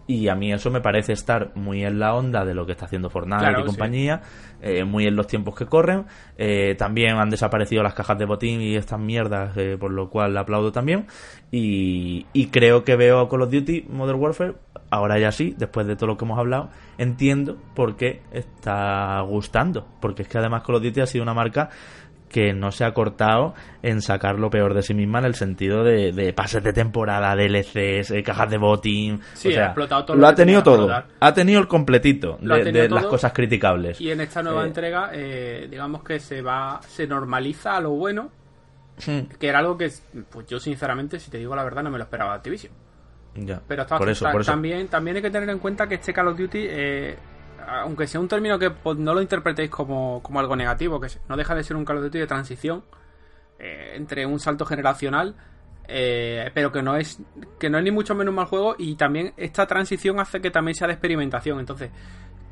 Y 0.08 0.28
a 0.28 0.36
mí 0.36 0.52
eso 0.52 0.70
me 0.72 0.82
parece 0.82 1.14
estar 1.14 1.52
muy 1.56 1.86
en 1.86 1.99
la 1.99 2.14
onda 2.16 2.43
de 2.43 2.54
lo 2.54 2.66
que 2.66 2.74
está 2.74 2.86
haciendo 2.86 3.10
Fortnite 3.10 3.39
Claro, 3.39 3.60
y 3.60 3.62
sí. 3.62 3.68
compañía, 3.68 4.22
eh, 4.62 4.84
muy 4.84 5.08
en 5.08 5.16
los 5.16 5.28
tiempos 5.28 5.56
que 5.56 5.68
corren. 5.68 6.06
Eh, 6.38 6.76
también 6.78 7.18
han 7.18 7.30
desaparecido 7.30 7.84
las 7.84 7.93
cajas 7.93 8.18
de 8.18 8.26
botín 8.26 8.62
y 8.62 8.76
estas 8.76 8.99
mierdas, 8.99 9.56
eh, 9.58 9.78
por 9.80 9.91
lo 9.91 10.10
cual 10.10 10.36
aplaudo 10.38 10.72
también. 10.72 11.08
Y, 11.52 12.26
y 12.34 12.47
creo 12.47 12.84
que 12.84 12.95
veo 12.95 13.20
a 13.20 13.30
Call 13.30 13.43
of 13.43 13.52
Duty 13.52 13.86
Modern 13.89 14.20
Warfare, 14.20 14.56
ahora 14.89 15.18
ya 15.20 15.32
sí, 15.32 15.56
después 15.58 15.88
de 15.88 15.95
todo 15.95 16.08
lo 16.08 16.18
que 16.18 16.26
hemos 16.26 16.39
hablado, 16.39 16.70
entiendo 16.97 17.58
por 17.76 17.95
qué 17.95 18.22
está 18.32 19.22
gustando. 19.22 19.88
Porque 20.02 20.24
es 20.24 20.28
que 20.28 20.38
además 20.38 20.64
Call 20.64 20.76
of 20.76 20.84
Duty 20.84 21.02
ha 21.02 21.06
sido 21.06 21.24
una 21.24 21.34
marca 21.34 21.70
que 22.32 22.54
no 22.54 22.72
se 22.72 22.86
ha 22.86 22.94
cortado 22.94 23.54
en 23.84 24.02
sacar 24.02 24.40
lo 24.40 24.50
peor 24.50 24.74
de 24.74 24.82
sí 24.82 24.94
misma 24.94 25.20
en 25.20 25.26
el 25.26 25.36
sentido 25.36 25.84
de, 25.84 26.12
de 26.12 26.34
pases 26.34 26.64
de 26.64 26.74
temporada, 26.74 27.36
DLCs, 27.36 28.12
eh, 28.12 28.24
cajas 28.24 28.50
de 28.50 28.58
botín. 28.58 29.22
Sí, 29.34 29.50
o 29.50 29.52
sea, 29.52 29.64
ha 29.64 29.66
explotado 29.68 30.06
todo 30.06 30.16
lo 30.18 30.22
lo 30.22 30.28
ha 30.28 30.36
tenido 30.36 30.64
todo. 30.64 30.90
Ha 31.20 31.34
tenido 31.34 31.60
el 31.60 31.68
completito 31.68 32.38
Lo 32.42 32.56
de, 32.56 32.90
las 32.90 33.06
cosas 33.06 33.34
criticables. 33.34 34.00
Y 34.02 34.12
en 34.12 34.22
esta 34.22 34.42
nueva 34.42 34.64
Eh, 34.64 34.68
entrega, 34.68 35.10
eh, 35.14 35.68
digamos 35.70 36.04
que 36.04 36.20
se 36.20 36.42
va, 36.42 36.80
se 36.88 37.06
normaliza 37.06 37.78
a 37.78 37.82
lo 37.82 37.92
bueno, 37.92 38.32
Hmm, 39.08 39.22
que 39.40 39.48
era 39.48 39.60
algo 39.60 39.78
que, 39.78 39.90
pues 40.30 40.46
yo 40.48 40.60
sinceramente, 40.60 41.20
si 41.20 41.32
te 41.32 41.38
digo 41.38 41.56
la 41.56 41.64
verdad, 41.64 41.84
no 41.84 41.90
me 41.90 41.98
lo 41.98 42.04
esperaba 42.04 42.32
de 42.34 42.38
Activision. 42.38 42.74
ya. 43.36 43.62
Pero 43.68 43.84
está 43.84 43.98
por 43.98 44.10
eso, 44.10 44.30
por 44.32 44.42
eso. 44.42 44.52
También, 44.52 44.88
también 44.88 45.16
hay 45.18 45.22
que 45.24 45.32
tener 45.32 45.50
en 45.50 45.60
cuenta 45.60 45.88
que 45.88 45.96
este 45.96 46.14
Call 46.14 46.28
of 46.28 46.38
Duty, 46.38 46.60
eh, 46.70 47.16
aunque 47.68 48.07
sea 48.07 48.20
un 48.20 48.28
término 48.28 48.57
que 48.59 48.72
no 48.97 49.14
lo 49.14 49.22
interpretéis 49.22 49.70
como, 49.70 50.22
como 50.24 50.39
algo 50.39 50.55
negativo, 50.55 50.99
que 50.99 51.07
no 51.28 51.38
deja 51.38 51.55
de 51.55 51.64
ser 51.64 51.76
un 51.76 51.86
Call 51.86 51.97
of 51.97 52.03
Duty 52.03 52.20
de 52.20 52.28
transición 52.28 52.84
eh, 53.59 53.93
entre 53.95 54.26
un 54.26 54.39
salto 54.39 54.66
generacional, 54.66 55.36
eh, 55.88 56.49
pero 56.53 56.72
que 56.72 56.82
no 56.82 56.95
es 56.95 57.20
que 57.59 57.70
no 57.70 57.78
es 57.78 57.84
ni 57.84 57.91
mucho 57.91 58.16
menos 58.16 58.32
un 58.32 58.36
mal 58.36 58.45
juego 58.45 58.76
y 58.78 58.95
también 58.95 59.34
esta 59.38 59.68
transición 59.68 60.20
hace 60.20 60.41
que 60.41 60.51
también 60.51 60.76
sea 60.76 60.88
de 60.88 60.93
experimentación. 60.93 61.59
Entonces, 61.59 61.91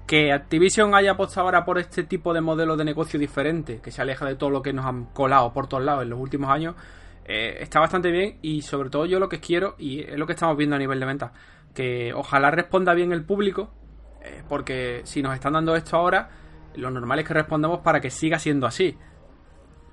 que 0.06 0.34
Activision 0.34 0.96
haya 0.96 1.12
apostado 1.12 1.48
ahora 1.48 1.66
por 1.66 1.78
este 1.78 2.04
tipo 2.04 2.34
de 2.34 2.42
modelo 2.42 2.76
de 2.76 2.84
negocio 2.84 3.20
diferente, 3.20 3.80
que 3.80 3.92
se 3.92 4.02
aleja 4.02 4.26
de 4.26 4.36
todo 4.36 4.50
lo 4.50 4.62
que 4.62 4.74
nos 4.74 4.86
han 4.86 5.06
colado 5.06 5.54
por 5.54 5.68
todos 5.68 5.84
lados 5.84 6.04
en 6.04 6.10
los 6.10 6.20
últimos 6.20 6.50
años, 6.50 6.76
eh, 7.26 7.58
está 7.62 7.80
bastante 7.80 8.10
bien 8.10 8.40
y 8.42 8.64
sobre 8.64 8.90
todo 8.90 9.06
yo 9.06 9.20
lo 9.20 9.30
que 9.30 9.40
quiero, 9.40 9.76
y 9.78 10.02
es 10.02 10.18
lo 10.18 10.26
que 10.26 10.34
estamos 10.34 10.58
viendo 10.58 10.76
a 10.76 10.80
nivel 10.80 11.00
de 11.00 11.06
venta, 11.06 11.32
que 11.76 12.12
ojalá 12.14 12.50
responda 12.50 12.96
bien 12.96 13.12
el 13.12 13.24
público, 13.24 13.72
eh, 14.22 14.44
porque 14.48 15.02
si 15.04 15.22
nos 15.22 15.34
están 15.34 15.54
dando 15.54 15.76
esto 15.76 15.98
ahora, 15.98 16.30
lo 16.76 16.92
normal 16.92 17.20
es 17.20 17.28
que 17.28 17.34
respondamos 17.34 17.80
para 17.80 18.00
que 18.02 18.10
siga 18.10 18.40
siendo 18.40 18.68
así. 18.68 18.98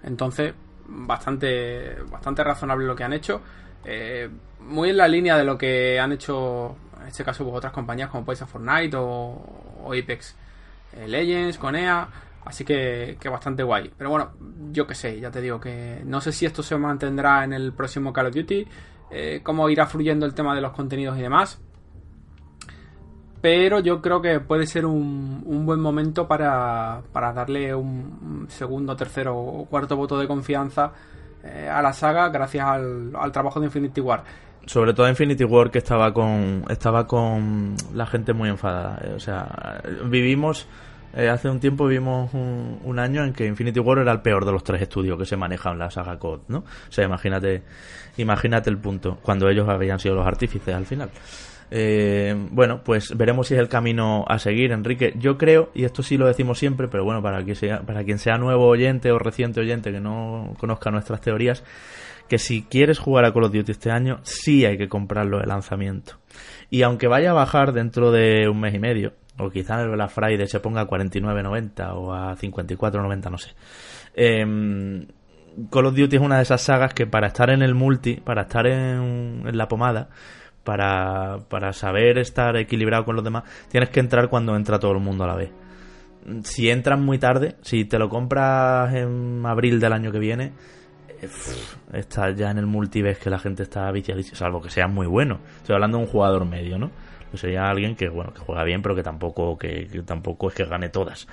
Entonces, 0.02 0.54
bastante, 0.86 1.96
bastante 2.10 2.44
razonable 2.44 2.86
lo 2.86 2.96
que 2.96 3.04
han 3.04 3.12
hecho. 3.12 3.40
Eh, 3.84 4.28
muy 4.60 4.90
en 4.90 4.96
la 4.96 5.08
línea 5.08 5.36
de 5.36 5.44
lo 5.44 5.56
que 5.56 5.98
han 6.00 6.12
hecho, 6.12 6.76
en 7.00 7.08
este 7.08 7.24
caso, 7.24 7.44
pues, 7.44 7.56
otras 7.56 7.72
compañías 7.72 8.10
como 8.10 8.24
puede 8.24 8.36
ser 8.36 8.48
Fortnite 8.48 8.96
o, 8.96 9.04
o 9.84 9.92
Apex 9.92 10.36
eh, 10.94 11.08
Legends, 11.08 11.58
con 11.58 11.76
EA. 11.76 12.08
Así 12.44 12.64
que, 12.64 13.16
que 13.20 13.28
bastante 13.28 13.64
guay. 13.64 13.90
Pero 13.96 14.10
bueno, 14.10 14.32
yo 14.70 14.86
que 14.86 14.94
sé, 14.94 15.18
ya 15.18 15.32
te 15.32 15.40
digo 15.40 15.58
que 15.58 16.02
no 16.04 16.20
sé 16.20 16.30
si 16.30 16.46
esto 16.46 16.62
se 16.62 16.76
mantendrá 16.76 17.42
en 17.42 17.52
el 17.52 17.72
próximo 17.72 18.12
Call 18.12 18.26
of 18.26 18.34
Duty, 18.36 18.68
cómo 19.42 19.68
irá 19.68 19.86
fluyendo 19.86 20.26
el 20.26 20.34
tema 20.34 20.54
de 20.54 20.60
los 20.60 20.72
contenidos 20.72 21.18
y 21.18 21.22
demás. 21.22 21.60
Pero 23.46 23.78
yo 23.78 24.02
creo 24.02 24.20
que 24.20 24.40
puede 24.40 24.66
ser 24.66 24.84
un, 24.84 25.40
un 25.46 25.64
buen 25.64 25.78
momento 25.78 26.26
para, 26.26 27.00
para 27.12 27.32
darle 27.32 27.72
un, 27.72 27.86
un 27.86 28.46
segundo, 28.50 28.96
tercero 28.96 29.36
o 29.38 29.66
cuarto 29.66 29.94
voto 29.94 30.18
de 30.18 30.26
confianza 30.26 30.90
eh, 31.44 31.68
a 31.72 31.80
la 31.80 31.92
saga 31.92 32.28
gracias 32.30 32.66
al, 32.66 33.12
al 33.14 33.30
trabajo 33.30 33.60
de 33.60 33.66
Infinity 33.66 34.00
War. 34.00 34.24
Sobre 34.66 34.94
todo 34.94 35.08
Infinity 35.08 35.44
War 35.44 35.70
que 35.70 35.78
estaba 35.78 36.12
con 36.12 36.64
estaba 36.68 37.06
con 37.06 37.76
la 37.94 38.04
gente 38.06 38.32
muy 38.32 38.48
enfadada. 38.48 38.98
eh, 39.04 39.12
O 39.14 39.20
sea, 39.20 39.80
vivimos 40.06 40.66
eh, 41.14 41.28
hace 41.28 41.48
un 41.48 41.60
tiempo 41.60 41.86
vimos 41.86 42.34
un, 42.34 42.80
un 42.82 42.98
año 42.98 43.22
en 43.22 43.32
que 43.32 43.46
Infinity 43.46 43.78
War 43.78 43.98
era 43.98 44.10
el 44.10 44.22
peor 44.22 44.44
de 44.44 44.50
los 44.50 44.64
tres 44.64 44.82
estudios 44.82 45.16
que 45.16 45.24
se 45.24 45.36
manejan 45.36 45.78
la 45.78 45.88
saga 45.88 46.18
COD, 46.18 46.40
¿no? 46.48 46.58
O 46.58 46.90
sea, 46.90 47.04
imagínate 47.04 47.62
imagínate 48.16 48.70
el 48.70 48.78
punto 48.78 49.18
cuando 49.22 49.48
ellos 49.48 49.68
habían 49.68 50.00
sido 50.00 50.16
los 50.16 50.26
artífices 50.26 50.74
al 50.74 50.84
final. 50.84 51.10
Eh, 51.70 52.34
bueno, 52.50 52.82
pues 52.84 53.16
veremos 53.16 53.48
si 53.48 53.54
es 53.54 53.60
el 53.60 53.68
camino 53.68 54.24
a 54.28 54.38
seguir, 54.38 54.72
Enrique. 54.72 55.14
Yo 55.18 55.36
creo, 55.36 55.70
y 55.74 55.84
esto 55.84 56.02
sí 56.02 56.16
lo 56.16 56.26
decimos 56.26 56.58
siempre, 56.58 56.88
pero 56.88 57.04
bueno, 57.04 57.22
para, 57.22 57.44
que 57.44 57.54
sea, 57.54 57.82
para 57.82 58.04
quien 58.04 58.18
sea 58.18 58.38
nuevo 58.38 58.66
oyente 58.66 59.10
o 59.10 59.18
reciente 59.18 59.60
oyente 59.60 59.92
que 59.92 60.00
no 60.00 60.54
conozca 60.58 60.90
nuestras 60.90 61.20
teorías, 61.20 61.64
que 62.28 62.38
si 62.38 62.62
quieres 62.62 62.98
jugar 62.98 63.24
a 63.24 63.32
Call 63.32 63.44
of 63.44 63.52
Duty 63.52 63.72
este 63.72 63.90
año, 63.90 64.20
sí 64.22 64.64
hay 64.64 64.78
que 64.78 64.88
comprarlo 64.88 65.38
de 65.38 65.46
lanzamiento. 65.46 66.18
Y 66.70 66.82
aunque 66.82 67.08
vaya 67.08 67.30
a 67.30 67.34
bajar 67.34 67.72
dentro 67.72 68.10
de 68.10 68.48
un 68.48 68.60
mes 68.60 68.74
y 68.74 68.78
medio, 68.78 69.12
o 69.38 69.50
quizá 69.50 69.82
el 69.82 69.90
Black 69.90 70.10
Friday 70.10 70.46
se 70.46 70.60
ponga 70.60 70.82
a 70.82 70.86
49.90 70.86 71.92
o 71.94 72.12
a 72.12 72.36
54.90, 72.36 73.30
no 73.30 73.38
sé. 73.38 73.50
Eh, 74.14 75.06
Call 75.70 75.86
of 75.86 75.94
Duty 75.94 76.16
es 76.16 76.22
una 76.22 76.36
de 76.36 76.42
esas 76.42 76.60
sagas 76.60 76.92
que 76.92 77.06
para 77.06 77.28
estar 77.28 77.50
en 77.50 77.62
el 77.62 77.74
multi, 77.74 78.16
para 78.16 78.42
estar 78.42 78.66
en 78.66 79.42
la 79.56 79.68
pomada, 79.68 80.08
para, 80.66 81.38
para 81.48 81.72
saber 81.72 82.18
estar 82.18 82.56
equilibrado 82.56 83.04
con 83.04 83.14
los 83.14 83.24
demás, 83.24 83.44
tienes 83.70 83.88
que 83.88 84.00
entrar 84.00 84.28
cuando 84.28 84.56
entra 84.56 84.78
todo 84.78 84.92
el 84.92 84.98
mundo 84.98 85.24
a 85.24 85.28
la 85.28 85.36
vez. 85.36 85.50
Si 86.42 86.68
entras 86.68 86.98
muy 86.98 87.18
tarde, 87.18 87.54
si 87.62 87.84
te 87.84 87.98
lo 87.98 88.08
compras 88.08 88.92
en 88.92 89.46
abril 89.46 89.78
del 89.78 89.92
año 89.92 90.10
que 90.10 90.18
viene, 90.18 90.52
eh, 91.22 91.28
estás 91.92 92.36
ya 92.36 92.50
en 92.50 92.58
el 92.58 92.66
multi, 92.66 93.00
ves 93.00 93.18
que 93.18 93.30
la 93.30 93.38
gente 93.38 93.62
está 93.62 93.90
viciadísima, 93.92 94.36
salvo 94.36 94.60
que 94.60 94.70
seas 94.70 94.90
muy 94.90 95.06
bueno. 95.06 95.38
Estoy 95.58 95.76
hablando 95.76 95.98
de 95.98 96.04
un 96.04 96.10
jugador 96.10 96.44
medio, 96.44 96.78
¿no? 96.78 96.90
que 97.30 97.36
sería 97.36 97.68
alguien 97.68 97.96
que 97.96 98.08
bueno 98.08 98.32
que 98.32 98.40
juega 98.40 98.62
bien 98.64 98.82
pero 98.82 98.94
que 98.94 99.02
tampoco 99.02 99.58
que, 99.58 99.88
tampoco 100.04 100.48
es 100.48 100.54
que 100.54 100.64
gane 100.64 100.88
todas 100.88 101.26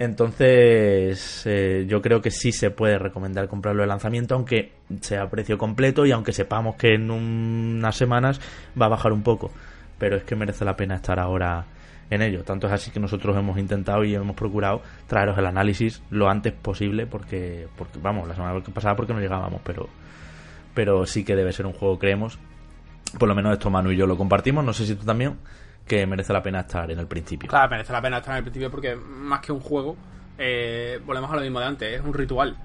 entonces 0.00 1.42
eh, 1.46 1.84
yo 1.86 2.02
creo 2.02 2.20
que 2.20 2.32
sí 2.32 2.50
se 2.50 2.70
puede 2.70 2.98
recomendar 2.98 3.46
comprarlo 3.46 3.82
de 3.82 3.88
lanzamiento 3.88 4.34
aunque 4.34 4.72
sea 5.00 5.30
precio 5.30 5.56
completo 5.56 6.04
y 6.04 6.10
aunque 6.10 6.32
sepamos 6.32 6.74
que 6.74 6.94
en 6.94 7.10
unas 7.10 7.94
semanas 7.94 8.40
va 8.80 8.86
a 8.86 8.88
bajar 8.88 9.12
un 9.12 9.22
poco 9.22 9.52
pero 9.98 10.16
es 10.16 10.24
que 10.24 10.34
merece 10.34 10.64
la 10.64 10.74
pena 10.74 10.96
estar 10.96 11.20
ahora 11.20 11.66
en 12.10 12.22
ello. 12.22 12.42
Tanto 12.42 12.66
es 12.66 12.72
así 12.72 12.90
que 12.90 13.00
nosotros 13.00 13.36
hemos 13.36 13.56
intentado 13.58 14.04
y 14.04 14.14
hemos 14.14 14.34
procurado 14.34 14.82
traeros 15.06 15.38
el 15.38 15.46
análisis 15.46 16.02
lo 16.10 16.28
antes 16.28 16.52
posible 16.52 17.06
porque, 17.06 17.68
porque 17.76 17.98
vamos, 18.02 18.26
la 18.26 18.34
semana 18.34 18.60
pasada 18.74 18.96
porque 18.96 19.14
no 19.14 19.20
llegábamos, 19.20 19.60
pero, 19.64 19.88
pero 20.74 21.06
sí 21.06 21.24
que 21.24 21.36
debe 21.36 21.52
ser 21.52 21.66
un 21.66 21.72
juego, 21.72 21.98
creemos. 21.98 22.38
Por 23.18 23.28
lo 23.28 23.34
menos 23.34 23.52
esto 23.52 23.70
Manu 23.70 23.92
y 23.92 23.96
yo 23.96 24.06
lo 24.06 24.16
compartimos, 24.16 24.64
no 24.64 24.72
sé 24.72 24.86
si 24.86 24.94
tú 24.94 25.04
también, 25.04 25.36
que 25.90 26.06
merece 26.06 26.32
la 26.32 26.40
pena 26.40 26.60
estar 26.60 26.88
en 26.88 27.00
el 27.00 27.08
principio. 27.08 27.48
Claro, 27.48 27.68
merece 27.68 27.92
la 27.92 28.00
pena 28.00 28.18
estar 28.18 28.34
en 28.34 28.38
el 28.38 28.44
principio 28.44 28.70
porque 28.70 28.94
más 28.94 29.40
que 29.40 29.50
un 29.50 29.58
juego, 29.58 29.96
eh, 30.38 31.00
volvemos 31.04 31.28
a 31.32 31.34
lo 31.34 31.42
mismo 31.42 31.58
de 31.58 31.66
antes, 31.66 31.98
es 31.98 32.00
un 32.00 32.14
ritual. 32.14 32.56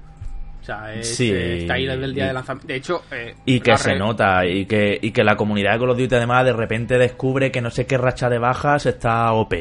O 0.62 0.64
sea, 0.64 1.02
sí, 1.02 1.32
está 1.32 1.74
ahí 1.74 1.88
desde 1.88 2.06
el 2.06 2.14
día 2.14 2.28
de 2.28 2.34
lanzamiento. 2.34 2.68
De 2.68 2.76
hecho, 2.76 3.02
eh, 3.12 3.36
y 3.46 3.60
que 3.62 3.78
se 3.78 3.96
nota, 3.96 4.46
y 4.46 4.68
que, 4.68 5.00
y 5.02 5.10
que 5.10 5.24
la 5.24 5.36
comunidad 5.36 5.74
de 5.74 5.80
Call 5.80 5.90
of 5.90 5.98
Duty 5.98 6.14
además 6.14 6.46
de 6.46 6.54
repente 6.54 7.00
descubre 7.00 7.52
que 7.52 7.62
no 7.62 7.72
sé 7.72 7.88
qué 7.88 7.98
racha 7.98 8.30
de 8.30 8.38
bajas 8.38 8.86
está 8.86 9.32
OP 9.34 9.54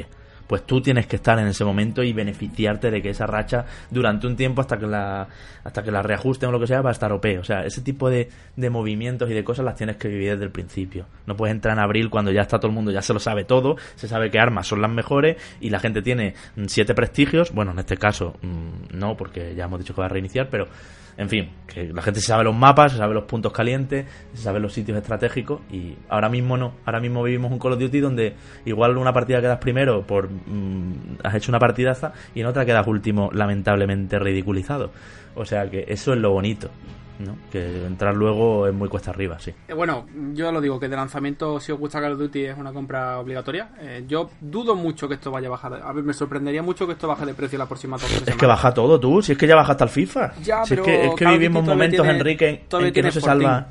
pues 0.47 0.65
tú 0.65 0.81
tienes 0.81 1.07
que 1.07 1.17
estar 1.17 1.39
en 1.39 1.47
ese 1.47 1.65
momento 1.65 2.03
y 2.03 2.13
beneficiarte 2.13 2.91
de 2.91 3.03
que 3.03 3.11
esa 3.11 3.27
racha 3.27 3.65
durante 3.91 4.27
un 4.27 4.37
tiempo 4.37 4.61
hasta 4.61 4.79
que 4.79 4.87
la 4.87 5.27
hasta 5.65 5.83
que 5.83 5.91
la 5.91 6.03
reajusten 6.03 6.51
o 6.51 6.53
lo 6.53 6.61
que 6.61 6.67
sea 6.67 6.83
va 6.83 6.91
a 6.91 6.93
estar 6.93 7.11
OP. 7.13 7.25
O 7.41 7.45
sea, 7.45 7.65
ese 7.65 7.81
tipo 7.81 8.11
de, 8.11 8.29
de 8.57 8.71
movimientos 8.71 9.31
y 9.31 9.35
de 9.35 9.43
cosas 9.43 9.65
las 9.65 9.77
tienes 9.77 9.97
que 9.97 10.09
vivir 10.09 10.33
desde 10.33 10.45
el 10.45 10.51
principio. 10.51 11.07
No 11.27 11.37
puedes 11.37 11.55
entrar 11.55 11.77
en 11.77 11.83
abril 11.83 12.11
cuando 12.11 12.31
ya 12.31 12.43
está 12.43 12.59
todo 12.59 12.69
el 12.69 12.75
mundo, 12.75 12.91
ya 12.91 13.03
se 13.03 13.15
lo 13.15 13.21
sabe 13.21 13.45
todo, 13.45 13.77
se 13.97 14.07
sabe 14.07 14.31
que 14.31 14.39
armas 14.39 14.67
son 14.67 14.83
las 14.83 14.91
mejores 14.91 15.37
y 15.61 15.71
la 15.71 15.81
gente 15.81 16.03
tiene 16.03 16.35
siete 16.67 16.95
prestigios. 16.95 17.53
Bueno, 17.53 17.73
en 17.73 17.79
este 17.79 17.97
caso 17.97 18.35
mm, 18.43 18.97
no, 18.97 19.17
porque 19.17 19.55
ya 19.55 19.65
hemos 19.65 19.79
dicho 19.79 19.95
que 19.95 20.01
va 20.01 20.07
a 20.07 20.11
reiniciar, 20.11 20.49
pero 20.51 20.69
en 21.17 21.29
fin, 21.29 21.51
que 21.67 21.93
la 21.93 22.03
gente 22.03 22.21
se 22.21 22.27
sabe 22.27 22.45
los 22.45 22.57
mapas, 22.57 22.93
se 22.93 22.99
sabe 22.99 23.15
los 23.15 23.25
puntos 23.25 23.53
calientes, 23.53 24.07
se 24.33 24.43
sabe 24.43 24.59
los 24.59 24.73
sitios 24.73 24.99
estratégicos 24.99 25.61
y 25.71 25.95
ahora 26.09 26.29
mismo 26.29 26.57
no. 26.57 26.75
Ahora 26.85 27.01
mismo 27.01 27.23
vivimos 27.23 27.53
un 27.53 27.59
Call 27.59 27.73
of 27.73 27.79
Duty 27.79 28.01
donde 28.01 28.35
igual 28.65 28.97
una 28.97 29.13
partida 29.13 29.41
quedas 29.41 29.59
primero 29.59 30.03
por 30.03 30.29
mm, 30.29 31.19
has 31.23 31.35
hecho 31.37 31.53
una 31.53 31.59
partidaza 31.59 32.13
y 32.35 32.41
en 32.41 32.47
otra 32.47 32.65
quedas 32.65 32.87
último 32.87 33.31
lamentablemente 33.33 34.19
ridiculizado. 34.19 34.91
O 35.37 35.45
sea 35.45 35.71
que 35.71 35.85
eso 35.89 36.13
es 36.13 36.19
lo 36.19 36.33
bonito. 36.33 36.71
¿No? 37.19 37.37
Que 37.51 37.87
entrar 37.87 38.15
luego 38.15 38.67
es 38.67 38.75
muy 38.75 38.89
cuesta 38.89 39.11
arriba, 39.11 39.39
sí. 39.39 39.53
Eh, 39.69 39.75
bueno, 39.75 40.07
yo 40.33 40.51
lo 40.51 40.61
digo, 40.61 40.81
que 40.81 40.89
de 40.89 40.97
lanzamiento, 40.97 41.61
si 41.61 41.73
os 41.73 41.79
gusta 41.79 42.01
Call 42.01 42.13
of 42.13 42.19
Duty, 42.19 42.47
es 42.47 42.59
una 42.59 42.73
compra 42.73 43.19
obligatoria. 43.19 43.71
Eh, 43.81 44.05
yo 44.07 44.31
dudo 44.41 44.75
mucho 44.75 45.09
que 45.09 45.15
esto 45.15 45.31
vaya 45.31 45.49
a 45.49 45.51
bajar. 45.51 45.81
A 45.83 45.93
ver, 45.93 46.05
me 46.05 46.13
sorprendería 46.13 46.63
mucho 46.63 46.87
que 46.87 46.93
esto 46.93 47.09
baje 47.09 47.27
de 47.27 47.35
precio 47.35 47.59
la 47.59 47.67
próxima 47.67 47.97
dos 47.97 48.11
Es 48.27 48.37
que 48.37 48.47
baja 48.47 48.73
todo, 48.75 48.99
tú. 48.99 49.23
Si 49.23 49.33
es 49.33 49.39
que 49.39 49.47
ya 49.47 49.55
baja 49.55 49.73
hasta 49.73 49.85
el 49.85 49.91
FIFA. 49.91 50.35
Ya, 50.43 50.65
si 50.65 50.75
es 50.75 50.81
que, 50.81 51.07
es 51.07 51.15
que 51.15 51.27
vivimos 51.27 51.65
momentos, 51.65 52.07
Enrique, 52.07 52.65
en, 52.71 52.93
que 52.93 53.03
no 53.03 53.11
se 53.11 53.21
salva. 53.21 53.69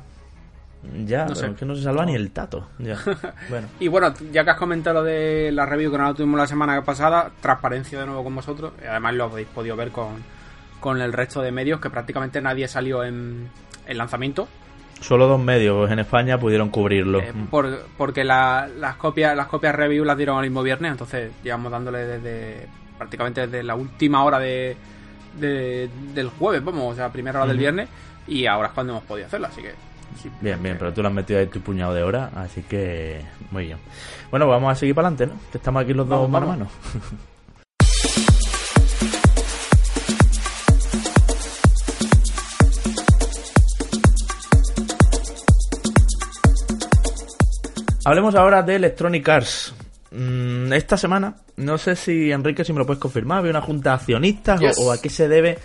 Ya, 1.06 1.24
no 1.24 1.32
es 1.32 1.56
que 1.58 1.64
no 1.64 1.74
se 1.74 1.82
salva 1.82 2.04
ni 2.04 2.14
el 2.14 2.30
tato. 2.30 2.68
Ya. 2.78 2.98
Bueno. 3.48 3.68
y 3.80 3.88
bueno, 3.88 4.12
ya 4.32 4.44
que 4.44 4.50
has 4.50 4.58
comentado 4.58 5.02
de 5.02 5.50
la 5.52 5.66
review 5.66 5.90
que 5.90 5.98
no 5.98 6.14
tuvimos 6.14 6.38
la 6.38 6.46
semana 6.46 6.82
pasada, 6.82 7.30
transparencia 7.40 8.00
de 8.00 8.06
nuevo 8.06 8.24
con 8.24 8.34
vosotros. 8.34 8.72
Además 8.86 9.14
lo 9.14 9.24
habéis 9.24 9.48
podido 9.48 9.76
ver 9.76 9.90
con, 9.90 10.22
con 10.84 11.00
el 11.00 11.14
resto 11.14 11.40
de 11.40 11.50
medios, 11.50 11.80
que 11.80 11.88
prácticamente 11.88 12.42
nadie 12.42 12.68
salió 12.68 13.04
en, 13.04 13.48
el 13.86 13.96
lanzamiento. 13.96 14.46
Solo 15.00 15.26
dos 15.26 15.40
medios 15.40 15.90
en 15.90 15.98
España 15.98 16.38
pudieron 16.38 16.68
cubrirlo. 16.68 17.20
Eh, 17.20 17.32
porque 17.96 18.22
las 18.22 18.96
copias 18.98 19.34
las 19.34 19.46
copias 19.46 19.74
review 19.74 20.04
las 20.04 20.18
dieron 20.18 20.36
el 20.44 20.50
mismo 20.50 20.62
viernes, 20.62 20.90
entonces 20.90 21.32
llevamos 21.42 21.72
dándole 21.72 22.00
desde 22.04 22.68
prácticamente 22.98 23.46
desde 23.46 23.62
la 23.62 23.74
última 23.76 24.24
hora 24.24 24.38
de, 24.38 24.76
del 25.40 26.28
jueves, 26.28 26.62
vamos, 26.62 26.92
o 26.92 26.94
sea, 26.94 27.10
primera 27.10 27.38
hora 27.38 27.48
del 27.48 27.56
viernes, 27.56 27.88
y 28.26 28.44
ahora 28.44 28.68
es 28.68 28.74
cuando 28.74 28.92
hemos 28.92 29.04
podido 29.04 29.26
hacerlo, 29.26 29.46
así 29.46 29.62
que 29.62 29.72
bien, 30.42 30.62
bien, 30.62 30.76
pero 30.78 30.92
tú 30.92 31.00
lo 31.00 31.08
has 31.08 31.14
metido 31.14 31.40
ahí 31.40 31.46
tu 31.46 31.62
puñado 31.62 31.94
de 31.94 32.02
hora, 32.02 32.30
así 32.36 32.60
que 32.62 33.22
muy 33.50 33.64
bien. 33.64 33.78
Bueno, 34.30 34.46
vamos 34.48 34.70
a 34.70 34.74
seguir 34.74 34.94
para 34.94 35.08
adelante, 35.08 35.34
¿no? 35.34 35.50
Que 35.50 35.56
estamos 35.56 35.82
aquí 35.82 35.94
los 35.94 36.06
dos 36.06 36.28
mano 36.28 36.68
Hablemos 48.04 48.34
ahora 48.34 48.62
de 48.62 48.76
Electronic 48.76 49.26
Arts. 49.28 49.74
Mm, 50.10 50.72
esta 50.74 50.96
semana, 50.96 51.36
no 51.56 51.78
sé 51.78 51.96
si 51.96 52.30
Enrique, 52.30 52.64
si 52.64 52.72
me 52.72 52.78
lo 52.78 52.86
puedes 52.86 53.00
confirmar, 53.00 53.38
había 53.38 53.50
una 53.50 53.62
junta 53.62 53.90
de 53.90 53.94
accionistas 53.96 54.78
o, 54.78 54.92
a 54.92 55.00
qué 55.00 55.08
se 55.08 55.26
debe 55.26 55.58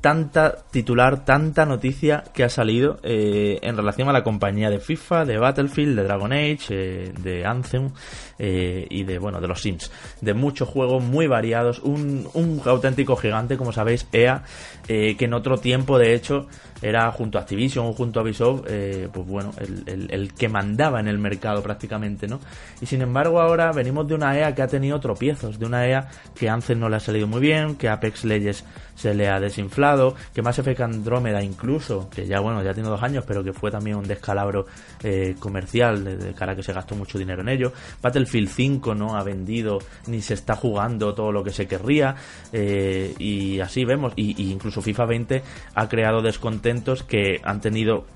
tanta 0.00 0.56
titular, 0.70 1.24
tanta 1.24 1.64
noticia 1.64 2.24
que 2.34 2.44
ha 2.44 2.48
salido 2.48 2.98
eh, 3.02 3.58
en 3.62 3.76
relación 3.76 4.08
a 4.08 4.12
la 4.12 4.22
compañía 4.22 4.70
de 4.70 4.78
FIFA, 4.78 5.24
de 5.24 5.38
Battlefield, 5.38 5.96
de 5.96 6.04
Dragon 6.04 6.32
Age, 6.32 6.66
eh, 6.70 7.12
de 7.18 7.46
Anthem 7.46 7.90
eh, 8.38 8.86
y 8.90 9.04
de 9.04 9.18
bueno 9.18 9.40
de 9.40 9.48
los 9.48 9.62
Sims, 9.62 9.90
de 10.20 10.34
muchos 10.34 10.68
juegos 10.68 11.02
muy 11.02 11.26
variados, 11.26 11.80
un, 11.80 12.28
un 12.34 12.60
auténtico 12.64 13.16
gigante, 13.16 13.56
como 13.56 13.72
sabéis, 13.72 14.06
EA, 14.12 14.44
que 14.86 15.16
en 15.18 15.34
otro 15.34 15.58
tiempo 15.58 15.98
de 15.98 16.14
hecho 16.14 16.46
era 16.82 17.10
junto 17.12 17.38
a 17.38 17.42
Activision 17.42 17.92
junto 17.92 18.20
a 18.20 18.22
Ubisoft, 18.22 18.64
eh, 18.68 19.08
pues 19.12 19.26
bueno, 19.26 19.52
el, 19.58 20.08
el, 20.10 20.34
que 20.34 20.48
mandaba 20.48 21.00
en 21.00 21.08
el 21.08 21.18
mercado 21.18 21.62
prácticamente, 21.62 22.26
¿no? 22.28 22.40
Y 22.80 22.86
sin 22.86 23.02
embargo 23.02 23.40
ahora 23.40 23.72
venimos 23.72 24.06
de 24.06 24.14
una 24.14 24.38
EA 24.38 24.54
que 24.54 24.62
ha 24.62 24.68
tenido 24.68 25.00
tropiezos, 25.00 25.58
de 25.58 25.66
una 25.66 25.86
EA 25.86 26.08
que 26.34 26.48
Ansel 26.48 26.78
no 26.78 26.88
le 26.88 26.96
ha 26.96 27.00
salido 27.00 27.26
muy 27.26 27.40
bien, 27.40 27.76
que 27.76 27.88
Apex 27.88 28.24
Legends 28.24 28.64
se 28.96 29.14
le 29.14 29.28
ha 29.28 29.38
desinflado, 29.38 30.16
que 30.34 30.42
Mass 30.42 30.58
Effect 30.58 30.80
Andromeda 30.80 31.42
incluso, 31.42 32.08
que 32.10 32.26
ya 32.26 32.40
bueno, 32.40 32.62
ya 32.62 32.74
tiene 32.74 32.88
dos 32.88 33.02
años, 33.02 33.24
pero 33.26 33.44
que 33.44 33.52
fue 33.52 33.70
también 33.70 33.96
un 33.96 34.08
descalabro 34.08 34.66
eh, 35.04 35.36
comercial, 35.38 36.02
de, 36.04 36.32
cara 36.34 36.52
a 36.52 36.56
que 36.56 36.62
se 36.62 36.72
gastó 36.72 36.96
mucho 36.96 37.18
dinero 37.18 37.42
en 37.42 37.50
ello. 37.50 37.72
Battlefield 38.02 38.48
5 38.48 38.94
no 38.94 39.16
ha 39.16 39.22
vendido 39.22 39.78
ni 40.06 40.20
se 40.22 40.34
está 40.34 40.56
jugando 40.56 41.14
todo 41.14 41.30
lo 41.30 41.44
que 41.44 41.52
se 41.52 41.68
querría, 41.68 42.16
eh, 42.52 43.14
y 43.18 43.60
así 43.60 43.84
vemos, 43.84 44.12
y, 44.16 44.50
incluso 44.50 44.80
FIFA 44.80 45.04
20 45.04 45.42
ha 45.74 45.88
creado 45.88 46.22
descontento 46.22 46.86
que 47.06 47.40
han 47.42 47.60
tenido 47.60 48.06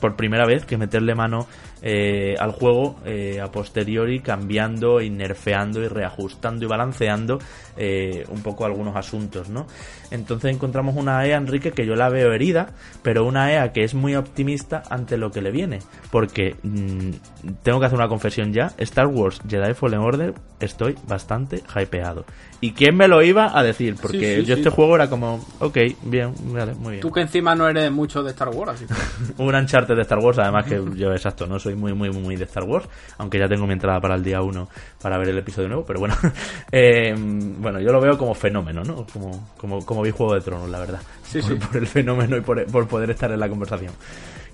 por 0.00 0.16
primera 0.16 0.46
vez 0.46 0.64
que 0.66 0.76
meterle 0.76 1.14
mano 1.14 1.46
eh, 1.86 2.34
al 2.38 2.52
juego 2.52 2.96
eh, 3.04 3.42
a 3.42 3.52
posteriori 3.52 4.20
cambiando 4.20 5.02
y 5.02 5.10
nerfeando 5.10 5.82
y 5.82 5.88
reajustando 5.88 6.64
y 6.64 6.68
balanceando 6.68 7.38
eh, 7.76 8.24
un 8.30 8.40
poco 8.40 8.64
algunos 8.64 8.96
asuntos, 8.96 9.50
¿no? 9.50 9.66
Entonces 10.10 10.54
encontramos 10.54 10.96
una 10.96 11.26
EA, 11.26 11.36
Enrique, 11.36 11.72
que 11.72 11.84
yo 11.84 11.94
la 11.94 12.08
veo 12.08 12.32
herida, 12.32 12.68
pero 13.02 13.26
una 13.26 13.52
EA 13.52 13.72
que 13.72 13.84
es 13.84 13.92
muy 13.92 14.14
optimista 14.14 14.82
ante 14.88 15.18
lo 15.18 15.30
que 15.30 15.42
le 15.42 15.50
viene, 15.50 15.80
porque 16.10 16.56
mm, 16.62 17.10
tengo 17.62 17.80
que 17.80 17.86
hacer 17.86 17.98
una 17.98 18.08
confesión 18.08 18.54
ya, 18.54 18.72
Star 18.78 19.08
Wars 19.08 19.40
Jedi 19.46 19.74
Fallen 19.74 20.00
Order 20.00 20.34
estoy 20.60 20.96
bastante 21.06 21.62
hypeado. 21.74 22.24
¿Y 22.60 22.72
quién 22.72 22.96
me 22.96 23.08
lo 23.08 23.22
iba 23.22 23.58
a 23.58 23.62
decir? 23.62 23.96
Porque 24.00 24.42
yo 24.42 24.54
este 24.54 24.70
juego 24.70 24.94
era 24.94 25.10
como, 25.10 25.44
ok, 25.58 25.76
bien, 26.04 26.32
vale, 26.44 26.72
muy 26.74 26.92
bien. 26.92 27.00
Tú 27.02 27.12
que 27.12 27.20
encima 27.20 27.54
no 27.54 27.68
eres 27.68 27.92
mucho 27.92 28.22
de 28.22 28.30
Star 28.30 28.48
Wars, 28.48 28.72
así 28.72 28.86
un 29.38 29.54
Uncharted 29.54 29.94
de 29.94 30.02
Star 30.02 30.18
Wars, 30.18 30.38
además 30.38 30.64
que 30.64 30.82
yo, 30.94 31.12
exacto, 31.12 31.46
no 31.46 31.58
soy 31.58 31.73
muy, 31.74 31.92
muy, 31.94 32.10
muy 32.10 32.36
de 32.36 32.44
Star 32.44 32.64
Wars, 32.64 32.88
aunque 33.18 33.38
ya 33.38 33.48
tengo 33.48 33.66
mi 33.66 33.72
entrada 33.72 34.00
para 34.00 34.14
el 34.14 34.22
día 34.22 34.42
1 34.42 34.68
para 35.02 35.18
ver 35.18 35.28
el 35.28 35.38
episodio 35.38 35.68
nuevo, 35.68 35.84
pero 35.84 36.00
bueno, 36.00 36.14
eh, 36.72 37.14
bueno, 37.16 37.80
yo 37.80 37.92
lo 37.92 38.00
veo 38.00 38.16
como 38.18 38.34
fenómeno, 38.34 38.82
¿no? 38.82 39.06
Como, 39.12 39.50
como, 39.56 39.84
como 39.84 40.02
vi 40.02 40.10
Juego 40.10 40.34
de 40.34 40.40
Tronos, 40.40 40.68
la 40.68 40.80
verdad. 40.80 41.00
Sí, 41.22 41.40
por, 41.40 41.50
sí. 41.50 41.54
por 41.56 41.76
el 41.76 41.86
fenómeno 41.86 42.36
y 42.36 42.40
por, 42.40 42.64
por, 42.66 42.86
poder 42.88 43.10
estar 43.10 43.30
en 43.30 43.40
la 43.40 43.48
conversación. 43.48 43.92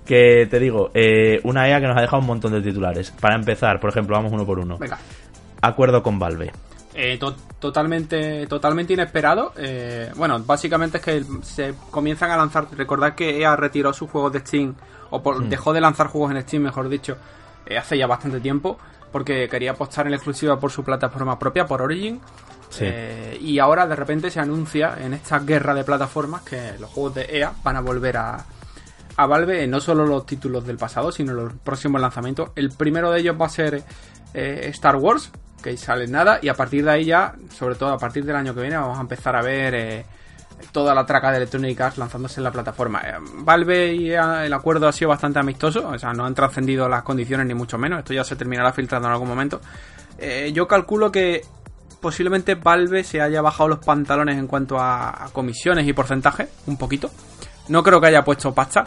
Que 0.04 0.46
te 0.50 0.58
digo, 0.58 0.90
eh, 0.94 1.40
una 1.44 1.68
EA 1.68 1.80
que 1.80 1.86
nos 1.86 1.96
ha 1.96 2.00
dejado 2.00 2.20
un 2.20 2.26
montón 2.26 2.52
de 2.52 2.62
titulares. 2.62 3.10
Para 3.12 3.36
empezar, 3.36 3.78
por 3.78 3.90
ejemplo, 3.90 4.16
vamos 4.16 4.32
uno 4.32 4.44
por 4.44 4.58
uno. 4.58 4.78
Venga. 4.78 4.98
Acuerdo 5.62 6.02
con 6.02 6.18
Valve. 6.18 6.50
Eh, 6.94 7.18
totalmente, 7.58 8.46
totalmente 8.46 8.92
inesperado. 8.92 9.52
Eh, 9.56 10.10
bueno, 10.16 10.40
básicamente 10.40 10.98
es 10.98 11.04
que 11.04 11.24
se 11.42 11.74
comienzan 11.90 12.30
a 12.30 12.36
lanzar. 12.36 12.66
Recordad 12.76 13.14
que 13.14 13.40
EA 13.40 13.54
retiró 13.56 13.92
sus 13.92 14.10
juegos 14.10 14.32
de 14.32 14.40
Steam, 14.40 14.74
o 15.10 15.18
hmm. 15.20 15.48
dejó 15.48 15.72
de 15.72 15.80
lanzar 15.80 16.08
juegos 16.08 16.30
en 16.32 16.42
Steam, 16.42 16.62
mejor 16.62 16.88
dicho, 16.88 17.16
eh, 17.66 17.78
hace 17.78 17.98
ya 17.98 18.06
bastante 18.06 18.40
tiempo, 18.40 18.78
porque 19.12 19.48
quería 19.48 19.72
apostar 19.72 20.06
en 20.06 20.12
la 20.12 20.16
exclusiva 20.16 20.58
por 20.58 20.70
su 20.70 20.84
plataforma 20.84 21.38
propia, 21.38 21.66
por 21.66 21.82
Origin. 21.82 22.20
y 23.40 23.58
ahora 23.58 23.86
de 23.86 23.96
repente 23.96 24.30
se 24.30 24.40
anuncia 24.40 24.96
en 25.00 25.12
esta 25.14 25.40
guerra 25.40 25.74
de 25.74 25.84
plataformas 25.84 26.42
que 26.42 26.74
los 26.78 26.90
juegos 26.90 27.14
de 27.16 27.26
EA 27.28 27.52
van 27.64 27.76
a 27.76 27.80
volver 27.80 28.16
a, 28.16 28.44
a 29.16 29.26
Valve, 29.26 29.66
no 29.66 29.80
solo 29.80 30.06
los 30.06 30.24
títulos 30.24 30.64
del 30.64 30.76
pasado, 30.76 31.10
sino 31.10 31.32
los 31.32 31.52
próximos 31.54 32.00
lanzamientos. 32.00 32.50
El 32.54 32.70
primero 32.70 33.10
de 33.10 33.20
ellos 33.20 33.36
va 33.40 33.46
a 33.46 33.48
ser 33.48 33.82
Star 34.32 34.96
Wars, 34.96 35.32
que 35.60 35.76
sale 35.76 36.06
nada 36.06 36.38
y 36.42 36.48
a 36.48 36.54
partir 36.54 36.84
de 36.84 36.90
ahí 36.90 37.04
ya, 37.04 37.34
sobre 37.50 37.74
todo 37.74 37.90
a 37.90 37.98
partir 37.98 38.24
del 38.24 38.36
año 38.36 38.54
que 38.54 38.62
viene, 38.62 38.76
vamos 38.76 38.98
a 38.98 39.02
empezar 39.02 39.36
a 39.36 39.42
ver 39.42 39.74
eh, 39.74 40.06
toda 40.72 40.94
la 40.94 41.04
traca 41.06 41.30
de 41.30 41.38
Electronic 41.38 41.80
Arts 41.80 41.98
lanzándose 41.98 42.40
en 42.40 42.44
la 42.44 42.52
plataforma. 42.52 43.00
Eh, 43.00 43.14
Valve 43.38 43.94
y 43.94 44.12
eh, 44.12 44.20
el 44.44 44.52
acuerdo 44.52 44.88
ha 44.88 44.92
sido 44.92 45.08
bastante 45.08 45.38
amistoso, 45.38 45.88
o 45.88 45.98
sea, 45.98 46.12
no 46.12 46.24
han 46.24 46.34
trascendido 46.34 46.88
las 46.88 47.02
condiciones 47.02 47.46
ni 47.46 47.54
mucho 47.54 47.78
menos, 47.78 48.00
esto 48.00 48.14
ya 48.14 48.24
se 48.24 48.36
terminará 48.36 48.72
filtrando 48.72 49.08
en 49.08 49.12
algún 49.12 49.28
momento. 49.28 49.60
Eh, 50.18 50.50
yo 50.54 50.66
calculo 50.68 51.10
que 51.10 51.42
posiblemente 52.00 52.54
Valve 52.54 53.04
se 53.04 53.20
haya 53.20 53.42
bajado 53.42 53.68
los 53.68 53.78
pantalones 53.78 54.38
en 54.38 54.46
cuanto 54.46 54.78
a, 54.78 55.24
a 55.24 55.28
comisiones 55.30 55.86
y 55.86 55.92
porcentaje, 55.92 56.48
un 56.66 56.76
poquito. 56.76 57.10
No 57.68 57.82
creo 57.82 58.00
que 58.00 58.08
haya 58.08 58.22
puesto 58.22 58.52
pasta. 58.52 58.84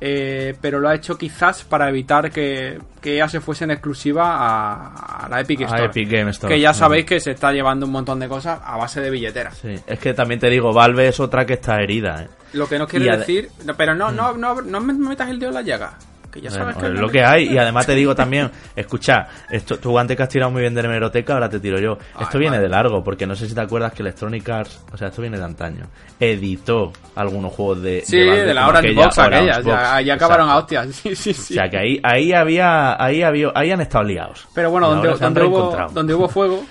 Eh, 0.00 0.54
pero 0.60 0.78
lo 0.78 0.88
ha 0.88 0.94
hecho 0.94 1.18
quizás 1.18 1.64
para 1.64 1.88
evitar 1.88 2.30
que, 2.30 2.78
que 3.00 3.16
EA 3.16 3.28
se 3.28 3.40
fuese 3.40 3.64
en 3.64 3.72
exclusiva 3.72 4.36
a, 4.36 5.24
a 5.24 5.28
la 5.28 5.40
Epic 5.40 5.62
A 5.62 5.64
Store. 5.64 5.84
Epic 5.86 6.08
Game 6.08 6.30
Store. 6.30 6.54
Que 6.54 6.60
ya 6.60 6.72
sabéis 6.72 7.04
que 7.04 7.18
se 7.18 7.32
está 7.32 7.52
llevando 7.52 7.86
un 7.86 7.92
montón 7.92 8.20
de 8.20 8.28
cosas 8.28 8.60
a 8.64 8.76
base 8.76 9.00
de 9.00 9.10
billeteras. 9.10 9.58
Sí, 9.58 9.74
es 9.86 9.98
que 9.98 10.14
también 10.14 10.38
te 10.38 10.48
digo, 10.50 10.72
Valve 10.72 11.08
es 11.08 11.18
otra 11.18 11.44
que 11.44 11.54
está 11.54 11.80
herida, 11.80 12.22
¿eh? 12.22 12.28
Lo 12.52 12.68
que 12.68 12.78
no 12.78 12.86
quiere 12.86 13.16
decir. 13.16 13.50
pero 13.76 13.94
no, 13.94 14.10
no, 14.12 14.34
no, 14.34 14.60
no 14.62 14.80
me 14.80 14.92
metas 14.92 15.28
el 15.30 15.38
dedo 15.38 15.50
en 15.50 15.54
la 15.54 15.62
llaga. 15.62 15.98
Que 16.30 16.40
ya 16.40 16.50
sabes 16.50 16.74
Bueno, 16.74 16.88
que 16.90 16.94
es 16.94 17.00
lo 17.00 17.08
que 17.08 17.24
hay. 17.24 17.52
Y 17.52 17.58
además 17.58 17.86
te 17.86 17.94
digo 17.94 18.14
también, 18.14 18.50
escucha, 18.76 19.26
esto, 19.50 19.78
tú 19.78 19.98
antes 19.98 20.16
que 20.16 20.22
has 20.22 20.28
tirado 20.28 20.50
muy 20.50 20.60
bien 20.60 20.74
de 20.74 20.82
la 20.82 20.88
hemeroteca, 20.88 21.34
ahora 21.34 21.48
te 21.48 21.58
tiro 21.60 21.78
yo. 21.78 21.96
Esto 22.20 22.38
viene 22.38 22.58
de 22.58 22.68
largo, 22.68 23.02
porque 23.02 23.26
no 23.26 23.34
sé 23.34 23.48
si 23.48 23.54
te 23.54 23.60
acuerdas 23.60 23.92
que 23.92 24.02
Electronic 24.02 24.48
Arts, 24.48 24.84
o 24.92 24.96
sea, 24.96 25.08
esto 25.08 25.22
viene 25.22 25.38
de 25.38 25.44
antaño, 25.44 25.86
editó 26.20 26.92
algunos 27.14 27.52
juegos 27.52 27.82
de. 27.82 28.02
Sí, 28.04 28.18
Valve, 28.18 28.44
de 28.44 28.54
la 28.54 28.60
como 28.66 28.78
Orange 28.78 28.94
Box 28.94 29.18
aquella. 29.18 29.56
Box. 29.56 29.66
ya, 29.66 30.00
ya 30.00 30.14
acabaron 30.14 30.48
a 30.50 30.56
hostias. 30.58 30.88
Sí, 31.08 31.14
sí, 31.14 31.30
O 31.30 31.54
sea, 31.54 31.68
que 31.68 31.78
ahí, 31.78 32.00
ahí 32.02 32.32
había, 32.32 33.02
ahí 33.02 33.22
había, 33.22 33.50
ahí 33.54 33.70
han 33.70 33.80
estado 33.80 34.04
liados. 34.04 34.46
Pero 34.54 34.70
bueno, 34.70 34.88
donde, 34.90 35.08
donde, 35.08 35.42
hubo, 35.42 35.88
donde 35.92 36.14
hubo 36.14 36.28
fuego, 36.28 36.62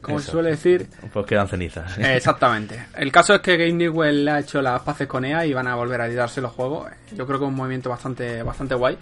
como 0.00 0.18
se 0.20 0.30
suele 0.30 0.50
decir, 0.50 0.86
Pues 1.12 1.26
quedan 1.26 1.48
cenizas. 1.48 1.96
Eh, 1.98 2.16
Exactamente. 2.16 2.86
El 2.96 3.10
caso 3.12 3.34
es 3.34 3.40
que 3.40 3.56
Game 3.56 3.72
Newell 3.74 4.28
ha 4.28 4.40
hecho 4.40 4.60
las 4.62 4.82
paces 4.82 5.06
con 5.06 5.24
EA 5.24 5.46
y 5.46 5.52
van 5.52 5.66
a 5.66 5.74
volver 5.74 6.00
a 6.00 6.06
editarse 6.06 6.40
los 6.40 6.52
juegos. 6.52 6.88
Yo 7.16 7.26
creo 7.26 7.38
que 7.38 7.44
es 7.44 7.48
un 7.48 7.54
movimiento 7.56 7.90
bastante, 7.90 8.42
bastante 8.42 8.74
guay. 8.74 8.96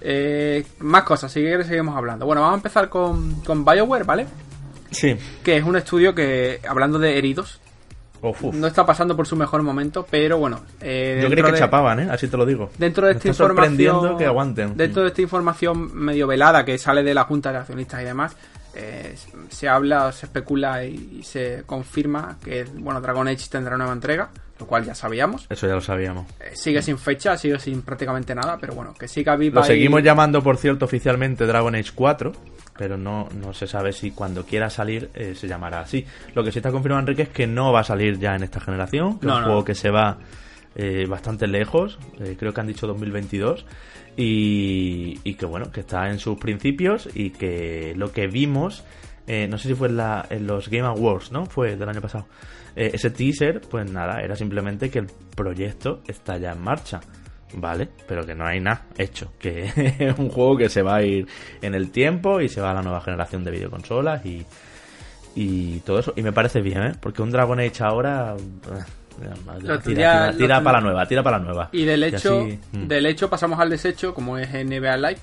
Eh, 0.00 0.64
más 0.80 1.04
cosas, 1.04 1.30
si 1.30 1.40
quieres 1.40 1.66
seguimos 1.66 1.96
hablando. 1.96 2.26
Bueno, 2.26 2.40
vamos 2.42 2.54
a 2.54 2.58
empezar 2.58 2.88
con, 2.88 3.40
con 3.42 3.64
BioWare, 3.64 4.04
¿vale? 4.04 4.26
Sí. 4.90 5.16
Que 5.44 5.56
es 5.56 5.64
un 5.64 5.76
estudio 5.76 6.14
que, 6.14 6.60
hablando 6.68 6.98
de 6.98 7.16
heridos, 7.18 7.60
Uf, 8.20 8.44
uf. 8.44 8.54
no 8.54 8.66
está 8.66 8.84
pasando 8.86 9.16
por 9.16 9.26
su 9.26 9.36
mejor 9.36 9.62
momento, 9.62 10.06
pero 10.10 10.38
bueno. 10.38 10.60
eh, 10.80 11.20
Yo 11.22 11.28
creí 11.30 11.42
que 11.44 11.52
de- 11.52 11.58
chapaban, 11.58 12.00
¿eh? 12.00 12.08
Así 12.10 12.28
te 12.28 12.36
lo 12.36 12.44
digo. 12.46 12.70
Dentro 12.78 13.06
de 13.06 13.14
Me 13.14 13.18
esta 13.18 13.28
información. 13.30 14.18
que 14.18 14.26
aguanten. 14.26 14.76
Dentro 14.76 15.02
de 15.02 15.08
esta 15.08 15.22
información 15.22 15.94
medio 15.94 16.26
velada 16.26 16.64
que 16.64 16.78
sale 16.78 17.02
de 17.02 17.14
la 17.14 17.24
Junta 17.24 17.50
de 17.52 17.58
Accionistas 17.58 18.02
y 18.02 18.04
demás, 18.04 18.36
eh, 18.74 19.14
se 19.50 19.68
habla, 19.68 20.10
se 20.12 20.26
especula 20.26 20.84
y, 20.84 21.18
y 21.20 21.22
se 21.22 21.62
confirma 21.66 22.38
que 22.44 22.64
bueno, 22.64 23.00
Dragon 23.00 23.28
Age 23.28 23.46
tendrá 23.50 23.76
nueva 23.76 23.92
entrega, 23.92 24.30
lo 24.58 24.66
cual 24.66 24.84
ya 24.84 24.94
sabíamos. 24.94 25.46
Eso 25.50 25.66
ya 25.66 25.74
lo 25.74 25.80
sabíamos. 25.80 26.26
Eh, 26.40 26.52
sigue 26.54 26.80
sin 26.82 26.98
fecha, 26.98 27.36
sigue 27.36 27.58
sin 27.58 27.82
prácticamente 27.82 28.34
nada, 28.34 28.58
pero 28.60 28.74
bueno, 28.74 28.94
que 28.94 29.08
siga 29.08 29.36
viva. 29.36 29.60
Lo 29.60 29.64
y- 29.66 29.68
seguimos 29.68 30.02
llamando, 30.02 30.42
por 30.42 30.56
cierto, 30.56 30.84
oficialmente 30.84 31.46
Dragon 31.46 31.74
Age 31.74 31.90
4, 31.94 32.32
pero 32.78 32.96
no, 32.96 33.28
no 33.40 33.52
se 33.52 33.66
sabe 33.66 33.92
si 33.92 34.12
cuando 34.12 34.44
quiera 34.46 34.70
salir 34.70 35.10
eh, 35.14 35.34
se 35.36 35.46
llamará 35.48 35.80
así. 35.80 36.06
Lo 36.34 36.42
que 36.42 36.50
sí 36.52 36.58
está 36.60 36.70
confirmado, 36.70 37.00
Enrique, 37.00 37.22
es 37.22 37.28
que 37.28 37.46
no 37.46 37.72
va 37.72 37.80
a 37.80 37.84
salir 37.84 38.18
ya 38.18 38.34
en 38.34 38.42
esta 38.42 38.60
generación, 38.60 39.18
que 39.18 39.26
No, 39.26 39.32
es 39.34 39.36
un 39.38 39.42
no. 39.42 39.46
juego 39.48 39.64
que 39.64 39.74
se 39.74 39.90
va 39.90 40.18
eh, 40.74 41.04
bastante 41.06 41.46
lejos, 41.46 41.98
creo 42.38 42.54
que 42.54 42.60
han 42.62 42.66
dicho 42.66 42.86
2022, 42.86 43.66
y, 44.16 45.18
y 45.24 45.34
que 45.34 45.46
bueno, 45.46 45.70
que 45.70 45.80
está 45.80 46.08
en 46.10 46.18
sus 46.18 46.38
principios 46.38 47.08
y 47.14 47.30
que 47.30 47.94
lo 47.96 48.12
que 48.12 48.26
vimos, 48.26 48.84
eh, 49.26 49.46
no 49.48 49.58
sé 49.58 49.68
si 49.68 49.74
fue 49.74 49.88
en, 49.88 49.96
la- 49.96 50.26
en 50.30 50.46
los 50.46 50.68
Game 50.68 50.86
Awards, 50.86 51.32
¿no? 51.32 51.46
Fue 51.46 51.76
del 51.76 51.88
año 51.88 52.00
pasado. 52.00 52.26
Eh, 52.76 52.90
ese 52.94 53.10
teaser, 53.10 53.60
pues 53.60 53.90
nada, 53.90 54.20
era 54.22 54.34
simplemente 54.36 54.90
que 54.90 54.98
el 55.00 55.06
proyecto 55.36 56.02
está 56.06 56.38
ya 56.38 56.52
en 56.52 56.60
marcha. 56.62 57.00
Vale, 57.54 57.88
pero 58.08 58.24
que 58.24 58.34
no 58.34 58.46
hay 58.46 58.60
nada 58.60 58.86
hecho. 58.96 59.32
Que 59.38 59.64
es 59.98 60.18
un 60.18 60.30
juego 60.30 60.56
que 60.56 60.68
se 60.70 60.82
va 60.82 60.96
a 60.96 61.02
ir 61.02 61.26
en 61.60 61.74
el 61.74 61.90
tiempo 61.90 62.40
y 62.40 62.48
se 62.48 62.60
va 62.62 62.70
a 62.70 62.74
la 62.74 62.82
nueva 62.82 63.02
generación 63.02 63.44
de 63.44 63.50
videoconsolas 63.50 64.24
y, 64.24 64.44
y 65.34 65.80
todo 65.80 65.98
eso. 65.98 66.14
Y 66.16 66.22
me 66.22 66.32
parece 66.32 66.62
bien, 66.62 66.82
¿eh? 66.82 66.92
Porque 66.98 67.20
un 67.22 67.30
Dragon 67.30 67.60
Age 67.60 67.82
ahora. 67.84 68.36
Tira, 70.36 70.62
para 70.62 70.78
la 70.78 70.80
nueva, 70.80 71.06
tira 71.06 71.22
para 71.22 71.38
la 71.38 71.44
nueva. 71.44 71.68
Y 71.72 71.84
del 71.84 72.02
hecho, 72.04 72.40
así, 72.40 72.58
mm, 72.72 72.86
del 72.86 73.06
hecho 73.06 73.28
pasamos 73.30 73.58
al 73.58 73.70
desecho, 73.70 74.14
como 74.14 74.38
es 74.38 74.52
NBA 74.52 74.96
Live, 74.96 75.20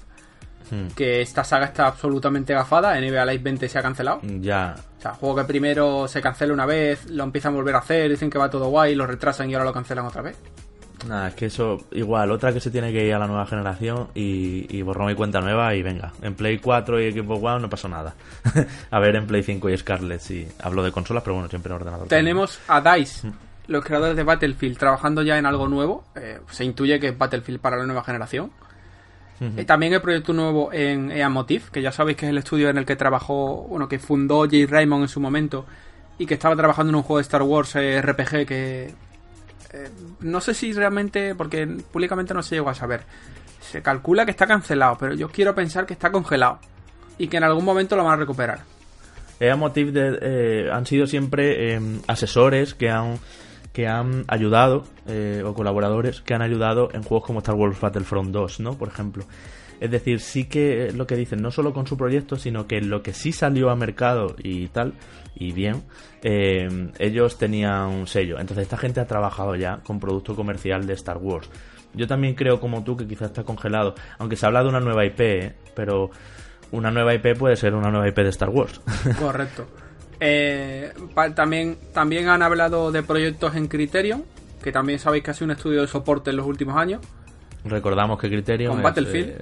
mm, 0.72 0.88
que 0.96 1.22
esta 1.22 1.44
saga 1.44 1.66
está 1.66 1.88
absolutamente 1.88 2.54
gafada, 2.54 2.98
NBA 3.00 3.26
Live 3.26 3.44
20 3.44 3.70
se 3.70 3.80
ha 3.80 3.82
cancelado. 3.82 4.22
Ya. 4.24 4.76
O 4.98 5.02
sea, 5.02 5.14
juego 5.14 5.38
que 5.38 5.44
primero 5.46 6.08
se 6.08 6.22
cancela 6.22 6.54
una 6.54 6.66
vez, 6.66 7.10
lo 7.10 7.24
empiezan 7.24 7.54
a 7.54 7.58
volver 7.58 7.76
a 7.76 7.80
hacer, 7.80 8.10
dicen 8.10 8.30
que 8.30 8.38
va 8.38 8.50
todo 8.50 8.70
guay, 8.70 8.96
lo 8.96 9.06
retrasan 9.06 9.50
y 9.50 9.54
ahora 9.54 9.66
lo 9.66 9.74
cancelan 9.74 10.06
otra 10.06 10.22
vez. 10.22 10.38
Nada, 11.08 11.30
es 11.30 11.36
que 11.36 11.46
eso, 11.46 11.78
igual, 11.92 12.32
otra 12.32 12.52
que 12.52 12.60
se 12.60 12.72
tiene 12.72 12.92
que 12.92 13.06
ir 13.06 13.14
a 13.14 13.20
la 13.20 13.28
nueva 13.28 13.46
generación 13.46 14.10
y, 14.14 14.66
y 14.76 14.82
borrón 14.82 15.10
y 15.12 15.16
cuenta 15.16 15.40
nueva 15.40 15.74
y 15.76 15.82
venga. 15.82 16.12
En 16.22 16.36
Play 16.36 16.60
4 16.60 17.02
y 17.02 17.12
Xbox 17.14 17.44
One 17.44 17.60
no 17.62 17.70
pasó 17.70 17.88
nada. 17.88 18.16
a 18.92 19.00
ver, 19.00 19.16
en 19.16 19.26
Play 19.26 19.44
5 19.44 19.70
y 19.70 19.78
Scarlet 19.78 20.20
sí. 20.20 20.48
Hablo 20.62 20.84
de 20.84 20.92
consolas, 20.92 21.24
pero 21.24 21.36
bueno, 21.36 21.50
siempre 21.50 21.72
en 21.72 21.76
ordenador. 21.78 22.08
Tenemos 22.08 22.60
a 22.68 22.82
DICE, 22.82 23.32
los 23.70 23.86
creadores 23.86 24.16
de 24.18 24.24
Battlefield, 24.24 24.78
trabajando 24.78 25.22
ya 25.22 25.38
en 25.38 25.46
algo 25.46 25.68
nuevo. 25.68 26.04
Eh, 26.16 26.40
se 26.52 26.66
intuye 26.66 27.00
que 27.00 27.08
es 27.10 27.18
Battlefield 27.18 27.60
para 27.62 27.78
la 27.78 27.86
nueva 27.86 28.04
generación. 28.04 28.52
Eh, 29.42 29.64
también 29.64 29.94
el 29.94 30.02
proyecto 30.02 30.34
nuevo 30.34 30.74
en 30.74 31.12
EA 31.12 31.30
Motive, 31.30 31.64
que 31.72 31.82
ya 31.82 31.94
sabéis 31.94 32.18
que 32.18 32.26
es 32.26 32.32
el 32.32 32.38
estudio 32.40 32.70
en 32.70 32.78
el 32.78 32.86
que 32.86 32.98
trabajó, 32.98 33.64
bueno, 33.70 33.88
que 33.88 33.98
fundó 33.98 34.46
Jay 34.50 34.66
Raymond 34.66 35.04
en 35.04 35.08
su 35.08 35.22
momento 35.22 35.66
y 36.18 36.26
que 36.26 36.34
estaba 36.34 36.58
trabajando 36.58 36.90
en 36.90 36.96
un 36.96 37.04
juego 37.04 37.20
de 37.20 37.22
Star 37.22 37.44
Wars 37.44 37.74
eh, 37.78 38.02
RPG 38.02 38.46
que 38.46 38.94
no 40.22 40.42
sé 40.42 40.54
si 40.54 40.74
realmente, 40.74 41.36
porque 41.36 41.66
públicamente 41.68 42.34
no 42.34 42.42
se 42.44 42.56
llegó 42.56 42.70
a 42.70 42.74
saber. 42.74 43.04
Se 43.62 43.82
calcula 43.82 44.26
que 44.26 44.32
está 44.32 44.48
cancelado, 44.48 44.98
pero 45.00 45.14
yo 45.14 45.30
quiero 45.30 45.54
pensar 45.56 45.86
que 45.86 45.94
está 45.94 46.12
congelado 46.12 46.60
y 47.18 47.28
que 47.28 47.38
en 47.38 47.44
algún 47.44 47.64
momento 47.64 47.96
lo 47.96 48.04
van 48.04 48.14
a 48.14 48.18
recuperar. 48.18 48.60
EA 49.40 49.56
de- 49.56 50.20
eh, 50.22 50.70
han 50.72 50.86
sido 50.86 51.08
siempre 51.08 51.76
eh, 51.76 51.82
asesores 52.08 52.74
que 52.74 52.90
han 52.90 53.20
que 53.74 53.88
han 53.88 54.26
ayudado 54.28 54.84
eh, 55.08 55.44
o 55.46 55.54
colaboradores 55.54 56.22
que 56.22 56.34
han 56.34 56.42
ayudado 56.42 56.90
en 56.94 57.04
juegos 57.04 57.26
como 57.26 57.40
Star 57.40 57.56
Wars 57.56 57.80
Battlefront 57.80 58.32
2, 58.32 58.60
¿no? 58.62 58.78
Por 58.78 58.88
ejemplo. 58.88 59.26
Es 59.80 59.92
decir, 59.92 60.20
sí 60.20 60.46
que 60.46 60.88
eh, 60.88 60.92
lo 60.92 61.08
que 61.08 61.16
dicen, 61.16 61.42
no 61.42 61.52
solo 61.52 61.74
con 61.74 61.88
su 61.88 61.96
proyecto, 61.96 62.36
sino 62.36 62.68
que 62.68 62.82
lo 62.82 63.02
que 63.02 63.14
sí 63.14 63.32
salió 63.32 63.70
a 63.70 63.76
mercado 63.76 64.36
y 64.38 64.68
tal, 64.68 64.94
y 65.36 65.54
bien, 65.54 65.84
eh, 66.22 66.92
ellos 67.00 67.38
tenían 67.38 67.88
un 67.88 68.08
sello. 68.08 68.40
Entonces 68.40 68.64
esta 68.64 68.78
gente 68.78 69.00
ha 69.00 69.08
trabajado 69.08 69.56
ya 69.56 69.78
con 69.78 70.00
producto 70.00 70.36
comercial 70.36 70.86
de 70.86 70.94
Star 70.94 71.18
Wars. 71.18 71.50
Yo 71.94 72.08
también 72.08 72.36
creo 72.36 72.60
como 72.60 72.84
tú 72.84 72.98
que 72.98 73.08
quizás 73.08 73.30
está 73.30 73.44
congelado, 73.44 73.96
aunque 74.18 74.36
se 74.36 74.46
habla 74.46 74.64
de 74.64 74.70
una 74.70 74.80
nueva 74.80 75.06
IP, 75.06 75.20
¿eh? 75.22 75.56
pero 75.76 76.12
una 76.72 76.92
nueva 76.92 77.14
IP 77.16 77.38
puede 77.38 77.56
ser 77.56 77.74
una 77.74 77.90
nueva 77.90 78.08
IP 78.08 78.18
de 78.18 78.30
Star 78.30 78.50
Wars. 78.50 78.82
Correcto. 79.20 79.66
Eh, 80.20 80.92
pa- 81.14 81.34
también, 81.34 81.78
también 81.94 82.28
han 82.30 82.42
hablado 82.42 82.92
de 82.92 83.04
proyectos 83.04 83.56
en 83.56 83.68
Criterion, 83.68 84.24
que 84.64 84.72
también 84.72 85.00
sabéis 85.00 85.24
que 85.24 85.32
ha 85.32 85.34
sido 85.34 85.46
un 85.46 85.52
estudio 85.52 85.82
de 85.82 85.88
soporte 85.88 86.30
en 86.32 86.38
los 86.38 86.46
últimos 86.46 86.76
años. 86.76 87.02
Recordamos 87.64 88.20
que 88.20 88.30
Criterion 88.30 88.72
Con 88.72 88.80
es, 88.80 88.84
Battlefield. 88.84 89.30
eh, 89.30 89.42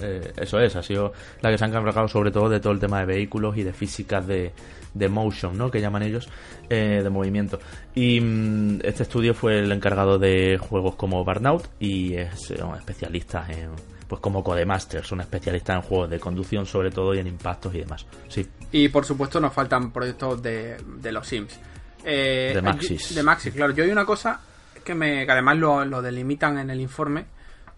eh, 0.00 0.32
eso 0.38 0.58
es, 0.60 0.74
ha 0.76 0.82
sido 0.82 1.12
la 1.40 1.50
que 1.50 1.58
se 1.58 1.64
han 1.64 1.70
encargado 1.74 2.08
sobre 2.08 2.30
todo 2.30 2.48
de 2.48 2.60
todo 2.60 2.72
el 2.72 2.80
tema 2.80 3.00
de 3.00 3.06
vehículos 3.06 3.56
y 3.56 3.62
de 3.62 3.72
físicas 3.72 4.26
de, 4.26 4.52
de 4.92 5.08
motion, 5.08 5.56
¿no? 5.56 5.70
Que 5.70 5.80
llaman 5.80 6.02
ellos, 6.02 6.28
eh, 6.68 7.00
de 7.02 7.10
movimiento. 7.10 7.58
Y 7.94 8.20
mm, 8.20 8.80
este 8.82 9.02
estudio 9.04 9.34
fue 9.34 9.58
el 9.60 9.70
encargado 9.72 10.18
de 10.18 10.58
juegos 10.58 10.94
como 10.96 11.24
Burnout 11.24 11.68
y 11.78 12.14
es 12.14 12.50
eh, 12.50 12.62
un 12.62 12.74
especialista 12.76 13.46
en, 13.50 13.70
pues 14.08 14.20
como 14.20 14.42
Codemasters, 14.44 15.10
un 15.12 15.20
especialista 15.20 15.74
en 15.74 15.82
juegos 15.82 16.10
de 16.10 16.18
conducción 16.20 16.66
sobre 16.66 16.90
todo 16.90 17.14
y 17.14 17.18
en 17.18 17.26
impactos 17.26 17.74
y 17.74 17.78
demás. 17.80 18.06
Sí, 18.28 18.46
Y 18.72 18.88
por 18.88 19.04
supuesto 19.04 19.40
nos 19.40 19.52
faltan 19.52 19.90
proyectos 19.92 20.42
de, 20.42 20.76
de 21.00 21.12
los 21.12 21.26
Sims. 21.26 21.58
Eh, 22.04 22.52
De 22.54 22.62
Maxis. 22.62 23.14
De 23.14 23.22
Maxis, 23.22 23.54
claro. 23.54 23.72
Yo 23.72 23.84
hay 23.84 23.90
una 23.90 24.04
cosa 24.04 24.40
que, 24.84 24.94
me, 24.94 25.24
que 25.24 25.32
además 25.32 25.56
lo, 25.56 25.84
lo 25.84 26.02
delimitan 26.02 26.58
en 26.58 26.70
el 26.70 26.80
informe. 26.80 27.24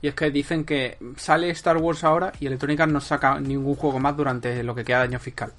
Y 0.02 0.08
es 0.08 0.14
que 0.14 0.30
dicen 0.30 0.64
que 0.64 0.98
sale 1.16 1.48
Star 1.50 1.78
Wars 1.78 2.04
ahora 2.04 2.32
y 2.38 2.46
Electronic 2.46 2.80
Arts 2.80 2.92
no 2.92 3.00
saca 3.00 3.40
ningún 3.40 3.74
juego 3.76 3.98
más 3.98 4.16
durante 4.16 4.62
lo 4.62 4.74
que 4.74 4.84
queda 4.84 4.98
de 4.98 5.04
año 5.04 5.18
fiscal. 5.18 5.52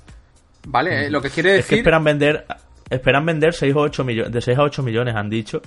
¿Vale? 0.67 1.05
Eh, 1.05 1.09
Lo 1.09 1.21
que 1.21 1.29
quiere 1.29 1.51
Es 1.51 1.55
que 1.55 1.61
decir... 1.63 1.77
esperan 1.79 2.03
vender 2.03 2.45
esperan 2.89 3.25
vender 3.25 3.53
6 3.53 3.73
o 3.75 3.79
8 3.79 4.03
millones 4.03 4.31
de 4.31 4.41
6 4.41 4.57
a 4.57 4.61
8 4.63 4.83
millones 4.83 5.15
han 5.15 5.29
dicho 5.29 5.61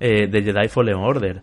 eh, 0.00 0.26
de 0.26 0.42
Jedi 0.42 0.68
Fallen 0.68 0.96
Order 0.96 1.42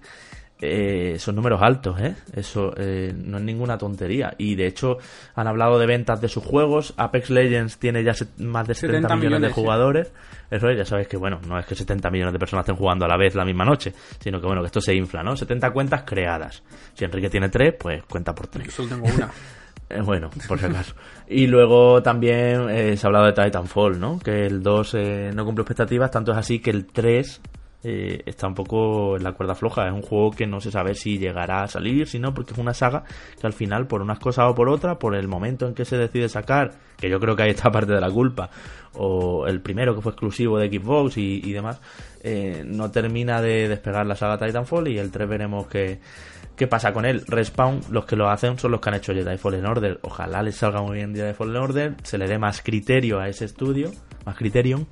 eh, 0.63 1.19
son 1.19 1.35
números 1.35 1.61
altos 1.61 1.99
¿eh? 1.99 2.15
eso 2.33 2.73
eh, 2.77 3.13
no 3.15 3.37
es 3.37 3.43
ninguna 3.43 3.77
tontería 3.77 4.33
y 4.37 4.55
de 4.55 4.67
hecho 4.67 4.97
han 5.35 5.47
hablado 5.47 5.77
de 5.77 5.85
ventas 5.85 6.21
de 6.21 6.29
sus 6.29 6.43
juegos 6.43 6.93
Apex 6.95 7.29
Legends 7.29 7.77
tiene 7.77 8.03
ya 8.03 8.13
más 8.37 8.67
de 8.67 8.73
70, 8.73 8.75
70 8.75 8.97
millones, 8.97 9.11
de 9.11 9.17
millones, 9.17 9.49
sí. 9.49 9.61
jugadores 9.61 10.13
eso 10.49 10.69
es, 10.69 10.77
ya 10.77 10.85
sabéis 10.85 11.07
que 11.07 11.17
bueno 11.17 11.39
no 11.47 11.59
es 11.59 11.65
que 11.65 11.75
70 11.75 12.09
millones 12.09 12.33
de 12.33 12.39
personas 12.39 12.63
estén 12.63 12.77
jugando 12.77 13.05
a 13.05 13.07
la 13.07 13.17
vez 13.17 13.35
la 13.35 13.43
misma 13.43 13.65
noche 13.65 13.93
sino 14.19 14.39
que 14.39 14.47
bueno 14.47 14.61
que 14.61 14.67
esto 14.67 14.81
se 14.81 14.95
infla 14.95 15.21
¿no? 15.21 15.35
70 15.35 15.71
cuentas 15.71 16.03
creadas 16.05 16.63
si 16.93 17.03
Enrique 17.03 17.29
tiene 17.29 17.49
3 17.49 17.75
pues 17.77 18.03
cuenta 18.03 18.33
por 18.33 18.47
3 18.47 18.65
Yo 18.65 18.71
solo 18.71 18.89
tengo 18.89 19.05
una. 19.05 19.29
eh, 19.89 20.01
Bueno, 20.01 20.29
por 20.47 20.59
si 20.59 20.65
acaso. 20.65 20.95
Y 21.27 21.47
luego 21.47 22.01
también 22.01 22.69
eh, 22.69 22.97
se 22.97 23.05
ha 23.05 23.07
hablado 23.07 23.25
de 23.25 23.33
Titanfall, 23.33 23.99
¿no? 23.99 24.19
Que 24.19 24.45
el 24.45 24.61
2 24.61 24.93
eh, 24.95 25.31
no 25.33 25.45
cumple 25.45 25.63
expectativas, 25.63 26.11
tanto 26.11 26.31
es 26.31 26.37
así 26.37 26.59
que 26.59 26.69
el 26.69 26.85
3 26.85 27.41
eh, 27.83 28.21
está 28.25 28.47
un 28.47 28.55
poco 28.55 29.17
en 29.17 29.23
la 29.23 29.33
cuerda 29.33 29.55
floja. 29.55 29.87
Es 29.87 29.93
un 29.93 30.01
juego 30.01 30.31
que 30.31 30.47
no 30.47 30.61
se 30.61 30.71
sabe 30.71 30.95
si 30.95 31.17
llegará 31.17 31.63
a 31.63 31.67
salir, 31.67 32.07
si 32.07 32.19
no, 32.19 32.33
porque 32.33 32.53
es 32.53 32.59
una 32.59 32.73
saga 32.73 33.03
que 33.39 33.47
al 33.47 33.53
final, 33.53 33.87
por 33.87 34.01
unas 34.01 34.19
cosas 34.19 34.45
o 34.49 34.55
por 34.55 34.69
otras, 34.69 34.97
por 34.97 35.15
el 35.15 35.27
momento 35.27 35.67
en 35.67 35.73
que 35.73 35.85
se 35.85 35.97
decide 35.97 36.29
sacar, 36.29 36.73
que 36.97 37.09
yo 37.09 37.19
creo 37.19 37.35
que 37.35 37.43
ahí 37.43 37.49
está 37.51 37.71
parte 37.71 37.93
de 37.93 38.01
la 38.01 38.09
culpa, 38.09 38.49
o 38.93 39.47
el 39.47 39.61
primero 39.61 39.95
que 39.95 40.01
fue 40.01 40.11
exclusivo 40.11 40.57
de 40.57 40.69
Xbox 40.69 41.17
y, 41.17 41.41
y 41.43 41.51
demás, 41.51 41.81
eh, 42.21 42.63
no 42.65 42.91
termina 42.91 43.41
de 43.41 43.67
despegar 43.67 44.05
la 44.05 44.15
saga 44.15 44.37
Titanfall 44.37 44.87
y 44.87 44.97
el 44.97 45.11
3 45.11 45.27
veremos 45.27 45.67
que 45.67 45.99
¿Qué 46.55 46.67
pasa 46.67 46.93
con 46.93 47.05
él? 47.05 47.23
Respawn, 47.27 47.81
los 47.89 48.05
que 48.05 48.15
lo 48.15 48.29
hacen 48.29 48.59
son 48.59 48.71
los 48.71 48.79
que 48.79 48.89
han 48.89 48.95
hecho 48.95 49.11
Jedi 49.11 49.37
Fallen 49.37 49.65
Order. 49.65 49.99
Ojalá 50.03 50.43
les 50.43 50.55
salga 50.55 50.83
muy 50.83 50.97
bien 50.97 51.15
Jedi 51.15 51.33
Fallen 51.33 51.55
Order, 51.55 51.95
se 52.03 52.19
le 52.19 52.27
dé 52.27 52.37
más 52.37 52.61
criterio 52.61 53.19
a 53.19 53.27
ese 53.27 53.45
estudio, 53.45 53.91
más 54.25 54.35
criterion, 54.35 54.87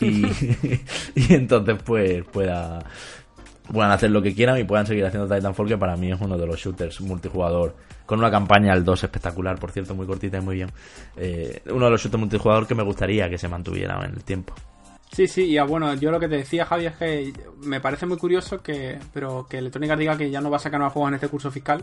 y, 0.00 0.26
y 1.14 1.34
entonces 1.34 1.76
pues 1.84 2.24
pueda 2.24 2.84
puedan 3.72 3.90
hacer 3.90 4.10
lo 4.10 4.22
que 4.22 4.34
quieran 4.34 4.58
y 4.58 4.64
puedan 4.64 4.86
seguir 4.86 5.04
haciendo 5.04 5.32
Titanfall, 5.32 5.68
que 5.68 5.78
para 5.78 5.96
mí 5.96 6.10
es 6.10 6.20
uno 6.20 6.38
de 6.38 6.46
los 6.46 6.58
shooters 6.58 7.00
multijugador, 7.00 7.76
con 8.06 8.18
una 8.18 8.30
campaña 8.30 8.72
al 8.72 8.84
2 8.84 9.04
espectacular, 9.04 9.58
por 9.58 9.70
cierto, 9.70 9.94
muy 9.94 10.06
cortita 10.06 10.38
y 10.38 10.40
muy 10.40 10.56
bien. 10.56 10.70
Eh, 11.16 11.62
uno 11.70 11.86
de 11.86 11.90
los 11.90 12.00
shooters 12.00 12.20
multijugador 12.20 12.66
que 12.66 12.74
me 12.74 12.82
gustaría 12.82 13.28
que 13.28 13.38
se 13.38 13.48
mantuviera 13.48 13.98
en 14.04 14.12
el 14.12 14.24
tiempo. 14.24 14.54
Sí, 15.12 15.26
sí, 15.26 15.44
y 15.44 15.58
bueno, 15.60 15.94
yo 15.94 16.10
lo 16.10 16.20
que 16.20 16.28
te 16.28 16.36
decía, 16.36 16.66
Javi, 16.66 16.86
es 16.86 16.96
que 16.96 17.32
me 17.62 17.80
parece 17.80 18.06
muy 18.06 18.18
curioso 18.18 18.62
que, 18.62 18.98
pero 19.12 19.46
que 19.48 19.58
Electronic 19.58 19.90
Arts 19.90 20.00
diga 20.00 20.18
que 20.18 20.30
ya 20.30 20.40
no 20.40 20.50
va 20.50 20.58
a 20.58 20.60
sacar 20.60 20.78
nuevos 20.78 20.92
juegos 20.92 21.08
en 21.08 21.14
este 21.14 21.28
curso 21.28 21.50
fiscal. 21.50 21.82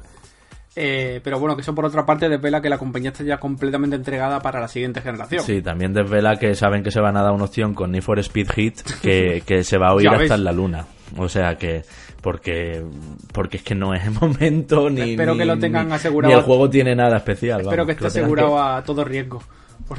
Eh, 0.76 1.22
pero 1.24 1.40
bueno, 1.40 1.56
que 1.56 1.62
eso 1.62 1.74
por 1.74 1.86
otra 1.86 2.06
parte 2.06 2.28
desvela 2.28 2.62
que 2.62 2.70
la 2.70 2.78
compañía 2.78 3.12
está 3.12 3.24
ya 3.24 3.38
completamente 3.38 3.96
entregada 3.96 4.42
para 4.42 4.60
la 4.60 4.68
siguiente 4.68 5.02
generación. 5.02 5.42
Sí, 5.44 5.62
también 5.62 5.94
desvela 5.94 6.38
que 6.38 6.54
saben 6.54 6.84
que 6.84 6.92
se 6.92 7.00
van 7.00 7.16
a 7.16 7.22
dar 7.24 7.32
una 7.32 7.46
opción 7.46 7.74
con 7.74 7.92
Need 7.92 8.02
for 8.04 8.20
Speed 8.20 8.50
Hit 8.52 8.82
que, 9.02 9.42
que 9.46 9.64
se 9.64 9.78
va 9.78 9.90
a 9.90 9.94
oír 9.94 10.10
hasta 10.10 10.36
en 10.36 10.44
la 10.44 10.52
luna. 10.52 10.86
O 11.18 11.30
sea 11.30 11.56
que 11.56 11.84
porque 12.22 12.84
porque 13.32 13.58
es 13.58 13.64
que 13.64 13.76
no 13.76 13.94
es 13.94 14.04
el 14.04 14.12
momento 14.20 14.90
ni 14.90 15.12
espero 15.12 15.38
que 15.38 15.46
lo 15.46 15.60
tengan 15.60 15.92
asegurado 15.92 16.34
ni 16.34 16.40
el 16.40 16.44
juego 16.44 16.68
tiene 16.68 16.96
nada 16.96 17.18
especial 17.18 17.62
espero 17.62 17.86
que 17.86 17.92
esté 17.92 18.08
asegurado 18.08 18.60
a 18.60 18.84
todo 18.84 19.04
riesgo 19.06 19.44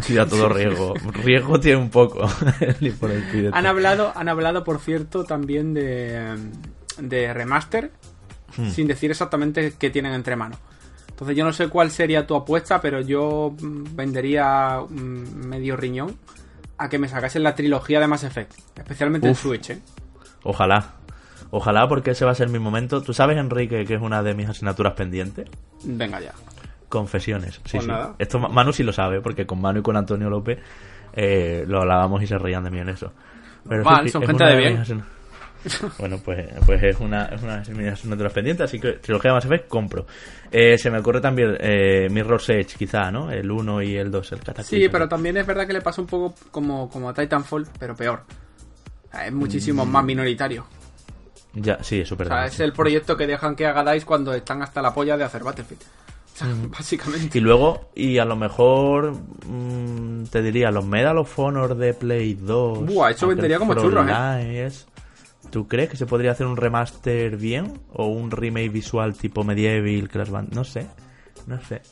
Sí, 0.01 0.19
a 0.19 0.27
todo 0.29 0.49
riesgo. 0.49 0.95
riesgo 1.23 1.61
tiene 1.61 1.79
un 1.79 1.91
poco. 1.91 2.29
han 3.53 3.67
hablado, 3.67 4.13
han 4.17 4.29
hablado, 4.29 4.65
por 4.65 4.81
cierto, 4.81 5.23
también 5.25 5.75
de, 5.75 6.35
de 6.99 7.33
remaster, 7.33 7.93
hmm. 8.57 8.71
sin 8.71 8.87
decir 8.87 9.11
exactamente 9.11 9.75
qué 9.79 9.91
tienen 9.91 10.13
entre 10.13 10.37
manos. 10.37 10.59
Entonces 11.09 11.37
yo 11.37 11.45
no 11.45 11.53
sé 11.53 11.69
cuál 11.69 11.91
sería 11.91 12.27
tu 12.27 12.35
apuesta, 12.35 12.81
pero 12.81 13.01
yo 13.01 13.55
vendería 13.59 14.81
medio 14.91 15.77
riñón 15.77 16.15
a 16.77 16.91
que 16.91 16.99
me 16.99 17.09
sacasen 17.09 17.43
la 17.43 17.55
trilogía 17.55 18.01
de 18.01 18.07
Mass 18.07 18.25
Effect, 18.25 18.53
especialmente 18.77 19.27
en 19.27 19.35
Switch. 19.35 19.71
¿eh? 19.71 19.81
Ojalá. 20.43 20.93
Ojalá 21.51 21.89
porque 21.89 22.11
ese 22.11 22.27
va 22.27 22.33
a 22.33 22.35
ser 22.35 22.51
mi 22.51 22.59
momento. 22.59 23.03
¿Tú 23.03 23.15
sabes, 23.15 23.39
Enrique, 23.39 23.87
que 23.87 23.95
es 23.95 24.03
una 24.03 24.23
de 24.23 24.35
mis 24.35 24.49
asignaturas 24.49 24.93
pendientes? 24.93 25.49
Venga 25.85 26.21
ya. 26.21 26.33
Confesiones. 26.91 27.61
Sí, 27.65 27.79
pues 27.79 27.85
sí. 27.85 27.91
Esto 28.19 28.39
Manu 28.39 28.75
sí 28.75 28.83
lo 28.83 28.93
sabe, 28.93 29.23
porque 29.23 29.47
con 29.47 29.61
Manu 29.61 29.79
y 29.81 29.83
con 29.83 29.97
Antonio 29.97 30.29
López 30.29 30.59
eh, 31.15 31.65
lo 31.67 31.81
hablábamos 31.81 32.23
y 32.23 32.27
se 32.27 32.37
reían 32.37 32.63
de 32.65 32.71
mí 32.71 32.79
en 32.79 32.91
eso. 32.91 33.13
Pero 33.67 33.85
son 34.09 34.23
gente 34.23 34.45
de 34.45 34.57
bien. 34.57 35.05
bueno, 35.99 36.21
pues, 36.25 36.47
pues 36.65 36.83
es 36.83 37.01
una, 37.01 37.27
es 37.27 37.43
una 37.43 37.61
de 37.61 37.89
asignaturas 37.89 38.33
pendientes, 38.33 38.65
así 38.65 38.79
que 38.79 38.93
trilogía 38.95 39.33
Mass 39.33 39.45
Effect 39.45 39.69
compro. 39.69 40.07
Eh, 40.51 40.79
se 40.79 40.91
me 40.91 40.99
ocurre 40.99 41.21
también 41.21 41.57
eh, 41.61 42.09
Mirror's 42.11 42.49
Edge, 42.51 42.77
quizá, 42.77 43.11
¿no? 43.11 43.31
El 43.31 43.51
1 43.51 43.83
y 43.83 43.97
el 43.97 44.11
2, 44.11 44.33
el 44.33 44.39
Cataclysm. 44.41 44.69
Sí, 44.69 44.89
pero 44.89 45.09
también 45.09 45.37
es 45.37 45.47
verdad 45.47 45.67
que 45.67 45.73
le 45.73 45.81
pasa 45.81 46.01
un 46.01 46.07
poco 46.07 46.35
como, 46.51 46.89
como 46.89 47.09
a 47.09 47.15
Titanfall, 47.15 47.67
pero 47.79 47.95
peor. 47.97 48.23
Es 49.25 49.33
muchísimo 49.33 49.85
mm. 49.85 49.91
más 49.91 50.05
minoritario. 50.05 50.67
Ya, 51.55 51.83
sí, 51.83 52.01
es 52.01 52.09
súper. 52.09 52.27
O 52.27 52.31
sea, 52.31 52.47
es 52.47 52.61
el 52.61 52.73
proyecto 52.73 53.17
que 53.17 53.27
dejan 53.27 53.57
que 53.57 53.67
haga 53.67 53.91
DICE 53.91 54.05
cuando 54.05 54.35
están 54.35 54.63
hasta 54.63 54.83
la 54.83 54.93
polla 54.93 55.17
de 55.17 55.25
hacer 55.25 55.43
Battlefield. 55.43 55.83
básicamente. 56.69 57.39
Y 57.39 57.41
luego, 57.41 57.91
y 57.95 58.19
a 58.19 58.27
lo 58.27 58.37
mejor, 58.37 59.13
mm, 59.47 60.25
te 60.25 60.43
diría, 60.43 60.71
los 60.71 60.85
Medal 60.85 61.17
of 61.17 61.39
Honor 61.39 61.75
de 61.75 61.95
Play 61.95 62.35
2. 62.35 62.85
Buah, 62.85 63.11
eso 63.13 63.27
vendería 63.27 63.59
como 63.59 63.75
churros, 63.75 64.07
¿eh? 64.07 64.71
¿Tú 65.51 65.67
crees 65.69 65.89
que 65.91 65.97
se 65.97 66.07
podría 66.07 66.33
hacer 66.33 66.47
un 66.47 66.57
remaster 66.57 67.37
bien? 67.37 67.81
¿O 67.93 68.07
un 68.07 68.31
remake 68.31 68.71
visual 68.71 69.17
tipo 69.17 69.45
Medieval, 69.45 70.09
Crash 70.09 70.31
Band? 70.31 70.55
No 70.55 70.65
sé, 70.65 70.87
no 71.47 71.61
sé. 71.61 71.83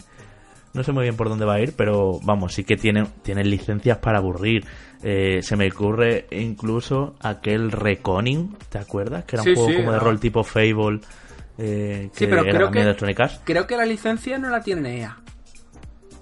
No 0.73 0.83
sé 0.83 0.91
muy 0.91 1.05
bien 1.05 1.17
por 1.17 1.29
dónde 1.29 1.45
va 1.45 1.55
a 1.55 1.61
ir, 1.61 1.75
pero 1.77 2.19
vamos, 2.25 2.53
sí 2.53 2.65
que 2.65 2.77
tienen, 2.77 3.07
tienen 3.23 3.49
licencias 3.49 3.99
para 3.99 4.19
aburrir. 4.19 4.65
Eh, 5.03 5.41
se 5.41 5.57
me 5.57 5.69
ocurre 5.69 6.27
incluso 6.33 7.15
aquel 7.21 7.71
Reconing, 7.71 8.57
¿te 8.71 8.79
acuerdas? 8.79 9.25
Que 9.25 9.37
era 9.37 9.45
un 9.45 9.55
juego 9.55 9.77
como 9.77 9.93
de 9.93 9.99
rol 10.01 10.19
tipo 10.19 10.43
Fable 10.43 11.01
eh, 11.57 12.11
sí, 12.13 12.27
pero 12.27 12.43
creo 12.43 12.71
que, 12.71 12.97
creo 13.45 13.67
que 13.67 13.77
la 13.77 13.87
licencia 13.87 14.39
no 14.39 14.51
la 14.51 14.61
tiene 14.61 15.01
EA. 15.01 15.17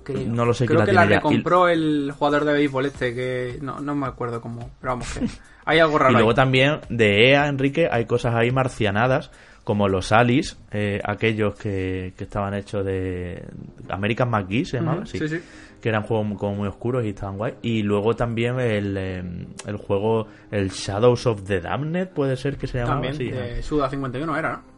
No 0.08 0.44
lo 0.44 0.54
sé 0.54 0.66
Creo 0.66 0.84
que 0.84 0.92
la, 0.92 1.04
recompró 1.04 1.68
el 1.68 2.12
jugador 2.16 2.44
de 2.44 2.52
béisbol 2.52 2.86
este, 2.86 3.14
que 3.14 3.58
no, 3.60 3.80
no 3.80 3.94
me 3.94 4.06
acuerdo 4.06 4.40
cómo. 4.40 4.70
Pero 4.80 4.92
vamos, 4.92 5.12
que 5.12 5.26
hay 5.64 5.78
algo 5.78 5.98
raro. 5.98 6.12
y 6.12 6.16
luego 6.16 6.34
también 6.34 6.80
de 6.88 7.30
EA, 7.30 7.48
Enrique, 7.48 7.88
hay 7.90 8.06
cosas 8.06 8.34
ahí 8.34 8.50
marcianadas, 8.50 9.30
como 9.64 9.88
los 9.88 10.12
Alice, 10.12 10.56
eh, 10.72 11.00
aquellos 11.04 11.54
que, 11.54 12.14
que, 12.16 12.24
estaban 12.24 12.54
hechos 12.54 12.84
de 12.84 13.44
American 13.88 14.30
McGee, 14.30 14.64
se 14.64 14.78
llamaban, 14.78 15.06
sí, 15.06 15.18
sí. 15.28 15.40
Que 15.80 15.88
eran 15.88 16.02
juegos 16.02 16.38
como 16.38 16.54
muy 16.54 16.68
oscuros 16.68 17.04
y 17.04 17.08
estaban 17.08 17.36
guay. 17.36 17.54
Y 17.62 17.82
luego 17.82 18.14
también 18.14 18.58
el, 18.60 18.96
em, 18.96 19.46
el 19.66 19.76
juego, 19.76 20.28
el 20.50 20.70
Shadows 20.70 21.26
of 21.26 21.42
the 21.44 21.60
Damned, 21.60 22.08
puede 22.08 22.36
ser 22.36 22.56
que 22.56 22.68
se 22.68 22.78
llamaba 22.78 23.02
también, 23.02 23.14
así. 23.14 23.30
De 23.30 23.62
Suda 23.62 23.90
51 23.90 24.36
era, 24.36 24.52
¿no? 24.52 24.72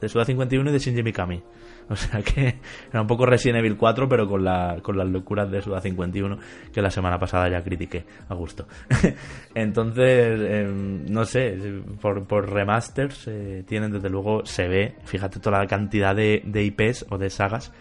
de 0.00 0.08
Suda 0.08 0.24
51 0.24 0.70
y 0.70 0.72
de 0.72 0.78
Shinji 0.78 1.02
Mikami. 1.02 1.42
O 1.92 1.96
sea 1.96 2.22
que 2.22 2.60
era 2.88 3.00
un 3.00 3.06
poco 3.08 3.26
Resident 3.26 3.58
Evil 3.58 3.76
4, 3.76 4.08
pero 4.08 4.28
con, 4.28 4.44
la, 4.44 4.78
con 4.80 4.96
las 4.96 5.08
locuras 5.08 5.50
de 5.50 5.60
Suda 5.60 5.80
51, 5.80 6.38
que 6.72 6.80
la 6.80 6.90
semana 6.90 7.18
pasada 7.18 7.48
ya 7.50 7.62
critiqué 7.62 8.04
a 8.28 8.34
gusto. 8.34 8.66
Entonces, 9.54 10.40
em, 10.40 11.04
no 11.06 11.24
sé, 11.24 11.56
por, 12.00 12.26
por 12.28 12.48
remasters 12.48 13.26
eh, 13.26 13.64
tienen 13.66 13.90
desde 13.90 14.08
luego, 14.08 14.46
se 14.46 14.68
ve, 14.68 14.94
fíjate 15.04 15.40
toda 15.40 15.58
la 15.58 15.66
cantidad 15.66 16.14
de, 16.14 16.42
de 16.44 16.62
IPs 16.62 17.06
o 17.10 17.18
de 17.18 17.28
sagas 17.28 17.72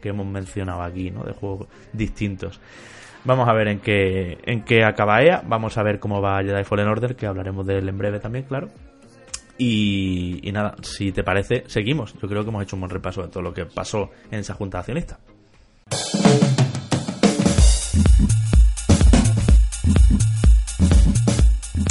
que 0.00 0.08
hemos 0.08 0.26
mencionado 0.26 0.82
aquí, 0.82 1.10
¿no? 1.10 1.24
De 1.24 1.32
juegos 1.32 1.68
distintos. 1.92 2.60
Vamos 3.24 3.48
a 3.48 3.52
ver 3.52 3.68
en 3.68 3.80
qué, 3.80 4.38
en 4.44 4.64
qué 4.64 4.84
acaba 4.84 5.22
EA, 5.22 5.42
vamos 5.46 5.76
a 5.76 5.82
ver 5.82 5.98
cómo 5.98 6.22
va 6.22 6.42
Jedi 6.42 6.64
Fallen 6.64 6.88
Order, 6.88 7.16
que 7.16 7.26
hablaremos 7.26 7.66
de 7.66 7.78
él 7.78 7.88
en 7.88 7.98
breve 7.98 8.20
también, 8.20 8.44
claro. 8.44 8.70
Y, 9.58 10.50
nada, 10.52 10.76
si 10.82 11.10
te 11.10 11.24
parece, 11.24 11.64
seguimos. 11.66 12.14
Yo 12.14 12.28
creo 12.28 12.44
que 12.44 12.50
hemos 12.50 12.62
hecho 12.62 12.76
un 12.76 12.80
buen 12.80 12.90
repaso 12.90 13.22
de 13.22 13.28
todo 13.28 13.42
lo 13.42 13.52
que 13.52 13.66
pasó 13.66 14.10
en 14.30 14.38
esa 14.38 14.54
junta 14.54 14.78
accionista. 14.78 15.18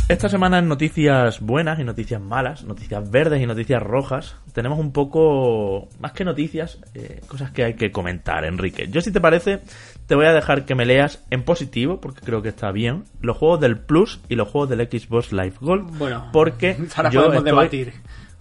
Esta 0.10 0.30
semana 0.30 0.60
en 0.60 0.70
noticias 0.70 1.42
buenas 1.42 1.80
y 1.80 1.84
noticias 1.84 2.22
malas, 2.22 2.64
noticias 2.64 3.12
verdes 3.12 3.42
y 3.42 3.46
noticias 3.46 3.84
rojas, 3.84 4.38
tenemos 4.54 4.80
un 4.80 4.94
poco, 4.94 5.90
más 6.00 6.14
que 6.14 6.24
noticias, 6.24 6.80
eh, 6.94 7.20
cosas 7.28 7.52
que 7.52 7.66
hay 7.66 7.74
que 7.74 7.92
comentar, 7.92 8.46
Enrique. 8.46 8.88
Yo 8.90 9.02
si 9.02 9.12
te 9.12 9.20
parece, 9.20 9.60
te 10.08 10.16
voy 10.16 10.26
a 10.26 10.34
dejar 10.34 10.66
que 10.66 10.74
me 10.74 10.86
leas 10.86 11.24
en 11.30 11.44
positivo, 11.44 12.00
porque 12.00 12.22
creo 12.22 12.42
que 12.42 12.50
está 12.50 12.72
bien, 12.72 13.04
los 13.22 13.38
juegos 13.38 13.60
del 13.60 13.78
Plus 13.78 14.20
y 14.30 14.36
los 14.36 14.48
juegos 14.48 14.70
del 14.70 14.88
Xbox 14.88 15.34
Live 15.34 15.56
Gold. 15.60 15.98
Bueno, 15.98 16.30
porque 16.32 16.78
yo 17.12 17.26
estoy, 17.26 17.44
debatir. 17.44 17.94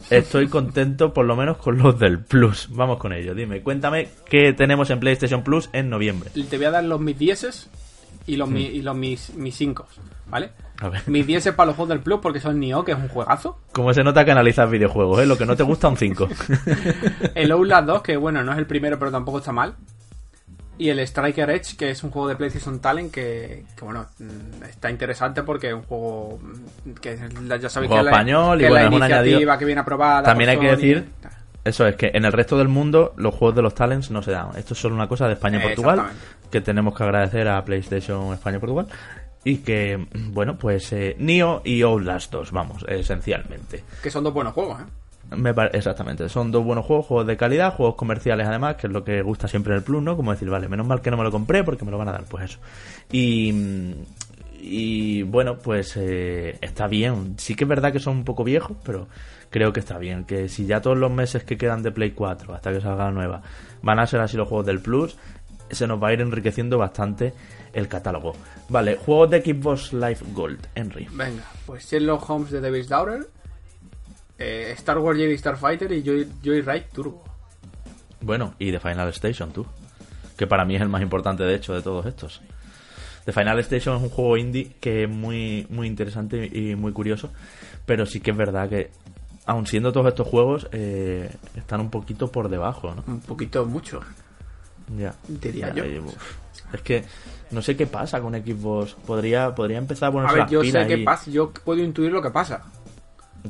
estoy 0.09 0.47
contento 0.47 1.13
por 1.13 1.27
lo 1.27 1.35
menos 1.35 1.59
con 1.59 1.77
los 1.79 1.99
del 1.99 2.21
Plus. 2.21 2.69
Vamos 2.71 2.99
con 2.99 3.13
ello, 3.13 3.35
dime, 3.35 3.63
cuéntame 3.63 4.09
qué 4.31 4.53
tenemos 4.53 4.91
en 4.91 5.01
PlayStation 5.01 5.43
Plus 5.43 5.69
en 5.73 5.91
noviembre. 5.91 6.31
Te 6.31 6.57
voy 6.57 6.67
a 6.67 6.71
dar 6.71 6.85
los 6.85 7.01
mis 7.01 7.19
10 7.19 7.69
y 8.29 8.37
los, 8.37 8.49
y 8.51 8.83
los 8.83 8.97
mis, 8.97 9.35
mis 9.35 9.57
5, 9.57 9.87
¿vale? 10.29 10.51
A 10.79 10.89
ver. 10.89 11.03
Mis 11.07 11.27
10 11.27 11.53
para 11.53 11.69
los 11.69 11.77
juegos 11.77 11.89
del 11.89 12.01
Plus 12.01 12.21
porque 12.21 12.39
son 12.39 12.61
Nioh, 12.61 12.85
que 12.85 12.93
es 12.93 12.99
un 12.99 13.09
juegazo. 13.09 13.59
Como 13.73 13.93
se 13.93 14.05
nota 14.05 14.25
que 14.25 14.31
analizas 14.31 14.71
videojuegos, 14.71 15.21
¿eh? 15.21 15.27
Lo 15.27 15.37
que 15.37 15.47
no 15.47 15.57
te 15.57 15.65
gusta 15.65 15.89
un 15.89 15.97
5. 15.97 16.29
el 17.35 17.51
Outlast 17.51 17.87
2, 17.87 18.03
que 18.03 18.17
bueno, 18.17 18.45
no 18.45 18.53
es 18.53 18.59
el 18.59 18.67
primero, 18.67 19.01
pero 19.01 19.11
tampoco 19.11 19.39
está 19.39 19.51
mal. 19.51 19.75
Y 20.79 20.91
el 20.91 20.99
Striker 21.01 21.49
Edge, 21.51 21.77
que 21.77 21.91
es 21.91 22.05
un 22.05 22.11
juego 22.11 22.29
de 22.29 22.37
PlayStation 22.37 22.81
Talent 22.81 23.13
que, 23.13 23.65
bueno, 23.81 24.07
mm, 24.19 24.65
está 24.65 24.91
interesante 24.91 25.43
porque 25.43 25.69
es 25.69 25.75
un 25.75 25.83
juego 25.83 26.39
mm, 26.41 26.93
que 26.95 27.19
ya 27.61 27.69
sabéis 27.69 27.93
que, 27.93 27.99
español 27.99 28.61
y 28.61 28.69
bueno, 28.69 28.91
la 28.91 28.97
iniciativa 28.97 29.59
que 29.59 29.65
viene 29.65 29.81
aprobada. 29.81 30.23
También 30.23 30.51
hay 30.51 30.59
que 30.59 30.69
decir, 30.69 31.09
eso 31.65 31.87
es 31.87 31.97
que 31.97 32.11
en 32.13 32.25
el 32.25 32.33
resto 32.33 32.59
del 32.59 32.69
mundo 32.69 33.15
los 33.17 33.35
juegos 33.35 33.57
de 33.57 33.63
los 33.63 33.75
Talents 33.75 34.11
no 34.11 34.23
se 34.23 34.33
dan. 34.33 34.51
Esto 34.57 34.75
es 34.75 34.81
solo 34.81 34.95
una 34.95 35.09
cosa 35.09 35.27
de 35.27 35.33
España 35.33 35.59
y 35.59 35.63
Portugal 35.63 36.11
que 36.51 36.61
tenemos 36.61 36.97
que 36.97 37.03
agradecer 37.03 37.49
a 37.49 37.65
PlayStation 37.65 38.33
España 38.33 38.59
y 38.59 38.61
Portugal. 38.61 38.87
Y 39.45 39.59
que, 39.59 40.07
bueno, 40.31 40.59
pues 40.59 40.93
eh, 40.93 41.15
Nio 41.19 41.63
y 41.65 41.83
Outlast 41.83 42.33
2, 42.33 42.51
vamos, 42.51 42.85
esencialmente. 42.89 43.85
Que 44.03 44.11
son 44.11 44.25
dos 44.25 44.35
buenos 44.35 44.53
juegos, 44.53 44.81
¿eh? 44.81 44.85
Me 45.31 45.51
exactamente, 45.73 46.29
son 46.29 46.53
dos 46.53 46.65
buenos 46.65 46.85
juegos, 46.85 47.07
juegos 47.07 47.27
de 47.27 47.37
calidad, 47.37 47.75
juegos 47.75 47.97
comerciales 47.97 48.47
además, 48.47 48.77
que 48.77 48.87
es 48.87 48.93
lo 48.93 49.03
que 49.03 49.23
gusta 49.23 49.49
siempre 49.49 49.73
en 49.73 49.79
el 49.79 49.83
Plus, 49.83 50.01
¿no? 50.03 50.17
Como 50.17 50.31
decir, 50.31 50.49
vale, 50.49 50.69
menos 50.69 50.87
mal 50.87 51.01
que 51.01 51.11
no 51.11 51.17
me 51.17 51.25
lo 51.25 51.33
compré 51.33 51.65
porque 51.65 51.85
me 51.85 51.91
lo 51.91 51.99
van 51.99 52.09
a 52.09 52.13
dar, 52.13 52.25
pues 52.25 52.45
eso. 52.45 52.59
Y, 54.59 55.23
bueno, 55.23 55.59
pues 55.59 55.97
eh, 55.97 56.59
está 56.61 56.87
bien. 56.87 57.35
Sí 57.39 57.55
que 57.55 57.65
es 57.65 57.69
verdad 57.69 57.93
que 57.93 58.01
son 58.01 58.19
un 58.19 58.25
poco 58.25 58.45
viejos, 58.45 58.77
pero 58.85 59.09
creo 59.51 59.73
que 59.73 59.81
está 59.81 59.99
bien. 59.99 60.25
Que 60.25 60.49
si 60.49 60.67
ya 60.67 60.81
todos 60.81 60.97
los 60.97 61.11
meses 61.11 61.45
que 61.45 61.57
quedan 61.57 61.83
de 61.83 61.91
Play 61.91 62.13
4 62.13 62.55
hasta 62.55 62.73
que 62.73 62.81
salga 62.81 63.07
la 63.07 63.11
nueva 63.11 63.43
van 63.83 63.99
a 63.99 64.07
ser 64.07 64.21
así 64.21 64.37
los 64.37 64.49
juegos 64.49 64.67
del 64.67 64.81
Plus, 64.81 65.17
se 65.71 65.87
nos 65.87 66.03
va 66.03 66.09
a 66.09 66.13
ir 66.13 66.21
enriqueciendo 66.21 66.79
bastante 66.79 67.33
el 67.73 67.89
catálogo. 67.89 68.35
Vale, 68.69 68.97
juegos 68.97 69.31
de 69.31 69.43
Xbox 69.43 69.93
Live 69.93 70.21
Gold, 70.33 70.67
Henry. 70.75 71.07
Venga, 71.13 71.45
pues 71.67 71.91
Sherlock 71.91 72.29
Holmes 72.29 72.51
de 72.51 72.61
Davis 72.61 72.89
Daughter, 72.89 73.29
eh, 74.39 74.73
Star 74.77 74.99
Wars 74.99 75.19
Jedi 75.19 75.37
Starfighter 75.37 75.93
y 75.93 76.03
Joy, 76.03 76.29
Joyride 76.45 76.89
Turbo. 76.93 77.25
Bueno, 78.21 78.55
y 78.59 78.71
The 78.73 78.81
Final 78.81 79.09
Station, 79.11 79.53
tú. 79.53 79.67
Que 80.37 80.47
para 80.47 80.65
mí 80.65 80.77
es 80.77 80.83
el 80.83 80.89
más 80.89 81.03
importante, 81.03 81.45
de 81.45 81.55
hecho, 81.55 81.75
de 81.75 81.83
todos 81.83 82.07
estos. 82.07 82.43
The 83.25 83.33
Final 83.33 83.59
Station 83.61 83.97
es 83.97 84.03
un 84.03 84.09
juego 84.11 84.37
indie 84.37 84.73
que 84.81 85.05
es 85.05 85.09
muy, 85.09 85.67
muy 85.71 85.87
interesante 85.87 86.47
y 86.53 86.77
muy 86.77 86.93
curioso, 86.93 87.31
pero 87.85 88.07
sí 88.07 88.21
que 88.21 88.31
es 88.31 88.37
verdad 88.37 88.69
que, 88.69 88.91
aun 89.47 89.67
siendo 89.67 89.93
todos 89.93 90.09
estos 90.09 90.29
juegos, 90.29 90.69
eh, 90.73 91.31
están 91.57 91.81
un 91.81 91.91
poquito 91.91 92.31
por 92.31 92.49
debajo, 92.49 92.95
¿no? 92.95 93.03
Un 93.07 93.21
poquito 93.21 93.65
mucho. 93.67 94.01
Ya. 94.97 95.15
Diría 95.27 95.75
Ya, 95.75 95.85
yo. 95.87 96.03
Es 96.73 96.81
que 96.83 97.05
no 97.51 97.63
sé 97.63 97.77
qué 97.77 97.87
pasa 97.87 98.21
con 98.21 98.35
Xbox. 98.35 98.95
Podría, 99.07 99.55
podría 99.55 99.79
empezar 99.79 100.07
a 100.07 100.09
A 100.11 100.13
ponerse 100.13 100.35
ver, 100.35 100.43
las 100.43 100.51
yo 100.51 100.65
sé 100.65 100.87
qué 100.87 100.99
pasa, 100.99 101.31
yo 101.31 101.51
puedo 101.53 101.83
intuir 101.83 102.13
lo 102.13 102.23
que 102.23 102.31
pasa. 102.31 102.65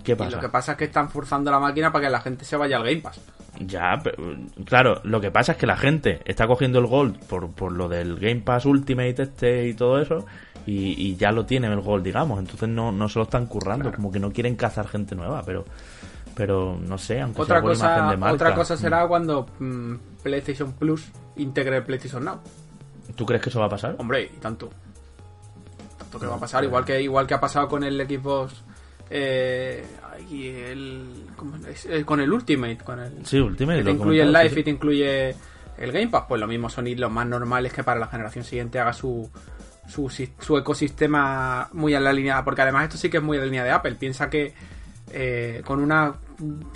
¿Qué 0.05 0.13
Y 0.13 0.15
pasa? 0.15 0.37
lo 0.37 0.41
que 0.41 0.49
pasa 0.49 0.73
es 0.73 0.79
que 0.79 0.85
están 0.85 1.09
forzando 1.11 1.51
la 1.51 1.59
máquina 1.59 1.93
para 1.93 2.07
que 2.07 2.11
la 2.11 2.21
gente 2.21 2.45
se 2.45 2.57
vaya 2.57 2.77
al 2.77 2.85
Game 2.85 3.01
Pass. 3.01 3.21
Ya, 3.61 3.99
pero, 4.03 4.17
claro, 4.67 5.01
lo 5.05 5.21
que 5.21 5.31
pasa 5.31 5.53
es 5.53 5.59
que 5.59 5.67
la 5.67 5.77
gente 5.77 6.21
está 6.25 6.47
cogiendo 6.47 6.79
el 6.79 6.87
Gold 6.87 7.19
por, 7.25 7.51
por 7.53 7.73
lo 7.73 7.89
del 7.89 8.19
Game 8.19 8.43
Pass 8.43 8.67
Ultimate 8.67 9.23
este 9.23 9.69
y 9.69 9.75
todo 9.75 9.99
eso, 10.01 10.27
y, 10.67 10.93
y 11.11 11.17
ya 11.17 11.33
lo 11.33 11.47
tienen 11.47 11.73
el 11.73 11.81
Gold, 11.81 12.05
digamos. 12.05 12.39
Entonces 12.39 12.69
no, 12.69 12.93
no 12.93 13.09
se 13.09 13.19
lo 13.19 13.25
están 13.25 13.47
currando, 13.47 13.93
como 13.93 14.13
que 14.13 14.19
no 14.21 14.31
quieren 14.33 14.57
cazar 14.57 14.87
gente 14.89 15.15
nueva, 15.15 15.43
pero 15.45 15.65
pero 16.35 16.77
no 16.79 16.99
sé, 16.99 17.23
aunque 17.23 17.41
Otra 17.41 17.57
sea 17.57 17.63
por 17.63 17.75
imagen 17.75 17.97
cosa, 17.97 18.11
de 18.11 18.17
marca. 18.19 18.35
otra 18.35 18.55
cosa 18.55 18.77
será 18.77 19.07
cuando 19.09 19.47
mm, 19.59 19.95
PlayStation 20.23 20.73
Plus 20.73 21.07
integre 21.37 21.81
PlayStation 21.81 22.25
Now. 22.25 22.41
¿Tú 23.15 23.25
crees 23.25 23.43
que 23.43 23.49
eso 23.49 23.59
va 23.61 23.67
a 23.67 23.71
pasar? 23.71 23.97
Hombre, 23.99 24.25
y 24.25 24.39
tanto. 24.39 24.69
Tanto 25.99 26.19
que 26.21 26.27
va 26.27 26.35
a 26.37 26.41
pasar, 26.41 26.63
igual 26.63 26.85
que 26.85 27.01
igual 27.01 27.27
que 27.27 27.33
ha 27.33 27.41
pasado 27.41 27.69
con 27.69 27.83
el 27.85 27.99
Xbox 28.07 28.63
eh. 29.11 29.85
Eh, 31.89 32.05
con 32.05 32.21
el 32.21 32.33
Ultimate, 32.33 32.79
con 32.79 33.01
el 33.01 33.25
Sí, 33.27 33.39
Ultimate. 33.39 33.79
que 33.79 33.85
te 33.85 33.91
incluye 33.91 34.23
el 34.23 34.33
Live 34.33 34.51
sí, 34.51 34.61
y 34.61 34.65
te 34.65 34.71
incluye 34.71 35.35
el 35.79 35.93
Game 35.93 36.09
Pass, 36.09 36.25
pues 36.29 36.41
lo 36.41 36.47
mismo 36.47 36.69
son 36.71 36.87
lo 36.99 37.11
más 37.11 37.27
normal 37.27 37.67
es 37.67 37.73
que 37.73 37.85
para 37.85 38.01
la 38.01 38.09
generación 38.09 38.45
siguiente 38.45 38.79
haga 38.79 38.93
su, 38.93 39.31
su, 39.89 40.09
su 40.39 40.57
ecosistema 40.57 41.69
muy 41.73 41.95
en 41.95 42.05
la 42.05 42.13
línea, 42.13 42.43
porque 42.45 42.63
además 42.63 42.85
esto 42.85 42.97
sí 42.97 43.11
que 43.11 43.19
es 43.19 43.23
muy 43.23 43.37
en 43.37 43.43
la 43.43 43.47
línea 43.47 43.65
de 43.65 43.71
Apple. 43.71 43.95
Piensa 43.97 44.31
que 44.31 44.55
eh, 45.13 45.63
con 45.65 45.81
una, 45.81 46.15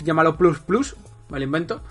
llámalo 0.03 0.37
Plus 0.37 0.59
Plus, 0.59 0.95
me 1.29 1.39
lo 1.39 1.45
invento, 1.45 1.81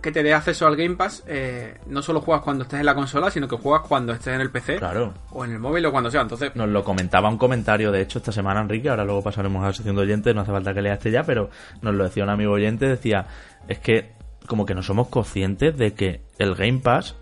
que 0.00 0.12
te 0.12 0.22
dé 0.22 0.32
acceso 0.34 0.66
al 0.66 0.76
Game 0.76 0.96
Pass, 0.96 1.24
eh, 1.26 1.78
no 1.86 2.02
solo 2.02 2.20
juegas 2.20 2.42
cuando 2.44 2.64
estés 2.64 2.80
en 2.80 2.86
la 2.86 2.94
consola, 2.94 3.30
sino 3.30 3.48
que 3.48 3.56
juegas 3.56 3.86
cuando 3.88 4.12
estés 4.12 4.34
en 4.34 4.40
el 4.40 4.50
PC 4.50 4.76
Claro. 4.78 5.14
o 5.30 5.44
en 5.44 5.52
el 5.52 5.58
móvil 5.58 5.84
o 5.86 5.90
cuando 5.92 6.10
sea. 6.10 6.22
Entonces, 6.22 6.54
Nos 6.54 6.68
lo 6.68 6.84
comentaba 6.84 7.28
un 7.28 7.38
comentario, 7.38 7.90
de 7.92 8.02
hecho, 8.02 8.18
esta 8.18 8.32
semana, 8.32 8.60
Enrique. 8.60 8.88
Ahora 8.88 9.04
luego 9.04 9.22
pasaremos 9.22 9.62
a 9.62 9.68
la 9.68 9.72
sección 9.72 9.96
de 9.96 10.02
oyentes, 10.02 10.34
no 10.34 10.42
hace 10.42 10.52
falta 10.52 10.72
que 10.74 10.82
lea 10.82 10.94
este 10.94 11.10
ya, 11.10 11.22
pero 11.24 11.50
nos 11.82 11.94
lo 11.94 12.04
decía 12.04 12.24
un 12.24 12.30
amigo 12.30 12.52
oyente. 12.52 12.86
Decía: 12.86 13.26
Es 13.68 13.78
que, 13.80 14.12
como 14.46 14.64
que 14.66 14.74
no 14.74 14.82
somos 14.82 15.08
conscientes 15.08 15.76
de 15.76 15.94
que 15.94 16.22
el 16.38 16.54
Game 16.54 16.78
Pass 16.80 17.16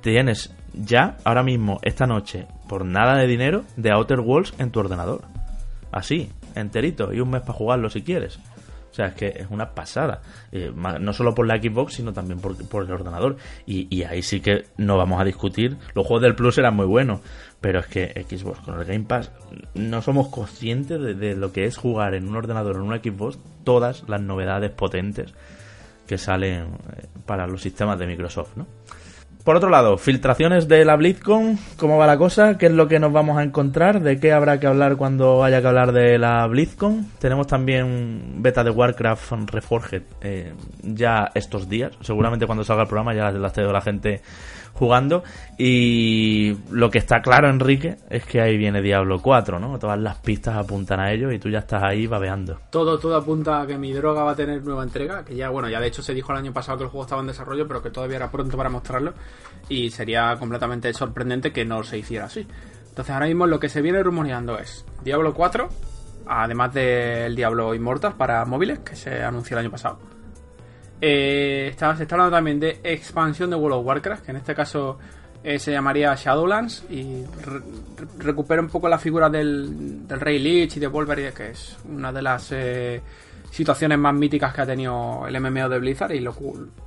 tienes 0.00 0.54
ya, 0.74 1.16
ahora 1.24 1.42
mismo, 1.42 1.78
esta 1.82 2.06
noche, 2.06 2.46
por 2.68 2.84
nada 2.84 3.16
de 3.16 3.26
dinero, 3.26 3.64
de 3.76 3.90
Outer 3.90 4.20
Worlds 4.20 4.54
en 4.58 4.70
tu 4.70 4.80
ordenador. 4.80 5.22
Así, 5.90 6.30
enterito, 6.54 7.12
y 7.12 7.20
un 7.20 7.30
mes 7.30 7.40
para 7.40 7.54
jugarlo 7.54 7.90
si 7.90 8.02
quieres. 8.02 8.38
O 8.98 9.00
sea, 9.00 9.06
es 9.06 9.14
que 9.14 9.28
es 9.28 9.46
una 9.48 9.76
pasada. 9.76 10.22
Eh, 10.50 10.72
no 10.74 11.12
solo 11.12 11.32
por 11.32 11.46
la 11.46 11.58
Xbox, 11.58 11.94
sino 11.94 12.12
también 12.12 12.40
por, 12.40 12.82
el 12.82 12.90
ordenador. 12.90 13.36
Y, 13.64 13.86
y 13.94 14.02
ahí 14.02 14.22
sí 14.22 14.40
que 14.40 14.64
no 14.76 14.96
vamos 14.96 15.20
a 15.20 15.24
discutir. 15.24 15.76
Los 15.94 16.04
juegos 16.04 16.22
del 16.22 16.34
Plus 16.34 16.58
eran 16.58 16.74
muy 16.74 16.86
buenos. 16.86 17.20
Pero 17.60 17.78
es 17.78 17.86
que 17.86 18.26
Xbox 18.28 18.58
con 18.58 18.80
el 18.80 18.84
Game 18.84 19.04
Pass 19.04 19.30
no 19.74 20.02
somos 20.02 20.28
conscientes 20.28 21.00
de, 21.00 21.14
de 21.14 21.36
lo 21.36 21.52
que 21.52 21.66
es 21.66 21.76
jugar 21.76 22.14
en 22.14 22.26
un 22.26 22.34
ordenador 22.34 22.76
o 22.76 22.80
en 22.80 22.86
una 22.86 22.98
Xbox 22.98 23.38
todas 23.62 24.02
las 24.08 24.20
novedades 24.20 24.72
potentes 24.72 25.32
que 26.08 26.18
salen 26.18 26.78
eh, 26.96 27.06
para 27.24 27.46
los 27.46 27.62
sistemas 27.62 28.00
de 28.00 28.08
Microsoft, 28.08 28.56
¿no? 28.56 28.66
Por 29.48 29.56
otro 29.56 29.70
lado, 29.70 29.96
filtraciones 29.96 30.68
de 30.68 30.84
la 30.84 30.94
BlizzCon, 30.94 31.58
¿cómo 31.78 31.96
va 31.96 32.06
la 32.06 32.18
cosa? 32.18 32.58
¿Qué 32.58 32.66
es 32.66 32.72
lo 32.72 32.86
que 32.86 32.98
nos 32.98 33.14
vamos 33.14 33.38
a 33.38 33.42
encontrar? 33.42 34.02
¿De 34.02 34.20
qué 34.20 34.30
habrá 34.30 34.60
que 34.60 34.66
hablar 34.66 34.96
cuando 34.96 35.42
haya 35.42 35.62
que 35.62 35.66
hablar 35.66 35.92
de 35.92 36.18
la 36.18 36.46
BlizzCon? 36.46 37.06
Tenemos 37.18 37.46
también 37.46 38.42
beta 38.42 38.62
de 38.62 38.68
Warcraft 38.68 39.32
Reforged 39.50 40.02
eh, 40.20 40.52
ya 40.82 41.30
estos 41.34 41.66
días. 41.66 41.92
Seguramente 42.02 42.44
cuando 42.44 42.62
salga 42.62 42.82
el 42.82 42.88
programa 42.88 43.14
ya 43.14 43.30
las 43.30 43.54
tenido 43.54 43.72
la 43.72 43.80
gente 43.80 44.20
jugando. 44.78 45.22
Y 45.58 46.56
lo 46.70 46.90
que 46.90 46.98
está 46.98 47.20
claro, 47.20 47.50
Enrique, 47.50 47.96
es 48.08 48.24
que 48.24 48.40
ahí 48.40 48.56
viene 48.56 48.80
Diablo 48.80 49.20
4, 49.20 49.58
¿no? 49.58 49.78
Todas 49.78 49.98
las 49.98 50.16
pistas 50.18 50.56
apuntan 50.56 51.00
a 51.00 51.12
ello 51.12 51.30
y 51.32 51.38
tú 51.38 51.50
ya 51.50 51.58
estás 51.58 51.82
ahí 51.82 52.06
babeando. 52.06 52.58
todo, 52.70 52.98
todo 52.98 53.16
apunta 53.16 53.62
a 53.62 53.66
que 53.66 53.76
mi 53.76 53.92
droga 53.92 54.22
va 54.22 54.32
a 54.32 54.36
tener 54.36 54.62
nueva 54.62 54.84
entrega, 54.84 55.24
que 55.24 55.34
ya, 55.34 55.50
bueno, 55.50 55.68
ya 55.68 55.80
de 55.80 55.88
hecho 55.88 56.02
se 56.02 56.14
dijo 56.14 56.32
el 56.32 56.38
año 56.38 56.52
pasado 56.52 56.78
que 56.78 56.84
el 56.84 56.90
juego 56.90 57.04
estaba 57.04 57.20
en 57.20 57.26
desarrollo, 57.26 57.66
pero 57.66 57.82
que 57.82 57.90
todavía 57.90 58.16
era 58.16 58.30
pronto 58.30 58.56
para 58.56 58.70
mostrarlo, 58.70 59.14
y 59.68 59.90
sería 59.90 60.36
completamente 60.38 60.92
sorprendente 60.94 61.52
que 61.52 61.64
no 61.64 61.82
se 61.82 61.98
hiciera 61.98 62.26
así. 62.26 62.46
Entonces 62.88 63.12
ahora 63.12 63.26
mismo 63.26 63.46
lo 63.46 63.60
que 63.60 63.68
se 63.68 63.82
viene 63.82 64.02
rumoreando 64.02 64.58
es 64.58 64.84
Diablo 65.02 65.34
4, 65.34 65.68
además 66.26 66.74
del 66.74 67.34
Diablo 67.34 67.74
Immortal 67.74 68.14
para 68.16 68.44
móviles, 68.44 68.80
que 68.80 68.96
se 68.96 69.22
anunció 69.22 69.56
el 69.56 69.64
año 69.64 69.70
pasado. 69.70 69.98
Eh, 71.00 71.68
está- 71.70 71.96
se 71.96 72.02
está 72.04 72.14
hablando 72.16 72.36
también 72.36 72.58
de 72.58 72.80
expansión 72.82 73.50
de 73.50 73.56
World 73.56 73.78
of 73.78 73.86
Warcraft, 73.86 74.24
que 74.24 74.30
en 74.32 74.36
este 74.38 74.54
caso 74.54 74.98
eh, 75.44 75.58
se 75.60 75.70
llamaría 75.70 76.14
Shadowlands 76.16 76.84
y 76.90 77.24
re- 77.44 77.60
re- 77.96 78.06
recupera 78.18 78.60
un 78.60 78.68
poco 78.68 78.88
la 78.88 78.98
figura 78.98 79.30
del, 79.30 80.00
Rey 80.08 80.38
Lich 80.40 80.76
y 80.76 80.80
de 80.80 80.88
Wolverine, 80.88 81.32
que 81.32 81.50
es 81.50 81.76
una 81.88 82.12
de 82.12 82.20
las 82.22 82.48
eh, 82.50 83.00
situaciones 83.50 83.96
más 83.98 84.12
míticas 84.14 84.52
que 84.52 84.60
ha 84.62 84.66
tenido 84.66 85.26
el 85.28 85.40
MMO 85.40 85.68
de 85.68 85.78
Blizzard 85.78 86.12
y 86.12 86.20
lo 86.20 86.34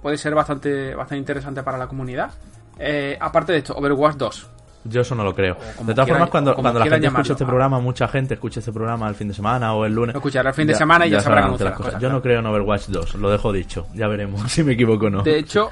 puede 0.01 0.17
ser 0.17 0.35
bastante, 0.35 0.93
bastante 0.93 1.17
interesante 1.19 1.63
para 1.63 1.77
la 1.77 1.87
comunidad. 1.87 2.31
Eh, 2.77 3.17
aparte 3.19 3.53
de 3.53 3.59
esto, 3.59 3.73
Overwatch 3.77 4.15
2. 4.17 4.49
Yo 4.83 5.01
eso 5.01 5.15
no 5.15 5.23
lo 5.23 5.33
creo. 5.33 5.57
como 5.75 5.87
De 5.87 5.93
todas 5.93 6.09
formas, 6.09 6.29
cuando, 6.29 6.53
cuando 6.55 6.79
la 6.79 6.85
gente 6.85 7.01
llamarlo. 7.01 7.31
este 7.31 7.45
programa, 7.45 7.79
mucha 7.79 8.07
gente 8.07 8.33
escuche 8.33 8.59
este 8.59 8.71
programa 8.71 9.07
el 9.07 9.15
fin 9.15 9.27
de 9.27 9.33
semana 9.33 9.73
o 9.73 9.85
el 9.85 9.93
lunes. 9.93 10.13
Lo 10.13 10.19
escuchará 10.19 10.49
el 10.49 10.55
fin 10.55 10.67
de 10.67 10.75
semana 10.75 11.05
y 11.05 11.11
ya 11.11 11.21
sabrán 11.21 11.43
cómo 11.43 11.55
hacer 11.55 11.67
son 11.67 11.71
las 11.71 11.77
cosas, 11.77 12.01
Yo 12.01 12.09
no 12.09 12.21
creo 12.21 12.39
en 12.39 12.45
Overwatch 12.45 12.87
2, 12.87 13.15
lo 13.15 13.29
dejo 13.29 13.51
dicho. 13.51 13.87
Ya 13.93 14.07
veremos 14.07 14.41
si 14.51 14.63
me 14.63 14.73
equivoco 14.73 15.05
o 15.05 15.09
no. 15.09 15.23
De 15.23 15.37
hecho, 15.37 15.71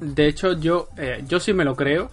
de 0.00 0.26
hecho 0.26 0.52
yo, 0.52 0.88
eh, 0.96 1.24
yo 1.26 1.40
sí 1.40 1.52
me 1.52 1.64
lo 1.64 1.74
creo. 1.74 2.10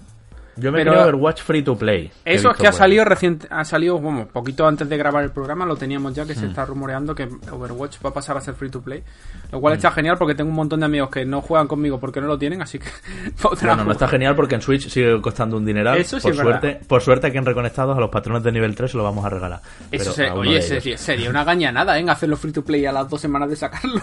Yo 0.58 0.72
me 0.72 0.82
creo 0.82 1.02
Overwatch 1.04 1.42
Free 1.42 1.62
to 1.64 1.78
Play. 1.78 2.12
Eso 2.26 2.52
es 2.52 2.58
que 2.58 2.68
ha 2.68 2.72
salido 2.72 3.06
reciente, 3.06 3.48
ha 3.50 3.64
salido, 3.64 3.98
bueno, 4.00 4.28
poquito 4.32 4.68
antes 4.68 4.88
de 4.90 4.98
grabar 4.98 5.24
el 5.24 5.32
programa, 5.32 5.66
lo 5.66 5.76
teníamos 5.76 6.14
ya 6.14 6.26
que 6.26 6.36
se 6.36 6.48
está 6.48 6.66
rumoreando 6.66 7.14
que 7.16 7.28
Overwatch 7.52 7.98
va 8.06 8.10
a 8.10 8.14
pasar 8.14 8.38
a 8.38 8.42
ser 8.42 8.54
free 8.56 8.70
to 8.70 8.82
play. 8.82 9.04
Lo 9.52 9.62
cual 9.62 9.76
está 9.76 9.92
genial 9.92 10.18
porque 10.18 10.36
tengo 10.36 10.50
un 10.50 10.56
montón 10.56 10.80
de 10.82 10.88
amigos 10.88 11.10
que 11.10 11.26
no 11.26 11.42
juegan 11.42 11.68
conmigo 11.68 12.00
porque 12.00 12.20
no 12.20 12.28
lo 12.28 12.38
tienen, 12.38 12.62
así 12.62 12.80
que 12.80 12.88
Bueno, 13.62 13.84
no 13.86 13.92
está 13.92 14.08
genial 14.08 14.36
porque 14.36 14.56
en 14.56 14.62
Switch 14.62 14.90
sigue 14.90 15.22
costando 15.22 15.58
un 15.58 15.66
dineral. 15.66 15.98
Eso 15.98 16.20
sí 16.20 16.24
por 16.24 16.32
es 16.32 16.38
verdad. 16.38 16.62
suerte, 16.62 16.86
por 16.86 17.02
suerte 17.02 17.28
aquí 17.28 17.38
en 17.38 17.46
Reconectados 17.46 17.98
a 17.98 18.00
los 18.02 18.10
patrones 18.10 18.44
de 18.44 18.52
nivel 18.52 18.76
3 18.76 18.92
se 18.92 18.98
lo 18.98 19.04
vamos 19.04 19.24
a 19.26 19.30
regalar. 19.30 19.62
Eso 19.92 20.12
se- 20.12 20.28
a 20.28 20.34
oye, 20.34 20.62
sería, 20.62 20.98
sería 20.98 21.30
una 21.30 21.44
gañanada, 21.44 21.98
¿eh? 22.00 22.06
Hacerlo 22.10 22.36
free 22.38 22.52
to 22.52 22.64
play 22.64 22.86
a 22.86 22.92
las 22.92 23.10
dos 23.10 23.22
semanas 23.22 23.50
de 23.50 23.56
sacarlo. 23.56 24.02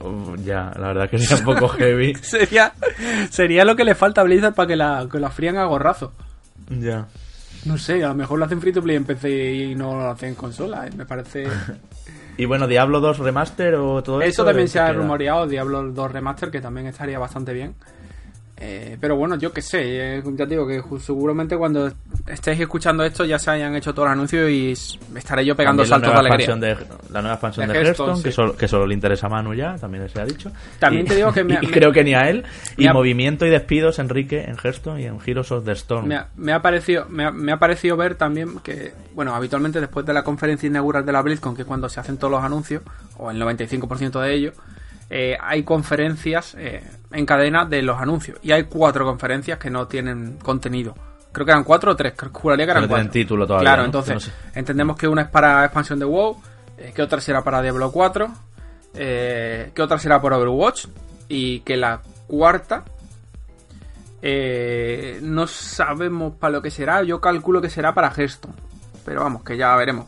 Uh, 0.00 0.06
uh, 0.06 0.36
ya, 0.36 0.72
la 0.78 0.88
verdad 0.88 1.10
que 1.10 1.18
sería 1.18 1.36
un 1.44 1.54
poco 1.54 1.68
heavy. 1.76 2.14
sería, 2.16 2.72
sería 3.30 3.64
lo 3.64 3.76
que 3.76 3.84
le 3.84 3.94
falta 3.94 4.20
a 4.20 4.24
Blizzard 4.24 4.54
para 4.54 4.68
que 4.68 4.76
la, 4.76 5.06
que 5.10 5.18
la 5.18 5.30
frían 5.30 5.56
a 5.56 5.66
gorrazo. 5.80 6.12
ya. 6.68 7.06
No 7.64 7.76
sé, 7.76 8.04
a 8.04 8.08
lo 8.08 8.14
mejor 8.14 8.38
lo 8.38 8.44
hacen 8.44 8.60
free 8.60 8.72
to 8.72 8.82
play 8.82 8.96
en 8.96 9.04
PC 9.04 9.52
y 9.54 9.74
no 9.74 9.94
lo 9.94 10.10
hacen 10.10 10.30
en 10.30 10.34
consola. 10.34 10.86
¿eh? 10.86 10.90
Me 10.96 11.06
parece. 11.06 11.46
Y 12.36 12.46
bueno, 12.46 12.66
Diablo 12.66 13.00
2 13.00 13.18
Remaster 13.18 13.74
o 13.74 14.02
todo 14.02 14.22
Eso 14.22 14.28
esto, 14.28 14.44
también 14.46 14.64
¿en 14.64 14.68
se 14.70 14.78
ha 14.78 14.90
rumoreado, 14.94 15.46
Diablo 15.46 15.82
2 15.92 16.10
Remaster, 16.10 16.50
que 16.50 16.62
también 16.62 16.86
estaría 16.86 17.18
bastante 17.18 17.52
bien. 17.52 17.74
Eh, 18.62 18.98
pero 19.00 19.16
bueno, 19.16 19.36
yo 19.36 19.54
qué 19.54 19.62
sé, 19.62 20.18
eh, 20.18 20.22
ya 20.34 20.44
te 20.46 20.50
digo 20.54 20.66
que 20.66 20.82
seguramente 21.00 21.56
cuando 21.56 21.90
estéis 22.26 22.60
escuchando 22.60 23.02
esto 23.04 23.24
ya 23.24 23.38
se 23.38 23.50
hayan 23.52 23.74
hecho 23.74 23.94
todos 23.94 24.08
los 24.08 24.12
anuncios 24.12 24.50
y 24.50 24.72
estaré 25.16 25.46
yo 25.46 25.56
pegando 25.56 25.82
saltos 25.86 26.12
de 26.12 26.18
alegría. 26.18 26.56
de, 26.56 26.76
la 27.10 27.22
nueva 27.22 27.34
expansión 27.36 27.66
De 27.68 27.72
de, 27.72 27.78
Hearthstone, 27.78 28.08
Hearthstone, 28.10 28.22
que, 28.22 28.30
sí. 28.30 28.36
solo, 28.36 28.56
que 28.58 28.68
solo 28.68 28.86
le 28.86 28.92
interesa 28.92 29.28
a 29.28 29.30
Manu 29.30 29.54
ya, 29.54 29.76
también 29.76 30.06
se 30.10 30.20
ha 30.20 30.26
dicho. 30.26 30.52
También 30.78 31.06
Y- 31.06 31.08
te 31.08 31.16
digo 31.16 31.32
que 31.32 31.42
me- 31.44 31.54
y 31.62 31.66
me- 31.68 31.72
creo 31.72 31.90
que 31.90 32.04
ni 32.04 32.12
a 32.12 32.28
él. 32.28 32.44
Y 32.76 32.86
ha- 32.86 32.92
movimiento 32.92 33.46
y 33.46 33.48
despidos, 33.50 33.98
Enrique, 33.98 34.44
en 34.46 34.56
Hearthstone 34.62 35.00
y 35.00 35.06
en 35.06 35.16
Heroes 35.24 35.50
of 35.52 35.64
the 35.64 35.72
Storm. 35.72 36.06
Me 36.06 36.16
ha, 36.16 36.28
me 36.36 36.52
ha 36.52 36.60
parecido, 36.60 37.04
ha, 37.04 37.30
me 37.30 37.52
ha 37.52 37.56
parecido 37.58 37.96
ver 37.96 38.16
también 38.16 38.58
que, 38.58 38.92
bueno, 39.14 39.34
habitualmente 39.34 39.80
después 39.80 40.04
de 40.04 40.12
la 40.12 40.22
conferencia 40.22 40.66
inaugural 40.66 41.06
de 41.06 41.12
la 41.12 41.22
BlizzCon, 41.22 41.56
que 41.56 41.62
es 41.62 41.66
cuando 41.66 41.88
se 41.88 41.98
hacen 41.98 42.18
todos 42.18 42.30
los 42.32 42.44
anuncios, 42.44 42.82
o 43.16 43.30
el 43.30 43.40
95% 43.40 44.20
de 44.20 44.34
ellos, 44.34 44.54
eh, 45.10 45.36
hay 45.40 45.62
conferencias 45.64 46.54
eh, 46.58 46.82
en 47.10 47.26
cadena 47.26 47.64
de 47.64 47.82
los 47.82 48.00
anuncios. 48.00 48.38
Y 48.42 48.52
hay 48.52 48.64
cuatro 48.64 49.04
conferencias 49.04 49.58
que 49.58 49.68
no 49.70 49.86
tienen 49.88 50.38
contenido 50.38 50.94
creo 51.32 51.46
que 51.46 51.52
eran 51.52 51.62
cuatro 51.64 51.92
o 51.92 51.96
tres, 51.96 52.12
juraría 52.32 52.64
que 52.66 52.70
eran 52.72 52.82
No 52.82 52.88
tienen 52.88 53.06
cuatro. 53.06 53.20
título 53.20 53.46
todavía, 53.46 53.64
Claro, 53.64 53.82
¿no? 53.82 53.86
entonces 53.86 54.14
No 54.14 54.20
sé. 54.20 54.32
entendemos 54.54 54.96
que 54.96 55.06
una 55.06 55.22
es 55.22 55.28
para 55.28 55.64
expansión 55.64 55.98
de 56.00 56.04
WoW, 56.04 56.36
eh, 56.76 56.92
que 56.92 57.02
otra 57.02 57.20
será 57.20 57.44
para 57.44 57.62
Diablo 57.62 57.92
4, 57.92 58.28
eh, 58.94 59.70
que 59.72 59.80
otra 59.82 59.96
será 60.00 60.20
por 60.20 60.32
Overwatch 60.32 60.86
y 61.28 61.60
que 61.60 61.76
la 61.76 62.00
cuarta 62.26 62.84
eh, 64.22 65.18
no 65.22 65.46
sabemos 65.46 66.34
para 66.34 66.52
lo 66.52 66.62
que 66.62 66.70
será. 66.70 67.02
Yo 67.02 67.20
calculo 67.20 67.60
que 67.60 67.70
será 67.70 67.94
para 67.94 68.08
Hearthstone, 68.10 68.54
pero 69.04 69.22
vamos, 69.22 69.42
que 69.44 69.56
ya 69.56 69.74
veremos. 69.76 70.06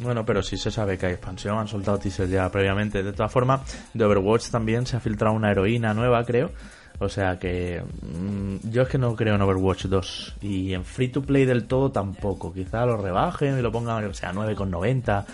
Bueno, 0.00 0.24
pero 0.24 0.42
sí 0.42 0.56
se 0.56 0.70
sabe 0.70 0.98
que 0.98 1.06
hay 1.06 1.12
expansión, 1.12 1.58
han 1.58 1.68
soltado 1.68 1.98
teasers 1.98 2.30
ya 2.30 2.50
previamente. 2.50 3.02
De 3.02 3.12
todas 3.12 3.30
formas, 3.30 3.60
de 3.92 4.04
Overwatch 4.04 4.50
también 4.50 4.86
se 4.86 4.96
ha 4.96 5.00
filtrado 5.00 5.34
una 5.34 5.50
heroína 5.50 5.94
nueva, 5.94 6.24
creo. 6.24 6.50
O 6.98 7.08
sea 7.08 7.38
que 7.38 7.82
mm, 7.82 8.70
yo 8.70 8.82
es 8.82 8.88
que 8.88 8.98
no 8.98 9.16
creo 9.16 9.34
en 9.34 9.42
Overwatch 9.42 9.86
2 9.86 10.36
y 10.42 10.72
en 10.72 10.84
Free 10.84 11.08
to 11.08 11.22
Play 11.22 11.44
del 11.44 11.64
todo 11.64 11.90
tampoco. 11.90 12.52
Quizá 12.52 12.86
lo 12.86 12.96
rebajen 12.96 13.58
y 13.58 13.62
lo 13.62 13.72
pongan, 13.72 14.04
o 14.04 14.14
sea, 14.14 14.32
9,90 14.32 15.24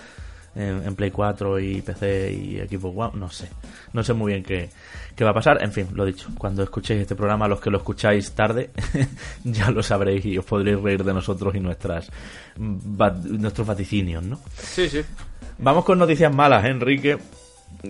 en, 0.55 0.86
en 0.86 0.94
Play 0.97 1.10
4 1.10 1.60
y 1.60 1.82
PC 1.82 2.32
y 2.32 2.60
equipo 2.60 2.89
One, 2.89 3.18
no 3.18 3.30
sé. 3.30 3.48
No 3.93 4.02
sé 4.02 4.14
muy 4.14 4.32
bien 4.32 4.44
qué, 4.44 4.70
qué 5.19 5.24
va 5.24 5.32
a 5.32 5.35
pasar. 5.35 5.61
En 5.65 5.73
fin, 5.73 5.89
lo 5.95 6.05
dicho, 6.05 6.28
cuando 6.39 6.62
escuchéis 6.62 7.01
este 7.01 7.16
programa, 7.16 7.49
los 7.49 7.61
que 7.61 7.70
lo 7.70 7.78
escucháis 7.78 8.31
tarde, 8.32 8.70
ya 9.45 9.69
lo 9.73 9.82
sabréis 9.82 10.24
y 10.24 10.39
os 10.39 10.45
podréis 10.45 10.81
reír 10.81 11.03
de 11.03 11.12
nosotros 11.12 11.57
y 11.57 11.61
nuestras 11.61 12.09
mm, 12.57 13.40
nuestros 13.40 13.66
vaticinios, 13.66 14.23
¿no? 14.23 14.39
Sí, 14.57 14.89
sí. 14.89 15.01
Vamos 15.59 15.85
con 15.85 15.99
noticias 15.99 16.32
malas, 16.32 16.65
¿eh, 16.65 16.69
Enrique. 16.69 17.19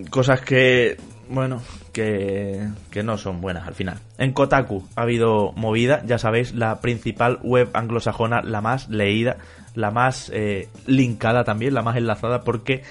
Cosas 0.09 0.41
que, 0.41 0.97
bueno, 1.29 1.61
que, 1.93 2.67
que 2.89 3.03
no 3.03 3.15
son 3.19 3.41
buenas 3.41 3.67
al 3.67 3.75
final. 3.75 3.99
En 4.17 4.33
Kotaku 4.33 4.87
ha 4.95 5.03
habido 5.03 5.51
movida, 5.51 6.01
ya 6.07 6.17
sabéis, 6.17 6.55
la 6.55 6.81
principal 6.81 7.37
web 7.43 7.69
anglosajona, 7.73 8.41
la 8.41 8.61
más 8.61 8.89
leída, 8.89 9.37
la 9.75 9.91
más 9.91 10.31
eh, 10.33 10.67
linkada 10.87 11.43
también, 11.43 11.75
la 11.75 11.83
más 11.83 11.95
enlazada, 11.95 12.41
porque 12.41 12.81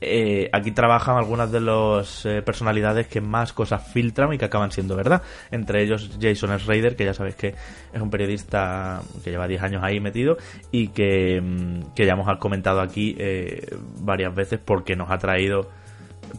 eh, 0.00 0.50
aquí 0.52 0.72
trabajan 0.72 1.16
algunas 1.16 1.50
de 1.50 1.60
las 1.60 2.26
eh, 2.26 2.42
personalidades 2.42 3.06
que 3.06 3.20
más 3.20 3.52
cosas 3.52 3.86
filtran 3.92 4.32
y 4.32 4.38
que 4.38 4.44
acaban 4.44 4.70
siendo 4.70 4.96
verdad. 4.96 5.22
Entre 5.50 5.82
ellos 5.82 6.18
Jason 6.20 6.58
Schrader, 6.58 6.96
que 6.96 7.04
ya 7.04 7.14
sabéis 7.14 7.36
que 7.36 7.54
es 7.92 8.00
un 8.00 8.10
periodista 8.10 9.00
que 9.24 9.30
lleva 9.30 9.48
10 9.48 9.62
años 9.62 9.82
ahí 9.82 10.00
metido 10.00 10.36
y 10.70 10.88
que, 10.88 11.40
mm, 11.40 11.94
ya 11.96 12.12
hemos 12.12 12.38
comentado 12.38 12.80
aquí 12.80 13.16
eh, 13.18 13.74
varias 14.00 14.34
veces 14.34 14.60
porque 14.62 14.96
nos 14.96 15.10
ha 15.10 15.18
traído 15.18 15.70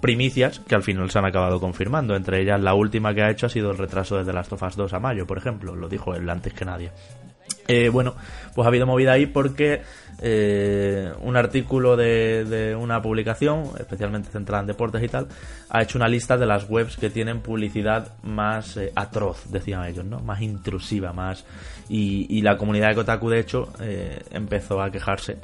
primicias 0.02 0.60
que 0.60 0.76
al 0.76 0.84
final 0.84 1.10
se 1.10 1.18
han 1.18 1.26
acabado 1.26 1.60
confirmando. 1.60 2.16
Entre 2.16 2.42
ellas, 2.42 2.62
la 2.62 2.76
última 2.76 3.14
que 3.14 3.24
ha 3.24 3.32
hecho 3.32 3.48
ha 3.48 3.50
sido 3.50 3.72
el 3.72 3.78
retraso 3.78 4.18
de 4.18 4.26
The 4.26 4.34
Last 4.34 4.54
of 4.54 4.62
Us 4.62 4.76
2 4.76 4.94
a 4.94 5.00
mayo, 5.00 5.26
por 5.26 5.38
ejemplo. 5.38 5.76
Lo 5.76 5.90
dijo 5.90 6.14
él 6.14 6.30
antes 6.30 6.54
que 6.54 6.66
nadie. 6.66 6.92
Eh, 7.68 7.89
bueno, 7.89 8.15
pues 8.56 8.65
ha 8.65 8.69
habido 8.69 8.85
movida 8.85 9.11
ahí 9.11 9.26
porque 9.26 9.81
eh, 10.22 11.11
un 11.22 11.35
artículo 11.35 11.95
de, 11.98 12.45
de 12.45 12.76
una 12.76 13.02
publicación, 13.02 13.65
especialmente 13.80 14.30
centrada 14.31 14.61
en 14.61 14.68
deportes 14.68 15.03
y 15.03 15.07
tal, 15.10 15.27
ha 15.69 15.81
hecho 15.81 15.98
una 15.98 16.07
lista 16.07 16.38
de 16.38 16.45
las 16.45 16.69
webs 16.69 16.98
que 16.98 17.10
tienen 17.10 17.41
publicidad 17.41 18.14
más 18.23 18.77
eh, 18.77 18.91
atroz, 18.95 19.52
decían 19.52 19.84
ellos, 19.85 20.06
¿no? 20.06 20.19
Más 20.19 20.41
intrusiva, 20.41 21.11
más... 21.14 21.45
Y, 21.89 22.26
y 22.38 22.41
la 22.41 22.57
comunidad 22.57 22.89
de 22.89 22.95
Kotaku, 22.95 23.30
de 23.30 23.39
hecho, 23.39 23.69
eh, 23.81 24.22
empezó 24.31 24.81
a 24.81 24.89
quejarse 24.91 25.38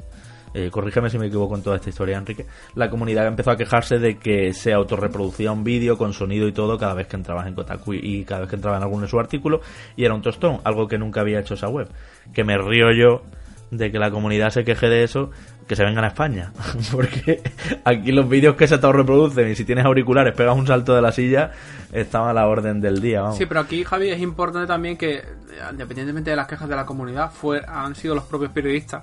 eh, 0.56 0.70
corrígeme 0.70 1.10
si 1.10 1.18
me 1.18 1.26
equivoco 1.26 1.56
en 1.56 1.64
toda 1.64 1.74
esta 1.74 1.88
historia, 1.90 2.16
Enrique, 2.16 2.46
la 2.76 2.88
comunidad 2.88 3.26
empezó 3.26 3.50
a 3.50 3.56
quejarse 3.56 3.98
de 3.98 4.18
que 4.18 4.52
se 4.52 4.72
autorreproducía 4.72 5.50
un 5.50 5.64
vídeo 5.64 5.98
con 5.98 6.12
sonido 6.12 6.46
y 6.46 6.52
todo 6.52 6.78
cada 6.78 6.94
vez 6.94 7.08
que 7.08 7.16
entrabas 7.16 7.48
en 7.48 7.54
Kotaku 7.56 7.94
y- 7.94 8.24
cada 8.24 8.42
vez 8.42 8.50
que 8.50 8.54
entraba 8.54 8.76
en 8.76 8.84
alguno 8.84 9.02
de 9.02 9.08
su 9.08 9.18
artículo 9.18 9.60
y 9.96 10.04
era 10.04 10.14
un 10.14 10.22
tostón, 10.22 10.60
algo 10.62 10.86
que 10.86 10.96
nunca 10.96 11.22
había 11.22 11.40
hecho 11.40 11.54
esa 11.54 11.66
web. 11.68 11.88
Que 12.32 12.44
me 12.44 12.58
río 12.58 12.92
yo 12.92 13.22
de 13.70 13.90
que 13.90 13.98
la 13.98 14.10
comunidad 14.10 14.50
se 14.50 14.64
queje 14.64 14.88
de 14.88 15.04
eso, 15.04 15.30
que 15.66 15.76
se 15.76 15.84
vengan 15.84 16.04
a 16.04 16.08
España. 16.08 16.52
Porque 16.92 17.42
aquí 17.84 18.12
los 18.12 18.28
vídeos 18.28 18.56
que 18.56 18.68
se 18.68 18.74
autorreproducen 18.74 19.50
y 19.50 19.54
si 19.54 19.64
tienes 19.64 19.84
auriculares 19.84 20.34
pegas 20.34 20.56
un 20.56 20.66
salto 20.66 20.94
de 20.94 21.02
la 21.02 21.12
silla, 21.12 21.52
están 21.92 22.28
a 22.28 22.32
la 22.32 22.46
orden 22.46 22.80
del 22.80 23.00
día. 23.00 23.32
Sí, 23.32 23.46
pero 23.46 23.60
aquí, 23.60 23.84
Javi, 23.84 24.10
es 24.10 24.20
importante 24.20 24.66
también 24.66 24.96
que, 24.96 25.22
independientemente 25.70 26.30
de 26.30 26.36
las 26.36 26.46
quejas 26.46 26.68
de 26.68 26.76
la 26.76 26.86
comunidad, 26.86 27.30
fue, 27.32 27.62
han 27.66 27.94
sido 27.94 28.14
los 28.14 28.24
propios 28.24 28.52
periodistas 28.52 29.02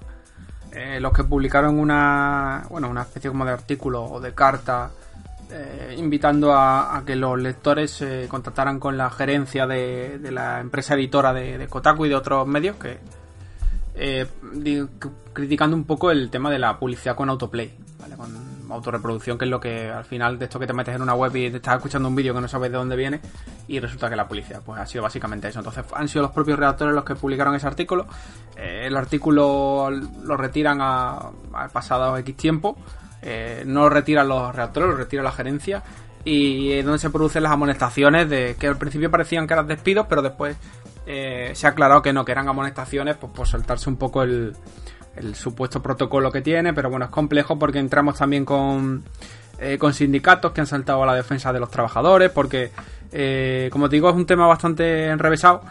eh, 0.71 0.99
los 1.01 1.11
que 1.11 1.23
publicaron 1.25 1.77
una, 1.77 2.63
bueno, 2.69 2.89
una 2.89 3.01
especie 3.01 3.29
como 3.29 3.43
de 3.43 3.51
artículo 3.51 4.03
o 4.03 4.21
de 4.21 4.33
carta 4.33 4.91
eh, 5.51 5.95
invitando 5.97 6.53
a, 6.53 7.03
que 7.05 7.15
los 7.15 7.39
lectores 7.39 7.91
se 7.91 8.27
contactaran 8.27 8.79
con 8.79 8.97
la 8.97 9.09
gerencia 9.09 9.67
de, 9.67 10.19
la 10.31 10.59
empresa 10.59 10.95
editora 10.95 11.33
de, 11.33 11.57
de 11.57 11.67
Kotaku 11.67 12.05
y 12.05 12.09
de 12.09 12.15
otros 12.15 12.47
medios 12.47 12.77
que 12.77 12.99
eh, 13.93 14.25
criticando 15.33 15.75
un 15.75 15.83
poco 15.83 16.11
el 16.11 16.29
tema 16.29 16.49
de 16.49 16.59
la 16.59 16.79
publicidad 16.79 17.15
con 17.15 17.29
autoplay, 17.29 17.73
¿vale? 17.99 18.15
con 18.15 18.51
autorreproducción, 18.71 19.37
que 19.37 19.45
es 19.45 19.51
lo 19.51 19.59
que 19.59 19.89
al 19.89 20.05
final 20.05 20.39
de 20.39 20.45
esto 20.45 20.59
que 20.59 20.65
te 20.65 20.73
metes 20.73 20.95
en 20.95 21.01
una 21.01 21.13
web 21.13 21.35
y 21.35 21.49
te 21.49 21.57
estás 21.57 21.75
escuchando 21.75 22.07
un 22.07 22.15
vídeo 22.15 22.33
que 22.33 22.39
no 22.39 22.47
sabes 22.47 22.71
de 22.71 22.77
dónde 22.77 22.95
viene 22.95 23.19
y 23.67 23.79
resulta 23.79 24.09
que 24.09 24.15
la 24.15 24.27
publicidad, 24.27 24.61
pues 24.65 24.79
ha 24.79 24.85
sido 24.85 25.03
básicamente 25.03 25.49
eso. 25.49 25.59
Entonces 25.59 25.83
han 25.93 26.07
sido 26.07 26.21
los 26.21 26.31
propios 26.31 26.57
redactores 26.57 26.95
los 26.95 27.03
que 27.03 27.15
publicaron 27.15 27.53
ese 27.53 27.67
artículo. 27.67 28.07
Eh, 28.55 28.83
el 28.85 28.95
artículo 28.95 29.89
lo 29.89 30.37
retiran 30.37 30.79
a, 30.81 31.31
a 31.53 31.67
pasado 31.71 32.17
X 32.17 32.37
tiempo, 32.37 32.77
eh, 33.21 33.63
no 33.65 33.89
retiran 33.89 34.27
los 34.27 34.55
redactores, 34.55 34.89
lo 34.89 34.95
retira 34.95 35.23
la 35.23 35.31
gerencia. 35.31 35.83
Y 36.23 36.73
es 36.73 36.85
donde 36.85 36.99
se 36.99 37.09
producen 37.09 37.43
las 37.43 37.51
amonestaciones 37.51 38.29
de 38.29 38.55
que 38.59 38.67
al 38.67 38.77
principio 38.77 39.09
parecían 39.09 39.47
que 39.47 39.53
eran 39.53 39.67
despidos, 39.67 40.05
pero 40.07 40.21
después 40.21 40.55
eh, 41.07 41.51
se 41.55 41.65
ha 41.65 41.71
aclarado 41.71 42.01
que 42.01 42.13
no, 42.13 42.23
que 42.23 42.31
eran 42.31 42.47
amonestaciones 42.47 43.15
pues 43.17 43.31
por 43.33 43.47
saltarse 43.47 43.89
un 43.89 43.97
poco 43.97 44.21
el, 44.21 44.55
el 45.15 45.35
supuesto 45.35 45.81
protocolo 45.81 46.31
que 46.31 46.41
tiene, 46.41 46.73
pero 46.73 46.89
bueno, 46.89 47.05
es 47.05 47.11
complejo 47.11 47.57
porque 47.57 47.79
entramos 47.79 48.17
también 48.17 48.45
con, 48.45 49.03
eh, 49.59 49.77
con 49.77 49.93
sindicatos 49.93 50.51
que 50.51 50.61
han 50.61 50.67
saltado 50.67 51.03
a 51.03 51.05
la 51.05 51.15
defensa 51.15 51.51
de 51.51 51.59
los 51.59 51.69
trabajadores, 51.69 52.31
porque, 52.31 52.71
eh, 53.11 53.69
como 53.71 53.89
te 53.89 53.97
digo, 53.97 54.09
es 54.09 54.15
un 54.15 54.25
tema 54.25 54.47
bastante 54.47 55.07
enrevesado, 55.07 55.61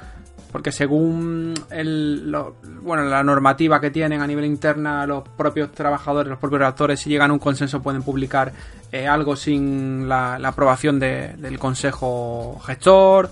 porque 0.52 0.72
según 0.72 1.54
el, 1.70 2.34
bueno, 2.82 3.04
la 3.04 3.22
normativa 3.22 3.80
que 3.80 3.90
tienen 3.90 4.20
a 4.20 4.26
nivel 4.26 4.44
interna 4.44 5.06
los 5.06 5.22
propios 5.28 5.72
trabajadores, 5.72 6.28
los 6.30 6.38
propios 6.38 6.60
redactores, 6.60 7.00
si 7.00 7.10
llegan 7.10 7.30
a 7.30 7.34
un 7.34 7.38
consenso 7.38 7.80
pueden 7.82 8.02
publicar 8.02 8.52
eh, 8.92 9.06
algo 9.06 9.36
sin 9.36 10.08
la, 10.08 10.34
aprobación 10.36 10.98
de- 10.98 11.34
del 11.38 11.58
consejo 11.58 12.60
gestor, 12.66 13.30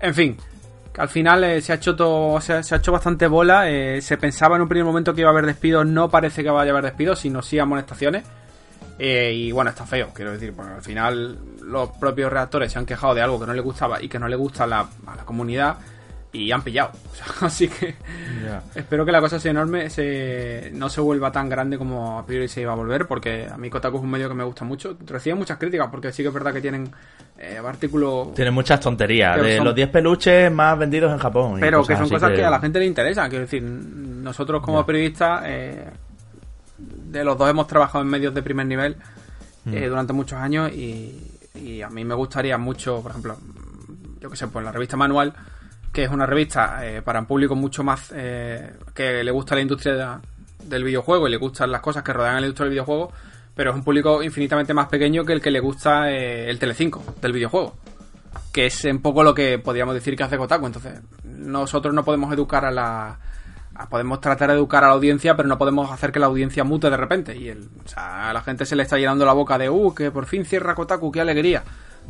en 0.00 0.14
fin, 0.14 0.36
al 0.96 1.08
final 1.08 1.44
eh, 1.44 1.60
se 1.60 1.72
ha 1.72 1.76
hecho 1.76 1.94
todo, 1.94 2.40
se, 2.40 2.54
ha- 2.54 2.60
hecho 2.76 2.90
bastante 2.92 3.26
bola. 3.28 3.70
eh, 3.70 4.00
se 4.02 4.16
pensaba 4.16 4.56
en 4.56 4.62
un 4.62 4.68
primer 4.68 4.84
momento 4.84 5.14
que 5.14 5.20
iba 5.20 5.30
a 5.30 5.32
haber 5.32 5.46
despidos, 5.46 5.86
no 5.86 6.08
parece 6.10 6.42
que 6.42 6.50
vaya 6.50 6.70
a 6.72 6.74
haber 6.74 6.84
despidos, 6.86 7.20
sino 7.20 7.40
sí 7.42 7.58
amonestaciones. 7.58 8.24
Eh, 9.00 9.32
y 9.32 9.52
bueno, 9.52 9.70
está 9.70 9.86
feo, 9.86 10.08
quiero 10.12 10.32
decir, 10.32 10.52
porque 10.56 10.72
al 10.72 10.82
final 10.82 11.38
los 11.62 11.90
propios 11.90 12.32
redactores 12.32 12.72
se 12.72 12.80
han 12.80 12.86
quejado 12.86 13.14
de 13.14 13.22
algo 13.22 13.38
que 13.38 13.46
no 13.46 13.54
les 13.54 13.62
gustaba 13.62 14.02
y 14.02 14.08
que 14.08 14.18
no 14.18 14.26
le 14.26 14.34
gusta 14.34 14.64
a 14.64 14.66
la, 14.66 14.80
a 15.06 15.14
la 15.14 15.24
comunidad 15.24 15.76
y 16.32 16.50
han 16.52 16.62
pillado. 16.62 16.90
O 17.12 17.14
sea, 17.14 17.46
así 17.48 17.68
que 17.68 17.94
espero 18.74 19.04
que 19.04 19.10
la 19.12 19.20
cosa 19.20 19.40
sea 19.40 19.50
enorme, 19.50 19.90
se, 19.90 20.70
no 20.74 20.88
se 20.88 21.00
vuelva 21.00 21.32
tan 21.32 21.48
grande 21.48 21.76
como 21.78 22.18
a 22.18 22.24
priori 22.26 22.46
se 22.48 22.60
iba 22.60 22.72
a 22.72 22.76
volver, 22.76 23.06
porque 23.06 23.48
a 23.50 23.56
mí 23.58 23.68
Kotaku 23.70 23.96
es 23.96 24.02
un 24.04 24.10
medio 24.10 24.28
que 24.28 24.34
me 24.34 24.44
gusta 24.44 24.64
mucho. 24.64 24.96
Recibe 25.06 25.34
muchas 25.34 25.58
críticas, 25.58 25.88
porque 25.90 26.12
sí 26.12 26.22
que 26.22 26.28
es 26.28 26.34
verdad 26.34 26.52
que 26.52 26.60
tienen 26.60 26.90
eh, 27.38 27.60
artículos 27.64 28.34
Tiene 28.34 28.50
muchas 28.52 28.78
tonterías. 28.80 29.40
De 29.42 29.56
son- 29.56 29.64
los 29.66 29.74
10 29.74 29.88
peluches 29.90 30.52
más 30.52 30.78
vendidos 30.78 31.12
en 31.12 31.18
Japón. 31.18 31.56
pero 31.60 31.84
que 31.84 31.96
son 31.96 32.08
cosas 32.08 32.30
que... 32.32 32.44
a 32.44 32.50
la 32.50 32.60
gente 32.60 32.78
le 32.78 32.86
interesan. 32.86 33.28
Quiero 33.30 33.44
decir, 33.44 33.62
nosotros 33.62 34.62
como 34.62 34.84
periodistas, 34.86 35.42
eh, 35.46 35.84
de 36.78 37.24
los 37.24 37.36
dos 37.36 37.48
hemos 37.50 37.66
trabajado 37.66 38.02
en 38.04 38.10
medios 38.10 38.32
de 38.34 38.42
primer 38.42 38.66
nivel 38.66 38.92
eh, 39.66 39.86
Mm. 39.86 39.88
durante 39.88 40.12
muchos 40.12 40.38
años 40.38 40.70
y, 40.72 41.20
y 41.54 41.82
a 41.82 41.90
mí 41.90 42.04
me 42.04 42.14
gustaría 42.14 42.56
mucho, 42.56 43.02
por 43.02 43.10
ejemplo, 43.10 43.36
yo 44.20 44.30
que 44.30 44.36
sé, 44.36 44.46
pues 44.48 44.64
la 44.64 44.72
revista 44.72 44.96
Manual, 44.96 45.34
que 45.92 46.04
es 46.04 46.10
una 46.10 46.26
revista 46.26 46.86
eh, 46.86 47.02
para 47.02 47.20
un 47.20 47.26
público 47.26 47.54
mucho 47.54 47.82
más 47.84 48.12
eh, 48.14 48.72
que 48.94 49.22
le 49.24 49.30
gusta 49.30 49.54
la 49.54 49.60
industria 49.62 49.94
de- 49.94 50.66
del 50.68 50.84
videojuego 50.84 51.26
y 51.28 51.30
le 51.30 51.36
gustan 51.38 51.70
las 51.72 51.80
cosas 51.80 52.02
que 52.02 52.12
rodean 52.12 52.36
a 52.36 52.40
la 52.40 52.46
industria 52.46 52.64
del 52.64 52.72
videojuego, 52.72 53.12
pero 53.54 53.70
es 53.70 53.76
un 53.76 53.84
público 53.84 54.22
infinitamente 54.22 54.74
más 54.74 54.88
pequeño 54.88 55.24
que 55.24 55.32
el 55.32 55.40
que 55.40 55.50
le 55.50 55.60
gusta 55.60 56.10
eh, 56.10 56.48
el 56.50 56.58
Telecinco 56.58 57.02
del 57.20 57.32
videojuego 57.32 57.76
que 58.52 58.66
es 58.66 58.84
un 58.84 59.00
poco 59.00 59.22
lo 59.22 59.34
que 59.34 59.58
podríamos 59.58 59.94
decir 59.94 60.16
que 60.16 60.22
hace 60.24 60.36
Kotaku. 60.38 60.66
Entonces, 60.66 61.00
nosotros 61.24 61.94
no 61.94 62.04
podemos 62.04 62.32
educar 62.32 62.64
a 62.64 62.70
la. 62.70 63.18
podemos 63.90 64.20
tratar 64.20 64.48
de 64.50 64.56
educar 64.56 64.82
a 64.84 64.88
la 64.88 64.94
audiencia, 64.94 65.36
pero 65.36 65.48
no 65.48 65.58
podemos 65.58 65.90
hacer 65.92 66.10
que 66.12 66.18
la 66.18 66.26
audiencia 66.26 66.64
mute 66.64 66.88
de 66.90 66.96
repente. 66.96 67.36
Y 67.36 67.48
el, 67.48 67.68
o 67.84 67.88
sea, 67.88 68.30
a 68.30 68.32
la 68.32 68.40
gente 68.40 68.64
se 68.64 68.74
le 68.74 68.82
está 68.84 68.96
llenando 68.96 69.24
la 69.26 69.32
boca 69.34 69.58
de, 69.58 69.68
uh, 69.70 69.94
que 69.94 70.10
por 70.10 70.26
fin 70.26 70.44
cierra 70.44 70.74
Kotaku, 70.74 71.12
qué 71.12 71.20
alegría. 71.20 71.62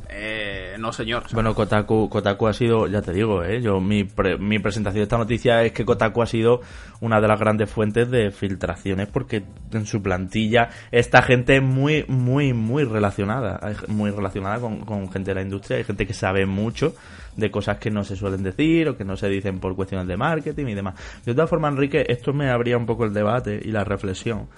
Eh, 0.08 0.76
no 0.78 0.92
señor. 0.92 1.24
Bueno, 1.32 1.54
Kotaku, 1.54 2.08
Kotaku 2.08 2.46
ha 2.46 2.52
sido, 2.52 2.86
ya 2.86 3.02
te 3.02 3.12
digo, 3.12 3.44
¿eh? 3.44 3.60
yo 3.60 3.80
mi, 3.80 4.06
mi 4.38 4.58
presentación 4.58 5.00
de 5.00 5.02
esta 5.04 5.18
noticia 5.18 5.62
es 5.62 5.72
que 5.72 5.84
Kotaku 5.84 6.22
ha 6.22 6.26
sido 6.26 6.60
una 7.00 7.20
de 7.20 7.28
las 7.28 7.38
grandes 7.38 7.70
fuentes 7.70 8.10
de 8.10 8.30
filtraciones 8.30 9.08
porque 9.08 9.44
en 9.72 9.86
su 9.86 10.02
plantilla 10.02 10.70
esta 10.90 11.22
gente 11.22 11.60
muy, 11.60 12.04
muy, 12.08 12.52
muy 12.52 12.84
relacionada, 12.84 13.60
muy 13.88 14.10
relacionada 14.10 14.60
con, 14.60 14.80
con 14.80 15.10
gente 15.10 15.30
de 15.30 15.34
la 15.34 15.42
industria, 15.42 15.78
hay 15.78 15.84
gente 15.84 16.06
que 16.06 16.14
sabe 16.14 16.46
mucho 16.46 16.94
de 17.36 17.50
cosas 17.50 17.78
que 17.78 17.90
no 17.90 18.02
se 18.02 18.16
suelen 18.16 18.42
decir 18.42 18.88
o 18.88 18.96
que 18.96 19.04
no 19.04 19.16
se 19.16 19.28
dicen 19.28 19.60
por 19.60 19.76
cuestiones 19.76 20.08
de 20.08 20.16
marketing 20.16 20.66
y 20.66 20.74
demás. 20.74 20.94
De 21.24 21.34
todas 21.34 21.48
formas, 21.48 21.72
Enrique, 21.72 22.04
esto 22.08 22.32
me 22.32 22.50
abría 22.50 22.76
un 22.76 22.86
poco 22.86 23.04
el 23.04 23.14
debate 23.14 23.60
y 23.62 23.70
la 23.70 23.84
reflexión 23.84 24.48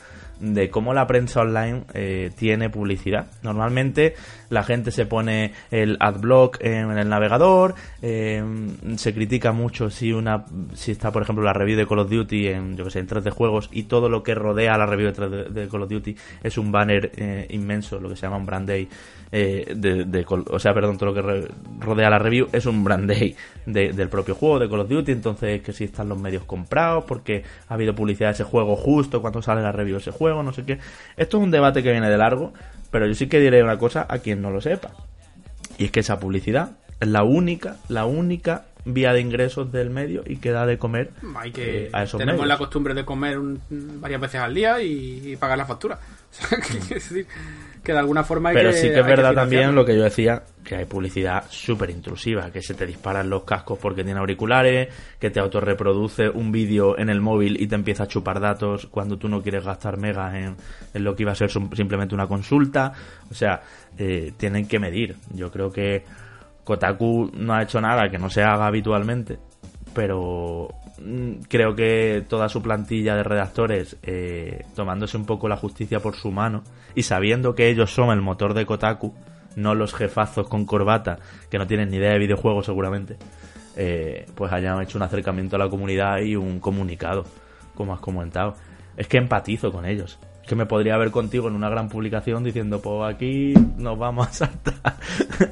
de 0.40 0.70
cómo 0.70 0.94
la 0.94 1.06
prensa 1.06 1.40
online 1.40 1.84
eh, 1.94 2.30
tiene 2.36 2.70
publicidad. 2.70 3.26
Normalmente 3.42 4.14
la 4.48 4.62
gente 4.64 4.90
se 4.90 5.06
pone 5.06 5.52
el 5.70 5.96
adblock 6.00 6.58
en, 6.60 6.90
el 6.90 7.08
navegador, 7.08 7.74
eh, 8.02 8.42
se 8.96 9.14
critica 9.14 9.52
mucho 9.52 9.90
si 9.90 10.12
una 10.12 10.44
si 10.74 10.92
está 10.92 11.12
por 11.12 11.22
ejemplo 11.22 11.44
la 11.44 11.52
review 11.52 11.76
de 11.76 11.86
Call 11.86 12.00
of 12.00 12.10
Duty 12.10 12.48
en 12.48 12.76
yo 12.76 12.84
que 12.84 12.90
sé 12.90 12.98
en 12.98 13.06
3D 13.06 13.30
juegos 13.30 13.68
y 13.72 13.84
todo 13.84 14.08
lo 14.08 14.22
que 14.22 14.34
rodea 14.34 14.76
la 14.76 14.86
review 14.86 15.12
de, 15.12 15.44
de 15.44 15.68
Call 15.68 15.82
of 15.82 15.88
Duty 15.88 16.16
es 16.42 16.58
un 16.58 16.72
banner 16.72 17.12
eh, 17.16 17.46
inmenso, 17.50 18.00
lo 18.00 18.08
que 18.08 18.16
se 18.16 18.22
llama 18.22 18.38
un 18.38 18.46
brand 18.46 18.66
day 18.66 18.88
eh, 19.32 19.74
de, 19.76 20.26
o 20.28 20.58
sea, 20.58 20.74
perdón, 20.74 20.98
todo 20.98 21.12
lo 21.12 21.14
que 21.14 21.48
rodea 21.78 22.10
la 22.10 22.18
review 22.18 22.48
es 22.52 22.66
un 22.66 22.82
brand 22.82 23.08
day 23.08 23.36
del 23.64 24.08
propio 24.08 24.34
juego 24.34 24.58
de 24.58 24.68
Call 24.68 24.80
of 24.80 24.88
Duty, 24.88 25.12
entonces 25.12 25.62
que 25.62 25.72
si 25.72 25.84
están 25.84 26.08
los 26.08 26.18
medios 26.18 26.44
comprados 26.44 27.04
porque 27.04 27.44
ha 27.68 27.74
habido 27.74 27.94
publicidad 27.94 28.30
de 28.30 28.34
ese 28.34 28.44
juego 28.44 28.74
justo 28.74 29.20
cuando 29.20 29.40
sale 29.40 29.62
la 29.62 29.70
review 29.70 29.96
de 29.96 30.00
ese 30.00 30.10
juego, 30.10 30.29
no 30.42 30.52
sé 30.52 30.64
qué. 30.64 30.78
Esto 31.16 31.38
es 31.38 31.42
un 31.42 31.50
debate 31.50 31.82
que 31.82 31.90
viene 31.90 32.08
de 32.08 32.18
largo, 32.18 32.52
pero 32.90 33.06
yo 33.06 33.14
sí 33.14 33.28
que 33.28 33.40
diré 33.40 33.62
una 33.62 33.78
cosa 33.78 34.06
a 34.08 34.18
quien 34.18 34.42
no 34.42 34.50
lo 34.50 34.60
sepa. 34.60 34.90
Y 35.78 35.86
es 35.86 35.90
que 35.90 36.00
esa 36.00 36.18
publicidad 36.18 36.72
es 37.00 37.08
la 37.08 37.22
única, 37.22 37.76
la 37.88 38.04
única 38.04 38.64
vía 38.84 39.12
de 39.12 39.20
ingresos 39.20 39.72
del 39.72 39.90
medio 39.90 40.22
y 40.26 40.36
que 40.36 40.50
da 40.50 40.66
de 40.66 40.78
comer 40.78 41.10
Hay 41.36 41.52
que, 41.52 41.86
eh, 41.86 41.90
a 41.92 42.02
esos 42.02 42.18
tenemos 42.18 42.46
la 42.46 42.56
costumbre 42.56 42.94
de 42.94 43.04
comer 43.04 43.38
varias 43.68 44.20
veces 44.20 44.40
al 44.40 44.54
día 44.54 44.82
y, 44.82 45.36
pagar 45.36 45.58
la 45.58 45.66
factura. 45.66 45.98
que 46.88 47.00
de 47.84 47.98
alguna 47.98 48.22
forma 48.22 48.50
Pero 48.52 48.72
sí 48.72 48.88
que 48.88 49.00
es 49.00 49.06
verdad 49.06 49.34
también 49.34 49.74
lo 49.74 49.84
que 49.84 49.96
yo 49.96 50.02
decía, 50.02 50.42
que 50.64 50.76
hay 50.76 50.84
publicidad 50.84 51.44
súper 51.48 51.90
intrusiva, 51.90 52.50
que 52.50 52.62
se 52.62 52.74
te 52.74 52.86
disparan 52.86 53.30
los 53.30 53.44
cascos 53.44 53.78
porque 53.78 54.04
tiene 54.04 54.20
auriculares, 54.20 54.88
que 55.18 55.30
te 55.30 55.40
autorreproduce 55.40 56.28
un 56.28 56.52
vídeo 56.52 56.98
en 56.98 57.08
el 57.08 57.20
móvil 57.20 57.60
y 57.60 57.66
te 57.66 57.74
empieza 57.74 58.04
a 58.04 58.06
chupar 58.06 58.40
datos 58.40 58.86
cuando 58.86 59.18
tú 59.18 59.28
no 59.28 59.42
quieres 59.42 59.64
gastar 59.64 59.96
megas 59.96 60.34
en, 60.34 60.56
lo 61.04 61.14
que 61.14 61.22
iba 61.22 61.32
a 61.32 61.36
ser 61.36 61.50
simplemente 61.50 62.14
una 62.14 62.26
consulta. 62.26 62.92
O 63.30 63.34
sea, 63.34 63.60
eh, 63.98 64.32
tienen 64.36 64.66
que 64.66 64.78
medir. 64.78 65.16
Yo 65.34 65.50
creo 65.50 65.72
que 65.72 66.04
Kotaku 66.64 67.30
no 67.34 67.54
ha 67.54 67.62
hecho 67.62 67.80
nada 67.80 68.10
que 68.10 68.18
no 68.18 68.30
se 68.30 68.42
haga 68.42 68.66
habitualmente, 68.66 69.38
pero 69.94 70.68
creo 71.48 71.74
que 71.74 72.24
toda 72.28 72.48
su 72.48 72.62
plantilla 72.62 73.16
de 73.16 73.22
redactores, 73.22 73.96
eh, 74.02 74.64
tomándose 74.74 75.16
un 75.16 75.24
poco 75.24 75.48
la 75.48 75.56
justicia 75.56 76.00
por 76.00 76.16
su 76.16 76.30
mano 76.30 76.62
y 76.94 77.02
sabiendo 77.02 77.54
que 77.54 77.68
ellos 77.68 77.92
son 77.92 78.10
el 78.10 78.20
motor 78.20 78.54
de 78.54 78.66
Kotaku, 78.66 79.14
no 79.56 79.74
los 79.74 79.94
jefazos 79.94 80.48
con 80.48 80.64
corbata 80.64 81.18
que 81.50 81.58
no 81.58 81.66
tienen 81.66 81.90
ni 81.90 81.96
idea 81.96 82.12
de 82.12 82.18
videojuegos 82.18 82.66
seguramente, 82.66 83.16
eh, 83.76 84.26
pues 84.34 84.52
hayan 84.52 84.80
hecho 84.82 84.98
un 84.98 85.02
acercamiento 85.02 85.56
a 85.56 85.58
la 85.58 85.68
comunidad 85.68 86.18
y 86.18 86.36
un 86.36 86.60
comunicado, 86.60 87.24
como 87.74 87.94
has 87.94 88.00
comentado. 88.00 88.54
Es 88.96 89.08
que 89.08 89.16
empatizo 89.16 89.72
con 89.72 89.86
ellos 89.86 90.18
que 90.50 90.56
me 90.56 90.66
podría 90.66 90.96
ver 90.96 91.12
contigo 91.12 91.46
en 91.46 91.54
una 91.54 91.68
gran 91.68 91.88
publicación 91.88 92.42
diciendo, 92.42 92.82
pues 92.82 93.14
aquí 93.14 93.54
nos 93.76 93.96
vamos 93.96 94.26
a 94.26 94.32
saltar 94.32 94.96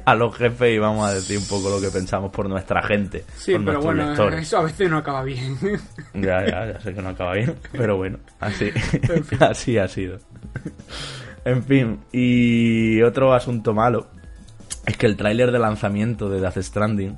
a 0.03 0.13
los 0.13 0.35
jefes 0.35 0.75
y 0.75 0.77
vamos 0.77 1.07
a 1.07 1.13
decir 1.13 1.37
un 1.37 1.47
poco 1.47 1.69
lo 1.69 1.79
que 1.79 1.87
pensamos 1.87 2.33
por 2.33 2.49
nuestra 2.49 2.83
gente. 2.83 3.23
Sí, 3.37 3.55
pero 3.63 3.79
bueno, 3.79 4.11
eso 4.33 4.57
a 4.57 4.63
veces 4.63 4.89
no 4.89 4.97
acaba 4.97 5.23
bien. 5.23 5.57
ya, 6.15 6.45
ya, 6.45 6.73
ya 6.73 6.81
sé 6.81 6.93
que 6.93 7.01
no 7.01 7.07
acaba 7.07 7.31
bien, 7.35 7.55
pero 7.71 7.95
bueno, 7.95 8.19
así, 8.41 8.71
así 9.39 9.77
ha 9.77 9.87
sido. 9.87 10.17
En 11.45 11.63
fin, 11.63 12.01
y 12.11 13.01
otro 13.01 13.33
asunto 13.33 13.73
malo 13.73 14.07
es 14.85 14.97
que 14.97 15.05
el 15.05 15.15
tráiler 15.15 15.53
de 15.53 15.59
lanzamiento 15.59 16.27
de 16.27 16.41
Death 16.41 16.57
Stranding 16.57 17.17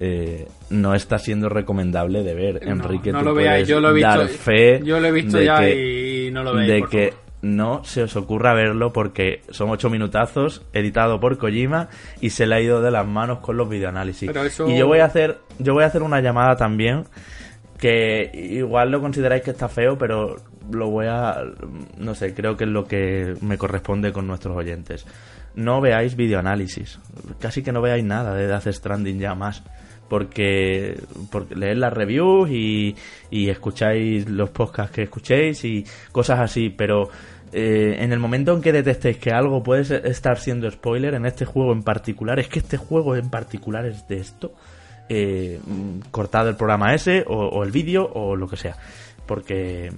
eh, 0.00 0.46
no 0.70 0.94
está 0.94 1.18
siendo 1.18 1.48
recomendable 1.48 2.22
de 2.22 2.34
ver. 2.34 2.68
Enrique, 2.68 3.12
no 3.12 3.22
lo 3.22 3.34
veáis, 3.34 3.66
yo 3.66 3.80
lo 3.80 3.90
he 3.90 3.94
visto, 3.94 4.26
yo 4.84 5.00
lo 5.00 5.06
he 5.06 5.12
visto 5.12 5.40
ya 5.40 5.68
y 5.68 6.30
no 6.30 6.42
lo 6.42 6.54
veis. 6.54 6.68
De 6.68 6.82
que 6.84 7.14
no 7.42 7.84
se 7.84 8.02
os 8.02 8.16
ocurra 8.16 8.54
verlo 8.54 8.92
porque 8.92 9.42
son 9.50 9.70
ocho 9.70 9.90
minutazos, 9.90 10.62
editado 10.72 11.20
por 11.20 11.38
Kojima 11.38 11.88
y 12.20 12.30
se 12.30 12.46
le 12.46 12.56
ha 12.56 12.60
ido 12.60 12.80
de 12.80 12.90
las 12.90 13.06
manos 13.06 13.38
con 13.38 13.56
los 13.56 13.68
videoanálisis. 13.68 14.30
Y 14.66 14.76
yo 14.76 14.86
voy 14.86 15.00
a 15.00 15.06
hacer, 15.06 15.38
yo 15.58 15.74
voy 15.74 15.84
a 15.84 15.86
hacer 15.86 16.02
una 16.02 16.20
llamada 16.20 16.56
también 16.56 17.04
que 17.78 18.30
igual 18.34 18.90
lo 18.90 19.00
consideráis 19.00 19.42
que 19.42 19.52
está 19.52 19.68
feo, 19.68 19.96
pero 19.96 20.36
lo 20.70 20.90
voy 20.90 21.06
a, 21.06 21.42
no 21.96 22.14
sé, 22.14 22.34
creo 22.34 22.56
que 22.56 22.64
es 22.64 22.70
lo 22.70 22.86
que 22.86 23.34
me 23.40 23.56
corresponde 23.56 24.12
con 24.12 24.26
nuestros 24.26 24.56
oyentes. 24.56 25.06
No 25.54 25.80
veáis 25.80 26.16
videoanálisis, 26.16 26.98
casi 27.40 27.62
que 27.62 27.72
no 27.72 27.80
veáis 27.80 28.04
nada 28.04 28.34
de 28.34 28.46
Death 28.46 28.68
Stranding 28.68 29.18
ya 29.18 29.34
más 29.34 29.62
porque, 30.08 30.98
porque 31.30 31.54
leéis 31.54 31.78
las 31.78 31.92
reviews 31.92 32.50
y, 32.50 32.96
y 33.30 33.50
escucháis 33.50 34.28
los 34.28 34.50
podcasts 34.50 34.94
que 34.94 35.02
escuchéis 35.02 35.64
y 35.64 35.84
cosas 36.12 36.40
así, 36.40 36.70
pero 36.70 37.10
eh, 37.52 37.96
en 38.00 38.12
el 38.12 38.18
momento 38.18 38.54
en 38.54 38.62
que 38.62 38.72
detectéis 38.72 39.18
que 39.18 39.30
algo 39.30 39.62
puede 39.62 39.82
estar 40.08 40.38
siendo 40.38 40.70
spoiler 40.70 41.14
en 41.14 41.26
este 41.26 41.44
juego 41.44 41.72
en 41.72 41.82
particular, 41.82 42.38
es 42.38 42.48
que 42.48 42.60
este 42.60 42.76
juego 42.76 43.16
en 43.16 43.30
particular 43.30 43.86
es 43.86 44.06
de 44.08 44.16
esto, 44.18 44.52
eh, 45.08 45.60
cortad 46.10 46.48
el 46.48 46.56
programa 46.56 46.94
ese 46.94 47.24
o, 47.26 47.62
el 47.62 47.70
vídeo 47.70 48.06
o 48.12 48.36
lo 48.36 48.48
que 48.48 48.56
sea, 48.56 48.76
porque, 49.26 49.90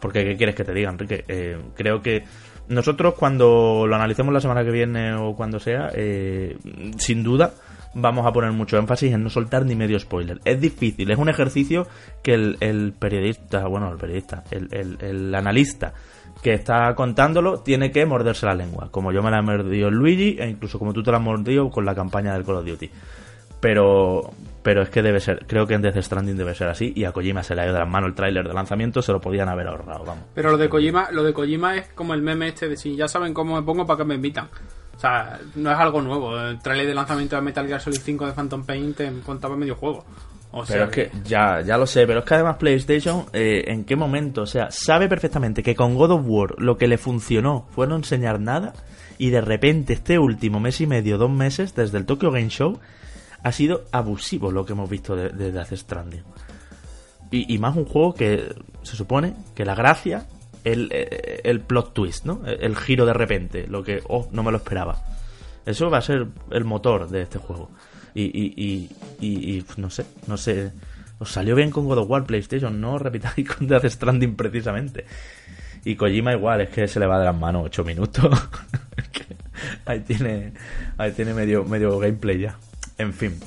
porque 0.00 0.24
¿qué 0.24 0.36
quieres 0.36 0.54
que 0.54 0.64
te 0.64 0.72
diga, 0.72 0.90
Enrique? 0.90 1.24
Eh, 1.28 1.58
creo 1.74 2.00
que 2.00 2.24
nosotros 2.68 3.14
cuando 3.14 3.86
lo 3.86 3.94
analicemos 3.94 4.32
la 4.32 4.40
semana 4.40 4.64
que 4.64 4.70
viene 4.70 5.14
o 5.14 5.34
cuando 5.34 5.58
sea, 5.58 5.90
eh, 5.94 6.56
sin 6.96 7.22
duda 7.22 7.52
vamos 7.94 8.26
a 8.26 8.32
poner 8.32 8.52
mucho 8.52 8.76
énfasis 8.76 9.12
en 9.12 9.22
no 9.22 9.30
soltar 9.30 9.64
ni 9.64 9.74
medio 9.74 9.98
spoiler. 9.98 10.40
Es 10.44 10.60
difícil, 10.60 11.10
es 11.10 11.18
un 11.18 11.28
ejercicio 11.28 11.86
que 12.22 12.34
el, 12.34 12.94
periodista, 12.98 13.66
bueno, 13.66 13.90
el 13.90 13.98
periodista, 13.98 14.44
el, 14.50 15.34
analista 15.34 15.92
que 16.42 16.52
está 16.52 16.94
contándolo 16.94 17.60
tiene 17.60 17.90
que 17.90 18.04
morderse 18.04 18.46
la 18.46 18.54
lengua, 18.54 18.88
como 18.90 19.12
yo 19.12 19.22
me 19.22 19.30
la 19.30 19.38
he 19.38 19.42
mordido 19.42 19.90
Luigi 19.90 20.36
e 20.38 20.48
incluso 20.48 20.78
como 20.78 20.92
tú 20.92 21.02
te 21.02 21.10
la 21.10 21.18
has 21.18 21.22
mordido 21.22 21.70
con 21.70 21.84
la 21.84 21.94
campaña 21.94 22.34
del 22.34 22.44
Call 22.44 22.56
of 22.56 22.66
Duty. 22.66 22.90
Pero, 23.60 24.30
pero 24.62 24.82
es 24.82 24.90
que 24.90 25.00
debe 25.00 25.20
ser, 25.20 25.46
creo 25.46 25.66
que 25.66 25.72
en 25.72 25.80
Death 25.80 25.96
Stranding 25.96 26.36
debe 26.36 26.54
ser 26.54 26.68
así 26.68 26.92
y 26.94 27.04
a 27.04 27.12
Kojima 27.12 27.42
se 27.42 27.54
le 27.54 27.62
ha 27.62 27.64
ido 27.64 27.72
de 27.72 27.80
las 27.80 27.88
manos 27.88 28.08
el 28.08 28.14
tráiler 28.14 28.46
de 28.46 28.52
lanzamiento, 28.52 29.00
se 29.00 29.10
lo 29.10 29.22
podían 29.22 29.48
haber 29.48 29.68
ahorrado, 29.68 30.04
vamos. 30.04 30.24
Pero 30.34 30.50
lo 30.50 30.58
de 30.58 30.68
Kojima, 30.68 31.10
lo 31.12 31.22
de 31.22 31.32
Kojima 31.32 31.76
es 31.76 31.88
como 31.94 32.12
el 32.12 32.20
meme 32.20 32.48
este 32.48 32.68
de 32.68 32.76
si 32.76 32.94
ya 32.94 33.08
saben 33.08 33.32
cómo 33.32 33.54
me 33.54 33.62
pongo 33.62 33.86
para 33.86 33.98
que 33.98 34.04
me 34.04 34.16
invitan. 34.16 34.50
O 34.96 35.00
sea, 35.00 35.38
no 35.54 35.72
es 35.72 35.78
algo 35.78 36.00
nuevo. 36.00 36.38
El 36.38 36.58
trailer 36.60 36.86
de 36.86 36.94
lanzamiento 36.94 37.36
de 37.36 37.42
Metal 37.42 37.66
Gear 37.66 37.80
Solid 37.80 38.00
5 38.00 38.26
de 38.26 38.32
Phantom 38.32 38.64
Pain 38.64 38.94
te 38.94 39.12
contaba 39.20 39.56
medio 39.56 39.74
juego. 39.76 40.04
O 40.56 40.62
pero 40.64 40.84
es 40.84 40.90
que, 40.90 41.10
ya, 41.24 41.62
ya 41.62 41.76
lo 41.76 41.84
sé, 41.84 42.06
pero 42.06 42.20
es 42.20 42.24
que 42.24 42.34
además 42.34 42.58
PlayStation, 42.58 43.26
eh, 43.32 43.64
¿en 43.66 43.84
qué 43.84 43.96
momento? 43.96 44.42
O 44.42 44.46
sea, 44.46 44.70
sabe 44.70 45.08
perfectamente 45.08 45.64
que 45.64 45.74
con 45.74 45.96
God 45.96 46.12
of 46.12 46.22
War 46.26 46.54
lo 46.58 46.78
que 46.78 46.86
le 46.86 46.96
funcionó 46.96 47.66
fue 47.70 47.88
no 47.88 47.96
enseñar 47.96 48.38
nada 48.38 48.72
y 49.18 49.30
de 49.30 49.40
repente 49.40 49.94
este 49.94 50.16
último 50.16 50.60
mes 50.60 50.80
y 50.80 50.86
medio, 50.86 51.18
dos 51.18 51.30
meses, 51.30 51.74
desde 51.74 51.98
el 51.98 52.06
Tokyo 52.06 52.30
Game 52.30 52.50
Show, 52.50 52.78
ha 53.42 53.50
sido 53.50 53.82
abusivo 53.90 54.52
lo 54.52 54.64
que 54.64 54.74
hemos 54.74 54.88
visto 54.88 55.16
de, 55.16 55.30
de 55.30 55.76
Stranding. 55.76 56.22
Y, 57.32 57.52
y, 57.52 57.58
más 57.58 57.74
un 57.74 57.84
juego 57.84 58.14
que 58.14 58.54
se 58.82 58.94
supone 58.94 59.34
que 59.56 59.64
la 59.64 59.74
gracia 59.74 60.26
el, 60.64 60.90
el 61.44 61.60
plot 61.60 61.94
twist, 61.94 62.24
¿no? 62.24 62.42
El 62.46 62.76
giro 62.76 63.06
de 63.06 63.12
repente, 63.12 63.66
lo 63.66 63.82
que, 63.84 64.02
oh, 64.08 64.28
no 64.32 64.42
me 64.42 64.50
lo 64.50 64.58
esperaba. 64.58 65.02
Eso 65.66 65.90
va 65.90 65.98
a 65.98 66.02
ser 66.02 66.26
el 66.50 66.64
motor 66.64 67.08
de 67.08 67.22
este 67.22 67.38
juego. 67.38 67.70
Y, 68.14 68.22
y, 68.22 68.90
y, 69.20 69.26
y 69.26 69.64
no 69.76 69.90
sé, 69.90 70.04
no 70.26 70.36
sé. 70.36 70.72
Os 71.18 71.30
salió 71.30 71.54
bien 71.54 71.70
con 71.70 71.86
God 71.86 71.98
of 71.98 72.10
War 72.10 72.24
PlayStation, 72.24 72.80
no 72.80 72.98
repitáis 72.98 73.48
con 73.54 73.66
Death 73.66 73.86
Stranding 73.86 74.36
precisamente. 74.36 75.04
Y 75.84 75.96
Kojima 75.96 76.32
igual, 76.32 76.62
es 76.62 76.70
que 76.70 76.88
se 76.88 76.98
le 76.98 77.06
va 77.06 77.18
de 77.18 77.26
las 77.26 77.36
manos 77.36 77.62
8 77.66 77.84
minutos. 77.84 78.26
ahí 79.86 80.00
tiene, 80.00 80.52
ahí 80.96 81.12
tiene 81.12 81.34
medio, 81.34 81.64
medio 81.64 81.98
gameplay 81.98 82.40
ya. 82.40 82.56
En 82.98 83.12
fin. 83.12 83.38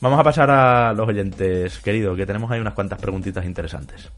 Vamos 0.00 0.18
a 0.18 0.24
pasar 0.24 0.50
a 0.50 0.92
los 0.94 1.08
oyentes, 1.08 1.78
querido, 1.78 2.16
que 2.16 2.26
tenemos 2.26 2.50
ahí 2.50 2.60
unas 2.60 2.74
cuantas 2.74 3.00
preguntitas 3.00 3.44
interesantes. 3.44 4.10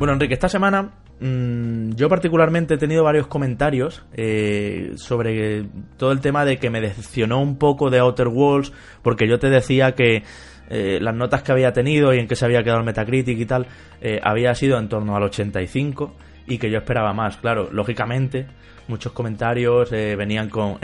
Bueno, 0.00 0.14
Enrique, 0.14 0.32
esta 0.32 0.48
semana 0.48 0.92
mm, 1.20 1.90
yo 1.90 2.08
particularmente 2.08 2.72
he 2.72 2.78
tenido 2.78 3.04
varios 3.04 3.26
comentarios 3.26 4.02
eh, 4.14 4.92
sobre 4.96 5.66
todo 5.98 6.12
el 6.12 6.20
tema 6.20 6.46
de 6.46 6.56
que 6.56 6.70
me 6.70 6.80
decepcionó 6.80 7.38
un 7.38 7.58
poco 7.58 7.90
de 7.90 7.98
Outer 7.98 8.28
Worlds, 8.28 8.72
porque 9.02 9.28
yo 9.28 9.38
te 9.38 9.50
decía 9.50 9.92
que 9.92 10.22
eh, 10.70 11.00
las 11.02 11.14
notas 11.14 11.42
que 11.42 11.52
había 11.52 11.74
tenido 11.74 12.14
y 12.14 12.18
en 12.18 12.28
qué 12.28 12.34
se 12.34 12.46
había 12.46 12.62
quedado 12.62 12.78
el 12.78 12.86
Metacritic 12.86 13.38
y 13.38 13.44
tal, 13.44 13.66
eh, 14.00 14.18
había 14.22 14.54
sido 14.54 14.78
en 14.78 14.88
torno 14.88 15.14
al 15.16 15.24
85 15.24 16.14
y 16.46 16.56
que 16.56 16.70
yo 16.70 16.78
esperaba 16.78 17.12
más. 17.12 17.36
Claro, 17.36 17.68
lógicamente, 17.70 18.46
muchos 18.88 19.12
comentarios 19.12 19.92
eh, 19.92 20.16
venían 20.16 20.48
con 20.48 20.78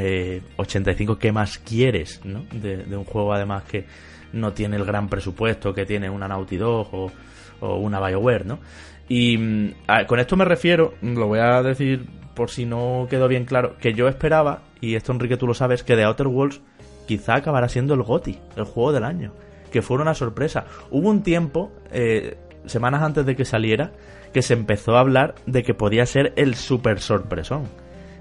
85, 0.59 1.19
¿qué 1.19 1.33
más 1.33 1.57
quieres? 1.57 2.21
¿no? 2.23 2.45
De, 2.53 2.95
un 2.95 3.05
juego 3.05 3.33
además 3.33 3.63
que 3.63 3.87
no 4.35 4.53
tiene 4.53 4.77
el 4.77 4.85
gran 4.85 5.09
presupuesto 5.09 5.73
que 5.73 5.87
tiene 5.87 6.11
una 6.11 6.29
Naughty 6.29 6.59
Dog 6.59 6.95
o, 6.95 7.13
o 7.61 7.77
una 7.77 7.99
BioWare, 7.99 8.45
¿no? 8.45 8.59
Y 9.09 9.39
mm, 9.39 9.75
con 10.07 10.19
esto 10.19 10.37
me 10.37 10.45
refiero, 10.45 10.95
lo 11.03 11.27
voy 11.27 11.39
a 11.39 11.63
decir 11.63 12.07
por 12.37 12.51
si 12.51 12.67
no 12.67 13.07
quedó 13.09 13.29
bien 13.29 13.47
claro, 13.47 13.77
que 13.79 13.95
yo 13.95 14.07
esperaba, 14.09 14.61
y 14.81 14.95
esto 14.95 15.11
Enrique 15.11 15.37
tú 15.37 15.47
lo 15.47 15.55
sabes, 15.55 15.83
que 15.83 15.97
The 15.97 16.05
Outer 16.05 16.29
Worlds 16.29 16.61
quizá 17.07 17.37
acabará 17.37 17.69
siendo 17.69 17.95
el 17.95 18.03
GOTI, 18.03 18.39
el 18.57 18.65
juego 18.65 18.93
del 18.93 19.05
año, 19.05 19.33
que 19.73 19.83
fuera 19.83 20.03
una 20.03 20.15
sorpresa. 20.15 20.67
Hubo 20.91 21.09
un 21.09 21.23
tiempo, 21.23 21.73
eh, 21.91 22.37
semanas 22.67 23.03
antes 23.03 23.25
de 23.25 23.35
que 23.35 23.45
saliera, 23.45 23.93
que 24.33 24.43
se 24.43 24.53
empezó 24.53 24.97
a 24.97 25.01
hablar 25.01 25.35
de 25.47 25.63
que 25.63 25.73
podía 25.73 26.05
ser 26.05 26.35
el 26.37 26.57
super 26.57 27.01
sorpresón. 27.01 27.65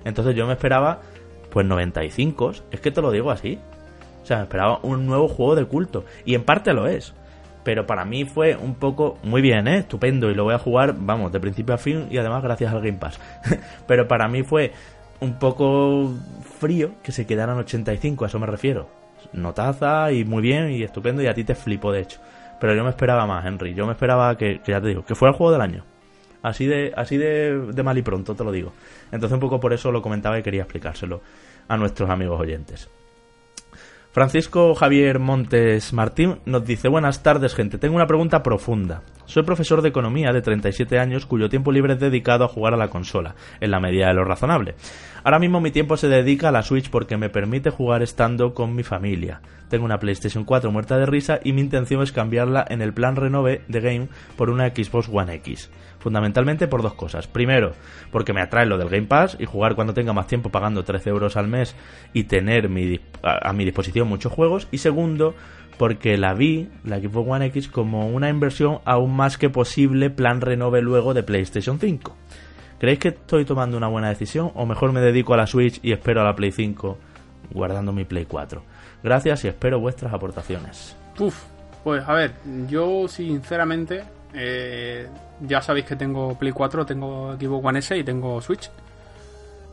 Entonces 0.05 0.33
yo 0.33 0.47
me 0.47 0.53
esperaba, 0.53 1.01
pues 1.49 1.65
95, 1.65 2.53
es 2.71 2.79
que 2.79 2.91
te 2.91 3.01
lo 3.01 3.11
digo 3.11 3.31
así. 3.31 3.59
O 4.23 4.25
sea, 4.25 4.37
me 4.37 4.43
esperaba 4.43 4.79
un 4.81 5.05
nuevo 5.05 5.27
juego 5.27 5.55
de 5.55 5.65
culto, 5.65 6.05
y 6.23 6.35
en 6.35 6.43
parte 6.43 6.73
lo 6.73 6.87
es 6.87 7.13
pero 7.65 7.87
para 7.87 8.05
mí 8.05 8.25
fue 8.25 8.55
un 8.55 8.75
poco 8.75 9.17
muy 9.23 9.41
bien, 9.41 9.67
¿eh? 9.67 9.79
estupendo 9.79 10.29
y 10.29 10.35
lo 10.35 10.43
voy 10.43 10.53
a 10.53 10.59
jugar, 10.59 10.95
vamos, 10.97 11.31
de 11.31 11.39
principio 11.39 11.73
a 11.73 11.79
fin 11.79 12.07
y 12.11 12.17
además 12.19 12.43
gracias 12.43 12.71
al 12.71 12.79
Game 12.79 12.99
Pass. 12.99 13.19
pero 13.87 14.07
para 14.07 14.27
mí 14.27 14.43
fue 14.43 14.71
un 15.19 15.39
poco 15.39 16.13
frío 16.59 16.91
que 17.01 17.11
se 17.11 17.25
quedaran 17.25 17.57
85, 17.57 18.23
a 18.23 18.27
eso 18.27 18.39
me 18.39 18.45
refiero. 18.45 18.87
Notaza 19.33 20.11
y 20.11 20.23
muy 20.23 20.43
bien 20.43 20.69
y 20.69 20.83
estupendo 20.83 21.23
y 21.23 21.27
a 21.27 21.33
ti 21.33 21.43
te 21.43 21.55
flipo 21.55 21.91
de 21.91 22.01
hecho. 22.01 22.19
Pero 22.61 22.75
yo 22.75 22.83
me 22.83 22.91
esperaba 22.91 23.25
más, 23.25 23.43
Henry. 23.43 23.73
Yo 23.73 23.87
me 23.87 23.93
esperaba 23.93 24.37
que, 24.37 24.61
ya 24.65 24.79
te 24.79 24.89
digo, 24.89 25.03
que 25.03 25.15
fuera 25.15 25.31
el 25.31 25.37
juego 25.37 25.51
del 25.51 25.61
año. 25.61 25.83
Así 26.43 26.67
de, 26.67 26.93
así 26.95 27.17
de, 27.17 27.71
de 27.73 27.83
mal 27.83 27.97
y 27.97 28.03
pronto, 28.03 28.35
te 28.35 28.43
lo 28.43 28.51
digo. 28.51 28.73
Entonces 29.11 29.33
un 29.33 29.39
poco 29.39 29.59
por 29.59 29.73
eso 29.73 29.91
lo 29.91 30.03
comentaba 30.03 30.37
y 30.37 30.43
quería 30.43 30.61
explicárselo 30.61 31.21
a 31.67 31.77
nuestros 31.77 32.11
amigos 32.11 32.39
oyentes. 32.39 32.87
Francisco 34.15 34.73
Javier 34.75 35.19
Montes 35.19 35.91
Martín 35.91 36.37
nos 36.45 36.63
dice 36.63 36.87
Buenas 36.87 37.21
tardes 37.21 37.53
gente, 37.53 37.77
tengo 37.77 37.97
una 37.97 38.07
pregunta 38.07 38.41
profunda. 38.41 39.01
Soy 39.25 39.43
profesor 39.43 39.81
de 39.81 39.89
economía 39.89 40.31
de 40.31 40.41
37 40.41 40.99
años 40.99 41.25
cuyo 41.25 41.49
tiempo 41.49 41.73
libre 41.73 41.95
es 41.95 41.99
dedicado 41.99 42.45
a 42.45 42.47
jugar 42.47 42.73
a 42.73 42.77
la 42.77 42.87
consola, 42.87 43.35
en 43.59 43.71
la 43.71 43.81
medida 43.81 44.07
de 44.07 44.13
lo 44.13 44.23
razonable. 44.23 44.75
Ahora 45.25 45.39
mismo 45.39 45.59
mi 45.59 45.71
tiempo 45.71 45.97
se 45.97 46.07
dedica 46.07 46.49
a 46.49 46.51
la 46.51 46.61
Switch 46.61 46.91
porque 46.91 47.17
me 47.17 47.31
permite 47.31 47.71
jugar 47.71 48.03
estando 48.03 48.53
con 48.53 48.75
mi 48.75 48.83
familia. 48.83 49.41
Tengo 49.69 49.83
una 49.83 49.97
PlayStation 49.97 50.43
4 50.45 50.71
muerta 50.71 50.99
de 50.99 51.07
risa 51.07 51.39
y 51.43 51.51
mi 51.51 51.61
intención 51.61 52.03
es 52.03 52.11
cambiarla 52.11 52.63
en 52.69 52.83
el 52.83 52.93
plan 52.93 53.15
renove 53.15 53.63
de 53.67 53.81
Game 53.81 54.07
por 54.37 54.51
una 54.51 54.67
Xbox 54.69 55.09
One 55.11 55.33
X 55.33 55.71
fundamentalmente 55.97 56.67
por 56.67 56.83
dos 56.83 56.93
cosas. 56.93 57.25
Primero, 57.25 57.73
porque 58.11 58.31
me 58.31 58.39
atrae 58.39 58.67
lo 58.67 58.77
del 58.77 58.89
Game 58.89 59.07
Pass 59.07 59.37
y 59.39 59.45
jugar 59.45 59.73
cuando 59.73 59.95
tenga 59.95 60.13
más 60.13 60.27
tiempo 60.27 60.51
pagando 60.51 60.83
13 60.83 61.09
euros 61.09 61.35
al 61.35 61.47
mes 61.47 61.75
y 62.13 62.25
tener 62.25 62.69
a, 63.23 63.53
mi 63.53 63.65
disposición 63.65 64.07
muchos 64.07 64.31
juegos. 64.31 64.67
Y 64.69 64.77
segundo, 64.77 65.33
porque 65.79 66.19
la 66.19 66.35
vi, 66.35 66.69
la 66.83 66.99
Xbox 66.99 67.27
One 67.27 67.45
X, 67.47 67.69
como 67.69 68.07
una 68.07 68.29
inversión 68.29 68.81
aún 68.85 69.15
más 69.15 69.39
que 69.39 69.49
posible 69.49 70.11
plan 70.11 70.41
renove 70.41 70.83
luego 70.83 71.15
de 71.15 71.23
PlayStation 71.23 71.79
5. 71.79 72.15
¿Creéis 72.79 72.99
que 72.99 73.07
estoy 73.09 73.45
tomando 73.45 73.77
una 73.77 73.87
buena 73.87 74.09
decisión 74.09 74.51
o 74.55 74.65
mejor 74.65 74.91
me 74.91 75.01
dedico 75.01 75.33
a 75.33 75.37
la 75.37 75.47
Switch 75.47 75.79
y 75.81 75.91
espero 75.91 76.21
a 76.21 76.23
la 76.23 76.35
Play 76.35 76.51
5 76.51 76.97
guardando 77.51 77.91
mi 77.93 78.05
Play 78.05 78.25
4? 78.25 78.61
Gracias 79.03 79.45
y 79.45 79.47
espero 79.47 79.79
vuestras 79.79 80.13
aportaciones. 80.13 80.95
Uf, 81.19 81.43
pues 81.83 82.03
a 82.07 82.13
ver, 82.13 82.33
yo 82.67 83.07
sinceramente 83.07 84.03
eh, 84.33 85.07
ya 85.41 85.61
sabéis 85.61 85.85
que 85.85 85.95
tengo 85.95 86.37
Play 86.37 86.51
4, 86.51 86.85
tengo 86.85 87.35
Xbox 87.39 87.65
One 87.65 87.79
S 87.79 87.97
y 87.97 88.03
tengo 88.03 88.41
Switch. 88.41 88.69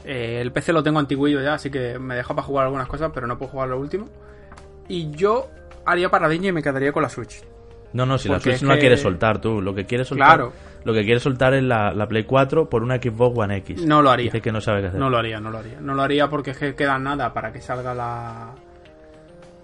Eh, 0.05 0.41
el 0.41 0.53
PC 0.53 0.73
lo 0.73 0.83
tengo 0.83 0.99
antiguillo 0.99 1.41
ya, 1.41 1.55
así 1.55 1.71
que 1.71 1.99
me 1.99 2.15
deja 2.15 2.35
para 2.35 2.47
jugar 2.47 2.67
algunas 2.67 2.89
cosas, 2.89 3.11
pero 3.13 3.27
no 3.27 3.39
puedo 3.39 3.51
jugar 3.51 3.69
lo 3.69 3.79
último. 3.79 4.09
Y 4.89 5.11
yo 5.11 5.49
haría 5.85 6.11
paradilla 6.11 6.49
y 6.49 6.53
me 6.53 6.63
quedaría 6.63 6.93
con 6.93 7.03
la 7.03 7.09
Switch. 7.09 7.43
No, 7.93 8.07
no, 8.07 8.19
si 8.19 8.29
la 8.29 8.41
Switch 8.41 8.63
no 8.63 8.69
la 8.69 8.79
quieres 8.79 9.01
soltar 9.01 9.41
tú, 9.41 9.61
lo 9.61 9.75
que 9.75 9.85
quieres 9.85 10.09
soltar, 10.09 10.29
claro. 10.29 10.53
Lo 10.85 10.93
que 10.93 11.05
quieres 11.05 11.23
soltar 11.23 11.55
es 11.55 11.63
la, 11.63 12.07
Play 12.09 12.25
4 12.25 12.69
por 12.69 12.83
una 12.83 12.97
Xbox 12.97 13.39
One 13.39 13.57
X. 13.59 13.85
No 13.87 14.03
lo 14.03 14.11
haría. 14.11 14.25
Dice 14.25 14.41
que 14.41 14.53
no 14.53 14.61
sabe 14.61 14.81
qué 14.81 14.89
hacer. 14.89 15.01
No 15.01 15.09
lo 15.09 15.19
haría, 15.19 15.41
no 15.41 15.51
lo 15.51 15.59
haría. 15.59 15.81
No 15.81 15.95
lo 15.95 16.03
haría 16.03 16.29
porque 16.29 16.51
es 16.51 16.59
que 16.59 16.75
queda 16.75 16.99
nada 16.99 17.33
para 17.33 17.53
que 17.53 17.61
salga 17.61 17.95
la 17.95 18.55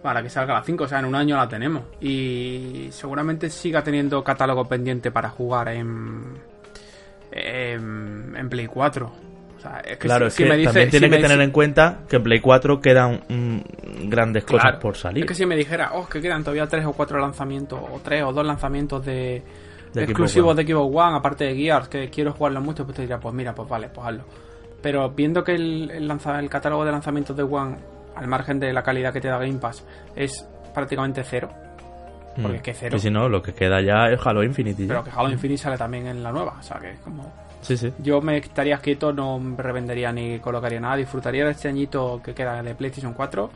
para 0.02 0.22
que 0.22 0.30
salga 0.30 0.54
la 0.54 0.62
5, 0.62 0.84
o 0.84 0.88
sea, 0.88 1.00
en 1.00 1.06
un 1.06 1.14
año 1.14 1.36
la 1.36 1.48
tenemos. 1.48 1.82
Y 2.00 2.88
seguramente 2.90 3.50
siga 3.50 3.82
teniendo 3.82 4.22
catálogo 4.22 4.64
pendiente 4.64 5.10
para 5.10 5.28
jugar 5.28 5.68
en, 5.68 6.38
en, 7.32 8.48
Play 8.48 8.66
4. 8.66 9.12
O 9.56 9.60
sea, 9.60 9.80
es 9.80 9.98
que 9.98 10.06
claro, 10.06 10.30
si, 10.30 10.44
es 10.44 10.48
que 10.48 10.52
me 10.52 10.56
dice, 10.56 10.68
también 10.68 10.90
tiene 10.90 11.10
que 11.10 11.18
tener 11.18 11.40
en 11.40 11.50
cuenta 11.50 12.00
que 12.08 12.16
en 12.16 12.22
Play 12.22 12.40
4 12.40 12.80
quedan 12.80 13.64
grandes 14.04 14.44
cosas 14.44 14.76
por 14.80 14.96
salir. 14.96 15.24
Es 15.24 15.28
que 15.28 15.34
si 15.34 15.44
me 15.46 15.56
dijera, 15.56 15.90
oh, 15.94 16.08
que 16.08 16.20
quedan 16.20 16.44
todavía 16.44 16.68
3 16.68 16.86
o 16.86 16.92
4 16.92 17.18
lanzamientos, 17.18 17.80
o 17.82 18.00
3 18.02 18.22
o 18.22 18.32
2 18.32 18.46
lanzamientos 18.46 19.04
de, 19.04 19.42
exclusivos 19.94 20.56
de 20.56 20.66
Xbox 20.66 20.96
One, 20.96 21.16
aparte 21.16 21.44
de 21.44 21.56
Gears, 21.56 21.88
que 21.88 22.10
quiero 22.10 22.32
jugarlo 22.32 22.60
mucho, 22.60 22.84
pues 22.84 22.96
te 22.96 23.02
diría, 23.02 23.18
pues 23.18 23.34
mira, 23.34 23.54
pues 23.54 23.68
vale, 23.68 23.88
pues 23.88 24.06
hazlo. 24.06 24.24
Pero 24.82 25.10
viendo 25.10 25.42
que 25.42 25.54
el, 25.54 25.90
el, 25.90 26.10
el 26.10 26.50
catálogo 26.50 26.84
de 26.84 26.92
lanzamientos 26.92 27.36
de 27.36 27.42
One 27.42 27.76
al 28.14 28.26
margen 28.26 28.58
de 28.58 28.72
la 28.72 28.82
calidad 28.82 29.12
que 29.12 29.20
te 29.20 29.28
da 29.28 29.38
Game 29.38 29.58
Pass, 29.58 29.84
es 30.14 30.46
prácticamente 30.74 31.22
cero. 31.24 31.48
Porque 32.40 32.58
es 32.58 32.62
que 32.62 32.74
cero. 32.74 32.96
Y 32.96 33.00
si 33.00 33.10
no, 33.10 33.28
lo 33.28 33.42
que 33.42 33.52
queda 33.52 33.80
ya 33.80 34.06
es 34.12 34.24
Halo 34.24 34.44
Infinite. 34.44 34.86
Pero 34.86 35.02
que 35.02 35.10
Halo 35.10 35.30
Infinite 35.30 35.58
sale 35.58 35.76
también 35.76 36.06
en 36.06 36.22
la 36.22 36.30
nueva, 36.30 36.56
o 36.58 36.62
sea 36.62 36.78
que 36.78 36.92
es 36.92 37.00
como. 37.00 37.32
Sí, 37.60 37.76
sí. 37.76 37.92
Yo 37.98 38.20
me 38.20 38.36
estaría 38.36 38.78
quieto, 38.78 39.12
no 39.12 39.40
revendería 39.56 40.12
ni 40.12 40.38
colocaría 40.38 40.78
nada, 40.78 40.96
disfrutaría 40.96 41.44
de 41.44 41.50
este 41.50 41.66
añito 41.66 42.20
que 42.22 42.32
queda 42.32 42.62
de 42.62 42.74
PlayStation 42.76 43.12
4 43.12 43.50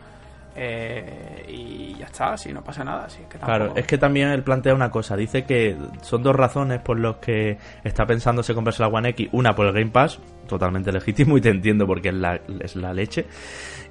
eh, 0.55 1.45
y 1.49 1.95
ya 1.99 2.07
está, 2.07 2.37
si 2.37 2.53
no 2.53 2.62
pasa 2.62 2.85
nada. 2.85 3.07
que 3.09 3.39
Claro, 3.39 3.73
es 3.74 3.87
que 3.87 3.99
también 3.99 4.29
él 4.29 4.43
plantea 4.43 4.74
una 4.74 4.91
cosa. 4.91 5.16
Dice 5.16 5.45
que 5.45 5.77
son 6.03 6.23
dos 6.23 6.37
razones 6.37 6.81
por 6.81 6.99
las 6.99 7.16
que 7.16 7.59
está 7.85 8.07
pensándose 8.07 8.55
comprarse 8.55 8.83
la 8.83 8.89
One 8.89 9.11
X. 9.11 9.29
Una 9.33 9.55
por 9.55 9.66
el 9.66 9.73
Game 9.73 9.91
Pass, 9.91 10.20
totalmente 10.47 10.93
legítimo 10.93 11.37
y 11.39 11.41
te 11.41 11.51
entiendo 11.51 11.87
porque 11.87 12.09
es 12.11 12.15
la, 12.15 12.41
es 12.61 12.77
la 12.77 12.93
leche. 12.93 13.27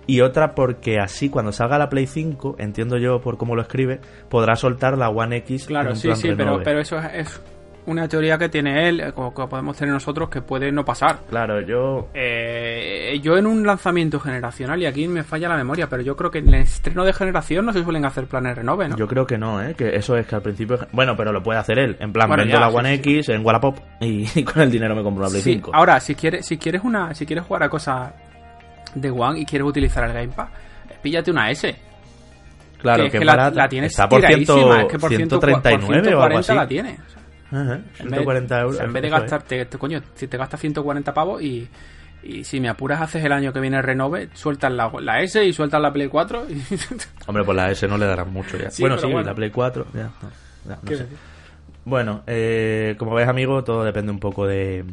Y 0.07 0.21
otra 0.21 0.55
porque 0.55 0.99
así 0.99 1.29
cuando 1.29 1.51
salga 1.51 1.77
la 1.77 1.89
Play 1.89 2.07
5, 2.07 2.55
entiendo 2.59 2.97
yo 2.97 3.21
por 3.21 3.38
cómo 3.38 3.55
lo 3.55 3.61
escribe, 3.61 3.99
podrá 4.29 4.55
soltar 4.55 4.97
la 4.97 5.09
One 5.09 5.38
X. 5.38 5.67
Claro, 5.67 5.95
sí, 5.95 6.13
sí, 6.15 6.31
pero, 6.35 6.61
pero 6.63 6.79
eso 6.79 6.97
es 6.97 7.41
una 7.85 8.07
teoría 8.07 8.37
que 8.37 8.49
tiene 8.49 8.87
él, 8.87 8.99
eh, 8.99 9.11
como 9.13 9.33
que 9.33 9.45
podemos 9.47 9.75
tener 9.75 9.93
nosotros, 9.93 10.29
que 10.29 10.41
puede 10.41 10.71
no 10.71 10.85
pasar. 10.85 11.19
Claro, 11.29 11.61
yo. 11.61 12.09
Eh, 12.13 13.19
yo 13.21 13.37
en 13.37 13.47
un 13.47 13.65
lanzamiento 13.65 14.19
generacional, 14.19 14.81
y 14.81 14.85
aquí 14.85 15.07
me 15.07 15.23
falla 15.23 15.49
la 15.49 15.57
memoria, 15.57 15.87
pero 15.87 16.01
yo 16.01 16.15
creo 16.15 16.31
que 16.31 16.39
en 16.39 16.49
el 16.49 16.61
estreno 16.61 17.03
de 17.03 17.13
generación 17.13 17.65
no 17.65 17.73
se 17.73 17.83
suelen 17.83 18.05
hacer 18.05 18.25
planes 18.27 18.55
renove, 18.55 18.89
¿no? 18.89 18.97
Yo 18.97 19.07
creo 19.07 19.25
que 19.25 19.37
no, 19.37 19.61
¿eh? 19.61 19.73
Que 19.75 19.95
eso 19.95 20.15
es 20.17 20.27
que 20.27 20.35
al 20.35 20.41
principio. 20.41 20.79
Bueno, 20.91 21.15
pero 21.15 21.31
lo 21.31 21.41
puede 21.41 21.59
hacer 21.59 21.79
él. 21.79 21.97
En 21.99 22.13
plan, 22.13 22.29
vendo 22.29 22.59
la 22.59 22.69
One 22.69 22.93
X 22.95 23.29
en 23.29 23.45
Wallapop 23.45 23.77
y, 24.01 24.43
con 24.43 24.61
el 24.61 24.71
dinero 24.71 24.95
me 24.95 25.03
compro 25.03 25.23
una 25.23 25.29
Play 25.29 25.41
5. 25.41 25.71
Ahora, 25.73 25.99
si 25.99 26.15
quieres, 26.15 26.45
si 26.45 26.57
quieres 26.57 26.83
una, 26.83 27.13
si 27.13 27.25
quieres 27.25 27.45
jugar 27.45 27.63
a 27.63 27.69
cosas 27.69 28.11
de 28.95 29.09
One 29.09 29.39
y 29.39 29.45
quieres 29.45 29.67
utilizar 29.67 30.03
el 30.03 30.13
Game 30.13 30.29
Pass, 30.29 30.49
píllate 31.01 31.31
una 31.31 31.49
S. 31.49 31.75
Claro, 32.77 33.09
que, 33.11 33.19
la, 33.23 33.69
tienes 33.69 33.91
está 33.91 34.09
por, 34.09 34.25
ciento, 34.25 34.75
es 34.75 34.85
que 34.85 34.97
por 34.97 35.13
139 35.13 36.15
o 36.15 36.21
algo 36.23 36.39
así. 36.39 36.51
la 36.51 36.67
tienes. 37.51 37.79
140 37.97 38.61
euros. 38.61 38.79
en 38.79 38.93
vez 38.93 39.03
de 39.03 39.09
gastarte, 39.09 39.67
coño, 39.77 40.01
si 40.15 40.27
te 40.27 40.37
gastas 40.37 40.59
140 40.59 41.13
pavos 41.13 41.41
y, 41.41 41.67
y 42.23 42.43
si 42.43 42.59
me 42.59 42.69
apuras 42.69 43.01
haces 43.01 43.23
el 43.23 43.31
año 43.31 43.53
que 43.53 43.59
viene 43.59 43.81
Renove, 43.81 44.29
sueltas 44.33 44.71
la, 44.71 44.91
la 44.99 45.21
S 45.21 45.43
y 45.43 45.53
sueltas 45.53 45.81
la 45.81 45.91
Play 45.91 46.07
4. 46.07 46.47
Hombre, 47.27 47.43
pues 47.43 47.55
la 47.55 47.71
S 47.71 47.87
no 47.87 47.97
le 47.97 48.05
darán 48.05 48.31
mucho 48.31 48.57
ya. 48.57 48.69
bueno, 48.79 48.97
sí, 48.97 49.07
la 49.11 49.35
Play 49.35 49.49
4, 49.49 49.87
ya. 49.93 50.11
Bueno, 51.83 52.23
eh, 52.27 52.95
como 52.97 53.15
ves, 53.15 53.27
amigo, 53.27 53.63
todo 53.63 53.83
depende 53.83 54.11
un 54.11 54.19
poco 54.19 54.45
de, 54.45 54.85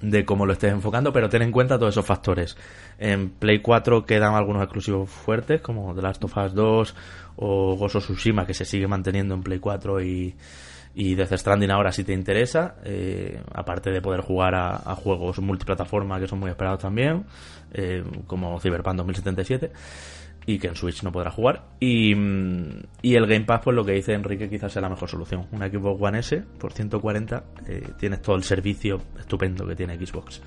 de 0.00 0.24
cómo 0.24 0.46
lo 0.46 0.52
estés 0.52 0.72
enfocando, 0.72 1.12
pero 1.12 1.28
ten 1.28 1.42
en 1.42 1.50
cuenta 1.50 1.78
todos 1.78 1.94
esos 1.94 2.06
factores. 2.06 2.56
En 2.98 3.30
Play 3.30 3.60
4 3.60 4.04
quedan 4.04 4.34
algunos 4.34 4.62
exclusivos 4.62 5.10
fuertes, 5.10 5.60
como 5.60 5.94
The 5.94 6.02
Last 6.02 6.22
of 6.24 6.36
Us 6.36 6.54
2 6.54 6.94
o 7.36 7.76
Gozo 7.76 7.98
Tsushima, 7.98 8.46
que 8.46 8.54
se 8.54 8.64
sigue 8.64 8.86
manteniendo 8.86 9.34
en 9.34 9.42
Play 9.42 9.58
4 9.58 10.00
y 10.02 10.34
y 10.98 11.14
Death 11.14 11.34
Stranding 11.34 11.70
ahora 11.70 11.92
si 11.92 12.04
te 12.04 12.14
interesa, 12.14 12.76
eh, 12.82 13.38
aparte 13.52 13.90
de 13.90 14.00
poder 14.00 14.22
jugar 14.22 14.54
a, 14.54 14.94
juegos 14.94 15.38
multiplataforma 15.40 16.18
que 16.18 16.26
son 16.26 16.40
muy 16.40 16.48
esperados 16.48 16.80
también, 16.80 17.26
eh, 17.74 18.02
como 18.26 18.58
Cyberpunk 18.58 18.96
2077, 18.96 19.70
y 20.46 20.58
que 20.58 20.68
en 20.68 20.74
Switch 20.74 21.02
no 21.02 21.12
podrá 21.12 21.30
jugar. 21.30 21.64
Y, 21.80 22.14
y, 23.02 23.14
el 23.14 23.26
Game 23.26 23.44
Pass, 23.44 23.60
pues 23.62 23.76
lo 23.76 23.84
que 23.84 23.92
dice 23.92 24.14
Enrique 24.14 24.48
quizás 24.48 24.72
sea 24.72 24.80
la 24.80 24.88
mejor 24.88 25.10
solución. 25.10 25.46
Un 25.52 25.60
Xbox 25.60 26.00
One 26.00 26.18
S 26.20 26.42
por 26.58 26.72
140, 26.72 27.44
eh, 27.68 27.88
tienes 27.98 28.22
todo 28.22 28.36
el 28.36 28.42
servicio 28.42 29.02
estupendo 29.18 29.66
que 29.66 29.76
tiene 29.76 29.98
Xbox. 29.98 30.40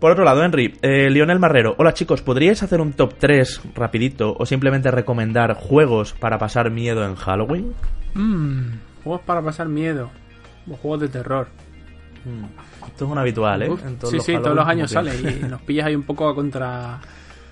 Por 0.00 0.12
otro 0.12 0.24
lado, 0.24 0.42
Henry, 0.42 0.78
eh, 0.80 1.10
Lionel 1.10 1.38
Marrero. 1.38 1.74
Hola 1.76 1.92
chicos, 1.92 2.22
¿podríais 2.22 2.62
hacer 2.62 2.80
un 2.80 2.94
top 2.94 3.14
3 3.18 3.74
rapidito 3.74 4.34
o 4.38 4.46
simplemente 4.46 4.90
recomendar 4.90 5.54
juegos 5.54 6.14
para 6.14 6.38
pasar 6.38 6.70
miedo 6.70 7.04
en 7.04 7.16
Halloween? 7.16 7.74
Mmm, 8.14 8.66
juegos 9.04 9.20
para 9.22 9.40
pasar 9.42 9.68
miedo. 9.68 10.10
O 10.70 10.76
juegos 10.76 11.00
de 11.02 11.08
terror. 11.08 11.46
Mm, 12.24 12.86
Esto 12.86 13.04
es 13.04 13.10
un 13.10 13.18
habitual, 13.18 13.62
¿eh? 13.62 13.68
Uf, 13.70 13.84
En 13.84 13.96
todos 13.98 14.10
sí, 14.10 14.16
los 14.16 14.24
sí, 14.26 14.32
todos 14.38 14.56
los 14.56 14.66
años 14.66 14.90
sale 14.90 15.14
y 15.14 15.44
nos 15.48 15.60
pillas 15.62 15.86
ahí 15.86 15.94
un 15.94 16.02
poco 16.04 16.28
a 16.28 16.34
contra... 16.34 16.98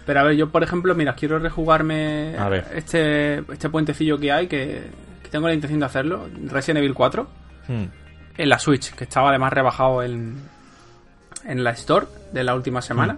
Pero 0.07 0.19
a 0.21 0.23
ver, 0.25 0.35
yo 0.35 0.49
por 0.51 0.63
ejemplo, 0.65 0.95
mira, 0.97 1.15
quiero 1.15 1.39
rejugarme 1.39 2.35
este 2.75 3.39
este 3.53 3.69
puentecillo 3.69 4.19
que 4.19 4.33
hay, 4.33 4.49
que, 4.49 4.83
que 5.23 5.29
tengo 5.29 5.47
la 5.47 5.55
intención 5.55 5.79
de 5.79 5.87
hacerlo, 5.87 6.27
Resident 6.47 6.79
Evil 6.79 6.95
4, 6.95 7.29
Mm. 7.69 7.85
en 8.39 8.49
la 8.49 8.59
Switch, 8.59 8.93
que 8.95 9.05
estaba 9.05 9.29
además 9.29 9.53
rebajado 9.53 10.03
en, 10.03 10.37
en 11.47 11.63
la 11.63 11.71
Store 11.71 12.07
de 12.33 12.43
la 12.43 12.57
última 12.57 12.83
semana. 12.83 13.17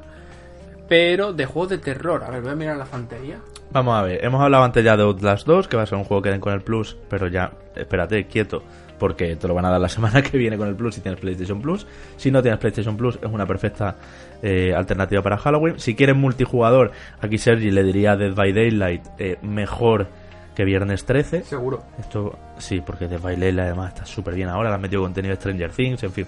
Pero 0.86 1.32
de 1.32 1.46
juegos 1.46 1.70
de 1.70 1.78
terror, 1.78 2.22
a 2.24 2.28
ver, 2.30 2.42
voy 2.42 2.50
a 2.50 2.54
mirar 2.56 2.76
la 2.76 2.84
fantería. 2.84 3.38
Vamos 3.74 3.96
a 3.96 4.02
ver, 4.02 4.24
hemos 4.24 4.40
hablado 4.40 4.62
antes 4.62 4.84
ya 4.84 4.96
de 4.96 5.02
Outlast 5.02 5.48
2, 5.48 5.66
que 5.66 5.76
va 5.76 5.82
a 5.82 5.86
ser 5.86 5.98
un 5.98 6.04
juego 6.04 6.22
que 6.22 6.30
den 6.30 6.40
con 6.40 6.52
el 6.52 6.60
Plus, 6.60 6.96
pero 7.08 7.26
ya, 7.26 7.50
espérate, 7.74 8.28
quieto, 8.28 8.62
porque 9.00 9.34
te 9.34 9.48
lo 9.48 9.54
van 9.54 9.64
a 9.64 9.70
dar 9.70 9.80
la 9.80 9.88
semana 9.96 10.22
que 10.22 10.38
viene 10.38 10.56
con 10.56 10.68
el 10.68 10.76
Plus 10.76 10.94
si 10.94 11.00
tienes 11.00 11.20
PlayStation 11.20 11.60
Plus. 11.60 11.84
Si 12.16 12.30
no 12.30 12.40
tienes 12.40 12.60
PlayStation 12.60 12.96
Plus, 12.96 13.18
es 13.20 13.28
una 13.28 13.46
perfecta 13.46 13.96
eh, 14.40 14.72
alternativa 14.72 15.22
para 15.22 15.38
Halloween. 15.38 15.80
Si 15.80 15.96
quieres 15.96 16.14
multijugador, 16.14 16.92
aquí 17.20 17.36
Sergi 17.36 17.72
le 17.72 17.82
diría 17.82 18.14
Dead 18.14 18.32
by 18.32 18.52
Daylight 18.52 19.06
eh, 19.18 19.38
mejor 19.42 20.06
que 20.54 20.64
Viernes 20.64 21.04
13. 21.04 21.42
Seguro. 21.42 21.82
Esto 21.98 22.38
sí, 22.58 22.80
porque 22.80 23.08
Dead 23.08 23.20
by 23.20 23.34
Daylight 23.34 23.70
además 23.70 23.94
está 23.94 24.06
súper 24.06 24.36
bien 24.36 24.50
ahora, 24.50 24.68
le 24.68 24.76
han 24.76 24.82
metido 24.82 25.02
contenido 25.02 25.34
de 25.34 25.40
Stranger 25.40 25.72
Things, 25.72 26.00
en 26.04 26.12
fin, 26.12 26.26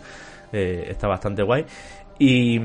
eh, 0.52 0.88
está 0.90 1.06
bastante 1.06 1.44
guay. 1.44 1.64
Y, 2.18 2.60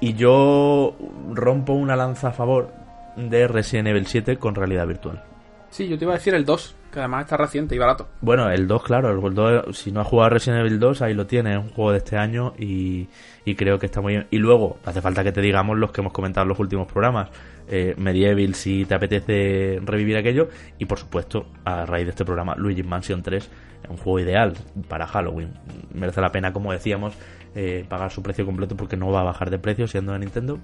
y 0.00 0.14
yo 0.14 0.96
rompo 1.32 1.74
una 1.74 1.94
lanza 1.94 2.30
a 2.30 2.32
favor 2.32 2.85
de 3.16 3.48
Resident 3.48 3.88
Evil 3.88 4.06
7 4.06 4.36
con 4.36 4.54
realidad 4.54 4.86
virtual. 4.86 5.22
Sí, 5.70 5.88
yo 5.88 5.98
te 5.98 6.04
iba 6.04 6.14
a 6.14 6.16
decir 6.16 6.34
el 6.34 6.44
2, 6.44 6.76
que 6.92 7.00
además 7.00 7.24
está 7.24 7.36
reciente 7.36 7.74
y 7.74 7.78
barato. 7.78 8.08
Bueno, 8.20 8.48
el 8.50 8.66
2, 8.66 8.82
claro, 8.82 9.10
el 9.10 9.34
2, 9.34 9.76
si 9.76 9.92
no 9.92 10.00
has 10.00 10.06
jugado 10.06 10.30
Resident 10.30 10.60
Evil 10.60 10.78
2, 10.78 11.02
ahí 11.02 11.14
lo 11.14 11.26
tienes, 11.26 11.58
es 11.58 11.64
un 11.64 11.70
juego 11.70 11.92
de 11.92 11.98
este 11.98 12.16
año 12.16 12.54
y, 12.58 13.08
y 13.44 13.54
creo 13.56 13.78
que 13.78 13.86
está 13.86 14.00
muy 14.00 14.14
bien. 14.14 14.26
Y 14.30 14.38
luego, 14.38 14.78
hace 14.84 15.02
falta 15.02 15.22
que 15.22 15.32
te 15.32 15.40
digamos 15.40 15.76
los 15.76 15.90
que 15.92 16.00
hemos 16.00 16.12
comentado 16.12 16.44
en 16.44 16.48
los 16.48 16.58
últimos 16.58 16.86
programas. 16.86 17.30
Eh, 17.68 17.94
Medieval, 17.98 18.54
si 18.54 18.84
te 18.84 18.94
apetece 18.94 19.80
revivir 19.84 20.16
aquello. 20.16 20.48
Y 20.78 20.86
por 20.86 20.98
supuesto, 20.98 21.46
a 21.64 21.84
raíz 21.84 22.06
de 22.06 22.10
este 22.10 22.24
programa, 22.24 22.54
Luigi's 22.56 22.86
Mansion 22.86 23.22
3, 23.22 23.50
es 23.82 23.90
un 23.90 23.96
juego 23.96 24.20
ideal 24.20 24.54
para 24.88 25.06
Halloween. 25.06 25.52
Merece 25.92 26.20
la 26.20 26.30
pena, 26.30 26.52
como 26.52 26.72
decíamos, 26.72 27.14
eh, 27.54 27.84
pagar 27.88 28.10
su 28.10 28.22
precio 28.22 28.44
completo 28.44 28.76
porque 28.76 28.96
no 28.96 29.10
va 29.10 29.20
a 29.20 29.24
bajar 29.24 29.50
de 29.50 29.58
precio 29.58 29.88
siendo 29.88 30.12
de 30.12 30.20
Nintendo 30.20 30.58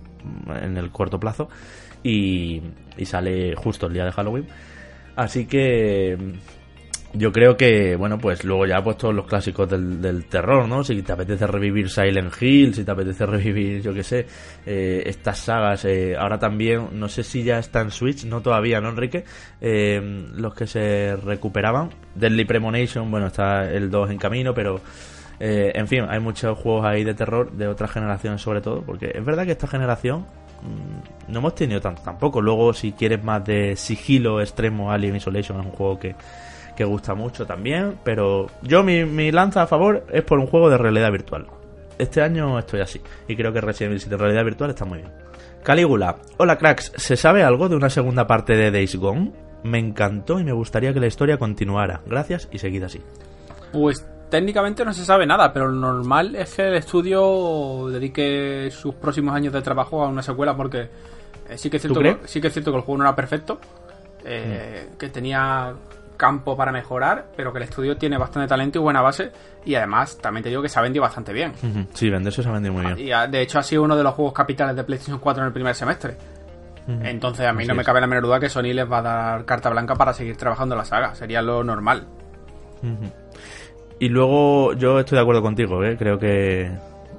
en 0.62 0.76
el 0.76 0.90
corto 0.90 1.18
plazo. 1.18 1.48
Y, 2.02 2.60
y 2.96 3.04
sale 3.04 3.54
justo 3.54 3.86
el 3.86 3.94
día 3.94 4.04
de 4.04 4.12
Halloween. 4.12 4.46
Así 5.14 5.46
que 5.46 6.16
yo 7.14 7.30
creo 7.30 7.56
que, 7.56 7.94
bueno, 7.96 8.18
pues 8.18 8.42
luego 8.42 8.66
ya 8.66 8.82
pues 8.82 8.96
todos 8.96 9.14
los 9.14 9.26
clásicos 9.26 9.68
del, 9.68 10.24
terror, 10.26 10.66
¿no? 10.66 10.82
Si 10.82 11.02
te 11.02 11.12
apetece 11.12 11.46
revivir 11.46 11.90
Silent 11.90 12.32
Hill, 12.40 12.74
si 12.74 12.84
te 12.84 12.90
apetece 12.90 13.26
revivir, 13.36 13.82
yo 13.82 13.92
qué 13.92 14.02
sé, 14.02 14.26
eh, 14.64 15.02
estas 15.04 15.38
sagas, 15.38 15.84
eh, 15.84 16.16
ahora 16.16 16.38
también, 16.38 16.88
no 16.92 17.08
sé 17.08 17.22
si 17.22 17.42
ya 17.42 17.58
está 17.58 17.82
en 17.82 17.90
Switch, 17.90 18.24
no 18.24 18.40
todavía, 18.40 18.80
¿no, 18.80 18.88
Enrique? 18.88 19.24
Eh, 19.60 20.00
los 20.34 20.54
que 20.54 20.66
se 20.66 21.16
recuperaban. 21.16 21.90
Deadly 22.14 22.46
Premonition, 22.46 23.10
bueno, 23.10 23.26
está 23.26 23.70
el 23.70 23.90
2 23.90 24.10
en 24.10 24.18
camino, 24.18 24.54
pero... 24.54 24.80
eh, 25.38 25.72
en 25.74 25.88
fin, 25.88 26.06
hay 26.08 26.20
muchos 26.20 26.58
juegos 26.58 26.86
ahí 26.86 27.04
de 27.04 27.14
terror 27.14 27.52
de 27.52 27.68
otras 27.68 27.90
generaciones 27.90 28.40
sobre 28.40 28.62
todo, 28.62 28.82
porque 28.82 29.12
es 29.14 29.24
verdad 29.24 29.44
que 29.44 29.52
esta 29.52 29.66
generación 29.66 30.26
no 31.28 31.38
hemos 31.38 31.54
tenido 31.54 31.80
tanto 31.80 32.02
tampoco. 32.02 32.40
Luego, 32.40 32.72
si 32.72 32.92
quieres 32.92 33.22
más 33.22 33.44
de 33.44 33.76
sigilo 33.76 34.40
extremo, 34.40 34.90
Alien 34.90 35.16
Isolation 35.16 35.60
es 35.60 35.66
un 35.66 35.72
juego 35.72 35.98
que, 35.98 36.14
que 36.76 36.84
gusta 36.84 37.14
mucho 37.14 37.46
también. 37.46 37.98
Pero 38.04 38.46
yo, 38.62 38.82
mi, 38.82 39.04
mi 39.04 39.30
lanza 39.32 39.62
a 39.62 39.66
favor 39.66 40.06
es 40.12 40.22
por 40.22 40.38
un 40.38 40.46
juego 40.46 40.70
de 40.70 40.78
realidad 40.78 41.10
virtual. 41.10 41.46
Este 41.98 42.22
año 42.22 42.58
estoy 42.58 42.80
así. 42.80 43.00
Y 43.28 43.36
creo 43.36 43.52
que 43.52 43.60
Resident 43.60 43.90
Evil 43.92 44.00
7 44.00 44.16
de 44.16 44.22
realidad 44.22 44.44
virtual 44.44 44.70
está 44.70 44.84
muy 44.84 44.98
bien. 44.98 45.12
Calígula. 45.62 46.16
Hola, 46.38 46.58
cracks. 46.58 46.92
¿Se 46.96 47.16
sabe 47.16 47.44
algo 47.44 47.68
de 47.68 47.76
una 47.76 47.90
segunda 47.90 48.26
parte 48.26 48.56
de 48.56 48.70
Days 48.70 48.96
Gone? 48.96 49.32
Me 49.62 49.78
encantó 49.78 50.40
y 50.40 50.44
me 50.44 50.52
gustaría 50.52 50.92
que 50.92 51.00
la 51.00 51.06
historia 51.06 51.38
continuara. 51.38 52.00
Gracias 52.06 52.48
y 52.50 52.58
seguid 52.58 52.82
así. 52.82 53.00
Pues 53.72 54.04
técnicamente 54.32 54.82
no 54.82 54.94
se 54.94 55.04
sabe 55.04 55.26
nada, 55.26 55.52
pero 55.52 55.68
lo 55.68 55.92
normal 55.92 56.34
es 56.34 56.54
que 56.54 56.66
el 56.66 56.74
estudio 56.76 57.86
dedique 57.90 58.70
sus 58.70 58.94
próximos 58.94 59.34
años 59.34 59.52
de 59.52 59.60
trabajo 59.60 60.02
a 60.02 60.08
una 60.08 60.22
secuela 60.22 60.56
porque 60.56 60.88
eh, 61.50 61.58
sí, 61.58 61.68
que 61.68 61.76
es 61.76 61.82
cierto 61.82 62.00
que, 62.00 62.16
sí 62.24 62.40
que 62.40 62.46
es 62.46 62.52
cierto 62.54 62.70
que 62.70 62.78
el 62.78 62.82
juego 62.82 62.96
no 62.96 63.04
era 63.04 63.14
perfecto, 63.14 63.60
eh, 64.24 64.88
que 64.98 65.10
tenía 65.10 65.74
campo 66.16 66.56
para 66.56 66.72
mejorar, 66.72 67.26
pero 67.36 67.52
que 67.52 67.58
el 67.58 67.64
estudio 67.64 67.98
tiene 67.98 68.16
bastante 68.16 68.48
talento 68.48 68.78
y 68.78 68.82
buena 68.82 69.02
base 69.02 69.30
y 69.66 69.74
además 69.74 70.16
también 70.16 70.44
te 70.44 70.48
digo 70.48 70.62
que 70.62 70.70
se 70.70 70.78
ha 70.78 70.82
vendido 70.82 71.02
bastante 71.02 71.34
bien. 71.34 71.52
Sí, 71.92 72.08
venderse 72.08 72.42
se 72.42 72.48
ha 72.48 72.52
vendido 72.52 72.72
muy 72.72 72.86
bien. 72.86 72.98
Y 72.98 73.30
de 73.30 73.42
hecho 73.42 73.58
ha 73.58 73.62
sido 73.62 73.82
uno 73.82 73.96
de 73.96 74.02
los 74.02 74.14
juegos 74.14 74.32
capitales 74.32 74.74
de 74.74 74.82
PlayStation 74.84 75.18
4 75.18 75.42
en 75.42 75.46
el 75.48 75.52
primer 75.52 75.74
semestre. 75.74 76.16
Entonces 76.88 77.46
a 77.46 77.52
mí 77.52 77.64
Así 77.64 77.68
no 77.68 77.74
me 77.74 77.84
cabe 77.84 78.00
la 78.00 78.06
menor 78.06 78.24
duda 78.24 78.40
que 78.40 78.48
Sony 78.48 78.72
les 78.72 78.90
va 78.90 78.98
a 78.98 79.02
dar 79.02 79.44
carta 79.44 79.68
blanca 79.68 79.94
para 79.94 80.14
seguir 80.14 80.38
trabajando 80.38 80.74
en 80.74 80.78
la 80.78 80.84
saga. 80.86 81.14
Sería 81.14 81.42
lo 81.42 81.62
normal. 81.62 82.06
Y 84.02 84.08
luego 84.08 84.72
yo 84.72 84.98
estoy 84.98 85.14
de 85.14 85.22
acuerdo 85.22 85.42
contigo, 85.42 85.84
¿eh? 85.84 85.96
creo 85.96 86.18
que 86.18 86.68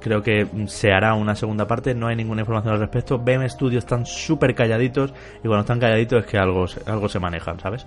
creo 0.02 0.22
que 0.22 0.46
se 0.66 0.92
hará 0.92 1.14
una 1.14 1.34
segunda 1.34 1.66
parte, 1.66 1.94
no 1.94 2.08
hay 2.08 2.14
ninguna 2.14 2.42
información 2.42 2.74
al 2.74 2.80
respecto. 2.80 3.18
BM 3.18 3.48
Studios 3.48 3.84
están 3.84 4.04
súper 4.04 4.54
calladitos 4.54 5.14
y 5.38 5.46
cuando 5.48 5.60
están 5.60 5.80
calladitos 5.80 6.24
es 6.24 6.30
que 6.30 6.36
algo, 6.36 6.66
algo 6.84 7.08
se 7.08 7.18
manejan, 7.18 7.58
¿sabes? 7.58 7.86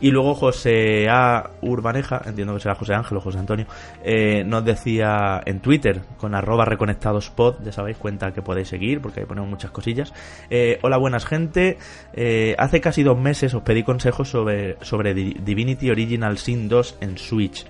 Y 0.00 0.10
luego 0.10 0.34
José 0.34 1.08
A. 1.08 1.50
Urbaneja, 1.60 2.22
entiendo 2.26 2.54
que 2.54 2.60
será 2.60 2.74
José 2.74 2.94
Ángel 2.94 3.18
o 3.18 3.20
José 3.20 3.38
Antonio, 3.38 3.66
eh, 4.02 4.42
nos 4.44 4.64
decía 4.64 5.40
en 5.46 5.60
Twitter 5.60 6.00
con 6.18 6.34
arroba 6.34 6.64
reconectadospod, 6.64 7.62
ya 7.64 7.70
sabéis, 7.70 7.98
cuenta 7.98 8.32
que 8.32 8.42
podéis 8.42 8.66
seguir 8.66 9.00
porque 9.00 9.20
ahí 9.20 9.26
ponemos 9.26 9.48
muchas 9.48 9.70
cosillas. 9.70 10.12
Eh, 10.50 10.80
hola, 10.82 10.96
buenas 10.96 11.24
gente. 11.24 11.78
Eh, 12.14 12.56
hace 12.58 12.80
casi 12.80 13.04
dos 13.04 13.16
meses 13.16 13.54
os 13.54 13.62
pedí 13.62 13.84
consejos 13.84 14.28
sobre, 14.28 14.76
sobre 14.82 15.14
Di- 15.14 15.36
Divinity 15.40 15.88
Original 15.92 16.36
Sin 16.36 16.68
2 16.68 16.98
en 17.00 17.16
Switch. 17.16 17.64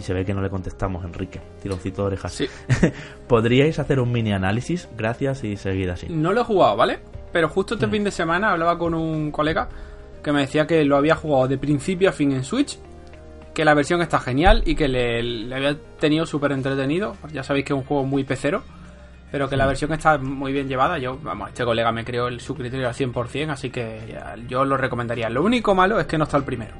Y 0.00 0.02
se 0.02 0.14
ve 0.14 0.24
que 0.24 0.32
no 0.34 0.40
le 0.40 0.48
contestamos, 0.50 1.04
Enrique. 1.04 1.40
Tironcito 1.62 2.02
de 2.02 2.06
orejas. 2.08 2.32
Sí. 2.32 2.46
¿Podríais 3.28 3.78
hacer 3.78 4.00
un 4.00 4.10
mini 4.10 4.32
análisis? 4.32 4.88
Gracias 4.96 5.44
y 5.44 5.56
seguid 5.56 5.88
así. 5.90 6.06
No 6.08 6.32
lo 6.32 6.40
he 6.40 6.44
jugado, 6.44 6.76
¿vale? 6.76 6.98
Pero 7.32 7.48
justo 7.48 7.74
Mm. 7.74 7.78
este 7.78 7.88
fin 7.88 8.04
de 8.04 8.10
semana 8.10 8.52
hablaba 8.52 8.78
con 8.78 8.94
un 8.94 9.30
colega 9.30 9.68
que 10.24 10.32
me 10.32 10.40
decía 10.40 10.66
que 10.66 10.84
lo 10.84 10.96
había 10.96 11.14
jugado 11.14 11.46
de 11.48 11.58
principio 11.58 12.08
a 12.08 12.12
fin 12.12 12.32
en 12.32 12.44
Switch, 12.44 12.78
que 13.54 13.64
la 13.64 13.74
versión 13.74 14.00
está 14.02 14.18
genial 14.20 14.62
y 14.64 14.74
que 14.74 14.88
le, 14.88 15.22
le 15.22 15.54
había 15.54 15.76
tenido 15.98 16.24
súper 16.26 16.52
entretenido. 16.52 17.16
Ya 17.32 17.42
sabéis 17.42 17.66
que 17.66 17.72
es 17.72 17.78
un 17.78 17.84
juego 17.84 18.04
muy 18.04 18.24
pecero, 18.24 18.62
pero 19.30 19.48
que 19.48 19.56
la 19.56 19.64
Mm. 19.64 19.68
versión 19.68 19.92
está 19.92 20.18
muy 20.18 20.52
bien 20.52 20.68
llevada. 20.68 20.98
Yo, 20.98 21.18
vamos, 21.22 21.50
este 21.50 21.64
colega 21.64 21.92
me 21.92 22.04
creó 22.04 22.28
el, 22.28 22.40
su 22.40 22.54
criterio 22.54 22.88
al 22.88 22.94
100%, 22.94 23.50
así 23.50 23.70
que 23.70 24.16
yo 24.48 24.64
lo 24.64 24.76
recomendaría. 24.76 25.28
Lo 25.30 25.42
único 25.42 25.74
malo 25.74 26.00
es 26.00 26.06
que 26.06 26.16
no 26.18 26.24
está 26.24 26.36
el 26.36 26.44
primero. 26.44 26.72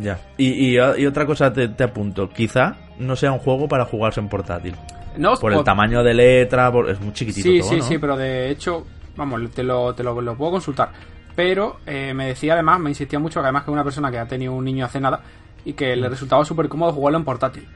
Ya. 0.00 0.18
Y, 0.36 0.74
y- 0.74 0.76
y 0.76 1.06
otra 1.06 1.26
cosa 1.26 1.52
te, 1.52 1.68
te 1.68 1.84
apunto. 1.84 2.28
Quizá 2.28 2.76
no 2.98 3.16
sea 3.16 3.32
un 3.32 3.38
juego 3.38 3.68
para 3.68 3.84
jugarse 3.84 4.20
en 4.20 4.28
portátil. 4.28 4.74
No, 5.16 5.34
Por 5.36 5.52
el 5.52 5.62
tamaño 5.62 6.02
de 6.02 6.12
letra, 6.14 6.72
por- 6.72 6.90
es 6.90 7.00
muy 7.00 7.12
chiquitito 7.12 7.48
Sí, 7.48 7.60
todo, 7.60 7.68
sí, 7.70 7.76
¿no? 7.76 7.82
sí, 7.84 7.98
pero 7.98 8.16
de 8.16 8.50
hecho, 8.50 8.84
vamos, 9.16 9.48
te 9.52 9.62
lo, 9.62 9.94
te 9.94 10.02
lo, 10.02 10.20
lo 10.20 10.36
puedo 10.36 10.52
consultar. 10.52 10.90
Pero 11.36 11.78
eh, 11.86 12.12
me 12.14 12.26
decía 12.26 12.54
además, 12.54 12.80
me 12.80 12.90
insistía 12.90 13.18
mucho 13.18 13.40
que 13.40 13.44
además 13.46 13.64
que 13.64 13.70
una 13.70 13.84
persona 13.84 14.10
que 14.10 14.18
ha 14.18 14.26
tenido 14.26 14.52
un 14.52 14.64
niño 14.64 14.84
hace 14.86 15.00
nada 15.00 15.20
y 15.64 15.72
que 15.74 15.94
le 15.96 16.08
resultaba 16.08 16.44
súper 16.44 16.68
cómodo 16.68 16.92
jugarlo 16.92 17.18
en 17.18 17.24
portátil. 17.24 17.66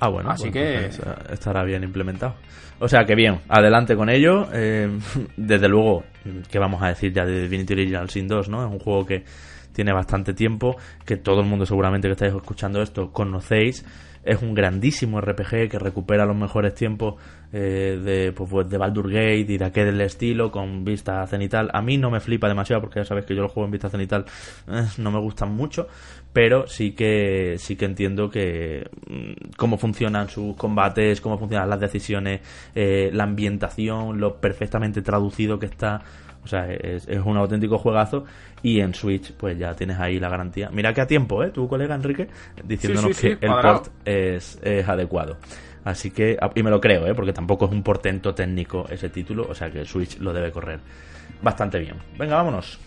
Ah, 0.00 0.08
bueno, 0.08 0.30
Así 0.30 0.44
pues 0.44 0.52
que- 0.52 0.74
entonces, 0.76 1.00
eh, 1.06 1.32
estará 1.32 1.62
bien 1.64 1.82
implementado. 1.84 2.34
O 2.78 2.88
sea 2.88 3.04
que 3.06 3.14
bien, 3.14 3.40
adelante 3.48 3.96
con 3.96 4.08
ello. 4.10 4.48
Eh, 4.52 4.90
desde 5.36 5.68
luego, 5.68 6.04
¿qué 6.50 6.58
vamos 6.58 6.82
a 6.82 6.88
decir 6.88 7.12
ya 7.12 7.24
de 7.24 7.42
Divinity 7.42 7.72
Original 7.74 8.10
Sin 8.10 8.28
2, 8.28 8.48
no? 8.50 8.66
Es 8.66 8.70
un 8.70 8.78
juego 8.78 9.06
que 9.06 9.24
tiene 9.76 9.92
bastante 9.92 10.32
tiempo, 10.32 10.76
que 11.04 11.18
todo 11.18 11.40
el 11.40 11.46
mundo 11.46 11.66
seguramente 11.66 12.08
que 12.08 12.12
estáis 12.12 12.34
escuchando 12.34 12.80
esto 12.80 13.12
conocéis. 13.12 13.84
Es 14.24 14.42
un 14.42 14.54
grandísimo 14.54 15.20
RPG 15.20 15.68
que 15.70 15.78
recupera 15.78 16.24
los 16.24 16.34
mejores 16.34 16.74
tiempos 16.74 17.14
eh, 17.52 18.00
de, 18.02 18.32
pues, 18.32 18.50
pues, 18.50 18.68
de 18.68 18.78
Baldur 18.78 19.08
Gate 19.08 19.46
y 19.52 19.58
de 19.58 19.64
aquel 19.64 20.00
estilo 20.00 20.50
con 20.50 20.82
vista 20.82 21.24
cenital. 21.26 21.68
A 21.74 21.82
mí 21.82 21.98
no 21.98 22.10
me 22.10 22.20
flipa 22.20 22.48
demasiado 22.48 22.80
porque 22.80 23.00
ya 23.00 23.04
sabéis 23.04 23.26
que 23.26 23.36
yo 23.36 23.42
lo 23.42 23.48
juego 23.48 23.66
en 23.66 23.72
vista 23.72 23.90
cenital, 23.90 24.24
eh, 24.66 24.86
no 24.96 25.12
me 25.12 25.20
gustan 25.20 25.54
mucho, 25.54 25.86
pero 26.32 26.66
sí 26.66 26.92
que 26.92 27.56
sí 27.58 27.76
que 27.76 27.84
entiendo 27.84 28.30
que 28.30 28.88
mm, 29.08 29.54
cómo 29.56 29.76
funcionan 29.76 30.28
sus 30.28 30.56
combates, 30.56 31.20
cómo 31.20 31.38
funcionan 31.38 31.68
las 31.68 31.80
decisiones, 31.80 32.40
eh, 32.74 33.10
la 33.12 33.24
ambientación, 33.24 34.18
lo 34.18 34.40
perfectamente 34.40 35.02
traducido 35.02 35.58
que 35.58 35.66
está. 35.66 36.02
O 36.46 36.48
sea, 36.48 36.70
es, 36.70 37.08
es 37.08 37.20
un 37.24 37.36
auténtico 37.36 37.76
juegazo 37.76 38.24
y 38.62 38.78
en 38.78 38.94
Switch 38.94 39.32
pues 39.32 39.58
ya 39.58 39.74
tienes 39.74 39.98
ahí 39.98 40.20
la 40.20 40.28
garantía. 40.28 40.70
Mira 40.72 40.94
que 40.94 41.00
a 41.00 41.06
tiempo, 41.08 41.42
¿eh? 41.42 41.50
Tu 41.50 41.66
colega 41.66 41.96
Enrique 41.96 42.28
diciéndonos 42.62 43.08
Sí, 43.08 43.14
sí, 43.14 43.28
sí, 43.30 43.36
que 43.36 43.46
el 43.46 43.52
port 43.52 43.88
es, 44.04 44.60
es 44.62 44.88
adecuado. 44.88 45.38
Así 45.82 46.12
que, 46.12 46.36
y 46.54 46.62
me 46.62 46.70
lo 46.70 46.80
creo, 46.80 47.04
¿eh? 47.08 47.14
porque 47.16 47.32
tampoco 47.32 47.64
es 47.64 47.72
un 47.72 47.82
portento 47.82 48.32
técnico 48.32 48.86
ese 48.88 49.08
título, 49.08 49.48
o 49.48 49.54
sea 49.54 49.70
que 49.70 49.80
el 49.80 49.86
Switch 49.86 50.18
lo 50.20 50.32
debe 50.32 50.52
correr 50.52 50.78
bastante 51.42 51.80
bien. 51.80 51.96
Venga, 52.16 52.36
vámonos. 52.36 52.78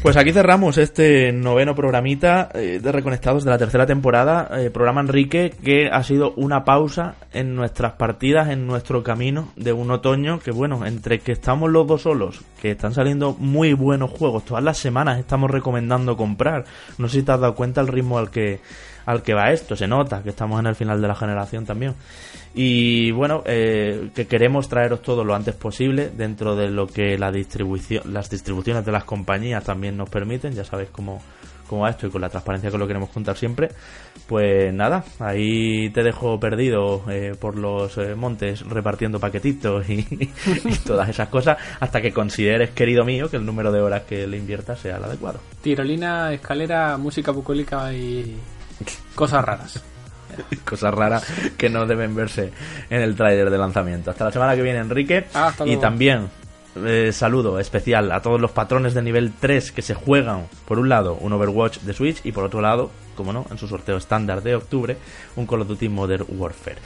Pues 0.00 0.16
aquí 0.16 0.32
cerramos 0.32 0.78
este 0.78 1.32
noveno 1.32 1.74
programita 1.74 2.50
eh, 2.54 2.78
de 2.80 2.92
Reconectados 2.92 3.42
de 3.42 3.50
la 3.50 3.58
tercera 3.58 3.84
temporada, 3.84 4.48
eh, 4.56 4.70
programa 4.70 5.00
Enrique, 5.00 5.52
que 5.62 5.88
ha 5.90 6.04
sido 6.04 6.34
una 6.36 6.64
pausa 6.64 7.16
en 7.32 7.56
nuestras 7.56 7.94
partidas, 7.94 8.48
en 8.48 8.68
nuestro 8.68 9.02
camino 9.02 9.48
de 9.56 9.72
un 9.72 9.90
otoño, 9.90 10.38
que 10.38 10.52
bueno, 10.52 10.86
entre 10.86 11.18
que 11.18 11.32
estamos 11.32 11.68
los 11.70 11.84
dos 11.88 12.02
solos, 12.02 12.42
que 12.62 12.70
están 12.70 12.94
saliendo 12.94 13.34
muy 13.40 13.72
buenos 13.72 14.12
juegos, 14.12 14.44
todas 14.44 14.62
las 14.62 14.78
semanas 14.78 15.18
estamos 15.18 15.50
recomendando 15.50 16.16
comprar, 16.16 16.64
no 16.96 17.08
sé 17.08 17.18
si 17.18 17.22
te 17.24 17.32
has 17.32 17.40
dado 17.40 17.56
cuenta 17.56 17.80
el 17.80 17.88
ritmo 17.88 18.18
al 18.18 18.30
que, 18.30 18.60
al 19.08 19.22
que 19.22 19.32
va 19.32 19.52
esto, 19.52 19.74
se 19.74 19.86
nota 19.86 20.22
que 20.22 20.28
estamos 20.28 20.60
en 20.60 20.66
el 20.66 20.74
final 20.74 21.00
de 21.00 21.08
la 21.08 21.14
generación 21.14 21.64
también. 21.64 21.94
Y 22.54 23.10
bueno, 23.12 23.42
eh, 23.46 24.10
que 24.14 24.26
queremos 24.26 24.68
traeros 24.68 25.00
todo 25.00 25.24
lo 25.24 25.34
antes 25.34 25.54
posible 25.54 26.10
dentro 26.14 26.54
de 26.54 26.68
lo 26.68 26.86
que 26.86 27.16
la 27.16 27.32
distribución, 27.32 28.12
las 28.12 28.28
distribuciones 28.28 28.84
de 28.84 28.92
las 28.92 29.04
compañías 29.04 29.64
también 29.64 29.96
nos 29.96 30.10
permiten. 30.10 30.52
Ya 30.52 30.62
sabéis 30.62 30.90
cómo, 30.90 31.22
cómo 31.66 31.82
va 31.82 31.90
esto 31.90 32.06
y 32.06 32.10
con 32.10 32.20
la 32.20 32.28
transparencia 32.28 32.70
que 32.70 32.76
lo 32.76 32.86
queremos 32.86 33.08
contar 33.08 33.34
siempre. 33.34 33.70
Pues 34.26 34.74
nada, 34.74 35.02
ahí 35.20 35.88
te 35.88 36.02
dejo 36.02 36.38
perdido 36.38 37.02
eh, 37.10 37.34
por 37.40 37.56
los 37.56 37.96
eh, 37.96 38.14
montes 38.14 38.60
repartiendo 38.60 39.18
paquetitos 39.18 39.88
y, 39.88 40.02
todas 40.84 41.08
esas 41.08 41.30
cosas 41.30 41.56
hasta 41.80 42.02
que 42.02 42.12
consideres, 42.12 42.72
querido 42.72 43.06
mío, 43.06 43.30
que 43.30 43.38
el 43.38 43.46
número 43.46 43.72
de 43.72 43.80
horas 43.80 44.02
que 44.02 44.26
le 44.26 44.36
inviertas 44.36 44.80
sea 44.80 44.98
el 44.98 45.04
adecuado. 45.04 45.40
Tirolina, 45.62 46.30
escalera, 46.34 46.98
música 46.98 47.30
bucólica 47.30 47.90
y 47.94 48.36
cosas 49.14 49.44
raras. 49.44 49.82
cosas 50.64 50.94
raras 50.94 51.26
que 51.56 51.68
no 51.68 51.86
deben 51.86 52.14
verse 52.14 52.52
en 52.90 53.02
el 53.02 53.16
tráiler 53.16 53.50
de 53.50 53.58
lanzamiento. 53.58 54.10
Hasta 54.10 54.24
la 54.24 54.32
semana 54.32 54.54
que 54.54 54.62
viene, 54.62 54.78
Enrique. 54.78 55.26
Ah, 55.34 55.52
y 55.64 55.76
también 55.76 56.28
eh, 56.76 57.10
saludo 57.12 57.58
especial 57.58 58.12
a 58.12 58.22
todos 58.22 58.40
los 58.40 58.52
patrones 58.52 58.94
de 58.94 59.02
nivel 59.02 59.32
3 59.38 59.72
que 59.72 59.82
se 59.82 59.94
juegan, 59.94 60.46
por 60.66 60.78
un 60.78 60.88
lado, 60.88 61.14
un 61.14 61.32
Overwatch 61.32 61.80
de 61.80 61.92
Switch 61.92 62.20
y 62.24 62.32
por 62.32 62.44
otro 62.44 62.60
lado, 62.60 62.90
como 63.18 63.32
no, 63.32 63.44
en 63.50 63.58
su 63.58 63.66
sorteo 63.66 63.96
estándar 63.96 64.42
de 64.42 64.54
octubre, 64.54 64.96
un 65.36 65.46
Call 65.46 65.62
of 65.62 65.68
Duty 65.68 65.88
Modern 65.88 66.24
Warfare. 66.28 66.78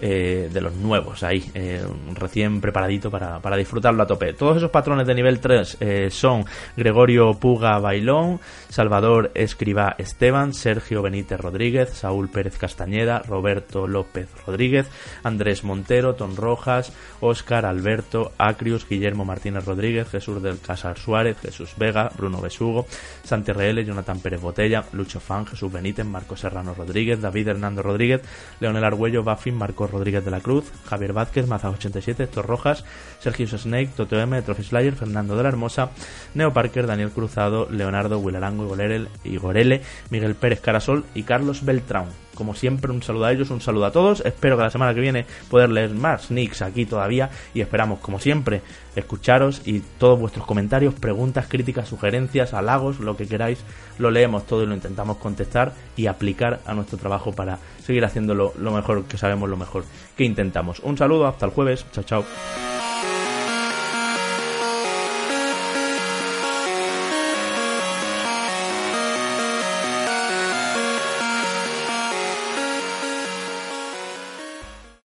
Eh, 0.00 0.48
de 0.50 0.60
los 0.60 0.74
nuevos, 0.74 1.22
ahí, 1.22 1.50
eh, 1.54 1.84
recién 2.14 2.60
preparadito 2.60 3.10
para, 3.10 3.40
para, 3.40 3.56
disfrutarlo 3.56 4.02
a 4.02 4.06
tope. 4.06 4.32
Todos 4.34 4.56
esos 4.56 4.70
patrones 4.70 5.06
de 5.06 5.14
nivel 5.14 5.40
3 5.40 5.78
son 6.10 6.44
Gregorio 6.76 7.34
Puga 7.34 7.78
Bailón, 7.78 8.40
Salvador 8.68 9.32
Escriba 9.34 9.96
Esteban, 9.98 10.54
Sergio 10.54 11.02
Benítez 11.02 11.40
Rodríguez, 11.40 11.90
Saúl 11.90 12.28
Pérez 12.28 12.56
Castañeda, 12.56 13.18
Roberto 13.26 13.86
López 13.86 14.28
Rodríguez, 14.46 14.86
Andrés 15.24 15.64
Montero, 15.64 16.14
Ton 16.14 16.36
Rojas, 16.36 16.92
Óscar 17.20 17.66
Alberto, 17.66 18.32
Acrius, 18.38 18.88
Guillermo 18.88 19.24
Martínez 19.24 19.64
Rodríguez, 19.64 20.08
Jesús 20.08 20.42
del 20.42 20.60
Casar 20.60 20.98
Suárez, 20.98 21.38
Jesús 21.40 21.74
Vega, 21.76 22.10
Bruno 22.16 22.40
Besugo, 22.40 22.86
Santi 23.24 23.52
RL, 23.52 23.84
Jonathan 23.84 24.20
Pérez 24.20 24.40
Botella, 24.40 24.84
Lucho 24.92 25.20
Fan, 25.20 25.46
Jesús 25.46 25.72
Benítez, 25.80 26.04
Marcos 26.04 26.40
Serrano 26.40 26.74
Rodríguez, 26.74 27.22
David 27.22 27.48
Hernando 27.48 27.82
Rodríguez, 27.82 28.20
Leonel 28.60 28.84
Argüello, 28.84 29.24
Baffin, 29.24 29.54
Marcos 29.54 29.90
Rodríguez 29.90 30.22
de 30.22 30.30
la 30.30 30.40
Cruz, 30.40 30.70
Javier 30.84 31.14
Vázquez, 31.14 31.48
Maza87, 31.48 32.20
Héctor 32.20 32.46
Rojas, 32.46 32.84
Sergio 33.18 33.46
Snake, 33.46 33.90
Toto 33.96 34.20
M, 34.20 34.42
Trophy 34.42 34.64
Slayer, 34.64 34.94
Fernando 34.94 35.36
de 35.36 35.42
la 35.42 35.48
Hermosa, 35.48 35.90
Neo 36.34 36.52
Parker, 36.52 36.86
Daniel 36.86 37.10
Cruzado, 37.10 37.66
Leonardo, 37.70 38.18
Wilarango, 38.18 38.76
y 39.24 39.36
Gorele, 39.36 39.80
Miguel 40.10 40.34
Pérez 40.34 40.60
Carasol 40.60 41.04
y 41.14 41.22
Carlos 41.22 41.64
Beltrán. 41.64 42.06
Como 42.34 42.54
siempre, 42.54 42.92
un 42.92 43.02
saludo 43.02 43.26
a 43.26 43.32
ellos, 43.32 43.50
un 43.50 43.60
saludo 43.60 43.86
a 43.86 43.92
todos. 43.92 44.20
Espero 44.24 44.56
que 44.56 44.62
la 44.62 44.70
semana 44.70 44.94
que 44.94 45.00
viene 45.00 45.26
poder 45.50 45.70
leer 45.70 45.90
más 45.90 46.26
sneaks 46.26 46.62
aquí 46.62 46.86
todavía 46.86 47.30
y 47.54 47.60
esperamos, 47.60 47.98
como 48.00 48.18
siempre, 48.18 48.62
escucharos 48.96 49.62
y 49.64 49.80
todos 49.98 50.18
vuestros 50.18 50.46
comentarios, 50.46 50.94
preguntas, 50.94 51.46
críticas, 51.48 51.88
sugerencias, 51.88 52.54
halagos, 52.54 53.00
lo 53.00 53.16
que 53.16 53.26
queráis, 53.26 53.58
lo 53.98 54.10
leemos 54.10 54.46
todo 54.46 54.62
y 54.62 54.66
lo 54.66 54.74
intentamos 54.74 55.18
contestar 55.18 55.72
y 55.96 56.06
aplicar 56.06 56.60
a 56.66 56.74
nuestro 56.74 56.98
trabajo 56.98 57.32
para 57.32 57.58
seguir 57.84 58.04
haciéndolo 58.04 58.54
lo 58.58 58.72
mejor 58.72 59.04
que 59.04 59.18
sabemos, 59.18 59.48
lo 59.48 59.56
mejor 59.56 59.84
que 60.16 60.24
intentamos. 60.24 60.80
Un 60.80 60.96
saludo, 60.96 61.26
hasta 61.26 61.46
el 61.46 61.52
jueves, 61.52 61.84
chao 61.92 62.04
chao. 62.04 62.24